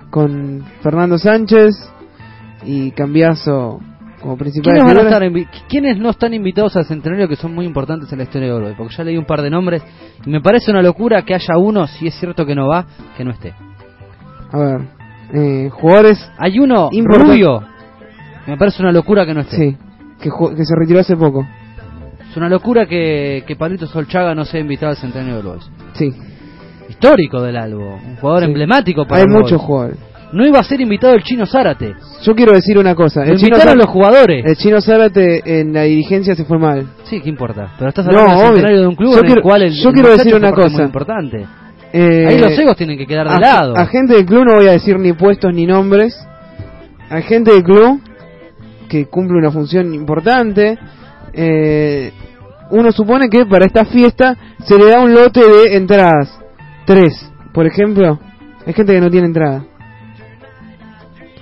con 0.10 0.64
Fernando 0.81 1.18
Sánchez 1.18 1.76
y 2.65 2.91
Cambiazo 2.91 3.81
como 4.21 4.37
principales 4.37 4.81
¿Quiénes, 4.81 4.83
van 4.83 4.97
a 5.07 5.09
figuras. 5.09 5.13
estar 5.13 5.31
invi- 5.31 5.67
¿Quiénes 5.69 5.97
no 5.97 6.09
están 6.09 6.33
invitados 6.33 6.75
al 6.75 6.85
centenario 6.85 7.27
que 7.27 7.35
son 7.35 7.53
muy 7.55 7.65
importantes 7.65 8.11
en 8.11 8.17
la 8.17 8.23
historia 8.25 8.47
de 8.49 8.53
Uruguay? 8.53 8.75
Porque 8.77 8.95
ya 8.95 9.03
leí 9.03 9.17
un 9.17 9.25
par 9.25 9.41
de 9.41 9.49
nombres 9.49 9.83
y 10.25 10.29
me 10.29 10.41
parece 10.41 10.71
una 10.71 10.81
locura 10.81 11.21
que 11.23 11.33
haya 11.35 11.57
uno, 11.57 11.87
si 11.87 12.07
es 12.07 12.15
cierto 12.15 12.45
que 12.45 12.55
no 12.55 12.67
va, 12.67 12.85
que 13.17 13.23
no 13.23 13.31
esté. 13.31 13.53
A 14.51 14.57
ver, 14.57 14.81
eh, 15.33 15.69
jugadores 15.71 16.17
Hay 16.37 16.59
uno 16.59 16.89
rubio, 16.91 17.63
me 18.47 18.57
parece 18.57 18.81
una 18.81 18.91
locura 18.91 19.25
que 19.25 19.33
no 19.33 19.41
esté. 19.41 19.55
Sí, 19.55 19.77
que, 20.21 20.29
se 20.65 20.75
retiró 20.75 20.99
hace 20.99 21.15
poco. 21.15 21.45
Es 22.29 22.37
una 22.37 22.49
locura 22.49 22.85
que, 22.85 23.43
que 23.47 23.55
Palito 23.55 23.87
Solchaga 23.87 24.35
no 24.35 24.45
sea 24.45 24.59
invitado 24.59 24.91
al 24.91 24.97
centenario 24.97 25.35
de 25.35 25.39
Uruguay. 25.39 25.59
Sí, 25.93 26.11
Histórico 26.89 27.41
del 27.41 27.55
Albo, 27.57 27.95
un 27.95 28.15
jugador 28.17 28.41
Sí. 28.43 28.47
emblemático 28.47 29.05
para 29.05 29.21
hay 29.21 29.27
muchos 29.27 29.61
jugadores. 29.61 29.97
No 30.31 30.45
iba 30.45 30.60
a 30.60 30.64
ser 30.64 30.80
invitado 30.80 31.14
el 31.15 31.23
chino 31.23 31.45
Zárate. 31.47 31.95
Yo 32.23 32.35
quiero 32.35 32.51
decir 32.51 32.77
una 32.77 32.93
cosa. 32.93 33.22
El 33.23 33.38
chino, 33.38 33.47
invitaron 33.56 33.73
Zárate- 33.73 33.77
los 33.77 33.88
jugadores. 33.88 34.45
el 34.45 34.56
chino 34.57 34.80
Zárate 34.81 35.60
en 35.60 35.73
la 35.73 35.84
dirigencia 35.84 36.35
se 36.35 36.45
fue 36.45 36.60
mal. 36.60 36.85
Sí, 37.06 37.19
¿qué 37.22 37.30
importa? 37.30 37.73
Pero 37.80 37.89
estás 37.89 38.06
No, 38.06 38.11
hablando 38.11 38.31
del 38.34 38.38
obvio. 38.41 38.47
centenario 38.49 38.81
de 38.81 38.88
un 38.88 38.95
club 38.95 39.11
Yo 39.14 39.19
en 39.19 39.26
quiero- 39.26 39.39
el 39.39 39.43
cual 39.43 39.61
el, 39.64 39.72
yo 39.73 39.89
el 39.89 39.93
quiero 39.95 40.10
muchacho 40.10 40.23
decir 40.26 40.35
una 40.39 40.51
cosa. 40.51 40.69
muy 40.77 40.84
importante. 40.85 41.45
Eh, 41.91 42.26
Ahí 42.27 42.38
los 42.39 42.60
egos 42.60 42.76
tienen 42.77 42.97
que 42.99 43.07
quedar 43.07 43.27
de 43.27 43.34
a- 43.34 43.39
lado. 43.39 43.76
A 43.76 43.85
gente 43.88 44.14
del 44.14 44.26
club 44.26 44.45
no 44.45 44.56
voy 44.57 44.68
a 44.68 44.73
decir 44.73 44.99
ni 44.99 45.14
puestos 45.14 45.51
ni 45.53 45.65
nombres. 45.65 46.15
Hay 47.10 47.23
gente 47.23 47.51
del 47.51 47.64
club 47.64 47.99
que 48.88 49.07
cumple 49.07 49.38
una 49.39 49.51
función 49.51 49.91
importante. 49.95 50.77
Eh, 51.34 52.11
uno 52.72 52.91
supone 52.91 53.30
que 53.30 53.45
para 53.47 53.65
esta 53.65 53.85
fiesta 53.85 54.38
se 54.64 54.77
le 54.77 54.85
da 54.91 54.99
un 55.01 55.14
lote 55.14 55.39
de 55.41 55.76
entradas. 55.76 56.39
Tres, 56.85 57.31
por 57.51 57.65
ejemplo. 57.65 58.19
Hay 58.68 58.73
gente 58.73 58.93
que 58.93 59.01
no 59.01 59.10
tiene 59.10 59.26
entrada. 59.27 59.64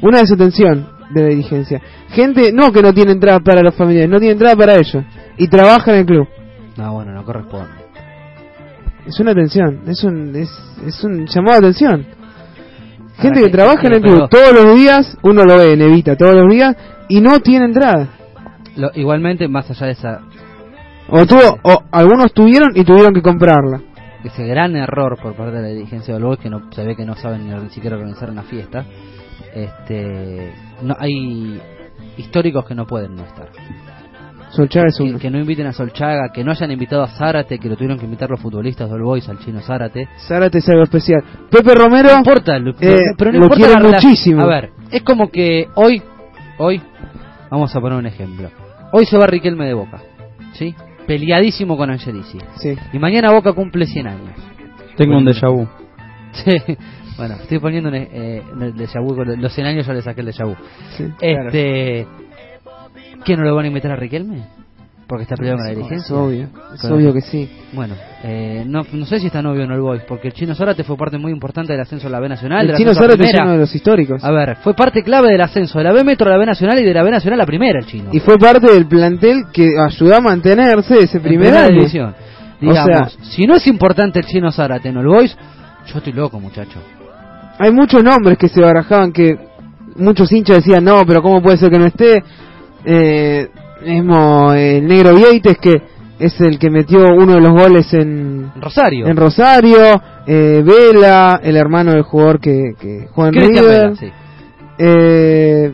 Una 0.01 0.19
desatención 0.19 0.87
de 1.11 1.21
la 1.21 1.27
dirigencia. 1.29 1.81
Gente, 2.09 2.51
no 2.51 2.71
que 2.71 2.81
no 2.81 2.93
tiene 2.93 3.13
entrada 3.13 3.39
para 3.39 3.61
los 3.61 3.73
familiares, 3.75 4.09
no 4.09 4.19
tiene 4.19 4.33
entrada 4.33 4.55
para 4.55 4.75
ellos. 4.75 5.03
Y 5.37 5.47
trabaja 5.47 5.91
en 5.93 5.99
el 5.99 6.05
club. 6.05 6.27
No, 6.77 6.93
bueno, 6.93 7.13
no 7.13 7.23
corresponde. 7.23 7.71
Es 9.05 9.19
una 9.19 9.31
atención, 9.31 9.81
es 9.87 10.03
un, 10.03 10.35
es, 10.35 10.49
es 10.85 11.03
un 11.03 11.25
llamado 11.27 11.53
de 11.61 11.67
atención. 11.67 12.05
Gente 13.19 13.39
que 13.39 13.45
que- 13.45 13.51
trabaja 13.51 13.87
en 13.87 13.93
el 13.93 14.01
club 14.01 14.29
todos 14.29 14.53
los 14.53 14.75
días, 14.75 15.17
uno 15.23 15.43
lo 15.43 15.57
ve 15.57 15.73
en 15.73 15.81
Evita 15.81 16.15
todos 16.15 16.35
los 16.35 16.51
días 16.51 16.75
y 17.07 17.21
no 17.21 17.39
tiene 17.39 17.65
entrada. 17.65 18.09
Lo- 18.75 18.91
igualmente, 18.93 19.47
más 19.47 19.69
allá 19.71 19.85
de 19.87 19.91
esa, 19.93 20.19
O, 21.09 21.25
tuvo, 21.25 21.57
o 21.63 21.83
algunos 21.91 22.33
tuvieron 22.33 22.71
y 22.75 22.83
tuvieron 22.83 23.13
que 23.13 23.21
comprarla. 23.21 23.81
ese 24.23 24.45
gran 24.45 24.75
error 24.75 25.17
por 25.21 25.35
parte 25.35 25.55
de 25.55 25.61
la 25.61 25.67
dirigencia 25.69 26.13
de 26.15 26.21
Boys 26.21 26.39
que 26.39 26.49
no 26.49 26.69
se 26.71 26.83
ve 26.83 26.95
que 26.97 27.05
no 27.05 27.15
saben 27.15 27.47
ni 27.63 27.69
siquiera 27.69 27.95
organizar 27.95 28.29
una 28.29 28.43
fiesta, 28.43 28.85
este, 29.53 30.53
no 30.81 30.95
hay 30.99 31.61
históricos 32.17 32.65
que 32.65 32.75
no 32.75 32.85
pueden 32.85 33.15
no 33.15 33.23
estar. 33.23 33.49
Solchar 34.51 34.87
es 34.87 34.97
Que, 34.97 35.03
uno. 35.03 35.19
que 35.19 35.29
no 35.29 35.39
inviten 35.39 35.67
a 35.67 35.73
Solchaga, 35.73 36.29
que 36.33 36.43
no 36.43 36.51
hayan 36.51 36.71
invitado 36.71 37.03
a 37.03 37.07
Zárate, 37.09 37.59
que 37.59 37.67
lo 37.67 37.75
tuvieron 37.75 37.99
que 37.99 38.05
invitar 38.05 38.29
los 38.29 38.39
futbolistas 38.39 38.89
del 38.89 39.01
Boys, 39.01 39.27
al 39.27 39.39
chino 39.39 39.59
Zárate. 39.59 40.07
Zárate 40.27 40.59
es 40.59 40.69
algo 40.69 40.83
especial. 40.83 41.21
Pepe 41.51 41.75
Romero, 41.75 42.09
No 42.11 42.17
importa, 42.19 42.57
lo- 42.57 42.71
eh, 42.79 42.95
pero 43.17 43.31
no 43.33 43.39
lo 43.39 43.45
importa 43.45 43.67
relación. 43.67 43.91
muchísimo. 43.93 44.41
A 44.41 44.45
ver, 44.45 44.71
es 44.89 45.01
como 45.03 45.29
que 45.29 45.67
hoy, 45.75 46.01
hoy, 46.59 46.81
vamos 47.51 47.75
a 47.75 47.81
poner 47.81 47.97
un 47.99 48.05
ejemplo. 48.05 48.49
Hoy 48.93 49.05
se 49.05 49.17
va 49.17 49.27
Riquelme 49.27 49.65
de 49.65 49.73
Boca, 49.73 49.99
¿sí? 50.53 50.73
Peleadísimo 51.05 51.75
con 51.75 51.89
Angelici. 51.91 52.37
Sí. 52.55 52.73
Y 52.93 52.99
mañana 52.99 53.31
Boca 53.33 53.51
cumple 53.51 53.85
100 53.85 54.07
años. 54.07 54.35
Tengo 54.95 55.17
un 55.17 55.25
déjà 55.25 55.49
vu. 55.51 55.67
Sí. 56.33 56.51
Bueno, 57.17 57.35
estoy 57.41 57.59
poniendo 57.59 57.89
un, 57.89 57.95
eh, 57.95 58.43
el 58.61 58.73
déjà 58.75 59.01
vu, 59.01 59.15
los 59.23 59.51
100 59.53 59.67
años 59.67 59.85
ya 59.87 59.93
le 59.93 60.01
saqué 60.01 60.21
el 60.21 60.27
déjà 60.27 60.45
vu. 60.45 60.55
Sí, 60.97 61.05
Este, 61.19 62.07
¿qué 63.25 63.35
no 63.35 63.43
lo 63.43 63.55
van 63.55 63.65
a 63.65 63.67
invitar 63.67 63.91
a 63.91 63.95
Riquelme? 63.95 64.43
Porque 65.07 65.23
está 65.23 65.35
peleado 65.37 65.59
con 65.59 65.65
la 65.67 65.71
Es 65.71 65.77
dirigencia. 65.77 66.15
obvio, 66.17 66.49
es 66.73 66.81
Claro. 66.81 66.95
obvio 66.97 67.13
que 67.13 67.21
sí. 67.21 67.49
Bueno, 67.71 67.95
eh, 68.25 68.65
no, 68.67 68.81
no 68.91 69.05
sé 69.05 69.21
si 69.21 69.27
está 69.27 69.41
novio 69.41 69.63
o 69.63 69.65
no 69.67 69.73
el 69.75 69.79
Boys, 69.79 70.01
porque 70.05 70.27
el 70.27 70.33
Chino 70.33 70.53
Zárate 70.53 70.83
fue 70.83 70.97
parte 70.97 71.17
muy 71.17 71.31
importante 71.31 71.71
del 71.71 71.81
ascenso 71.81 72.07
a 72.07 72.09
la 72.09 72.19
B 72.19 72.27
Nacional. 72.27 72.61
El 72.63 72.67
del 72.67 72.75
chino 72.77 72.91
ascenso 72.91 73.05
a 73.05 73.15
Zárate 73.15 73.29
es 73.33 73.39
uno 73.41 73.51
de 73.53 73.57
los 73.57 73.73
históricos. 73.73 74.21
A 74.21 74.31
ver, 74.31 74.57
fue 74.57 74.73
parte 74.73 75.03
clave 75.03 75.29
del 75.31 75.39
ascenso 75.39 75.77
de 75.77 75.85
la 75.85 75.93
B 75.93 76.03
Metro 76.03 76.27
a 76.27 76.33
la 76.33 76.37
B 76.37 76.45
Nacional 76.45 76.77
y 76.79 76.83
de 76.83 76.93
la 76.93 77.03
B 77.03 77.11
Nacional 77.11 77.39
a 77.39 77.43
la 77.43 77.47
Primera, 77.47 77.79
el 77.79 77.85
Chino. 77.85 78.09
Y 78.11 78.19
fue 78.19 78.37
parte 78.37 78.69
del 78.69 78.85
plantel 78.85 79.45
que 79.53 79.69
ayudó 79.79 80.13
a 80.15 80.19
mantenerse 80.19 80.99
ese 80.99 81.21
primer 81.21 81.55
año. 81.55 81.69
división. 81.77 82.13
O 82.13 82.59
Digamos, 82.59 82.85
sea- 83.13 83.23
si 83.23 83.45
no 83.45 83.55
es 83.55 83.65
importante 83.65 84.19
el 84.19 84.25
Chino 84.25 84.51
Zárate 84.51 84.89
en 84.89 84.97
el 84.97 85.05
Boys, 85.07 85.37
yo 85.87 85.99
estoy 85.99 86.11
loco, 86.11 86.37
muchacho. 86.37 86.81
Hay 87.59 87.71
muchos 87.71 88.03
nombres 88.03 88.37
que 88.37 88.49
se 88.49 88.61
barajaban 88.61 89.11
que 89.11 89.37
muchos 89.95 90.31
hinchas 90.31 90.57
decían, 90.57 90.83
no, 90.83 91.05
pero 91.05 91.21
¿cómo 91.21 91.41
puede 91.41 91.57
ser 91.57 91.71
que 91.71 91.79
no 91.79 91.85
esté? 91.85 92.23
Eh, 92.85 93.49
mismo 93.85 94.53
eh, 94.53 94.77
el 94.77 94.87
negro 94.87 95.15
Vieites, 95.15 95.57
que 95.57 95.81
es 96.19 96.39
el 96.41 96.57
que 96.57 96.69
metió 96.69 96.99
uno 97.15 97.33
de 97.33 97.41
los 97.41 97.51
goles 97.51 97.93
en 97.93 98.51
Rosario. 98.59 99.07
En 99.07 99.15
Rosario, 99.15 99.77
eh, 100.25 100.63
Vela, 100.65 101.39
el 101.43 101.55
hermano 101.55 101.91
del 101.91 102.03
jugador 102.03 102.39
que, 102.39 102.73
que 102.79 103.07
juega 103.11 103.29
en 103.29 103.47
River, 103.47 103.63
Vela, 103.63 103.95
sí. 103.95 104.11
eh, 104.79 105.73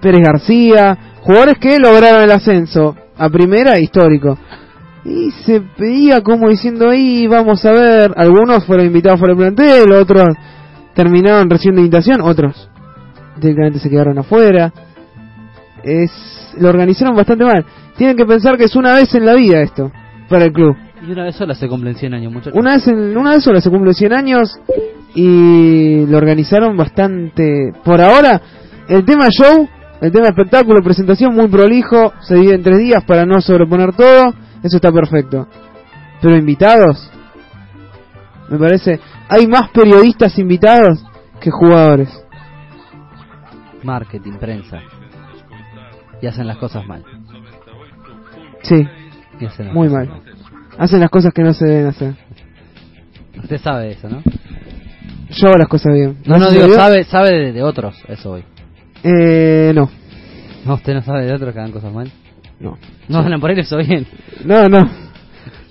Pérez 0.00 0.20
García, 0.24 0.98
jugadores 1.22 1.58
que 1.58 1.78
lograron 1.78 2.22
el 2.22 2.30
ascenso 2.30 2.94
a 3.16 3.28
primera 3.28 3.78
histórico. 3.78 4.38
Y 5.04 5.30
se 5.44 5.60
pedía 5.60 6.22
como 6.22 6.48
diciendo 6.48 6.88
ahí, 6.88 7.26
vamos 7.26 7.64
a 7.64 7.72
ver, 7.72 8.12
algunos 8.16 8.64
fueron 8.64 8.86
invitados 8.86 9.20
por 9.20 9.30
el 9.30 9.36
plantel, 9.36 9.92
otros 9.92 10.24
terminaron 10.94 11.50
recibiendo 11.50 11.80
invitación, 11.80 12.20
otros 12.20 12.70
directamente 13.36 13.78
se 13.78 13.90
quedaron 13.90 14.18
afuera. 14.18 14.72
Es, 15.82 16.54
lo 16.58 16.68
organizaron 16.68 17.14
bastante 17.14 17.44
mal. 17.44 17.64
Tienen 17.96 18.16
que 18.16 18.24
pensar 18.24 18.56
que 18.56 18.64
es 18.64 18.76
una 18.76 18.94
vez 18.94 19.14
en 19.14 19.26
la 19.26 19.34
vida 19.34 19.60
esto, 19.60 19.90
para 20.28 20.44
el 20.44 20.52
club. 20.52 20.76
Y 21.06 21.12
una 21.12 21.24
vez 21.24 21.36
sola 21.36 21.54
se 21.54 21.68
cumplen 21.68 21.94
100 21.94 22.14
años, 22.14 22.32
muchachos. 22.32 22.58
Una 22.58 22.74
vez, 22.74 22.88
en, 22.88 23.16
una 23.16 23.32
vez 23.32 23.44
sola 23.44 23.60
se 23.60 23.70
cumplen 23.70 23.94
100 23.94 24.12
años 24.12 24.58
y 25.14 26.06
lo 26.06 26.16
organizaron 26.16 26.76
bastante. 26.76 27.72
Por 27.84 28.00
ahora, 28.00 28.40
el 28.88 29.04
tema 29.04 29.28
show, 29.30 29.68
el 30.00 30.10
tema 30.10 30.28
espectáculo, 30.28 30.82
presentación 30.82 31.34
muy 31.34 31.48
prolijo, 31.48 32.12
se 32.20 32.36
divide 32.36 32.54
en 32.54 32.62
tres 32.62 32.78
días 32.78 33.04
para 33.04 33.26
no 33.26 33.40
sobreponer 33.40 33.94
todo, 33.94 34.32
eso 34.62 34.76
está 34.76 34.90
perfecto. 34.90 35.46
Pero 36.22 36.36
invitados, 36.36 37.10
me 38.48 38.58
parece, 38.58 38.98
hay 39.28 39.46
más 39.46 39.70
periodistas 39.70 40.38
invitados 40.38 41.04
que 41.40 41.50
jugadores. 41.50 42.08
Marketing, 43.82 44.32
prensa. 44.38 44.80
Y 46.20 46.26
hacen 46.26 46.46
las 46.46 46.56
cosas 46.56 46.86
mal. 46.86 47.04
Sí, 48.62 48.86
Y 49.40 49.46
hacen 49.46 49.66
las 49.66 49.74
muy 49.74 49.88
cosas 49.88 50.08
mal. 50.08 50.22
Hacen 50.78 51.00
las 51.00 51.10
cosas 51.10 51.32
que 51.34 51.42
no 51.42 51.52
se 51.52 51.66
deben 51.66 51.86
hacer. 51.88 52.14
Usted 53.42 53.58
sabe 53.58 53.90
eso, 53.92 54.08
¿no? 54.08 54.22
Yo 55.30 55.48
hago 55.48 55.58
las 55.58 55.68
cosas 55.68 55.92
bien. 55.92 56.18
No, 56.24 56.38
no, 56.38 56.50
digo, 56.50 56.68
sabe, 56.74 57.04
sabe 57.04 57.30
de, 57.30 57.52
de 57.52 57.62
otros, 57.62 57.96
eso 58.08 58.32
hoy. 58.32 58.44
Eh, 59.02 59.72
no. 59.74 59.90
No, 60.64 60.74
usted 60.74 60.94
no 60.94 61.02
sabe 61.02 61.26
de 61.26 61.34
otros 61.34 61.52
que 61.52 61.58
hagan 61.58 61.72
cosas 61.72 61.92
mal. 61.92 62.10
No. 62.60 62.78
No, 63.08 63.18
Alan, 63.18 63.40
por 63.40 63.50
ahí 63.50 63.58
hizo 63.58 63.76
bien. 63.76 64.06
No, 64.44 64.68
no. 64.68 65.03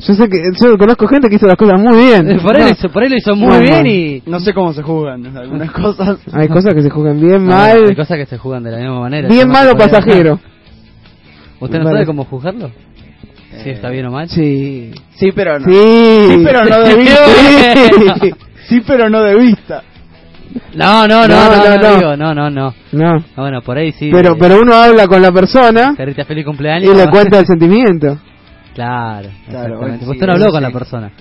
Yo 0.08 0.14
sé 0.14 0.28
que 0.28 0.38
yo 0.62 0.78
conozco 0.78 1.08
gente 1.08 1.30
que 1.30 1.36
hizo 1.36 1.48
las 1.48 1.56
cosas 1.56 1.80
muy 1.80 1.96
bien. 1.98 2.30
Eh, 2.30 2.40
Por 2.42 2.56
ahí, 2.56 2.62
No. 2.64 2.68
lo 2.68 2.74
hizo, 2.74 2.90
por 2.90 3.04
ahí 3.04 3.10
lo 3.10 3.16
hizo 3.18 3.36
muy 3.36 3.48
Muy 3.56 3.60
bien 3.62 3.74
mal. 3.74 3.88
y... 3.88 4.24
No 4.26 4.40
sé 4.40 4.54
cómo 4.54 4.74
se 4.74 4.82
juegan 4.84 5.38
algunas 5.38 5.72
cosas. 5.72 6.18
Hay 6.34 6.48
cosas 6.50 6.74
que 6.74 6.82
se 6.82 6.90
juegan 6.90 7.22
bien 7.22 7.46
No, 7.46 7.56
mal. 7.56 7.86
Hay 7.90 7.96
cosas 7.96 8.18
que 8.18 8.26
se 8.26 8.38
juegan 8.38 8.64
de 8.64 8.72
la 8.72 8.78
misma 8.78 9.00
manera. 9.00 9.30
Bien 9.30 9.48
mal 9.50 9.68
o 9.70 9.76
pasajero. 9.78 10.40
¿Usted 11.60 11.78
no 11.80 11.86
Vale. 11.86 11.98
sabe 11.98 12.06
cómo 12.06 12.26
juzgarlo? 12.26 12.70
Si 13.64 13.70
está 13.70 13.90
bien 13.90 14.08
o 14.08 14.12
mal. 14.12 14.28
Sí. 14.30 14.92
Sí, 15.16 15.32
pero 15.34 15.60
no. 15.60 15.66
Sí. 15.66 15.74
Sí, 15.74 16.42
pero 16.44 16.66
no 16.66 16.80
de 16.82 16.96
vista. 16.96 17.26
Sí. 18.22 18.32
Sí, 18.68 18.82
pero 18.88 19.10
no 19.10 19.22
de 19.22 19.36
vista. 19.38 19.84
No, 20.76 21.08
no, 21.08 21.28
no, 21.28 21.36
No, 21.36 21.50
no, 21.50 21.58
no, 21.58 21.76
no, 21.78 21.82
no. 21.90 21.96
digo, 21.98 22.18
no, 22.18 22.34
no, 22.34 22.50
no. 22.50 22.74
No. 22.92 23.16
Ah, 23.36 23.42
bueno, 23.42 23.62
por 23.62 23.78
ahí 23.78 23.92
sí. 23.92 24.10
Pero, 24.12 24.34
eh, 24.34 24.38
pero 24.40 24.60
uno 24.62 24.74
habla 24.76 25.08
con 25.08 25.22
la 25.22 25.32
persona 25.32 25.94
Carita 25.96 26.26
feliz 26.26 26.46
cumpleaños. 26.46 26.94
y 26.94 26.98
le 26.98 27.08
cuenta 27.12 27.40
el 27.40 27.46
sentimiento. 27.46 28.18
Claro, 28.74 29.30
Claro, 29.50 29.66
exactamente. 29.76 30.06
sí, 30.06 30.12
Usted 30.12 30.26
no 30.28 30.34
habló 30.34 30.45
con 30.52 30.60
sí. 30.60 30.62
la 30.64 30.72
persona. 30.72 31.12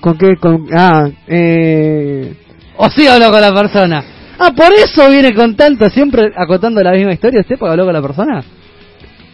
¿Con 0.00 0.18
qué? 0.18 0.36
Con, 0.36 0.66
ah, 0.76 1.08
eh. 1.26 2.34
O 2.76 2.88
sí 2.90 3.06
habló 3.08 3.30
con 3.30 3.40
la 3.40 3.52
persona. 3.52 4.04
Ah, 4.38 4.52
por 4.56 4.72
eso 4.72 5.10
viene 5.10 5.34
con 5.34 5.56
tanto, 5.56 5.88
siempre 5.90 6.30
acotando 6.36 6.80
la 6.82 6.92
misma 6.92 7.12
historia. 7.12 7.40
¿Usted 7.40 7.56
porque 7.58 7.72
habló 7.72 7.84
con 7.86 7.94
la 7.94 8.02
persona? 8.02 8.44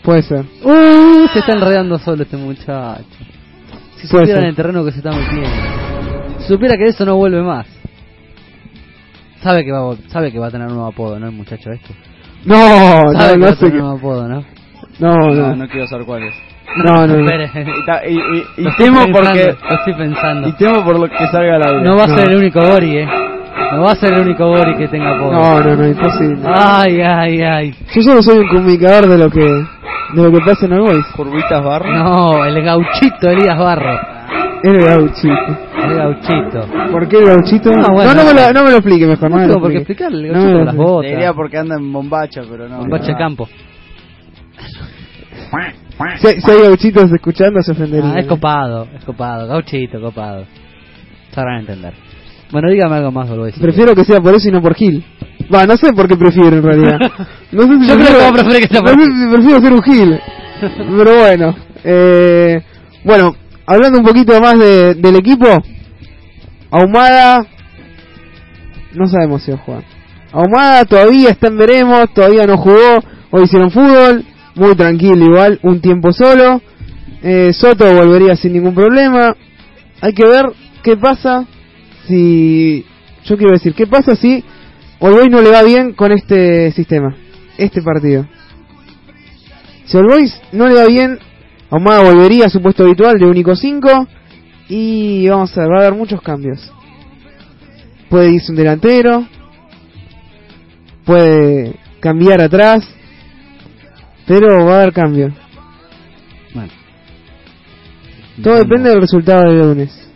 Puede 0.03 0.23
ser. 0.23 0.45
Uh, 0.63 1.27
se 1.33 1.41
está 1.41 1.53
enredando 1.53 1.99
solo 1.99 2.23
este 2.23 2.37
muchacho. 2.37 3.05
Si 3.97 4.09
Puede 4.09 4.25
supiera 4.27 4.35
ser. 4.35 4.43
en 4.45 4.49
el 4.51 4.57
terreno 4.57 4.85
que 4.85 4.93
se 4.93 4.99
está 4.99 5.11
metiendo. 5.13 5.49
Si 6.41 6.49
supiera 6.49 6.77
que 6.77 6.89
eso 6.89 7.05
no 7.05 7.17
vuelve 7.17 7.43
más. 7.43 7.67
Sabe 9.43 9.65
que 9.65 9.73
va 9.73 9.95
sabe 10.09 10.33
que 10.33 10.39
va 10.39 10.47
a 10.47 10.51
tener 10.51 10.69
un 10.69 10.75
nuevo 10.75 10.89
apodo, 10.89 11.19
¿no? 11.19 11.27
El 11.27 11.33
muchacho 11.33 11.71
este. 11.71 11.95
No, 12.47 12.55
Sabe 12.57 13.13
no, 13.13 13.19
que 13.19 13.25
va 13.25 13.37
no 13.37 13.47
a 13.47 13.51
sé 13.51 13.57
tener 13.57 13.73
un 13.75 13.79
nuevo 13.81 13.99
apodo, 13.99 14.29
¿no? 14.29 14.45
No, 14.99 15.17
No, 15.17 15.35
no. 15.35 15.57
no 15.57 15.69
quiero 15.69 15.87
saber 15.87 16.07
cuál 16.07 16.23
es. 16.25 16.35
No, 16.77 17.07
no. 17.07 17.17
no. 17.19 17.31
Espere. 17.31 17.51
Y, 18.09 18.15
y, 18.15 18.19
y- 18.19 18.69
y 18.69 18.77
temo 18.77 19.05
pensando, 19.05 19.13
porque 19.13 19.45
Lo 19.69 19.77
estoy 19.77 19.95
pensando. 19.95 20.49
y 20.49 20.53
temo 20.53 20.85
por 20.85 20.99
lo 20.99 21.09
que 21.09 21.27
salga 21.29 21.57
al 21.57 21.63
aire. 21.63 21.83
No 21.83 21.97
va 21.97 22.05
a 22.05 22.07
No. 22.09 22.17
ser 22.19 22.31
el 22.31 22.37
único 22.39 22.61
Gori, 22.61 22.99
eh. 22.99 23.09
No 23.73 23.83
va 23.83 23.93
a 23.93 23.97
ser 23.97 24.13
el 24.15 24.21
único 24.21 24.47
Gori 24.49 24.77
que 24.77 24.89
tenga 24.89 25.15
apodo. 25.17 25.33
No, 25.33 25.61
no, 25.61 25.77
no, 25.77 25.87
imposible. 25.87 26.39
Ay, 26.47 27.01
ay, 27.01 27.43
ay. 27.43 27.75
Yo 27.95 28.03
solo 28.03 28.23
soy 28.23 28.39
un 28.39 28.49
comunicador 28.49 29.07
de 29.09 29.19
lo 29.19 29.31
que 29.31 29.41
de 29.45 30.23
lo 30.23 30.31
que 30.33 30.41
pasa 30.45 30.67
en 30.67 30.73
el 30.73 30.81
Boys. 30.81 31.07
Curvitas 31.17 31.63
barro. 31.65 31.91
No, 31.91 32.45
el 32.45 32.63
gauchito 32.63 33.31
Elías 33.31 33.59
Barro. 33.59 33.99
El 34.63 34.79
gauchito. 34.85 35.59
El 35.85 35.95
gauchito. 35.97 36.67
¿Por 36.91 37.09
qué 37.09 37.19
el 37.19 37.27
gauchito? 37.27 37.71
No, 37.71 37.89
bueno. 37.93 38.15
no, 38.15 38.25
me 38.25 38.33
lo, 38.35 38.53
no 38.53 38.65
me 38.65 38.71
lo 38.71 38.77
explique 38.79 39.07
mejor. 39.07 39.31
No, 39.31 39.37
No 39.37 39.43
me 39.43 39.47
lo 39.47 39.53
tengo 39.55 39.61
por 39.63 39.71
qué 39.73 39.79
explique. 39.79 40.03
explicarle, 40.05 40.29
el 40.29 40.33
No 40.35 40.41
gauchito 40.41 40.59
me 40.59 40.65
con 40.65 40.67
las 40.67 40.77
botas. 40.77 41.03
Le 41.03 41.11
diría 41.17 41.33
porque 41.35 41.59
anda 41.59 41.77
en 41.77 41.93
bombacha, 41.93 42.43
pero 42.51 42.69
no. 42.69 42.87
No. 42.87 43.19
campo. 43.19 43.49
Si, 46.21 46.41
si 46.41 46.51
hay 46.51 46.63
gauchitos 46.63 47.11
escuchando 47.13 47.61
se 47.63 47.73
ofenderían. 47.73 48.17
Ah, 48.17 48.21
es 48.21 48.27
copado, 48.27 48.89
es 48.97 49.05
copado. 49.05 49.47
Gauchito, 49.47 50.01
copado. 50.01 50.45
Sabrán 51.33 51.61
entender. 51.61 51.95
Bueno, 52.51 52.71
dígame 52.71 52.97
algo 52.97 53.11
más, 53.11 53.29
Volvo 53.29 53.47
Prefiero 53.61 53.95
que 53.95 54.05
sea 54.05 54.21
por 54.21 54.35
eso 54.35 54.49
y 54.49 54.53
no 54.53 54.63
por 54.63 54.75
Gil. 54.75 55.05
Va, 55.53 55.67
no 55.67 55.77
sé 55.77 55.93
por 55.93 56.09
qué 56.09 56.17
prefiero 56.17 56.57
en 56.57 56.63
realidad. 56.63 56.99
No 57.53 57.63
sé 57.63 57.79
si 57.79 57.87
Yo 57.87 57.95
creo 57.95 58.07
prefiero, 58.07 58.27
que 58.27 58.33
preferís 58.33 58.61
que 58.61 58.75
sea 58.75 58.81
no 58.81 58.91
por 58.91 59.01
sé 59.01 59.11
si 59.11 59.29
prefiero 59.29 59.61
ser 59.61 59.73
un 59.73 59.83
Gil. 59.83 60.21
Pero 60.99 61.17
bueno. 61.17 61.55
Eh, 61.85 62.63
bueno, 63.05 63.37
hablando 63.67 63.99
un 63.99 64.05
poquito 64.05 64.41
más 64.41 64.59
de, 64.59 64.95
del 64.95 65.17
equipo. 65.17 65.47
Ahumada. 66.71 67.47
No 68.95 69.07
sabemos 69.07 69.43
si 69.43 69.53
va 69.53 69.57
a 69.57 69.61
jugar. 69.61 69.85
Ahumada 70.33 70.85
todavía 70.85 71.31
está 71.31 71.47
en 71.49 71.59
veremos, 71.59 72.13
todavía 72.13 72.45
no 72.47 72.57
jugó. 72.57 73.03
Hoy 73.31 73.45
hicieron 73.45 73.71
fútbol. 73.71 74.25
Muy 74.55 74.77
tranquilo 74.77 75.25
igual, 75.27 75.59
un 75.63 75.81
tiempo 75.81 76.13
solo. 76.13 76.61
Eh, 77.23 77.53
Soto 77.53 77.93
volvería 77.95 78.37
sin 78.37 78.53
ningún 78.53 78.75
problema. 78.75 79.35
Hay 80.01 80.13
que 80.13 80.27
ver 80.27 80.47
qué 80.83 80.97
pasa 80.97 81.47
si... 82.07 82.85
Yo 83.25 83.37
quiero 83.39 83.53
decir, 83.55 83.75
¿qué 83.75 83.87
pasa 83.87 84.15
si 84.15 84.45
All 85.01 85.31
no 85.31 85.41
le 85.41 85.51
va 85.51 85.63
bien 85.63 85.95
con 85.95 86.13
este 86.13 86.71
sistema? 86.73 87.17
Este 87.57 87.81
partido. 87.83 88.27
Si 89.87 89.97
All 89.97 90.07
Boys 90.07 90.41
no 90.53 90.69
le 90.69 90.75
va 90.75 90.87
bien, 90.87 91.19
Ahumada 91.71 92.05
volvería 92.05 92.47
a 92.47 92.51
su 92.51 92.63
puesto 92.63 92.85
habitual 92.85 93.19
de 93.19 93.27
único 93.27 93.57
5. 93.57 94.07
Y 94.69 95.27
vamos 95.29 95.57
a 95.57 95.63
ver, 95.63 95.71
va 95.71 95.77
a 95.77 95.87
haber 95.87 95.95
muchos 95.95 96.23
cambios. 96.23 96.73
Puede 98.09 98.33
irse 98.33 98.53
un 98.53 98.57
delantero. 98.57 99.27
Puede 101.05 101.75
cambiar 102.01 102.41
atrás. 102.43 102.89
Pero 104.27 104.65
va 104.65 104.73
a 104.77 104.83
haber 104.83 104.93
cambio. 104.93 105.33
Bueno. 106.55 106.73
Todo 108.43 108.55
depende 108.57 108.91
del 108.91 109.01
resultado 109.01 109.49
del 109.49 109.59
lunes. 109.61 110.11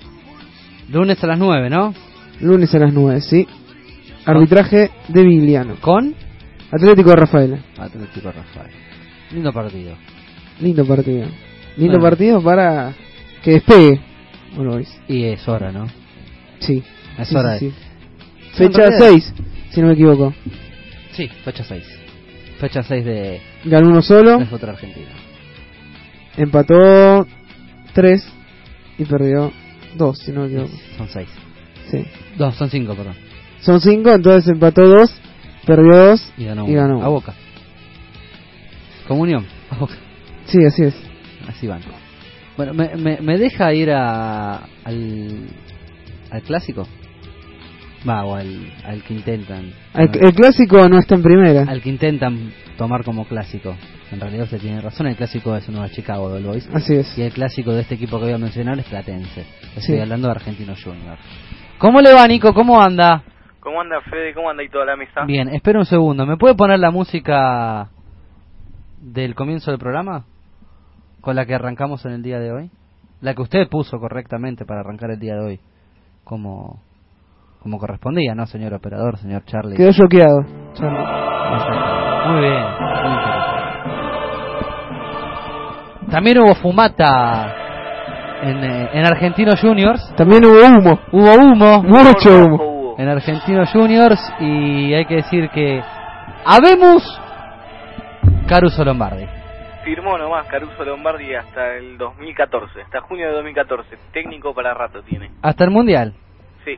Lunes 0.91 1.23
a 1.23 1.27
las 1.27 1.39
9, 1.39 1.71
¿no? 1.71 1.95
Lunes 2.41 2.75
a 2.75 2.79
las 2.79 2.93
9, 2.93 3.21
sí. 3.21 3.47
Arbitraje 4.25 4.91
de 5.09 5.23
Vigliano. 5.23 5.77
Con 5.81 6.15
Atlético 6.71 7.11
de 7.11 7.17
Rafaela. 7.17 7.59
Atlético 7.79 8.33
Rafael. 8.33 8.71
Lindo 9.33 9.53
partido. 9.53 9.95
Lindo 10.61 10.85
partido. 10.87 11.27
Lindo 11.77 11.99
Bueno. 11.99 12.03
partido 12.03 12.43
para 12.43 12.95
que 13.43 13.53
despegue. 13.53 14.01
Boys. 14.57 15.01
Y 15.07 15.25
es 15.25 15.47
hora, 15.47 15.71
¿no? 15.71 15.87
Sí. 16.61 16.83
Es 17.19 17.29
Sí, 17.29 17.37
hora 17.37 17.59
sí, 17.59 17.67
de- 17.67 17.73
sí. 17.73 17.79
Fecha 18.55 18.79
realidad- 18.79 18.99
6, 19.11 19.35
si 19.71 19.81
no 19.81 19.89
me 19.89 19.93
equivoco. 19.93 20.35
Sí, 21.13 21.29
fecha 21.45 21.63
6. 21.65 21.85
Fecha 22.59 22.83
6 22.83 23.05
de, 23.05 23.41
Ganó 23.65 23.89
uno 23.89 24.03
solo, 24.03 24.39
de 24.39 24.47
fútbol 24.47 24.71
argentino. 24.71 25.07
empató 26.37 27.27
3 27.93 28.33
y 28.99 29.05
perdió 29.05 29.53
2, 29.97 30.19
si 30.19 30.33
no 30.33 30.43
me 30.43 30.47
equivoco. 30.47 30.71
Son 30.97 31.09
6. 31.09 31.29
Sí. 31.91 32.05
No, 32.39 32.53
son 32.53 32.71
5, 32.71 32.95
perdón. 32.95 33.15
Son 33.61 33.81
5, 33.81 34.11
entonces 34.13 34.49
empató 34.53 34.87
2, 34.87 35.21
perdió 35.67 35.97
2 36.11 36.33
Y 36.39 36.45
ganó, 36.45 36.67
y 36.69 36.73
uno. 36.73 36.81
ganó. 36.81 37.03
A 37.05 37.09
Boca. 37.09 37.35
Comunión. 39.07 39.47
A 39.71 39.77
Boca. 39.79 39.95
Sí, 40.47 40.59
así 40.65 40.83
es. 40.85 40.95
Así 41.49 41.67
van. 41.67 41.81
Bueno, 42.57 42.75
¿me, 42.75 42.95
me, 42.97 43.19
me 43.21 43.39
deja 43.39 43.73
ir 43.73 43.91
a, 43.91 44.67
al, 44.85 45.47
al 46.31 46.43
clásico? 46.43 46.87
Va, 48.09 48.25
o 48.25 48.35
al, 48.37 48.73
al 48.85 49.03
que 49.03 49.15
intentan. 49.15 49.73
El, 49.95 50.11
el 50.21 50.33
clásico 50.35 50.89
no 50.89 50.99
está 50.99 51.15
en 51.17 51.23
primera. 51.23 51.63
Al 51.63 51.81
que 51.83 51.89
intentan 51.89 52.53
tomar 52.79 53.05
como 53.05 53.27
clásico. 53.27 53.75
En 54.11 54.21
realidad 54.21 54.45
usted 54.45 54.61
tiene 54.61 54.81
razón, 54.81 55.09
el 55.09 55.17
clásico 55.17 55.55
es 55.57 55.69
uno 55.69 55.83
de 55.83 55.91
Chicago 55.91 56.31
del 56.33 56.45
Boys. 56.45 56.67
Así 56.73 56.95
es. 56.95 57.19
Y 57.19 57.23
el 57.23 57.33
clásico 57.33 57.73
de 57.73 57.81
este 57.83 57.97
equipo 57.97 58.19
que 58.19 58.25
voy 58.27 58.33
a 58.33 58.39
mencionar 58.39 58.79
es 58.79 58.87
Platense. 58.87 59.41
Estoy 59.77 59.97
Sí. 59.97 60.01
hablando 60.01 60.29
de 60.29 60.33
Argentino 60.33 60.73
Junior. 60.83 61.19
¿Cómo 61.79 62.01
le 62.01 62.15
va, 62.15 62.27
Nico? 62.27 62.55
¿Cómo 62.55 62.81
anda? 62.81 63.23
¿Cómo 63.61 63.81
anda 63.83 64.01
Fede? 64.09 64.33
¿Cómo 64.33 64.49
anda 64.49 64.63
ahí 64.63 64.69
toda 64.71 64.87
la 64.87 64.97
mesa? 64.97 65.25
Bien, 65.27 65.49
espera 65.49 65.81
un 65.81 65.85
segundo. 65.85 66.25
¿Me 66.25 66.37
puede 66.37 66.55
poner 66.55 66.79
la 66.79 66.91
música 66.91 67.91
del 69.03 69.35
comienzo 69.35 69.71
del 69.71 69.79
programa? 69.79 70.25
Con 71.21 71.37
la 71.37 71.45
que 71.45 71.55
arrancamos 71.55 72.07
en 72.07 72.13
el 72.13 72.23
día 72.23 72.39
de 72.39 72.53
hoy. 72.53 72.71
La 73.21 73.35
que 73.35 73.43
usted 73.43 73.69
puso 73.69 73.99
correctamente 73.99 74.65
para 74.65 74.81
arrancar 74.81 75.11
el 75.11 75.19
día 75.19 75.35
de 75.35 75.45
hoy. 75.45 75.61
Como, 76.25 76.81
como 77.61 77.79
correspondía, 77.79 78.35
¿no, 78.35 78.47
señor 78.47 78.73
operador, 78.75 79.19
señor 79.19 79.45
Charlie? 79.45 79.77
Quedó 79.77 79.91
choqueado. 79.93 80.45
Charlie. 80.75 81.98
Muy 82.29 82.41
bien. 82.41 82.63
muy 82.63 83.13
interesante. 83.13 83.59
También 86.11 86.39
hubo 86.39 86.55
fumata 86.55 87.55
en, 88.43 88.65
eh, 88.65 88.91
en 88.93 89.07
Argentino 89.07 89.53
Juniors. 89.61 90.15
También 90.17 90.45
hubo 90.45 90.59
humo. 90.59 91.01
Hubo 91.13 91.35
humo. 91.35 91.83
Mucho 91.83 92.31
humo. 92.31 92.95
En 92.99 93.09
Argentino 93.09 93.65
Juniors. 93.67 94.21
Y 94.41 94.93
hay 94.95 95.07
que 95.07 95.17
decir 95.17 95.49
que. 95.51 95.83
Habemos 96.45 97.03
Caruso 98.47 98.85
Lombardi. 98.85 99.27
Firmó 99.85 100.19
nomás 100.19 100.47
Caruso 100.49 100.85
Lombardi 100.85 101.35
hasta 101.35 101.77
el 101.77 101.97
2014, 101.97 102.83
hasta 102.83 103.01
junio 103.01 103.29
de 103.29 103.33
2014. 103.35 103.97
Técnico 104.13 104.53
para 104.55 104.75
rato 104.75 105.03
tiene. 105.03 105.31
Hasta 105.43 105.65
el 105.65 105.71
Mundial. 105.71 106.15
Sí. 106.65 106.77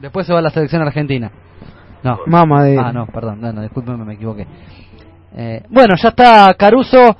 Después 0.00 0.26
se 0.26 0.32
va 0.32 0.40
a 0.40 0.42
la 0.42 0.50
selección 0.50 0.82
argentina. 0.82 1.30
No. 2.02 2.20
Mamá 2.26 2.64
de- 2.64 2.78
Ah, 2.78 2.92
no, 2.92 3.06
perdón, 3.06 3.40
no, 3.40 3.52
no, 3.52 3.62
discúlpeme, 3.62 4.04
me 4.04 4.14
equivoqué. 4.14 4.46
Eh, 5.36 5.62
bueno, 5.68 5.94
ya 6.02 6.08
está 6.08 6.54
Caruso. 6.54 7.16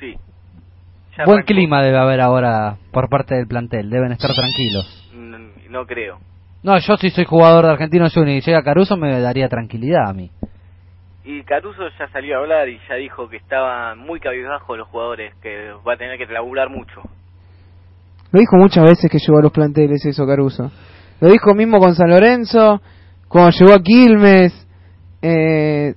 Sí. 0.00 0.14
Ya 1.16 1.24
Buen 1.24 1.38
arrancó. 1.38 1.46
clima 1.46 1.82
debe 1.82 1.98
haber 1.98 2.20
ahora 2.20 2.76
por 2.92 3.08
parte 3.08 3.34
del 3.34 3.46
plantel, 3.46 3.90
deben 3.90 4.12
estar 4.12 4.30
tranquilos. 4.34 4.98
No 5.70 5.86
creo. 5.86 6.18
No, 6.62 6.78
yo 6.78 6.96
si 6.98 7.08
soy 7.10 7.24
jugador 7.24 7.64
de 7.64 7.72
Argentino 7.72 8.06
Junior 8.10 8.36
y 8.36 8.40
llega 8.42 8.62
Caruso 8.62 8.96
me 8.96 9.18
daría 9.20 9.48
tranquilidad 9.48 10.08
a 10.08 10.12
mí. 10.12 10.30
Y 11.24 11.42
Caruso 11.44 11.82
ya 11.98 12.08
salió 12.12 12.36
a 12.36 12.40
hablar 12.40 12.68
y 12.68 12.78
ya 12.88 12.96
dijo 12.96 13.28
que 13.28 13.38
estaban 13.38 13.98
muy 13.98 14.20
cabizbajos 14.20 14.76
los 14.76 14.86
jugadores, 14.88 15.34
que 15.42 15.72
va 15.86 15.94
a 15.94 15.96
tener 15.96 16.18
que 16.18 16.26
laburar 16.32 16.68
mucho. 16.68 17.00
Lo 18.32 18.38
dijo 18.40 18.56
muchas 18.56 18.84
veces 18.84 19.10
que 19.10 19.18
llegó 19.18 19.38
a 19.38 19.42
los 19.42 19.52
planteles 19.52 20.04
eso 20.04 20.26
Caruso. 20.26 20.70
Lo 21.20 21.28
dijo 21.30 21.54
mismo 21.54 21.78
con 21.78 21.94
San 21.94 22.10
Lorenzo, 22.10 22.80
cuando 23.32 23.50
llegó 23.50 23.72
a 23.74 23.82
Quilmes. 23.82 24.68
Eh, 25.22 25.94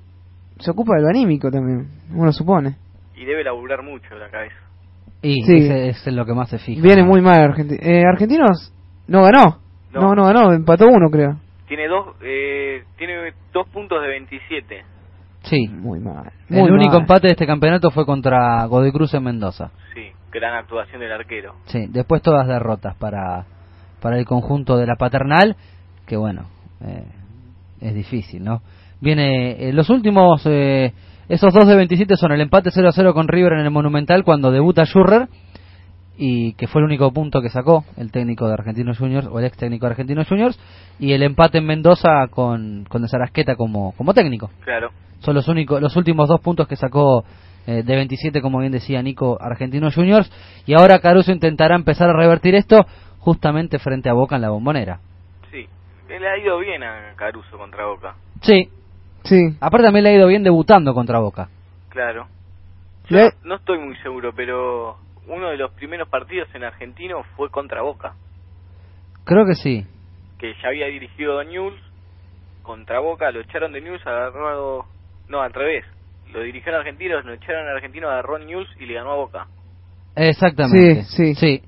se 0.60 0.72
ocupa 0.72 0.96
del 0.96 1.08
anímico 1.08 1.52
también, 1.52 1.88
uno 2.14 2.32
supone. 2.32 2.76
Y 3.16 3.26
debe 3.26 3.44
laburar 3.44 3.84
mucho 3.84 4.16
la 4.16 4.30
cabeza. 4.30 4.56
Y 5.22 5.44
Sí. 5.44 5.58
ese 5.58 5.90
es 5.90 6.08
en 6.08 6.16
lo 6.16 6.26
que 6.26 6.34
más 6.34 6.50
se 6.50 6.60
fija. 6.60 6.82
Viene 6.82 7.04
muy 7.04 7.22
mal 7.22 7.40
Argenti- 7.54 7.80
eh, 7.82 8.04
Argentinos 8.06 8.72
no 9.08 9.24
ganó. 9.24 9.60
No. 9.92 10.02
No. 10.02 10.16
no, 10.16 10.26
ganó, 10.26 10.54
empató 10.54 10.88
uno 10.88 11.10
creo. 11.10 11.38
Tiene 11.68 11.88
dos, 11.88 12.16
eh, 12.22 12.84
tiene 12.98 13.34
dos 13.52 13.68
puntos 13.70 14.02
de 14.02 14.08
27. 14.08 14.84
Sí. 15.44 15.68
Muy 15.68 16.00
mal. 16.00 16.32
El 16.50 16.72
único 16.72 16.98
empate 16.98 17.28
de 17.28 17.34
este 17.34 17.48
campeonato 17.48 17.90
fue 17.92 18.06
contra 18.06 18.66
Godoy 18.66 18.92
Cruz 18.92 19.14
en 19.14 19.24
Mendoza. 19.24 19.72
Sí, 19.94 20.12
gran 20.32 20.54
actuación 20.56 21.00
del 21.02 21.12
arquero. 21.12 21.56
Sí, 21.66 21.88
después 21.90 22.22
todas 22.22 22.48
derrotas 22.48 22.96
para, 22.98 23.46
para 24.02 24.18
el 24.20 24.26
conjunto 24.26 24.78
de 24.78 24.86
la 24.88 24.96
paternal, 24.96 25.56
que 26.06 26.18
bueno, 26.18 26.48
eh, 26.82 27.04
es 27.82 27.94
difícil, 27.94 28.44
¿no? 28.44 28.62
Viene, 29.02 29.70
eh, 29.70 29.74
los 29.74 29.90
últimos, 29.90 30.42
eh, 30.46 30.94
esos 31.28 31.54
dos 31.54 31.68
de 31.68 31.76
27 31.76 32.16
son 32.16 32.32
el 32.32 32.42
empate 32.42 32.72
0 32.72 32.90
a 32.90 32.92
0 32.92 33.14
con 33.14 33.28
River 33.28 33.54
en 33.54 33.60
el 33.60 33.72
Monumental 33.72 34.24
cuando 34.24 34.52
debuta 34.52 34.86
Schurrer, 34.86 35.28
y 36.18 36.54
que 36.54 36.68
fue 36.68 36.82
el 36.82 36.86
único 36.86 37.12
punto 37.12 37.42
que 37.42 37.50
sacó 37.50 37.84
el 37.98 38.12
técnico 38.12 38.48
de 38.48 38.54
Argentinos 38.54 38.98
Juniors, 38.98 39.28
o 39.28 39.40
el 39.40 39.46
ex 39.46 39.58
técnico 39.58 39.86
de 39.86 39.92
Argentinos 39.92 40.28
Juniors, 40.28 40.60
y 41.00 41.12
el 41.12 41.24
empate 41.24 41.58
en 41.58 41.66
Mendoza 41.66 42.28
con, 42.30 42.86
con 42.88 43.02
De 43.02 43.08
Sarasqueta 43.08 43.56
como, 43.56 43.92
como 43.94 44.14
técnico. 44.14 44.50
Claro. 44.64 44.92
Son 45.20 45.36
los 45.36 45.48
únicos, 45.48 45.82
los 45.82 45.96
últimos 45.96 46.30
dos 46.30 46.40
puntos 46.40 46.68
que 46.68 46.76
sacó 46.76 47.26
eh, 47.68 47.84
de 47.84 47.96
27, 47.96 48.42
como 48.42 48.60
bien 48.60 48.72
decía 48.72 49.02
Nico, 49.02 49.38
Argentinos 49.42 49.96
Juniors. 49.96 50.32
Y 50.66 50.74
ahora 50.74 51.00
Caruso 51.00 51.32
intentará 51.32 51.76
empezar 51.76 52.10
a 52.10 52.14
revertir 52.14 52.56
esto 52.56 52.86
justamente 53.20 53.80
frente 53.80 54.10
a 54.10 54.14
Boca 54.14 54.36
en 54.36 54.44
la 54.44 54.50
bombonera. 54.50 55.00
Le 56.20 56.30
ha 56.30 56.38
ido 56.38 56.58
bien 56.60 56.84
a 56.84 57.14
Caruso 57.16 57.58
contra 57.58 57.86
Boca. 57.86 58.16
Sí. 58.42 58.70
Sí. 59.24 59.58
Aparte 59.60 59.86
también 59.86 60.04
le 60.04 60.12
ha 60.12 60.16
ido 60.16 60.28
bien 60.28 60.44
debutando 60.44 60.94
contra 60.94 61.20
Boca. 61.20 61.50
Claro. 61.90 62.28
Yo 63.10 63.18
Le- 63.18 63.34
no 63.44 63.56
estoy 63.56 63.80
muy 63.80 63.96
seguro, 63.98 64.34
pero 64.36 64.98
uno 65.28 65.50
de 65.50 65.58
los 65.58 65.72
primeros 65.72 66.08
partidos 66.10 66.48
en 66.54 66.64
argentino 66.64 67.24
fue 67.36 67.50
contra 67.50 67.82
Boca, 67.82 68.14
Creo 69.24 69.46
que 69.46 69.56
sí. 69.56 69.86
que 70.38 70.54
ya 70.62 70.70
había 70.70 70.86
dirigido 70.88 71.44
News 71.44 71.74
contra 72.62 73.00
Boca, 73.00 73.32
lo 73.32 73.42
echaron 73.42 73.72
de 73.74 73.82
News, 73.82 74.06
agarró... 74.06 74.86
No, 75.28 75.42
al 75.42 75.54
revés. 75.54 75.84
Lo 76.32 76.42
dirigió 76.42 76.72
en 76.72 76.80
Argentinos, 76.80 77.26
lo 77.26 77.34
echaron 77.34 77.64
en 77.68 77.76
Argentino, 77.76 78.10
agarró 78.10 78.38
News 78.40 78.68
y 78.80 78.86
le 78.86 78.94
ganó 78.96 79.12
a 79.12 79.16
Boca. 79.16 79.48
Exactamente. 80.16 81.04
Sí, 81.04 81.34
sí. 81.34 81.36
Sí. 81.36 81.64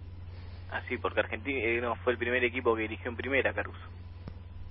Así, 0.71 0.97
porque 0.97 1.21
Argentino 1.21 1.95
fue 2.03 2.13
el 2.13 2.19
primer 2.19 2.43
equipo 2.43 2.75
que 2.75 2.83
dirigió 2.83 3.09
en 3.09 3.15
primera, 3.17 3.53
Caruso. 3.53 3.79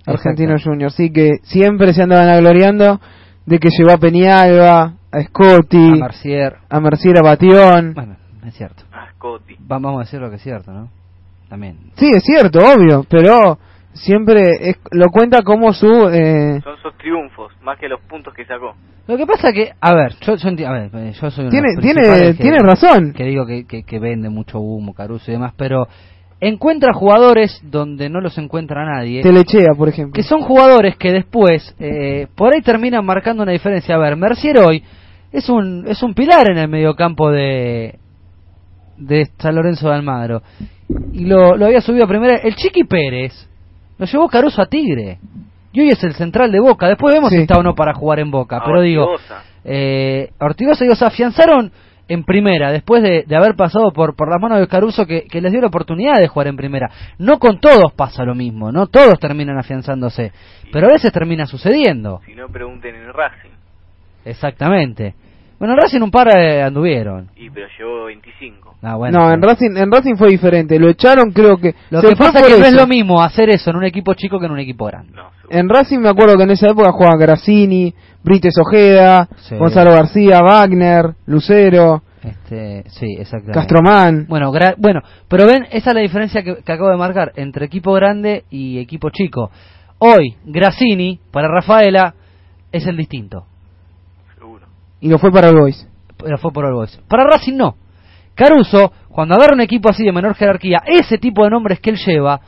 Argentinos 0.07 0.63
Juniors, 0.63 0.95
sí 0.95 1.11
que 1.11 1.37
siempre 1.43 1.93
se 1.93 2.03
andaban 2.03 2.29
agloriando 2.29 2.99
de 3.45 3.59
que 3.59 3.69
llevó 3.69 3.91
a 3.91 3.97
Peñalba, 3.97 4.93
a 5.11 5.21
Scotti, 5.23 5.77
A 5.77 5.95
Mercier. 5.95 6.55
a 6.69 6.79
Mercier, 6.79 7.17
a 7.17 7.21
Batión. 7.21 7.93
Bueno, 7.93 8.15
es 8.45 8.53
cierto. 8.55 8.83
A 8.91 9.11
Scotti. 9.11 9.55
Va- 9.55 9.79
Vamos 9.79 9.97
a 9.97 9.99
decir 10.05 10.19
lo 10.19 10.29
que 10.29 10.37
es 10.37 10.41
cierto, 10.41 10.71
¿no? 10.71 10.89
También. 11.49 11.77
Sí, 11.95 12.09
es 12.13 12.23
cierto, 12.23 12.59
obvio, 12.59 13.05
pero 13.09 13.57
siempre 13.93 14.69
es- 14.69 14.77
lo 14.91 15.07
cuenta 15.09 15.41
como 15.43 15.71
su... 15.73 15.87
Eh, 16.11 16.59
Son 16.63 16.75
sus 16.81 16.97
triunfos, 16.97 17.53
más 17.63 17.77
que 17.79 17.87
los 17.87 18.01
puntos 18.01 18.33
que 18.33 18.45
sacó. 18.45 18.75
Lo 19.07 19.15
que 19.15 19.25
pasa 19.25 19.53
que, 19.53 19.71
a 19.79 19.93
ver, 19.93 20.13
yo, 20.19 20.35
yo, 20.35 20.49
a 20.67 20.71
ver, 20.73 20.89
eh, 20.93 21.13
yo 21.13 21.31
soy 21.31 21.45
uno 21.45 21.51
de 21.51 21.51
Tiene- 21.51 21.73
los 21.75 21.83
tiene- 21.83 22.01
que- 22.01 22.33
tiene 22.43 22.57
razón. 22.59 23.13
Que 23.13 23.23
digo 23.23 23.45
que, 23.45 23.65
que, 23.65 23.83
que 23.83 23.99
vende 23.99 24.29
mucho 24.29 24.59
humo, 24.59 24.93
Caruso 24.93 25.31
y 25.31 25.35
demás, 25.35 25.53
pero 25.55 25.87
encuentra 26.39 26.93
jugadores 26.93 27.59
donde 27.63 28.09
no 28.09 28.21
los 28.21 28.37
encuentra 28.37 28.85
nadie. 28.85 29.21
Telechea, 29.21 29.73
por 29.77 29.89
ejemplo. 29.89 30.13
Que 30.13 30.23
son 30.23 30.41
jugadores 30.41 30.95
que 30.97 31.11
después, 31.11 31.75
eh, 31.79 32.27
por 32.35 32.53
ahí 32.53 32.61
terminan 32.61 33.05
marcando 33.05 33.43
una 33.43 33.51
diferencia. 33.51 33.95
A 33.95 33.99
ver, 33.99 34.15
Mercier 34.15 34.59
hoy 34.59 34.83
es 35.31 35.49
un, 35.49 35.85
es 35.87 36.01
un 36.03 36.13
pilar 36.13 36.51
en 36.51 36.57
el 36.57 36.67
mediocampo 36.67 37.31
de, 37.31 37.97
de 38.97 39.27
San 39.39 39.55
Lorenzo 39.55 39.87
de 39.89 39.95
Almagro. 39.95 40.41
Y 41.13 41.25
lo, 41.25 41.55
lo 41.57 41.65
había 41.65 41.81
subido 41.81 42.05
a 42.05 42.07
primera. 42.07 42.35
El 42.35 42.55
Chiqui 42.55 42.83
Pérez 42.83 43.33
lo 43.97 44.05
llevó 44.05 44.27
Caruso 44.29 44.61
a 44.61 44.67
Tigre. 44.67 45.19
Y 45.73 45.81
hoy 45.81 45.89
es 45.89 46.03
el 46.03 46.13
central 46.13 46.51
de 46.51 46.59
Boca. 46.59 46.87
Después 46.87 47.13
vemos 47.13 47.29
si 47.29 47.37
está 47.37 47.59
o 47.59 47.63
no 47.63 47.75
para 47.75 47.93
jugar 47.93 48.19
en 48.19 48.31
Boca. 48.31 48.57
A 48.57 48.65
pero 48.65 48.81
digo, 48.81 49.03
Ortigosa. 49.03 49.43
eh, 49.65 50.29
Ortigosa 50.39 50.85
y 50.85 50.95
se 50.95 51.05
afianzaron 51.05 51.71
en 52.07 52.23
primera, 52.23 52.71
después 52.71 53.03
de, 53.03 53.23
de 53.27 53.35
haber 53.35 53.55
pasado 53.55 53.91
por, 53.91 54.15
por 54.15 54.29
las 54.29 54.41
manos 54.41 54.59
de 54.59 54.67
Caruso, 54.67 55.05
que, 55.05 55.25
que 55.25 55.41
les 55.41 55.51
dio 55.51 55.61
la 55.61 55.67
oportunidad 55.67 56.19
de 56.19 56.27
jugar 56.27 56.47
en 56.47 56.57
primera. 56.57 56.89
No 57.17 57.39
con 57.39 57.59
todos 57.59 57.93
pasa 57.93 58.23
lo 58.23 58.35
mismo, 58.35 58.71
no 58.71 58.87
todos 58.87 59.19
terminan 59.19 59.57
afianzándose, 59.57 60.31
pero 60.71 60.87
a 60.87 60.93
veces 60.93 61.11
termina 61.11 61.45
sucediendo. 61.45 62.21
Si 62.25 62.33
no, 62.35 62.47
pregunten 62.47 62.95
en 62.95 63.13
Racing. 63.13 63.51
Exactamente. 64.25 65.15
Bueno, 65.59 65.73
en 65.73 65.79
Racing 65.81 66.01
un 66.01 66.11
par 66.11 66.27
eh, 66.35 66.61
anduvieron. 66.61 67.29
Y 67.35 67.49
pero 67.49 67.67
llevó 67.77 68.05
25. 68.05 68.75
Ah, 68.83 68.95
bueno, 68.95 69.19
no, 69.19 69.31
en 69.33 69.41
Racing, 69.41 69.75
en 69.75 69.91
Racing 69.91 70.15
fue 70.15 70.29
diferente. 70.29 70.77
Lo 70.79 70.87
echaron, 70.89 71.31
creo 71.31 71.57
que. 71.57 71.73
Lo 71.89 71.99
que 72.01 72.15
pasa 72.15 72.39
es 72.41 72.45
que 72.47 72.59
no 72.59 72.65
es 72.65 72.73
eso. 72.73 72.81
lo 72.81 72.87
mismo 72.87 73.21
hacer 73.23 73.49
eso 73.49 73.71
en 73.71 73.77
un 73.77 73.83
equipo 73.85 74.13
chico 74.13 74.39
que 74.39 74.45
en 74.45 74.51
un 74.51 74.59
equipo 74.59 74.85
grande. 74.85 75.13
En 75.49 75.67
Racing 75.67 75.97
me 75.99 76.09
acuerdo 76.09 76.37
que 76.37 76.43
en 76.43 76.51
esa 76.51 76.67
época 76.69 76.91
jugaban 76.91 77.17
Grassini, 77.19 77.93
Brites 78.23 78.53
Ojeda, 78.59 79.27
Sí. 79.37 79.55
Gonzalo 79.55 79.91
García, 79.91 80.41
Wagner, 80.41 81.15
Lucero, 81.25 82.03
Este, 82.23 82.83
sí, 82.89 83.13
exactamente. 83.17 83.53
Castromán. 83.59 84.25
Bueno, 84.27 84.51
gra- 84.51 84.75
bueno, 84.77 85.01
pero 85.27 85.47
ven, 85.47 85.65
esa 85.71 85.89
es 85.89 85.95
la 85.95 86.01
diferencia 86.01 86.43
que, 86.43 86.57
que 86.57 86.71
acabo 86.71 86.89
de 86.91 86.97
marcar 86.97 87.31
entre 87.35 87.65
equipo 87.65 87.93
grande 87.93 88.43
y 88.51 88.77
equipo 88.77 89.09
chico. 89.09 89.49
Hoy, 89.99 90.35
Grassini, 90.45 91.19
para 91.31 91.47
Rafaela, 91.47 92.13
es 92.71 92.85
el 92.85 92.95
distinto. 92.97 93.45
Y 95.01 95.09
lo 95.09 95.17
fue 95.19 95.31
para 95.31 95.49
el 95.49 95.55
Boys. 95.55 95.87
Pero 96.17 96.37
fue 96.37 96.51
por 96.51 96.65
el 96.65 96.73
Boys. 96.73 96.99
Para 97.07 97.23
Racing 97.25 97.55
no. 97.57 97.75
Caruso, 98.35 98.91
cuando 99.09 99.35
agarra 99.35 99.53
un 99.53 99.61
equipo 99.61 99.89
así 99.89 100.03
de 100.03 100.11
menor 100.11 100.35
jerarquía, 100.35 100.79
ese 100.85 101.17
tipo 101.17 101.43
de 101.43 101.49
nombres 101.49 101.79
que 101.79 101.89
él 101.91 101.97
lleva, 102.05 102.39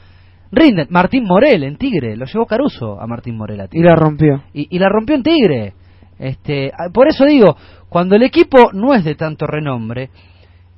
rinde. 0.52 0.86
Martín 0.90 1.24
Morel 1.26 1.64
en 1.64 1.78
Tigre, 1.78 2.16
lo 2.16 2.26
llevó 2.26 2.46
Caruso 2.46 3.00
a 3.02 3.08
Martín 3.08 3.38
Morel 3.38 3.62
a 3.62 3.66
Y 3.66 3.68
Tigre. 3.70 3.90
la 3.90 3.96
rompió. 3.96 4.44
y, 4.54 4.68
y 4.76 4.80
la 4.80 4.90
rompió 4.90 5.16
en 5.16 5.24
Tigre. 5.24 5.74
Este, 6.20 6.72
ah, 6.78 6.90
por 6.94 7.08
eso 7.08 7.26
digo, 7.26 7.56
cuando 7.88 8.16
el 8.16 8.24
equipo 8.24 8.72
no 8.74 8.94
es 8.94 9.04
de 9.04 9.16
tanto 9.16 9.48
renombre, 9.48 10.10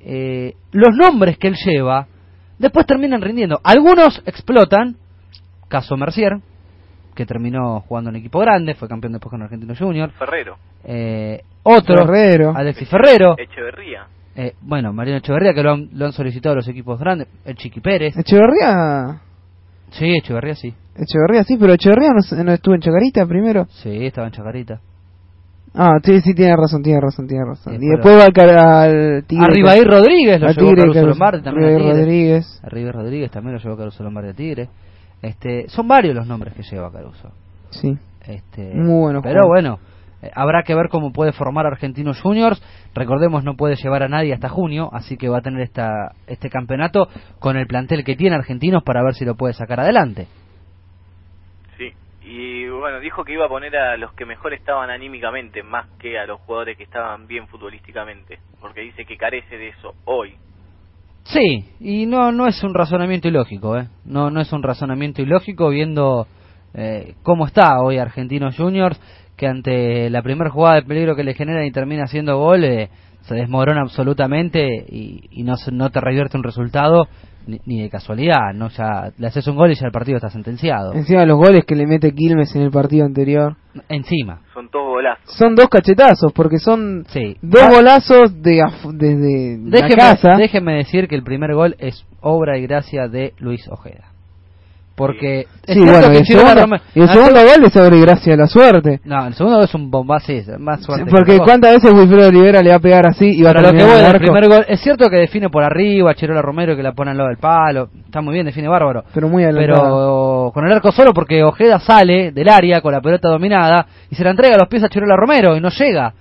eh, 0.00 0.54
los 0.72 0.96
nombres 0.96 1.36
que 1.36 1.48
él 1.48 1.56
lleva 1.64 2.06
después 2.58 2.86
terminan 2.86 3.20
rindiendo. 3.20 3.60
Algunos 3.64 4.22
explotan, 4.24 4.96
caso 5.68 5.96
Mercier, 5.96 6.38
que 7.14 7.26
terminó 7.26 7.80
jugando 7.80 8.08
en 8.10 8.16
equipo 8.16 8.38
grande, 8.38 8.74
fue 8.74 8.88
campeón 8.88 9.12
después 9.12 9.30
con 9.30 9.42
Argentino 9.42 9.74
Junior. 9.76 10.10
Ferrero. 10.12 10.56
Eh, 10.84 11.42
otro, 11.62 11.96
Ferrero. 12.06 12.52
Alexis 12.56 12.88
Ferrero. 12.88 13.34
Echeverría. 13.38 14.06
Eh, 14.34 14.54
bueno, 14.62 14.92
Mariano 14.92 15.18
Echeverría, 15.18 15.52
que 15.54 15.62
lo 15.62 15.72
han, 15.72 15.88
lo 15.92 16.06
han 16.06 16.12
solicitado 16.12 16.54
los 16.56 16.66
equipos 16.68 16.98
grandes. 16.98 17.28
El 17.44 17.56
Chiqui 17.56 17.80
Pérez. 17.80 18.16
Echeverría. 18.16 19.20
Sí, 19.90 20.06
Echeverría 20.16 20.54
sí. 20.54 20.74
Echeverría 20.96 21.44
sí, 21.44 21.56
pero 21.58 21.74
Echeverría 21.74 22.10
no, 22.14 22.22
se- 22.22 22.42
no 22.42 22.52
estuvo 22.52 22.74
en 22.74 22.80
Chacarita 22.80 23.26
primero. 23.26 23.66
Sí, 23.68 24.06
estaba 24.06 24.26
en 24.28 24.32
Chacarita. 24.32 24.80
Ah, 25.74 25.98
sí, 26.02 26.20
sí, 26.20 26.34
tiene 26.34 26.54
razón, 26.56 26.82
tiene 26.82 27.00
razón, 27.00 27.26
tiene 27.26 27.44
razón. 27.46 27.78
Sí, 27.78 27.84
y 27.86 27.88
después 27.88 28.14
va 28.18 28.24
al, 28.84 29.24
Tigre. 29.26 29.44
Arriba 29.44 29.74
Rodríguez 29.84 30.40
lo 30.40 30.48
llevó 30.50 30.68
Tigre, 30.68 30.82
Caruso 30.82 31.06
Lombardi 31.06 31.42
también. 31.42 31.74
Arriba. 31.74 31.92
Rodríguez. 31.92 32.60
Arriba 32.62 32.92
Rodríguez 32.92 33.30
también 33.30 33.54
lo 33.54 33.60
llevó 33.62 33.76
Caruso 33.76 34.02
Lombardi 34.02 34.30
a 34.30 34.34
Tigre. 34.34 34.68
Este, 35.22 35.68
son 35.68 35.88
varios 35.88 36.14
los 36.14 36.26
nombres 36.26 36.52
que 36.54 36.62
lleva 36.62 36.90
Caruso. 36.92 37.30
Sí. 37.70 37.96
Este, 38.26 38.74
Muy 38.74 39.00
bueno 39.00 39.22
Pero 39.22 39.42
jugador. 39.44 39.48
bueno, 39.48 39.78
habrá 40.34 40.62
que 40.62 40.74
ver 40.74 40.88
cómo 40.88 41.12
puede 41.12 41.32
formar 41.32 41.66
Argentinos 41.66 42.20
Juniors. 42.20 42.62
Recordemos, 42.94 43.44
no 43.44 43.56
puede 43.56 43.76
llevar 43.76 44.02
a 44.02 44.08
nadie 44.08 44.34
hasta 44.34 44.48
junio, 44.48 44.88
así 44.92 45.16
que 45.16 45.28
va 45.28 45.38
a 45.38 45.42
tener 45.42 45.62
esta, 45.62 46.14
este 46.26 46.50
campeonato 46.50 47.08
con 47.38 47.56
el 47.56 47.66
plantel 47.66 48.04
que 48.04 48.16
tiene 48.16 48.36
Argentinos 48.36 48.82
para 48.82 49.02
ver 49.02 49.14
si 49.14 49.24
lo 49.24 49.34
puede 49.34 49.54
sacar 49.54 49.80
adelante. 49.80 50.26
Sí. 51.76 51.92
Y 52.22 52.68
bueno, 52.68 53.00
dijo 53.00 53.24
que 53.24 53.32
iba 53.32 53.46
a 53.46 53.48
poner 53.48 53.76
a 53.76 53.96
los 53.96 54.12
que 54.14 54.24
mejor 54.24 54.54
estaban 54.54 54.90
anímicamente, 54.90 55.62
más 55.62 55.88
que 55.98 56.18
a 56.18 56.26
los 56.26 56.40
jugadores 56.42 56.76
que 56.76 56.84
estaban 56.84 57.26
bien 57.26 57.48
futbolísticamente. 57.48 58.38
Porque 58.60 58.82
dice 58.82 59.04
que 59.04 59.16
carece 59.16 59.56
de 59.56 59.68
eso 59.68 59.94
hoy. 60.04 60.36
Sí, 61.24 61.68
y 61.78 62.06
no 62.06 62.32
no 62.32 62.46
es 62.48 62.62
un 62.64 62.74
razonamiento 62.74 63.28
ilógico, 63.28 63.78
¿eh? 63.78 63.88
No 64.04 64.30
no 64.30 64.40
es 64.40 64.52
un 64.52 64.62
razonamiento 64.62 65.22
ilógico 65.22 65.68
viendo 65.68 66.26
eh, 66.74 67.14
cómo 67.22 67.46
está 67.46 67.80
hoy 67.80 67.98
Argentinos 67.98 68.56
Juniors, 68.56 69.00
que 69.36 69.46
ante 69.46 70.10
la 70.10 70.22
primera 70.22 70.50
jugada 70.50 70.76
de 70.76 70.82
peligro 70.82 71.16
que 71.16 71.24
le 71.24 71.34
genera 71.34 71.64
y 71.64 71.70
termina 71.72 72.04
haciendo 72.04 72.38
gol, 72.38 72.64
eh, 72.64 72.88
se 73.22 73.34
desmorona 73.34 73.82
absolutamente 73.82 74.66
y, 74.88 75.28
y 75.30 75.42
no, 75.44 75.56
se- 75.56 75.70
no 75.72 75.90
te 75.90 76.00
revierte 76.00 76.36
un 76.36 76.42
resultado 76.42 77.06
ni, 77.46 77.58
ni 77.66 77.82
de 77.82 77.90
casualidad, 77.90 78.52
no 78.54 78.68
ya 78.68 79.10
le 79.18 79.26
haces 79.26 79.46
un 79.48 79.56
gol 79.56 79.70
y 79.72 79.74
ya 79.74 79.86
el 79.86 79.92
partido 79.92 80.16
está 80.16 80.28
sentenciado. 80.30 80.92
Encima 80.92 81.24
los 81.24 81.36
goles 81.38 81.64
que 81.64 81.74
le 81.74 81.86
mete 81.86 82.12
Quilmes 82.14 82.54
en 82.54 82.62
el 82.62 82.70
partido 82.70 83.04
anterior. 83.04 83.56
Encima. 83.88 84.42
Son 84.54 84.68
todos 84.70 84.86
golazos. 84.88 85.34
Son 85.36 85.54
dos 85.54 85.68
cachetazos, 85.68 86.32
porque 86.32 86.58
son 86.58 87.04
Sí. 87.08 87.36
dos 87.42 87.62
Ah, 87.64 87.70
golazos 87.72 88.42
de 88.42 88.62
desde 88.92 89.58
la 89.80 89.88
casa. 89.88 90.36
déjeme 90.36 90.74
decir 90.76 91.08
que 91.08 91.14
el 91.16 91.22
primer 91.24 91.54
gol 91.54 91.74
es 91.78 92.04
obra 92.20 92.58
y 92.58 92.62
gracia 92.62 93.08
de 93.08 93.32
Luis 93.38 93.66
Ojeda. 93.70 94.11
Porque 95.06 95.46
Sí, 95.66 95.78
bueno, 95.78 96.12
y 96.12 96.16
el 96.16 96.26
segundo, 96.26 96.54
Romero- 96.60 96.82
y 96.94 97.00
el 97.00 97.08
segundo 97.08 97.40
gol 97.40 97.64
es 97.66 97.72
sobre 97.72 98.00
gracia 98.00 98.32
de 98.32 98.36
la 98.38 98.46
suerte. 98.46 99.00
No, 99.04 99.26
el 99.26 99.34
segundo 99.34 99.56
gol 99.58 99.64
es 99.66 99.74
un 99.74 99.90
bombazo, 99.90 100.32
más 100.58 100.82
suerte. 100.82 101.04
que 101.04 101.10
Porque 101.10 101.38
cuántas 101.38 101.74
veces 101.74 101.92
Wilfredo 101.92 102.28
Olivera 102.28 102.62
le 102.62 102.70
va 102.70 102.76
a 102.76 102.80
pegar 102.80 103.06
así 103.06 103.26
y 103.26 103.42
va 103.42 103.50
a 103.50 103.54
lo 103.54 103.72
que 103.72 103.84
voy 103.84 104.00
el 104.00 104.18
primer 104.18 104.48
gol, 104.48 104.64
es 104.68 104.80
cierto 104.80 105.08
que 105.08 105.16
define 105.16 105.48
por 105.50 105.62
arriba, 105.62 106.14
Chirola 106.14 106.42
Romero 106.42 106.76
que 106.76 106.82
la 106.82 106.92
pone 106.92 107.12
al 107.12 107.16
lado 107.16 107.28
del 107.28 107.38
palo, 107.38 107.88
está 108.04 108.20
muy 108.20 108.34
bien, 108.34 108.46
define 108.46 108.68
bárbaro. 108.68 109.04
Pero 109.14 109.28
muy 109.28 109.44
adelantado. 109.44 109.82
Pero 109.82 110.50
con 110.54 110.66
el 110.66 110.72
arco 110.72 110.92
solo 110.92 111.12
porque 111.12 111.42
Ojeda 111.42 111.78
sale 111.80 112.32
del 112.32 112.48
área 112.48 112.80
con 112.80 112.92
la 112.92 113.00
pelota 113.00 113.28
dominada 113.28 113.86
y 114.10 114.14
se 114.14 114.24
la 114.24 114.30
entrega 114.30 114.54
a 114.54 114.58
los 114.58 114.68
pies 114.68 114.82
a 114.84 114.88
Chirola 114.88 115.16
Romero 115.16 115.56
y 115.56 115.60
no 115.60 115.68
llega. 115.70 116.12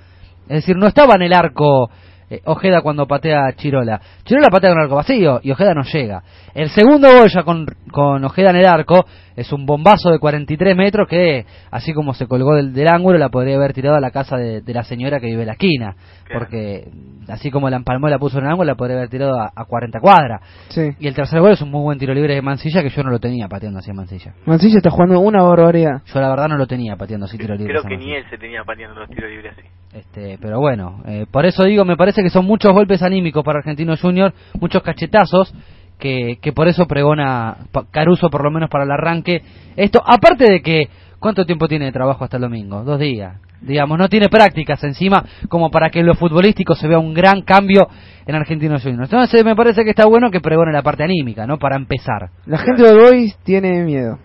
Es 0.47 0.55
decir, 0.57 0.75
no 0.75 0.87
estaba 0.87 1.15
en 1.15 1.21
el 1.23 1.33
arco 1.33 1.89
eh, 2.31 2.41
Ojeda 2.45 2.81
cuando 2.81 3.05
patea 3.05 3.47
a 3.47 3.51
Chirola. 3.51 3.99
Chirola 4.23 4.47
patea 4.49 4.71
con 4.71 4.79
arco 4.79 4.95
vacío 4.95 5.41
y 5.43 5.51
Ojeda 5.51 5.73
no 5.73 5.83
llega. 5.83 6.23
El 6.53 6.69
segundo 6.69 7.11
gol 7.11 7.29
ya 7.29 7.43
con, 7.43 7.65
con 7.91 8.23
Ojeda 8.23 8.51
en 8.51 8.55
el 8.55 8.65
arco 8.65 9.05
es 9.35 9.51
un 9.51 9.65
bombazo 9.65 10.11
de 10.11 10.19
43 10.19 10.75
metros 10.75 11.07
que, 11.07 11.45
así 11.71 11.93
como 11.93 12.13
se 12.13 12.27
colgó 12.27 12.55
del, 12.55 12.73
del 12.73 12.87
ángulo, 12.87 13.17
la 13.17 13.29
podría 13.29 13.55
haber 13.55 13.73
tirado 13.73 13.95
a 13.95 13.99
la 13.99 14.11
casa 14.11 14.37
de, 14.37 14.61
de 14.61 14.73
la 14.73 14.83
señora 14.83 15.19
que 15.19 15.27
vive 15.27 15.41
en 15.41 15.47
la 15.47 15.53
esquina. 15.53 15.95
Porque 16.31 16.87
así 17.27 17.51
como 17.51 17.69
la 17.69 17.77
empalmó 17.77 18.07
y 18.07 18.11
la 18.11 18.19
puso 18.19 18.37
en 18.37 18.45
el 18.45 18.51
ángulo, 18.51 18.67
la 18.67 18.75
podría 18.75 18.97
haber 18.97 19.09
tirado 19.09 19.39
a, 19.39 19.51
a 19.53 19.65
40 19.65 19.99
cuadras. 19.99 20.41
Sí. 20.69 20.91
Y 20.99 21.07
el 21.07 21.13
tercer 21.13 21.39
gol 21.41 21.51
es 21.51 21.61
un 21.61 21.69
muy 21.69 21.81
buen 21.81 21.99
tiro 21.99 22.13
libre 22.13 22.35
de 22.35 22.41
Mancilla 22.41 22.81
que 22.81 22.89
yo 22.89 23.03
no 23.03 23.09
lo 23.09 23.19
tenía 23.19 23.47
pateando 23.47 23.79
así 23.79 23.91
a 23.91 23.93
Mancilla. 23.93 24.33
Mancilla 24.45 24.77
está 24.77 24.89
jugando 24.89 25.19
una 25.19 25.43
barbaridad. 25.43 26.01
Yo 26.05 26.21
la 26.21 26.29
verdad 26.29 26.47
no 26.47 26.57
lo 26.57 26.67
tenía 26.67 26.95
pateando 26.95 27.25
así 27.25 27.37
tiro 27.37 27.55
libre. 27.55 27.73
Creo 27.73 27.83
que 27.83 27.97
ni 27.97 28.13
él 28.13 28.23
se 28.29 28.37
tenía 28.37 28.63
pateando 28.63 28.99
los 28.99 29.09
tiros 29.09 29.29
libres 29.29 29.53
así. 29.57 29.67
Este, 29.93 30.37
pero 30.41 30.59
bueno, 30.59 31.01
eh, 31.05 31.25
por 31.29 31.45
eso 31.45 31.65
digo, 31.65 31.83
me 31.83 31.97
parece 31.97 32.23
que 32.23 32.29
son 32.29 32.45
muchos 32.45 32.71
golpes 32.71 33.03
anímicos 33.03 33.43
para 33.43 33.59
Argentino 33.59 33.93
Junior, 33.97 34.33
muchos 34.59 34.81
cachetazos, 34.83 35.53
que, 36.01 36.39
que 36.41 36.51
por 36.51 36.67
eso 36.67 36.87
pregona 36.87 37.57
Caruso, 37.91 38.29
por 38.29 38.43
lo 38.43 38.51
menos 38.51 38.69
para 38.69 38.83
el 38.83 38.91
arranque. 38.91 39.43
Esto, 39.77 40.01
aparte 40.03 40.51
de 40.51 40.61
que, 40.61 40.89
¿cuánto 41.19 41.45
tiempo 41.45 41.67
tiene 41.67 41.85
de 41.85 41.91
trabajo 41.91 42.23
hasta 42.23 42.37
el 42.37 42.41
domingo? 42.41 42.83
Dos 42.83 42.99
días. 42.99 43.37
Digamos, 43.61 43.99
no 43.99 44.09
tiene 44.09 44.27
prácticas 44.27 44.83
encima 44.83 45.23
como 45.47 45.69
para 45.69 45.91
que 45.91 45.99
en 45.99 46.07
lo 46.07 46.15
futbolístico 46.15 46.73
se 46.73 46.87
vea 46.87 46.97
un 46.97 47.13
gran 47.13 47.43
cambio 47.43 47.87
en 48.25 48.33
Argentino 48.35 48.79
Junior. 48.79 49.03
Entonces 49.03 49.45
me 49.45 49.55
parece 49.55 49.83
que 49.83 49.91
está 49.91 50.07
bueno 50.07 50.31
que 50.31 50.41
pregone 50.41 50.73
la 50.73 50.81
parte 50.81 51.03
anímica, 51.03 51.45
¿no? 51.45 51.59
Para 51.59 51.75
empezar. 51.75 52.31
La 52.47 52.57
gente 52.57 52.81
de 52.81 52.93
Boys 52.95 53.37
tiene 53.43 53.83
miedo. 53.83 54.17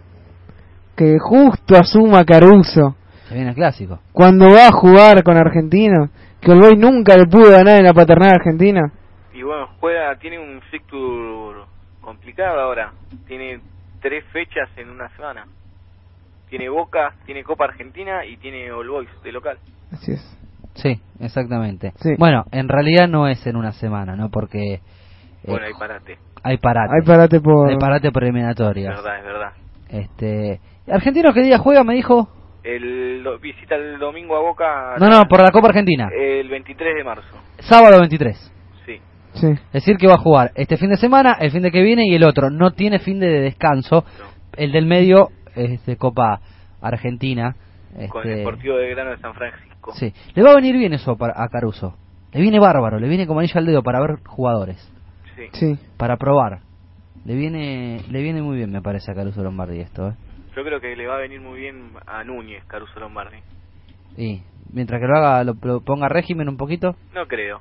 Que 0.96 1.18
justo 1.20 1.76
asuma 1.76 2.24
Caruso 2.24 2.96
Se 3.28 3.34
viene 3.34 3.50
el 3.50 3.54
clásico. 3.54 4.00
cuando 4.12 4.46
va 4.50 4.68
a 4.68 4.72
jugar 4.72 5.22
con 5.22 5.36
Argentino. 5.36 6.08
Que 6.40 6.52
el 6.52 6.58
Boys 6.58 6.78
nunca 6.78 7.14
le 7.18 7.26
pudo 7.26 7.50
ganar 7.50 7.78
en 7.78 7.84
la 7.84 7.92
paternal 7.92 8.30
argentina. 8.36 8.80
Y 9.36 9.42
bueno, 9.42 9.68
juega, 9.80 10.16
tiene 10.18 10.38
un 10.38 10.60
fixture 10.70 11.60
complicado 12.00 12.58
ahora. 12.60 12.92
Tiene 13.26 13.60
tres 14.00 14.24
fechas 14.32 14.68
en 14.76 14.88
una 14.90 15.08
semana. 15.16 15.44
Tiene 16.48 16.68
Boca, 16.68 17.14
tiene 17.26 17.42
Copa 17.44 17.64
Argentina 17.64 18.24
y 18.24 18.36
tiene 18.36 18.70
All 18.72 18.88
Boys 18.88 19.08
de 19.22 19.32
local. 19.32 19.58
Así 19.92 20.12
es. 20.12 20.38
Sí, 20.74 21.00
exactamente. 21.20 21.92
Sí. 21.96 22.14
Bueno, 22.18 22.44
en 22.52 22.68
realidad 22.68 23.08
no 23.08 23.26
es 23.28 23.44
en 23.46 23.56
una 23.56 23.72
semana, 23.72 24.14
¿no? 24.14 24.30
Porque 24.30 24.74
eh, 24.74 24.80
Bueno, 25.46 25.66
ahí 25.66 25.72
parate. 25.78 26.18
hay 26.42 26.56
parate. 26.58 26.94
Hay 26.94 27.06
parate 27.06 27.40
por... 27.40 27.68
Hay 27.70 27.78
parate 27.78 28.08
Es 28.08 28.12
preliminatoria. 28.14 28.90
verdad, 28.90 29.18
es 29.18 29.24
verdad. 29.24 29.52
Este, 29.88 30.60
¿Argentino 30.90 31.32
qué 31.32 31.42
día 31.42 31.58
juega? 31.58 31.82
Me 31.84 31.94
dijo. 31.94 32.28
El 32.62 33.22
do- 33.22 33.38
visita 33.38 33.74
el 33.76 33.98
domingo 33.98 34.36
a 34.36 34.40
Boca. 34.40 34.94
No, 34.98 35.08
no, 35.08 35.24
por 35.24 35.40
la 35.42 35.50
Copa 35.50 35.68
Argentina. 35.68 36.08
El 36.12 36.48
23 36.48 36.94
de 36.96 37.04
marzo. 37.04 37.36
Sábado 37.60 37.98
23. 38.00 38.52
Sí. 39.36 39.54
Decir, 39.72 39.96
que 39.96 40.06
va 40.06 40.14
a 40.14 40.18
jugar 40.18 40.52
este 40.54 40.76
fin 40.76 40.90
de 40.90 40.96
semana, 40.96 41.36
el 41.40 41.50
fin 41.50 41.62
de 41.62 41.70
que 41.70 41.82
viene 41.82 42.04
y 42.06 42.14
el 42.14 42.24
otro. 42.24 42.50
No 42.50 42.70
tiene 42.72 42.98
fin 42.98 43.18
de 43.20 43.26
descanso. 43.28 44.04
El 44.56 44.72
del 44.72 44.86
medio 44.86 45.28
es 45.54 45.84
de 45.86 45.96
Copa 45.96 46.40
Argentina. 46.80 47.54
Con 48.10 48.22
el 48.24 48.28
Este, 48.30 48.38
Deportivo 48.40 48.76
de 48.76 48.90
Grano 48.90 49.10
de 49.10 49.18
San 49.18 49.34
Francisco. 49.34 49.92
sí. 49.94 50.12
Le 50.34 50.42
va 50.42 50.50
a 50.52 50.56
venir 50.56 50.76
bien 50.76 50.92
eso 50.92 51.16
para, 51.16 51.32
a 51.36 51.48
Caruso. 51.48 51.96
Le 52.32 52.40
viene 52.42 52.58
bárbaro, 52.58 52.98
le 52.98 53.08
viene 53.08 53.26
como 53.26 53.40
anillo 53.40 53.58
al 53.58 53.66
dedo 53.66 53.82
para 53.82 54.00
ver 54.00 54.18
jugadores. 54.26 54.76
Sí. 55.36 55.42
Sí. 55.52 55.78
Para 55.96 56.16
probar. 56.16 56.60
Le 57.24 57.34
viene, 57.34 58.02
le 58.10 58.22
viene 58.22 58.42
muy 58.42 58.56
bien, 58.56 58.70
me 58.70 58.82
parece, 58.82 59.10
a 59.10 59.14
Caruso 59.14 59.42
Lombardi 59.42 59.80
esto, 59.80 60.08
¿eh? 60.08 60.14
Yo 60.54 60.62
creo 60.64 60.80
que 60.80 60.94
le 60.96 61.06
va 61.06 61.16
a 61.16 61.18
venir 61.20 61.40
muy 61.40 61.60
bien 61.60 61.90
a 62.06 62.22
Núñez, 62.24 62.64
Caruso 62.66 62.98
Lombardi. 63.00 63.38
Y 64.16 64.42
mientras 64.72 65.00
que 65.00 65.06
lo 65.06 65.16
haga, 65.18 65.44
lo, 65.44 65.54
lo 65.62 65.80
ponga 65.80 66.08
régimen 66.08 66.48
un 66.48 66.56
poquito. 66.56 66.96
No 67.14 67.26
creo. 67.26 67.60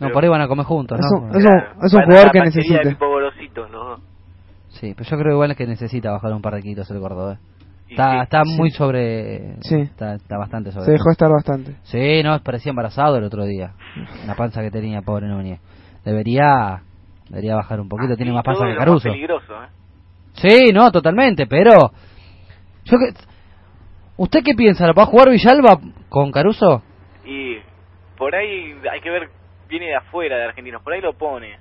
No, 0.00 0.06
Pero- 0.06 0.12
por 0.14 0.24
ahí 0.24 0.30
van 0.30 0.40
a 0.42 0.48
comer 0.48 0.64
juntos, 0.66 0.98
Es 1.00 1.06
¿no? 1.10 1.22
un, 1.26 1.30
es 1.30 1.44
un, 1.44 1.84
es 1.86 1.94
un 1.94 2.02
jugador 2.04 2.30
que 2.30 2.40
necesita. 2.40 2.80
de 2.82 2.90
Pipo 2.90 3.08
Golositos, 3.08 3.70
los 3.70 3.86
dos. 3.86 4.00
Sí, 4.68 4.94
pero 4.96 5.08
yo 5.10 5.18
creo 5.18 5.32
igual 5.34 5.56
que 5.56 5.66
necesita 5.66 6.12
bajar 6.12 6.32
un 6.32 6.42
par 6.42 6.54
de 6.54 6.62
kilos 6.62 6.88
el 6.90 7.00
gordo, 7.00 7.32
¿eh? 7.32 7.38
Está, 7.90 8.10
sí, 8.12 8.18
está 8.22 8.42
sí. 8.44 8.56
muy 8.58 8.70
sobre... 8.70 9.56
Sí. 9.62 9.76
Está, 9.76 10.14
está 10.14 10.36
bastante 10.36 10.70
sobre. 10.72 10.84
Se 10.84 10.92
dejó 10.92 11.10
estar 11.10 11.30
bastante. 11.30 11.74
Sí, 11.84 12.22
no, 12.22 12.38
parecía 12.42 12.70
embarazado 12.70 13.16
el 13.16 13.24
otro 13.24 13.44
día. 13.46 13.72
La 14.26 14.34
panza 14.34 14.60
que 14.60 14.70
tenía, 14.70 15.00
pobre 15.02 15.26
Núñez. 15.26 15.58
Debería... 16.04 16.82
Debería 17.30 17.56
bajar 17.56 17.80
un 17.80 17.88
poquito, 17.88 18.14
tiene 18.14 18.30
Y 18.30 18.34
más 18.34 18.44
panza 18.44 18.66
que 18.66 18.76
Caruso. 18.76 19.08
peligroso, 19.08 19.54
¿eh? 19.64 19.68
Sí, 20.34 20.72
no, 20.72 20.92
totalmente, 20.92 21.46
pero... 21.46 21.90
Yo 22.84 22.98
que... 22.98 23.14
¿Usted 24.18 24.42
qué 24.44 24.54
piensa? 24.54 24.86
¿Lo 24.86 24.92
va 24.94 25.04
a 25.04 25.06
jugar 25.06 25.30
Villalba 25.30 25.80
con 26.10 26.30
Caruso? 26.30 26.82
Y 27.24 27.56
por 28.18 28.34
ahí 28.34 28.74
hay 28.92 29.00
que 29.00 29.10
ver, 29.10 29.30
viene 29.68 29.86
de 29.86 29.96
afuera 29.96 30.36
de 30.36 30.44
Argentinos, 30.44 30.82
por 30.82 30.92
ahí 30.92 31.00
lo 31.00 31.12
pone, 31.12 31.58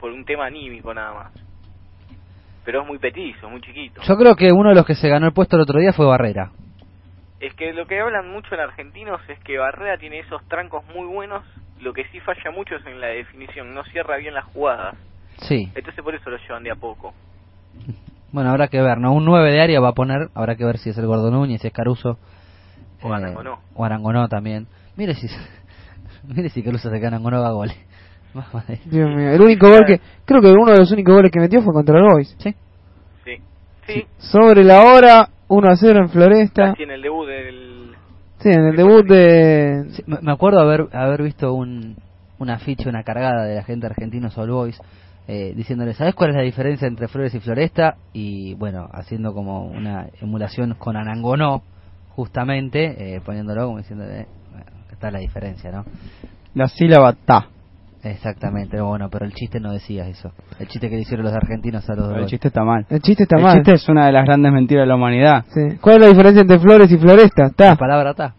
por 0.00 0.10
un 0.10 0.24
tema 0.24 0.46
anímico 0.46 0.92
nada 0.92 1.14
más. 1.14 1.32
Pero 2.64 2.82
es 2.82 2.86
muy 2.86 2.98
petizo, 2.98 3.48
muy 3.48 3.60
chiquito. 3.60 4.02
Yo 4.02 4.16
creo 4.16 4.34
que 4.34 4.52
uno 4.52 4.70
de 4.70 4.74
los 4.74 4.86
que 4.86 4.94
se 4.94 5.08
ganó 5.08 5.26
el 5.26 5.32
puesto 5.32 5.56
el 5.56 5.62
otro 5.62 5.78
día 5.78 5.92
fue 5.92 6.06
Barrera. 6.06 6.50
Es 7.38 7.54
que 7.54 7.72
lo 7.72 7.86
que 7.86 8.00
hablan 8.00 8.30
mucho 8.30 8.54
en 8.54 8.60
Argentinos 8.60 9.20
es 9.28 9.38
que 9.40 9.58
Barrera 9.58 9.98
tiene 9.98 10.20
esos 10.20 10.42
trancos 10.48 10.84
muy 10.86 11.06
buenos, 11.06 11.44
lo 11.80 11.92
que 11.92 12.04
sí 12.10 12.18
falla 12.20 12.50
mucho 12.50 12.76
es 12.76 12.86
en 12.86 13.00
la 13.00 13.08
definición, 13.08 13.74
no 13.74 13.84
cierra 13.84 14.16
bien 14.16 14.34
las 14.34 14.46
jugadas. 14.46 14.96
Sí. 15.38 15.70
Entonces 15.74 16.02
por 16.02 16.14
eso 16.14 16.30
lo 16.30 16.38
llevan 16.38 16.62
de 16.62 16.70
a 16.70 16.76
poco. 16.76 17.14
Bueno, 18.32 18.50
habrá 18.50 18.68
que 18.68 18.82
ver, 18.82 18.98
¿no? 18.98 19.14
Un 19.14 19.24
9 19.24 19.50
de 19.50 19.62
área 19.62 19.80
va 19.80 19.90
a 19.90 19.94
poner, 19.94 20.28
habrá 20.34 20.56
que 20.56 20.64
ver 20.64 20.76
si 20.76 20.90
es 20.90 20.98
el 20.98 21.06
Gordo 21.06 21.30
Núñez, 21.30 21.62
si 21.62 21.68
es 21.68 21.72
Caruso. 21.72 22.18
O 23.00 23.10
Arangonó. 23.10 23.60
O 23.74 23.82
Arangonó 23.82 24.28
también. 24.28 24.66
Mire 24.96 25.14
si, 25.14 25.28
mire 26.34 26.48
si 26.50 26.62
Caruso 26.62 26.90
se 26.90 26.98
gana 26.98 27.16
Arangonó 27.16 27.44
a 27.44 27.52
goles. 27.52 27.76
Dios 28.84 29.08
mío. 29.08 29.30
El 29.30 29.40
único 29.40 29.68
gol 29.68 29.84
que. 29.86 30.00
Creo 30.24 30.42
que 30.42 30.50
uno 30.50 30.72
de 30.72 30.78
los 30.78 30.92
únicos 30.92 31.14
goles 31.14 31.30
que 31.30 31.40
metió 31.40 31.62
fue 31.62 31.72
contra 31.72 31.98
el 31.98 32.04
Boys. 32.04 32.36
Sí. 32.38 32.54
Sí. 33.24 33.36
Sí, 33.86 34.06
Sobre 34.18 34.64
la 34.64 34.82
hora, 34.82 35.28
1 35.48 35.68
a 35.68 35.76
0 35.76 36.00
en 36.00 36.08
Floresta. 36.10 36.70
casi 36.70 36.82
en 36.82 36.90
el 36.90 37.02
debut 37.02 37.26
del... 37.26 37.92
Sí, 38.40 38.48
en 38.50 38.64
el 38.66 38.76
debut 38.76 39.06
de. 39.06 39.86
Sí, 39.90 40.04
me 40.06 40.32
acuerdo 40.32 40.60
haber, 40.60 40.88
haber 40.92 41.22
visto 41.22 41.54
un, 41.54 41.96
una 42.38 42.54
afiche, 42.54 42.88
una 42.88 43.02
cargada 43.02 43.44
de 43.44 43.54
la 43.54 43.64
gente 43.64 43.86
argentina 43.86 44.30
All 44.36 44.50
Boys, 44.50 44.78
eh, 45.26 45.54
diciéndole, 45.56 45.94
¿sabes 45.94 46.14
cuál 46.14 46.30
es 46.30 46.36
la 46.36 46.42
diferencia 46.42 46.86
entre 46.86 47.08
Flores 47.08 47.34
y 47.34 47.40
Floresta? 47.40 47.96
Y 48.12 48.54
bueno, 48.54 48.88
haciendo 48.92 49.32
como 49.32 49.66
una 49.66 50.08
emulación 50.20 50.74
con 50.74 50.96
Anangonó, 50.96 51.62
justamente, 52.10 53.16
eh, 53.16 53.20
poniéndolo 53.24 53.66
como 53.66 53.78
diciéndole, 53.78 54.26
está 54.96 55.10
la 55.10 55.18
diferencia, 55.20 55.70
¿no? 55.70 55.84
La 56.54 56.68
sílaba 56.68 57.12
ta. 57.12 57.46
Exactamente, 58.02 58.80
bueno, 58.80 59.08
pero 59.10 59.24
el 59.24 59.32
chiste 59.34 59.58
no 59.58 59.72
decía 59.72 60.06
eso. 60.06 60.30
El 60.60 60.68
chiste 60.68 60.88
que 60.88 60.94
le 60.96 61.02
hicieron 61.02 61.24
los 61.26 61.34
argentinos 61.34 61.88
a 61.90 61.94
los 61.94 62.10
El 62.12 62.20
dos. 62.20 62.30
chiste 62.30 62.48
está 62.48 62.62
mal. 62.62 62.86
El 62.88 63.00
chiste 63.00 63.24
está 63.24 63.36
el 63.36 63.42
mal. 63.42 63.54
chiste 63.56 63.72
es 63.72 63.88
una 63.88 64.06
de 64.06 64.12
las 64.12 64.24
grandes 64.24 64.52
mentiras 64.52 64.82
de 64.84 64.86
la 64.86 64.94
humanidad. 64.94 65.44
Sí. 65.52 65.76
¿Cuál 65.80 65.96
es 65.96 66.00
la 66.02 66.08
diferencia 66.08 66.40
entre 66.42 66.58
Flores 66.60 66.90
y 66.92 66.98
Floresta? 66.98 67.42
La 67.42 67.48
Está, 67.48 67.76
palabra 67.76 68.10
está. 68.10 68.34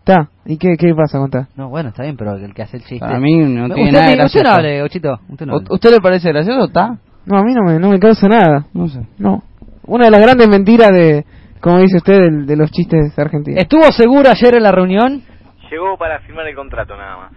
está. 0.00 0.28
¿Y 0.44 0.56
qué, 0.56 0.74
qué 0.76 0.92
pasa 0.94 1.18
con 1.18 1.30
ta? 1.30 1.46
No, 1.56 1.68
bueno, 1.68 1.90
está 1.90 2.02
bien, 2.02 2.16
pero 2.16 2.34
el 2.34 2.52
que 2.52 2.62
hace 2.62 2.78
el 2.78 2.82
chiste... 2.84 2.98
Para 2.98 3.20
mí 3.20 3.36
no 3.38 3.66
tiene 3.72 3.90
usted, 3.90 3.92
nada 3.92 4.10
de 4.10 4.16
ni- 4.16 4.24
usted 4.24 4.42
no 4.42 4.50
hable, 4.50 4.82
Ochito. 4.82 5.20
Usted 5.28 5.46
no 5.46 5.52
hable. 5.54 5.66
¿U- 5.70 5.74
¿Usted 5.74 5.90
le 5.92 6.00
parece 6.00 6.28
gracioso 6.30 6.68
ta? 6.68 6.98
No, 7.24 7.38
a 7.38 7.42
mí 7.44 7.54
no 7.54 7.62
me, 7.64 7.78
no 7.78 7.90
me 7.90 8.00
causa 8.00 8.26
nada. 8.28 8.66
No 8.74 8.88
sé. 8.88 9.06
No. 9.18 9.42
Una 9.86 10.06
de 10.06 10.10
las 10.10 10.20
grandes 10.20 10.48
mentiras 10.48 10.90
de, 10.90 11.24
como 11.60 11.78
dice 11.78 11.98
usted, 11.98 12.14
del- 12.14 12.46
de, 12.46 12.56
los 12.56 12.70
chistes 12.72 13.16
argentinos. 13.16 13.60
¿Estuvo 13.60 13.84
seguro 13.92 14.28
ayer 14.30 14.56
en 14.56 14.62
la 14.64 14.72
reunión? 14.72 15.22
Llegó 15.72 15.96
para 15.96 16.20
firmar 16.20 16.46
el 16.46 16.54
contrato 16.54 16.94
nada 16.94 17.16
más. 17.16 17.32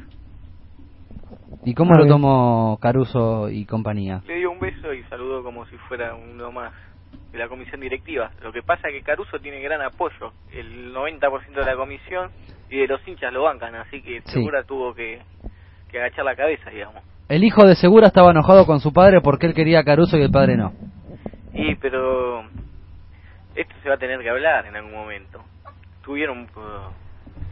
¿Y 1.63 1.73
cómo 1.73 1.93
lo 1.93 2.03
bien. 2.03 2.09
tomó 2.09 2.77
Caruso 2.81 3.49
y 3.49 3.65
compañía? 3.65 4.21
Le 4.27 4.35
dio 4.35 4.51
un 4.51 4.59
beso 4.59 4.93
y 4.93 5.03
saludó 5.03 5.41
como 5.41 5.65
si 5.67 5.77
fuera 5.87 6.15
uno 6.15 6.51
más 6.51 6.73
de 7.31 7.39
la 7.39 7.47
comisión 7.47 7.79
directiva. 7.79 8.31
Lo 8.43 8.51
que 8.51 8.61
pasa 8.61 8.89
es 8.89 8.93
que 8.93 9.03
Caruso 9.03 9.39
tiene 9.39 9.61
gran 9.61 9.81
apoyo. 9.81 10.33
El 10.51 10.93
90% 10.93 11.53
de 11.53 11.63
la 11.65 11.77
comisión 11.77 12.29
y 12.69 12.77
de 12.79 12.87
los 12.87 13.07
hinchas 13.07 13.31
lo 13.31 13.43
bancan, 13.43 13.73
así 13.75 14.01
que 14.01 14.19
Sí. 14.25 14.33
Segura 14.33 14.63
tuvo 14.63 14.93
que, 14.93 15.21
que 15.89 15.99
agachar 15.99 16.25
la 16.25 16.35
cabeza, 16.35 16.69
digamos. 16.69 17.01
El 17.29 17.41
hijo 17.45 17.65
de 17.65 17.75
Segura 17.75 18.07
estaba 18.07 18.31
enojado 18.31 18.65
con 18.65 18.81
su 18.81 18.91
padre 18.91 19.21
porque 19.21 19.47
él 19.47 19.53
quería 19.53 19.79
a 19.79 19.83
Caruso 19.85 20.17
y 20.17 20.23
el 20.23 20.31
padre 20.31 20.57
no. 20.57 20.73
Y 21.53 21.75
pero 21.75 22.41
esto 23.55 23.75
se 23.81 23.87
va 23.87 23.95
a 23.95 23.97
tener 23.97 24.19
que 24.19 24.29
hablar 24.29 24.65
en 24.65 24.75
algún 24.75 24.91
momento. 24.93 25.41
Tuvieron 26.03 26.47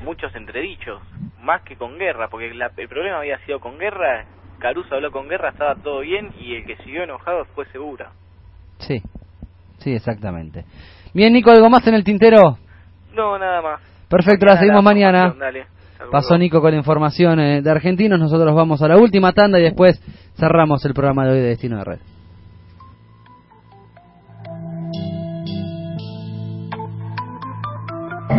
muchos 0.03 0.33
entredichos, 0.35 1.01
más 1.41 1.61
que 1.63 1.75
con 1.75 1.97
Guerra, 1.97 2.27
porque 2.29 2.53
la- 2.53 2.71
el 2.77 2.87
problema 2.87 3.19
había 3.19 3.37
sido 3.45 3.59
con 3.59 3.77
Guerra, 3.77 4.25
Caruso 4.59 4.95
habló 4.95 5.11
con 5.11 5.27
Guerra, 5.27 5.49
estaba 5.49 5.75
todo 5.75 5.99
bien 6.01 6.31
y 6.39 6.55
el 6.55 6.65
que 6.65 6.77
siguió 6.77 7.03
enojado 7.03 7.45
fue 7.55 7.65
Segura. 7.67 8.11
Sí, 8.79 9.01
sí, 9.79 9.93
exactamente. 9.93 10.65
Bien, 11.13 11.33
Nico, 11.33 11.51
¿algo 11.51 11.69
más 11.69 11.85
en 11.87 11.95
el 11.95 12.03
tintero? 12.03 12.57
No, 13.13 13.37
nada 13.37 13.61
más. 13.61 13.81
Perfecto, 14.09 14.45
la 14.45 14.57
seguimos 14.57 14.83
mañana. 14.83 15.33
dale. 15.37 15.65
Pasó 16.11 16.37
Nico 16.37 16.59
con 16.61 16.71
la 16.71 16.77
información 16.77 17.39
eh, 17.39 17.61
de 17.61 17.71
argentinos, 17.71 18.19
nosotros 18.19 18.53
vamos 18.53 18.81
a 18.81 18.87
la 18.89 18.97
última 18.97 19.31
tanda 19.31 19.57
y 19.59 19.63
después 19.63 19.99
cerramos 20.37 20.83
el 20.85 20.93
programa 20.93 21.25
de 21.25 21.31
hoy 21.31 21.37
de 21.39 21.47
Destino 21.47 21.77
de 21.77 21.83
Red. 21.85 21.99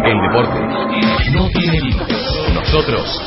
El 0.04 0.20
deporte 0.20 1.13
no 1.32 1.48
tiene 1.50 1.80
límites. 1.80 2.52
Nosotros 2.54 3.20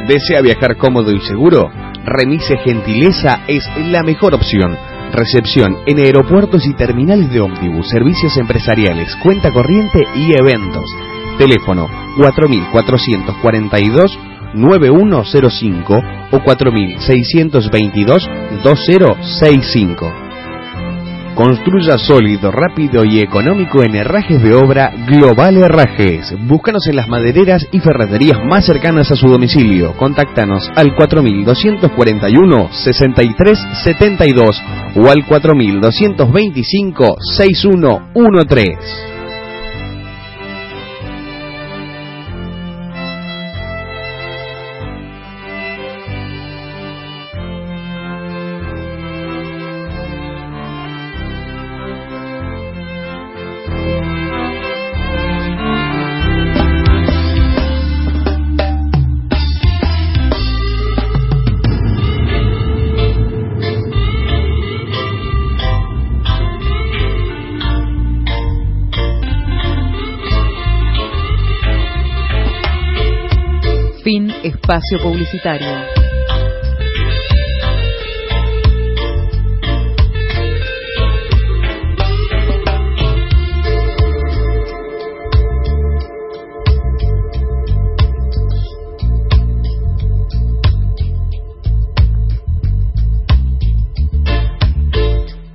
¿Desea 0.06 0.40
viajar 0.40 0.76
cómodo 0.76 1.12
y 1.12 1.20
seguro? 1.20 1.70
Remise 2.04 2.56
Gentileza 2.58 3.40
es 3.46 3.64
la 3.90 4.02
mejor 4.02 4.34
opción. 4.34 4.76
Recepción 5.12 5.78
en 5.86 5.98
aeropuertos 5.98 6.66
y 6.66 6.74
terminales 6.74 7.30
de 7.30 7.40
ómnibus, 7.40 7.88
servicios 7.88 8.36
empresariales, 8.36 9.16
cuenta 9.22 9.52
corriente 9.52 10.00
y 10.14 10.32
eventos. 10.38 10.84
Teléfono 11.38 11.88
4442 12.16 14.18
9105 14.54 16.02
o 16.32 16.40
4622 16.40 18.28
2065. 18.62 20.28
Construya 21.38 21.98
sólido, 21.98 22.50
rápido 22.50 23.04
y 23.04 23.20
económico 23.20 23.84
en 23.84 23.94
herrajes 23.94 24.42
de 24.42 24.54
obra 24.54 24.92
Global 25.06 25.56
Herrajes. 25.56 26.34
Búscanos 26.48 26.88
en 26.88 26.96
las 26.96 27.06
madereras 27.06 27.64
y 27.70 27.78
ferreterías 27.78 28.40
más 28.44 28.66
cercanas 28.66 29.12
a 29.12 29.14
su 29.14 29.28
domicilio. 29.28 29.96
Contáctanos 29.96 30.68
al 30.74 30.96
4241 30.96 32.70
6372 32.72 34.62
o 34.96 35.08
al 35.08 35.24
4225 35.26 37.16
6113. 37.20 39.07
Espacio 74.68 74.98
publicitario. 74.98 75.66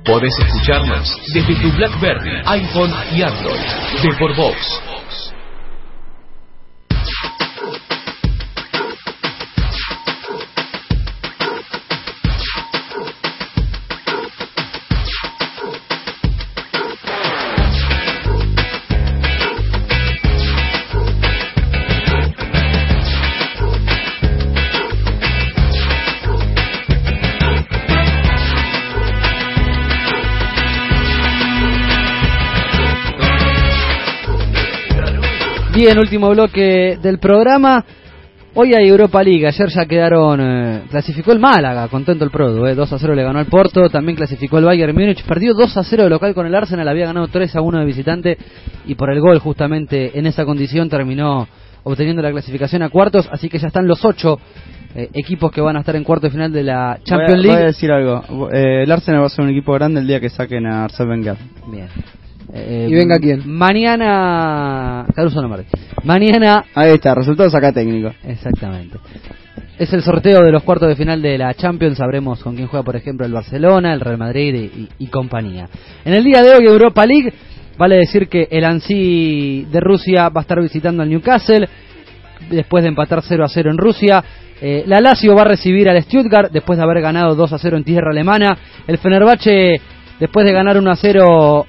Podés 0.04 0.32
escucharnos 0.38 1.16
desde 1.32 1.54
tu 1.54 1.70
BlackBerry, 1.76 2.42
iPhone 2.46 2.92
y 3.12 3.22
Android. 3.22 3.60
De 4.02 4.12
por 4.18 4.34
Bien, 35.84 35.98
último 35.98 36.30
bloque 36.30 36.96
del 37.02 37.18
programa. 37.18 37.84
Hoy 38.54 38.72
hay 38.72 38.88
Europa 38.88 39.22
League, 39.22 39.46
ayer 39.46 39.68
ya 39.68 39.84
quedaron, 39.84 40.40
eh, 40.40 40.82
clasificó 40.88 41.30
el 41.32 41.38
Málaga, 41.38 41.88
contento 41.88 42.24
el 42.24 42.30
Prodo, 42.30 42.66
eh, 42.66 42.74
2 42.74 42.90
a 42.90 42.98
0 42.98 43.14
le 43.14 43.22
ganó 43.22 43.38
al 43.38 43.44
Porto, 43.44 43.90
también 43.90 44.16
clasificó 44.16 44.56
el 44.56 44.64
Bayern 44.64 44.94
Múnich, 44.94 45.22
perdió 45.24 45.52
2 45.52 45.76
a 45.76 45.84
0 45.84 46.04
de 46.04 46.08
local 46.08 46.32
con 46.32 46.46
el 46.46 46.54
Arsenal, 46.54 46.88
había 46.88 47.04
ganado 47.04 47.28
3 47.28 47.54
a 47.56 47.60
1 47.60 47.80
de 47.80 47.84
visitante 47.84 48.38
y 48.86 48.94
por 48.94 49.10
el 49.10 49.20
gol 49.20 49.38
justamente 49.40 50.18
en 50.18 50.24
esa 50.24 50.46
condición 50.46 50.88
terminó 50.88 51.46
obteniendo 51.82 52.22
la 52.22 52.30
clasificación 52.30 52.82
a 52.82 52.88
cuartos, 52.88 53.28
así 53.30 53.50
que 53.50 53.58
ya 53.58 53.66
están 53.66 53.86
los 53.86 54.02
8 54.06 54.38
equipos 55.12 55.52
que 55.52 55.60
van 55.60 55.76
a 55.76 55.80
estar 55.80 55.96
en 55.96 56.04
cuarto 56.04 56.28
de 56.28 56.30
final 56.30 56.50
de 56.50 56.62
la 56.62 56.98
Champions 57.04 57.30
voy 57.30 57.40
a, 57.40 57.42
League. 57.42 57.56
Voy 57.56 57.62
a 57.62 57.66
decir 57.66 57.92
algo, 57.92 58.48
eh, 58.50 58.84
el 58.84 58.90
Arsenal 58.90 59.20
va 59.20 59.26
a 59.26 59.28
ser 59.28 59.44
un 59.44 59.50
equipo 59.50 59.74
grande 59.74 60.00
el 60.00 60.06
día 60.06 60.18
que 60.18 60.30
saquen 60.30 60.66
a 60.66 60.84
Arsene 60.84 61.10
Wenger. 61.10 61.36
Bien. 61.70 61.88
Eh, 62.56 62.86
¿Y 62.88 62.94
venga 62.94 63.18
quién? 63.18 63.42
Mañana. 63.50 65.04
Caruso 65.12 65.42
no 65.42 65.48
Martí. 65.48 65.66
Mañana. 66.04 66.64
Ahí 66.72 66.92
está, 66.92 67.12
resultados 67.12 67.52
acá 67.52 67.72
técnico. 67.72 68.12
Exactamente. 68.22 68.96
Es 69.76 69.92
el 69.92 70.02
sorteo 70.02 70.38
de 70.40 70.52
los 70.52 70.62
cuartos 70.62 70.88
de 70.88 70.94
final 70.94 71.20
de 71.20 71.36
la 71.36 71.52
Champions. 71.54 71.98
Sabremos 71.98 72.40
con 72.44 72.54
quién 72.54 72.68
juega, 72.68 72.84
por 72.84 72.94
ejemplo, 72.94 73.26
el 73.26 73.32
Barcelona, 73.32 73.92
el 73.92 74.00
Real 74.00 74.18
Madrid 74.18 74.70
y, 74.72 74.88
y 74.98 75.06
compañía. 75.08 75.68
En 76.04 76.14
el 76.14 76.22
día 76.22 76.42
de 76.42 76.54
hoy, 76.54 76.66
Europa 76.66 77.04
League. 77.04 77.32
Vale 77.76 77.96
decir 77.96 78.28
que 78.28 78.46
el 78.48 78.64
ANSI 78.64 79.66
de 79.68 79.80
Rusia 79.80 80.28
va 80.28 80.40
a 80.40 80.42
estar 80.42 80.60
visitando 80.60 81.02
al 81.02 81.10
Newcastle. 81.10 81.68
Después 82.50 82.84
de 82.84 82.90
empatar 82.90 83.20
0 83.20 83.44
a 83.44 83.48
0 83.48 83.70
en 83.72 83.78
Rusia. 83.78 84.24
Eh, 84.60 84.84
la 84.86 85.00
Lazio 85.00 85.34
va 85.34 85.42
a 85.42 85.46
recibir 85.46 85.88
al 85.88 86.00
Stuttgart 86.04 86.52
después 86.52 86.78
de 86.78 86.84
haber 86.84 87.02
ganado 87.02 87.34
2 87.34 87.52
a 87.52 87.58
0 87.58 87.78
en 87.78 87.84
tierra 87.84 88.12
alemana. 88.12 88.56
El 88.86 88.98
Fenerbahce, 88.98 89.80
después 90.20 90.46
de 90.46 90.52
ganar 90.52 90.78
1 90.78 90.88
a 90.88 90.96
0 90.96 91.66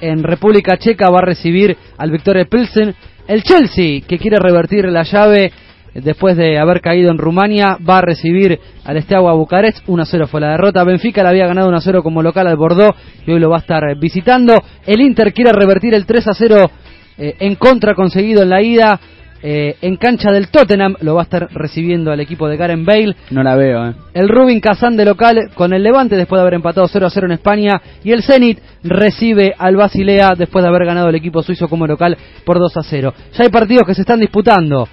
en 0.00 0.22
República 0.22 0.76
Checa 0.78 1.10
va 1.10 1.18
a 1.18 1.26
recibir 1.26 1.76
al 1.98 2.10
Victoria 2.10 2.44
Pilsen. 2.44 2.94
El 3.26 3.42
Chelsea, 3.42 4.02
que 4.06 4.18
quiere 4.18 4.38
revertir 4.38 4.84
la 4.86 5.02
llave 5.02 5.52
después 5.94 6.36
de 6.36 6.58
haber 6.58 6.80
caído 6.80 7.10
en 7.10 7.18
Rumania, 7.18 7.78
va 7.88 7.98
a 7.98 8.02
recibir 8.02 8.58
al 8.84 9.02
Steaua 9.02 9.32
Bucarest. 9.34 9.86
1-0 9.86 10.26
fue 10.28 10.40
la 10.40 10.50
derrota. 10.50 10.84
Benfica 10.84 11.22
le 11.22 11.30
había 11.30 11.46
ganado 11.46 11.70
1-0 11.70 12.02
como 12.02 12.22
local 12.22 12.46
al 12.46 12.56
Bordeaux 12.56 12.96
y 13.26 13.32
hoy 13.32 13.40
lo 13.40 13.50
va 13.50 13.56
a 13.56 13.60
estar 13.60 13.82
visitando. 13.98 14.62
El 14.86 15.00
Inter 15.00 15.32
quiere 15.32 15.52
revertir 15.52 15.94
el 15.94 16.06
3-0 16.06 16.70
eh, 17.18 17.36
en 17.40 17.54
contra 17.56 17.94
conseguido 17.94 18.42
en 18.42 18.50
la 18.50 18.62
ida. 18.62 19.00
Eh, 19.42 19.76
en 19.82 19.96
cancha 19.96 20.32
del 20.32 20.48
Tottenham 20.48 20.96
lo 21.00 21.14
va 21.14 21.22
a 21.22 21.24
estar 21.24 21.48
recibiendo 21.52 22.10
al 22.10 22.20
equipo 22.20 22.48
de 22.48 22.56
Garen 22.56 22.84
Bale. 22.84 23.14
No 23.30 23.42
la 23.42 23.54
veo, 23.54 23.86
eh. 23.86 23.94
El 24.14 24.28
Rubin 24.28 24.60
Kazán 24.60 24.96
de 24.96 25.04
local 25.04 25.50
con 25.54 25.72
el 25.72 25.82
Levante 25.82 26.16
después 26.16 26.38
de 26.38 26.42
haber 26.42 26.54
empatado 26.54 26.88
0 26.88 27.06
a 27.06 27.10
0 27.10 27.26
en 27.26 27.32
España. 27.32 27.80
Y 28.02 28.12
el 28.12 28.22
Zenit 28.22 28.58
recibe 28.82 29.54
al 29.56 29.76
Basilea 29.76 30.34
después 30.36 30.62
de 30.62 30.68
haber 30.68 30.86
ganado 30.86 31.08
el 31.08 31.14
equipo 31.14 31.42
suizo 31.42 31.68
como 31.68 31.86
local 31.86 32.16
por 32.44 32.58
2 32.58 32.76
a 32.76 32.82
0. 32.82 33.14
Ya 33.34 33.44
hay 33.44 33.50
partidos 33.50 33.86
que 33.86 33.94
se 33.94 34.02
están 34.02 34.20
disputando. 34.20 34.88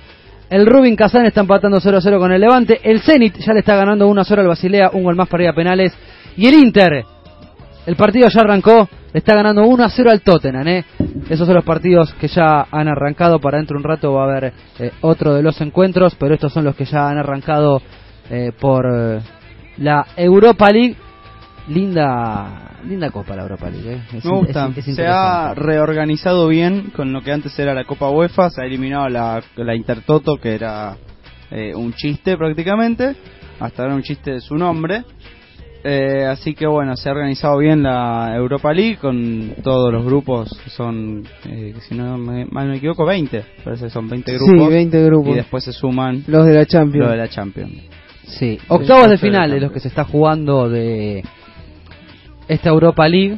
El 0.49 0.67
Rubin 0.67 0.95
Kazán 0.95 1.25
está 1.25 1.41
empatando 1.41 1.79
0 1.79 1.97
a 1.97 2.01
0 2.01 2.19
con 2.19 2.31
el 2.31 2.41
Levante. 2.41 2.79
El 2.83 3.01
Zenit 3.01 3.37
ya 3.37 3.53
le 3.53 3.59
está 3.59 3.75
ganando 3.75 4.07
1 4.07 4.21
a 4.21 4.23
0 4.25 4.41
al 4.41 4.47
Basilea, 4.47 4.91
un 4.93 5.03
gol 5.03 5.15
más 5.15 5.27
para 5.27 5.43
ir 5.43 5.49
a 5.49 5.53
penales. 5.53 5.93
Y 6.37 6.47
el 6.47 6.55
Inter, 6.55 7.05
el 7.85 7.95
partido 7.95 8.27
ya 8.29 8.41
arrancó, 8.41 8.87
está 9.13 9.33
ganando 9.35 9.63
1 9.63 9.83
a 9.83 9.89
0 9.89 10.09
al 10.11 10.21
Tottenham. 10.21 10.67
¿eh? 10.67 10.85
Esos 11.29 11.45
son 11.45 11.55
los 11.55 11.65
partidos 11.65 12.13
que 12.13 12.27
ya 12.27 12.67
han 12.71 12.87
arrancado. 12.87 13.39
Para 13.39 13.57
dentro 13.57 13.75
de 13.77 13.83
un 13.83 13.89
rato 13.89 14.13
va 14.13 14.23
a 14.25 14.29
haber 14.29 14.53
eh, 14.79 14.91
otro 15.01 15.33
de 15.33 15.43
los 15.43 15.59
encuentros, 15.61 16.15
pero 16.15 16.33
estos 16.35 16.53
son 16.53 16.63
los 16.63 16.75
que 16.75 16.85
ya 16.85 17.09
han 17.09 17.17
arrancado 17.17 17.81
eh, 18.29 18.51
por 18.59 18.85
eh, 18.91 19.19
la 19.77 20.05
Europa 20.15 20.69
League. 20.71 20.95
Linda 21.67 22.69
linda 22.85 23.09
copa 23.09 23.35
la 23.35 23.43
Europa 23.43 23.69
League. 23.69 23.93
¿eh? 23.93 24.01
Es, 24.17 24.25
Me 24.25 24.31
gusta. 24.31 24.69
es- 24.75 24.87
es 24.87 24.95
se 24.95 25.07
ha 25.07 25.53
reorganizado 25.53 26.47
bien 26.49 26.91
con 26.95 27.13
lo 27.13 27.21
que 27.21 27.31
antes 27.31 27.57
era 27.57 27.73
la 27.73 27.85
Copa 27.85 28.09
UEFA. 28.09 28.49
Se 28.49 28.61
ha 28.61 28.65
eliminado 28.65 29.07
la, 29.07 29.41
la 29.55 29.75
Intertoto, 29.75 30.35
que 30.37 30.55
era 30.55 30.97
eh, 31.51 31.73
un 31.73 31.93
chiste 31.93 32.35
prácticamente. 32.37 33.15
Hasta 33.59 33.85
era 33.85 33.95
un 33.95 34.01
chiste 34.03 34.31
de 34.31 34.41
su 34.41 34.55
nombre. 34.55 35.05
Eh, 35.85 36.25
así 36.25 36.53
que 36.53 36.65
bueno, 36.65 36.95
se 36.95 37.09
ha 37.09 37.11
organizado 37.11 37.57
bien 37.57 37.83
la 37.83 38.33
Europa 38.35 38.71
League 38.73 38.97
con 38.97 39.53
todos 39.63 39.91
los 39.91 40.05
grupos. 40.05 40.49
Son, 40.67 41.23
eh, 41.45 41.73
si 41.87 41.95
no 41.95 42.17
me, 42.17 42.45
mal 42.45 42.69
me 42.69 42.77
equivoco, 42.77 43.05
20. 43.05 43.43
Parece 43.63 43.85
que 43.85 43.89
son 43.89 44.07
20 44.07 44.37
Sí, 44.39 44.45
grupos. 44.45 44.69
20 44.69 45.03
grupos. 45.05 45.31
Y 45.33 45.35
después 45.35 45.63
se 45.65 45.73
suman 45.73 46.23
Los 46.27 46.45
de 46.45 46.53
la 46.53 46.65
Champions. 46.65 47.03
los 47.05 47.11
de 47.11 47.17
la 47.17 47.27
Champions. 47.27 47.73
Sí, 48.25 48.57
octavos 48.69 49.09
de 49.09 49.17
final 49.17 49.51
de 49.51 49.59
los 49.59 49.71
que 49.73 49.81
se 49.81 49.89
está 49.89 50.05
jugando 50.05 50.69
de 50.69 51.23
esta 52.47 52.69
Europa 52.69 53.07
League. 53.09 53.37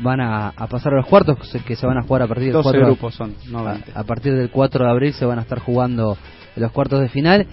Van 0.00 0.20
a, 0.20 0.48
a 0.48 0.66
pasar 0.66 0.94
a 0.94 0.96
los 0.96 1.06
cuartos 1.06 1.38
que 1.64 1.76
se 1.76 1.86
van 1.86 1.96
a 1.98 2.02
jugar 2.02 2.22
a 2.22 2.26
partir 2.26 2.46
del 2.46 2.54
12 2.54 2.64
4 2.70 2.86
grupos 2.86 3.14
son, 3.14 3.34
no 3.50 3.60
a, 3.60 3.74
20. 3.74 3.92
a 3.94 4.02
partir 4.02 4.34
del 4.34 4.50
4 4.50 4.84
de 4.84 4.90
abril 4.90 5.12
se 5.12 5.24
van 5.24 5.38
a 5.38 5.42
estar 5.42 5.60
jugando 5.60 6.16
los 6.56 6.72
cuartos 6.72 7.00
de 7.00 7.08
final. 7.08 7.46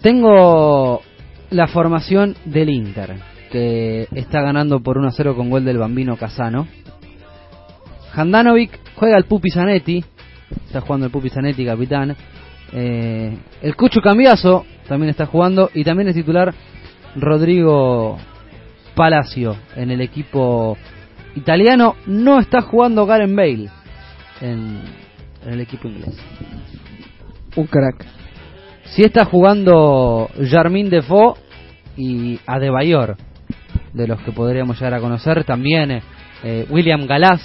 Tengo 0.00 1.02
la 1.50 1.66
formación 1.66 2.36
del 2.44 2.70
Inter, 2.70 3.16
que 3.50 4.08
está 4.14 4.40
ganando 4.40 4.80
por 4.80 4.98
1 4.98 5.08
a 5.08 5.12
0 5.12 5.34
con 5.36 5.50
gol 5.50 5.64
del 5.64 5.78
bambino 5.78 6.16
Casano. 6.16 6.68
Handanovic 8.14 8.78
juega 8.96 9.16
el 9.16 9.24
Pupi 9.24 9.50
Zanetti, 9.50 10.04
está 10.66 10.80
jugando 10.80 11.06
el 11.06 11.12
Pupi 11.12 11.28
Zanetti, 11.28 11.64
capitán. 11.64 12.16
Eh, 12.72 13.36
el 13.62 13.76
Cucho 13.76 14.00
Cambiaso 14.00 14.64
también 14.88 15.10
está 15.10 15.26
jugando 15.26 15.70
y 15.74 15.82
también 15.82 16.08
es 16.08 16.14
titular 16.14 16.54
Rodrigo 17.16 18.18
Palacio 18.94 19.56
en 19.76 19.90
el 19.90 20.00
equipo 20.00 20.76
italiano. 21.34 21.96
No 22.06 22.38
está 22.38 22.60
jugando 22.62 23.06
Garen 23.06 23.34
Bale 23.34 23.68
en, 24.40 24.80
en 25.44 25.52
el 25.52 25.60
equipo 25.60 25.88
inglés. 25.88 26.16
Un 27.56 27.66
crack. 27.66 28.19
Sí 28.90 29.02
está 29.02 29.24
jugando 29.24 30.28
Jarmin 30.50 30.90
Defoe 30.90 31.34
y 31.96 32.40
Adebayor, 32.46 33.16
de 33.92 34.06
los 34.06 34.20
que 34.22 34.32
podríamos 34.32 34.76
llegar 34.78 34.94
a 34.94 35.00
conocer. 35.00 35.44
También 35.44 36.00
eh, 36.42 36.66
William 36.70 37.06
Galás, 37.06 37.40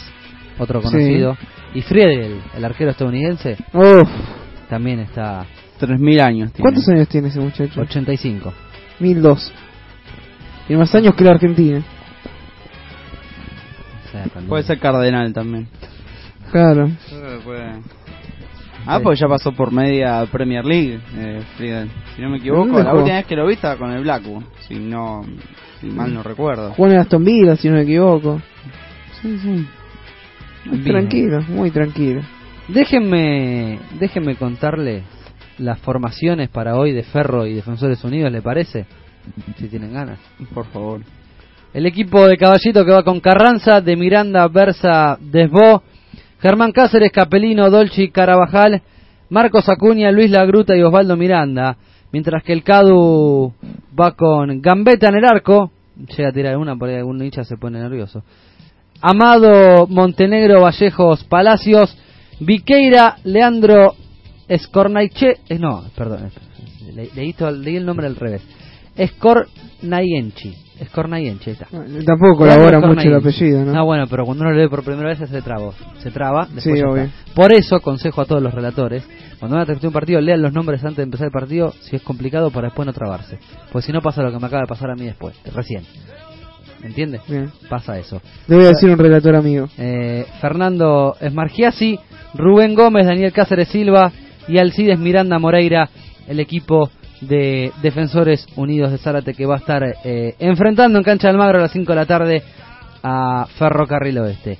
otro 0.58 0.82
Sí. 0.82 0.88
conocido. 0.88 1.38
Y 1.74 1.82
Friedel, 1.82 2.42
el 2.56 2.66
arquero 2.66 2.92
estadounidense, 2.92 3.58
Uf. 3.74 4.10
también 4.70 5.00
está 5.02 5.46
3.000 5.80 6.22
años. 6.22 6.52
tiene. 6.54 6.62
¿Cuántos 6.64 6.88
años 6.90 7.08
tiene 7.10 7.28
ese 7.28 7.40
muchacho? 7.40 7.82
85. 7.82 8.54
1002. 9.00 9.54
Tiene 10.68 10.80
más 10.80 10.96
años 10.96 11.14
que 11.16 11.24
la 11.26 11.32
Argentina. 11.32 11.84
O 14.08 14.12
sea, 14.12 14.26
cuando- 14.32 14.50
Puede 14.50 14.64
ser 14.64 14.80
cardenal 14.80 15.34
también. 15.34 15.68
Claro. 16.52 16.90
Ah, 18.86 19.00
pues 19.02 19.20
ya 19.20 19.28
pasó 19.28 19.52
por 19.52 19.72
media 19.72 20.26
Premier 20.32 20.64
League, 20.64 21.00
eh, 21.18 21.42
Friedel. 21.58 21.90
Si 22.16 22.22
no 22.22 22.30
me 22.30 22.38
equivoco, 22.38 22.68
¿Dónde 22.68 22.84
la 22.84 22.94
última 22.94 23.18
vez 23.18 23.26
que 23.26 23.36
lo 23.36 23.48
vi 23.48 23.54
estaba 23.54 23.78
con 23.78 23.92
el 23.92 24.04
Blackburn. 24.04 24.46
Si 24.68 24.76
no, 24.76 25.24
si 25.82 25.88
mal 25.88 26.14
no 26.14 26.22
recuerdo. 26.22 26.72
Jugó 26.74 26.90
en 26.90 26.98
Aston 26.98 27.24
Villa, 27.24 27.56
si 27.56 27.68
no 27.68 27.76
me 27.76 27.82
equivoco. 27.82 28.42
Sí, 29.22 29.38
sí. 29.40 29.68
Muy 30.66 30.80
tranquilo, 30.80 31.42
muy 31.50 31.72
tranquilo. 31.72 32.22
Déjenme, 32.68 33.80
déjenme 34.00 34.36
contarle 34.36 35.04
las 35.58 35.80
formaciones 35.80 36.50
para 36.50 36.76
hoy 36.76 36.92
de 36.92 37.04
Ferro 37.04 37.46
y 37.46 37.54
Defensores 37.54 38.04
Unidos, 38.04 38.32
¿le 38.32 38.42
parece? 38.42 38.86
Si 39.58 39.68
tienen 39.68 39.94
ganas. 39.94 40.20
Por 40.54 40.66
favor. 40.68 41.02
El 41.74 41.86
equipo 41.86 42.26
de 42.28 42.38
Caballito 42.38 42.86
que 42.86 42.92
va 42.92 43.04
con 43.04 43.20
Carranza, 43.20 43.82
de 43.82 43.96
Miranda, 43.96 44.48
Versa, 44.48 45.18
Desbó, 45.20 45.84
Germán 46.40 46.72
Cáceres, 46.72 47.12
Capelino, 47.12 47.70
Dolci, 47.70 48.10
Carabajal, 48.10 48.82
Marcos 49.30 49.68
Acuña, 49.70 50.12
Luis 50.12 50.30
Lagruta 50.30 50.76
y 50.76 50.82
Osvaldo 50.84 51.16
Miranda. 51.18 51.78
Mientras 52.12 52.44
que 52.44 52.54
el 52.54 52.64
Cadu 52.64 53.54
va 54.00 54.12
con 54.16 54.62
Gambetta 54.62 55.10
en 55.10 55.16
el 55.16 55.26
arco. 55.26 55.72
Llega 56.16 56.30
a 56.30 56.34
tirar 56.34 56.58
una, 56.58 56.76
por 56.76 56.90
ahí 56.90 56.96
algún 56.96 57.22
hincha 57.24 57.44
se 57.44 57.58
pone 57.58 57.80
nervioso. 57.80 58.24
Amado, 59.02 59.88
Montenegro, 59.88 60.62
Vallejos, 60.62 61.24
Palacios, 61.26 61.98
Viqueira, 62.40 63.18
Leandro, 63.24 63.96
Escornaiche, 64.48 65.38
eh, 65.50 65.58
no, 65.60 65.84
perdón, 65.96 66.30
le- 66.94 67.10
leí, 67.16 67.34
todo- 67.34 67.52
leí 67.52 67.78
el 67.78 67.86
nombre 67.86 68.08
al 68.08 68.16
revés. 68.16 68.42
Escornaienchi, 68.96 70.54
Escornaienchi, 70.80 71.52
ahí 71.52 71.54
está. 71.54 71.68
Tampoco 72.06 72.38
colabora 72.38 72.80
mucho 72.82 73.02
el 73.02 73.16
apellido, 73.16 73.64
¿no? 73.64 73.72
No, 73.72 73.86
bueno, 73.86 74.08
pero 74.10 74.26
cuando 74.26 74.44
uno 74.44 74.52
lo 74.52 74.62
lee 74.62 74.68
por 74.68 74.84
primera 74.84 75.10
vez 75.10 75.20
se 75.20 75.42
traba, 75.42 75.72
se 76.00 76.12
traba, 76.12 76.48
después 76.52 76.80
Sí, 76.80 76.84
obvio. 76.84 77.10
Por 77.34 77.54
eso 77.54 77.80
consejo 77.80 78.22
a 78.22 78.26
todos 78.26 78.42
los 78.42 78.54
relatores, 78.54 79.08
cuando 79.40 79.56
van 79.56 79.64
a 79.64 79.66
transmitir 79.66 79.88
un 79.88 79.94
partido, 79.94 80.22
lean 80.22 80.42
los 80.42 80.54
nombres 80.54 80.84
antes 80.84 80.98
de 80.98 81.04
empezar 81.04 81.28
el 81.28 81.32
partido, 81.32 81.74
si 81.82 81.96
es 81.96 82.02
complicado, 82.02 82.52
para 82.52 82.68
después 82.68 82.86
no 82.86 82.94
trabarse. 82.94 83.40
Porque 83.72 83.88
si 83.88 83.94
no 83.94 84.02
pasa 84.02 84.22
lo 84.22 84.32
que 84.32 84.40
me 84.40 84.48
acaba 84.48 84.64
de 84.64 84.68
pasar 84.68 84.92
a 84.92 84.96
mí 84.96 85.06
después, 85.06 85.36
recién. 85.54 85.84
¿Entiende? 86.84 87.20
Bien. 87.28 87.52
Pasa 87.70 87.98
eso. 87.98 88.22
A 88.50 88.54
decir 88.54 88.90
un 88.90 88.98
relator 88.98 89.36
amigo. 89.36 89.68
Eh, 89.78 90.26
Fernando 90.40 91.16
Esmargiasi, 91.20 92.00
Rubén 92.36 92.76
Gómez, 92.76 93.08
Daniel 93.08 93.32
Cáceres 93.34 93.70
Silva 93.70 94.12
y 94.48 94.58
Alcides 94.60 95.00
Miranda 95.00 95.40
Moreira, 95.40 95.90
el 96.28 96.40
equipo 96.40 96.90
de 97.28 97.72
Defensores 97.82 98.46
Unidos 98.56 98.92
de 98.92 98.98
Zárate 98.98 99.34
que 99.34 99.46
va 99.46 99.56
a 99.56 99.60
estar 99.60 99.84
eh, 100.04 100.36
enfrentando 100.40 100.98
en 100.98 101.04
Cancha 101.04 101.28
del 101.28 101.38
Magro 101.38 101.60
a 101.60 101.62
las 101.64 101.72
5 101.72 101.92
de 101.92 101.96
la 101.96 102.06
tarde 102.06 102.44
a 103.04 103.46
Ferrocarril 103.58 104.18
Oeste. 104.20 104.58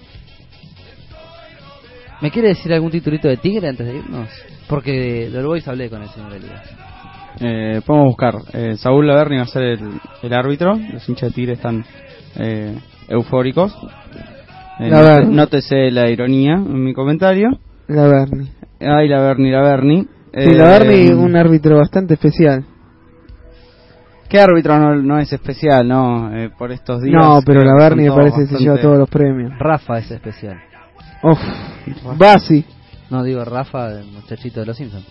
¿Me 2.22 2.32
quiere 2.32 2.50
decir 2.50 2.74
algún 2.74 2.92
titulito 2.92 3.28
de 3.28 3.38
Tigre 3.38 3.70
antes 3.70 3.86
de 3.86 3.98
irnos? 3.98 4.30
Porque 4.68 5.30
del 5.30 5.46
Boys 5.46 5.68
hablé 5.68 5.90
con 5.90 6.02
el 6.02 6.10
señor 6.10 6.34
Elías. 6.34 6.64
Eh, 7.40 7.82
podemos 7.86 8.08
buscar. 8.08 8.36
Eh, 8.54 8.76
Saúl 8.78 9.08
Laverni 9.08 9.38
va 9.38 9.44
a 9.44 9.48
ser 9.48 9.64
el, 9.64 10.00
el 10.24 10.34
árbitro. 10.34 10.76
Los 10.76 11.08
hinchas 11.10 11.30
de 11.30 11.36
Tigre 11.36 11.54
están 11.54 11.84
eh, 12.38 12.78
eufóricos. 13.10 13.76
Eh, 14.80 14.90
Laverni. 14.90 15.36
nótese 15.36 15.92
la 15.92 16.10
ironía 16.10 16.54
en 16.54 16.84
mi 16.84 16.94
comentario. 16.94 17.50
La 17.88 18.08
Berni. 18.08 18.50
Ay, 18.80 19.08
Laverni, 19.08 19.52
Laverni. 19.52 20.08
Sí, 20.36 20.42
Eh, 20.42 20.54
la 20.54 20.66
Berni, 20.80 21.10
un 21.12 21.36
árbitro 21.36 21.78
bastante 21.78 22.16
especial. 22.16 22.66
¿Qué 24.28 24.40
árbitro 24.40 24.78
no, 24.78 24.96
no 24.96 25.20
es 25.20 25.32
especial, 25.32 25.88
no? 25.88 26.36
Eh, 26.36 26.50
por 26.58 26.72
estos 26.72 27.02
días. 27.02 27.16
No, 27.16 27.40
pero 27.46 27.62
creo 27.62 27.72
la 27.74 27.78
que 27.78 27.84
Berni 27.96 28.10
me 28.10 28.16
parece 28.16 28.42
que 28.42 28.58
se 28.58 28.64
lleva 28.64 28.78
todos 28.82 28.98
los 28.98 29.10
premios. 29.10 29.52
Rafa 29.60 30.00
es 30.00 30.12
especial. 30.12 30.58
Uf, 31.24 31.40
Basi. 32.18 32.66
No, 33.10 33.24
digo 33.24 33.46
Rafa, 33.46 33.92
el 34.00 34.06
muchachito 34.12 34.60
de 34.60 34.66
los 34.66 34.76
Simpsons. 34.78 35.06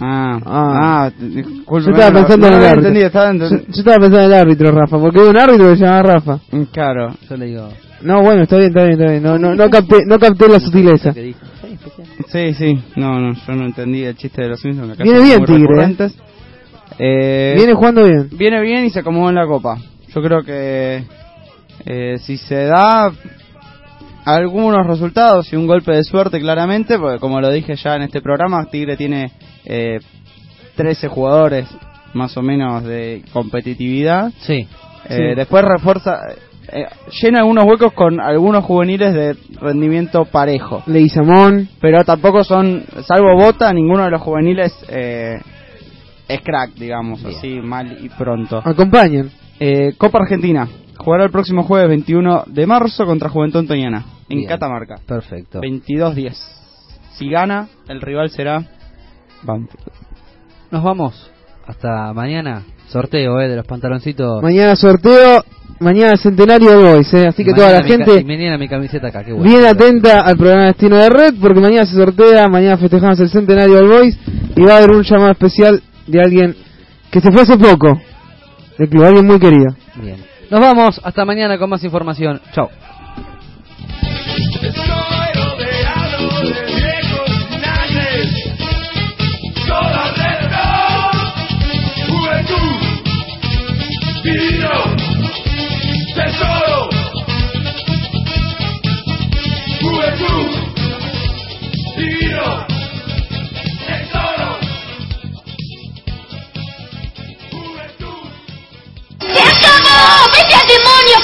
Ah, 0.00 0.38
Ah. 0.44 1.04
ah, 1.06 1.10
disculpe, 1.18 1.84
Yo 1.86 1.90
estaba 1.92 2.12
pensando 2.12 2.50
no 2.50 2.56
en 2.56 2.60
el 2.60 2.66
árbitro. 2.68 2.88
entendido, 2.88 3.06
estaba 3.06 3.32
Yo, 3.32 3.38
enten- 3.44 3.64
yo 3.66 3.78
estaba 3.78 3.96
pensando 3.98 4.18
en 4.20 4.24
el 4.26 4.34
árbitro, 4.34 4.72
Rafa, 4.72 4.98
porque 4.98 5.20
hay 5.20 5.28
un 5.28 5.36
árbitro 5.38 5.68
que 5.70 5.76
se 5.76 5.84
llama 5.84 6.02
Rafa. 6.02 6.38
Mm, 6.50 6.62
Claro. 6.72 7.14
Yo 7.30 7.36
le 7.36 7.46
digo. 7.46 7.68
No, 8.02 8.22
bueno, 8.22 8.42
está 8.42 8.56
bien, 8.56 8.68
está 8.70 8.82
bien, 8.82 8.92
está 9.00 9.10
bien. 9.12 9.22
No, 9.22 9.38
no, 9.38 9.54
no 9.54 9.70
capté, 9.70 9.98
no 10.06 10.18
capté 10.18 10.48
la 10.48 10.58
sutileza. 10.58 11.12
Sí, 11.78 11.84
especial. 11.84 12.08
Sí, 12.28 12.54
sí. 12.54 12.82
No, 12.96 13.18
no, 13.18 13.34
yo 13.34 13.52
no 13.54 13.64
entendí 13.66 14.02
el 14.04 14.16
chiste 14.16 14.42
de 14.42 14.48
los 14.48 14.60
Simpsons. 14.60 14.92
acá 14.92 15.04
Viene 15.04 15.20
bien, 15.22 15.44
Tigre, 15.44 15.84
¿eh? 15.84 16.10
Eh, 16.98 17.54
Viene 17.56 17.74
jugando 17.74 18.04
bien. 18.04 18.28
viene 18.32 18.60
bien 18.60 18.84
y 18.84 18.90
se 18.90 19.00
acomodó 19.00 19.30
en 19.30 19.36
la 19.36 19.46
copa. 19.46 19.78
Yo 20.14 20.22
creo 20.22 20.42
que 20.42 21.04
eh, 21.86 22.16
si 22.18 22.36
se 22.36 22.64
da 22.66 23.10
algunos 24.24 24.86
resultados 24.86 25.52
y 25.52 25.56
un 25.56 25.66
golpe 25.66 25.92
de 25.92 26.04
suerte 26.04 26.38
claramente, 26.38 26.98
porque 26.98 27.18
como 27.18 27.40
lo 27.40 27.50
dije 27.50 27.74
ya 27.76 27.96
en 27.96 28.02
este 28.02 28.20
programa, 28.20 28.66
Tigre 28.70 28.96
tiene 28.96 29.32
eh, 29.64 29.98
13 30.76 31.08
jugadores 31.08 31.66
más 32.14 32.36
o 32.36 32.42
menos 32.42 32.84
de 32.84 33.22
competitividad. 33.32 34.30
Sí. 34.40 34.54
Eh, 34.54 34.68
Sí. 35.08 35.34
Después 35.34 35.64
refuerza, 35.64 36.20
eh, 36.72 36.86
llena 37.20 37.40
algunos 37.40 37.64
huecos 37.64 37.92
con 37.92 38.18
algunos 38.20 38.64
juveniles 38.64 39.12
de 39.12 39.36
rendimiento 39.60 40.24
parejo. 40.24 40.82
Leguizamón. 40.86 41.68
Pero 41.80 42.04
tampoco 42.04 42.44
son, 42.44 42.84
salvo 43.06 43.36
Bota, 43.36 43.72
ninguno 43.72 44.04
de 44.04 44.10
los 44.10 44.22
juveniles 44.22 44.72
eh, 44.88 45.38
es 46.28 46.40
crack, 46.40 46.72
digamos, 46.74 47.24
así 47.24 47.60
mal 47.60 47.98
y 48.00 48.08
pronto. 48.08 48.62
Acompañan. 48.64 49.30
Eh, 49.60 49.92
Copa 49.98 50.18
Argentina. 50.18 50.68
Jugará 50.96 51.24
el 51.24 51.30
próximo 51.30 51.64
jueves 51.64 51.88
21 51.88 52.44
de 52.46 52.66
marzo 52.66 53.04
contra 53.04 53.28
Juventud 53.28 53.58
Antoniana, 53.58 54.04
en 54.28 54.38
Bien. 54.38 54.48
Catamarca. 54.48 54.96
Perfecto. 55.06 55.60
22-10. 55.60 56.32
Si 57.14 57.28
gana, 57.28 57.68
el 57.88 58.00
rival 58.00 58.30
será 58.30 58.64
Banfield. 59.42 59.84
Nos 60.70 60.82
vamos. 60.82 61.30
Hasta 61.66 62.12
mañana. 62.12 62.62
Sorteo, 62.88 63.40
eh, 63.40 63.48
de 63.48 63.56
los 63.56 63.66
pantaloncitos. 63.66 64.42
Mañana 64.42 64.76
sorteo, 64.76 65.42
mañana 65.80 66.16
centenario 66.16 66.70
de 66.70 66.76
Boys, 66.76 67.14
eh. 67.14 67.28
así 67.28 67.44
que 67.44 67.52
toda 67.52 67.72
la 67.72 67.82
gente 67.82 68.20
y 68.20 68.24
mañana 68.24 68.58
mi 68.58 68.68
camiseta 68.68 69.08
acá, 69.08 69.24
qué 69.24 69.32
bueno. 69.32 69.50
bien 69.50 69.64
atenta 69.64 70.20
al 70.20 70.36
programa 70.36 70.66
Destino 70.66 70.96
de 70.96 71.08
Red, 71.08 71.34
porque 71.40 71.60
mañana 71.60 71.86
se 71.86 71.96
sortea, 71.96 72.48
mañana 72.48 72.76
festejamos 72.76 73.18
el 73.20 73.28
centenario 73.28 73.76
del 73.76 73.88
Boys 73.88 74.18
y 74.56 74.62
va 74.62 74.74
a 74.74 74.76
haber 74.78 74.92
un 74.92 75.02
llamado 75.02 75.32
especial 75.32 75.82
de 76.06 76.20
alguien 76.20 76.56
que 77.10 77.20
se 77.20 77.30
fue 77.30 77.42
hace 77.42 77.56
poco 77.58 78.00
del 78.78 78.88
club, 78.88 79.04
alguien 79.04 79.26
muy 79.26 79.38
querido. 79.38 79.76
Bien. 79.96 80.16
Nos 80.50 80.60
vamos. 80.60 81.00
Hasta 81.02 81.24
mañana 81.24 81.58
con 81.58 81.70
más 81.70 81.82
información. 81.82 82.40
Chao. 82.52 82.68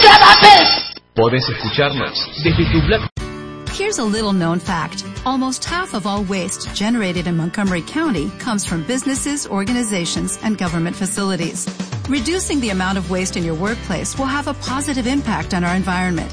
Demonio, 0.09 0.19
Clavapel! 0.19 0.67
Podés 1.15 1.49
escucharnos 1.49 2.31
desde 2.43 2.65
tu 2.71 2.87
Black 2.87 3.09
Here's 3.73 3.99
a 3.99 4.05
little 4.05 4.33
known 4.33 4.59
fact. 4.59 5.05
Almost 5.25 5.65
half 5.65 5.95
of 5.95 6.05
all 6.05 6.25
waste 6.25 6.75
generated 6.75 7.27
in 7.29 7.37
Montgomery 7.37 7.83
County 7.83 8.29
comes 8.41 8.67
from 8.67 8.83
businesses, 8.83 9.47
organizations, 9.47 10.39
and 10.43 10.59
government 10.59 10.97
facilities. 10.97 11.69
Reducing 12.09 12.61
the 12.61 12.71
amount 12.71 12.99
of 12.99 13.09
waste 13.11 13.37
in 13.37 13.45
your 13.45 13.55
workplace 13.55 14.19
will 14.19 14.27
have 14.27 14.49
a 14.49 14.55
positive 14.55 15.07
impact 15.07 15.55
on 15.55 15.63
our 15.63 15.77
environment. 15.77 16.33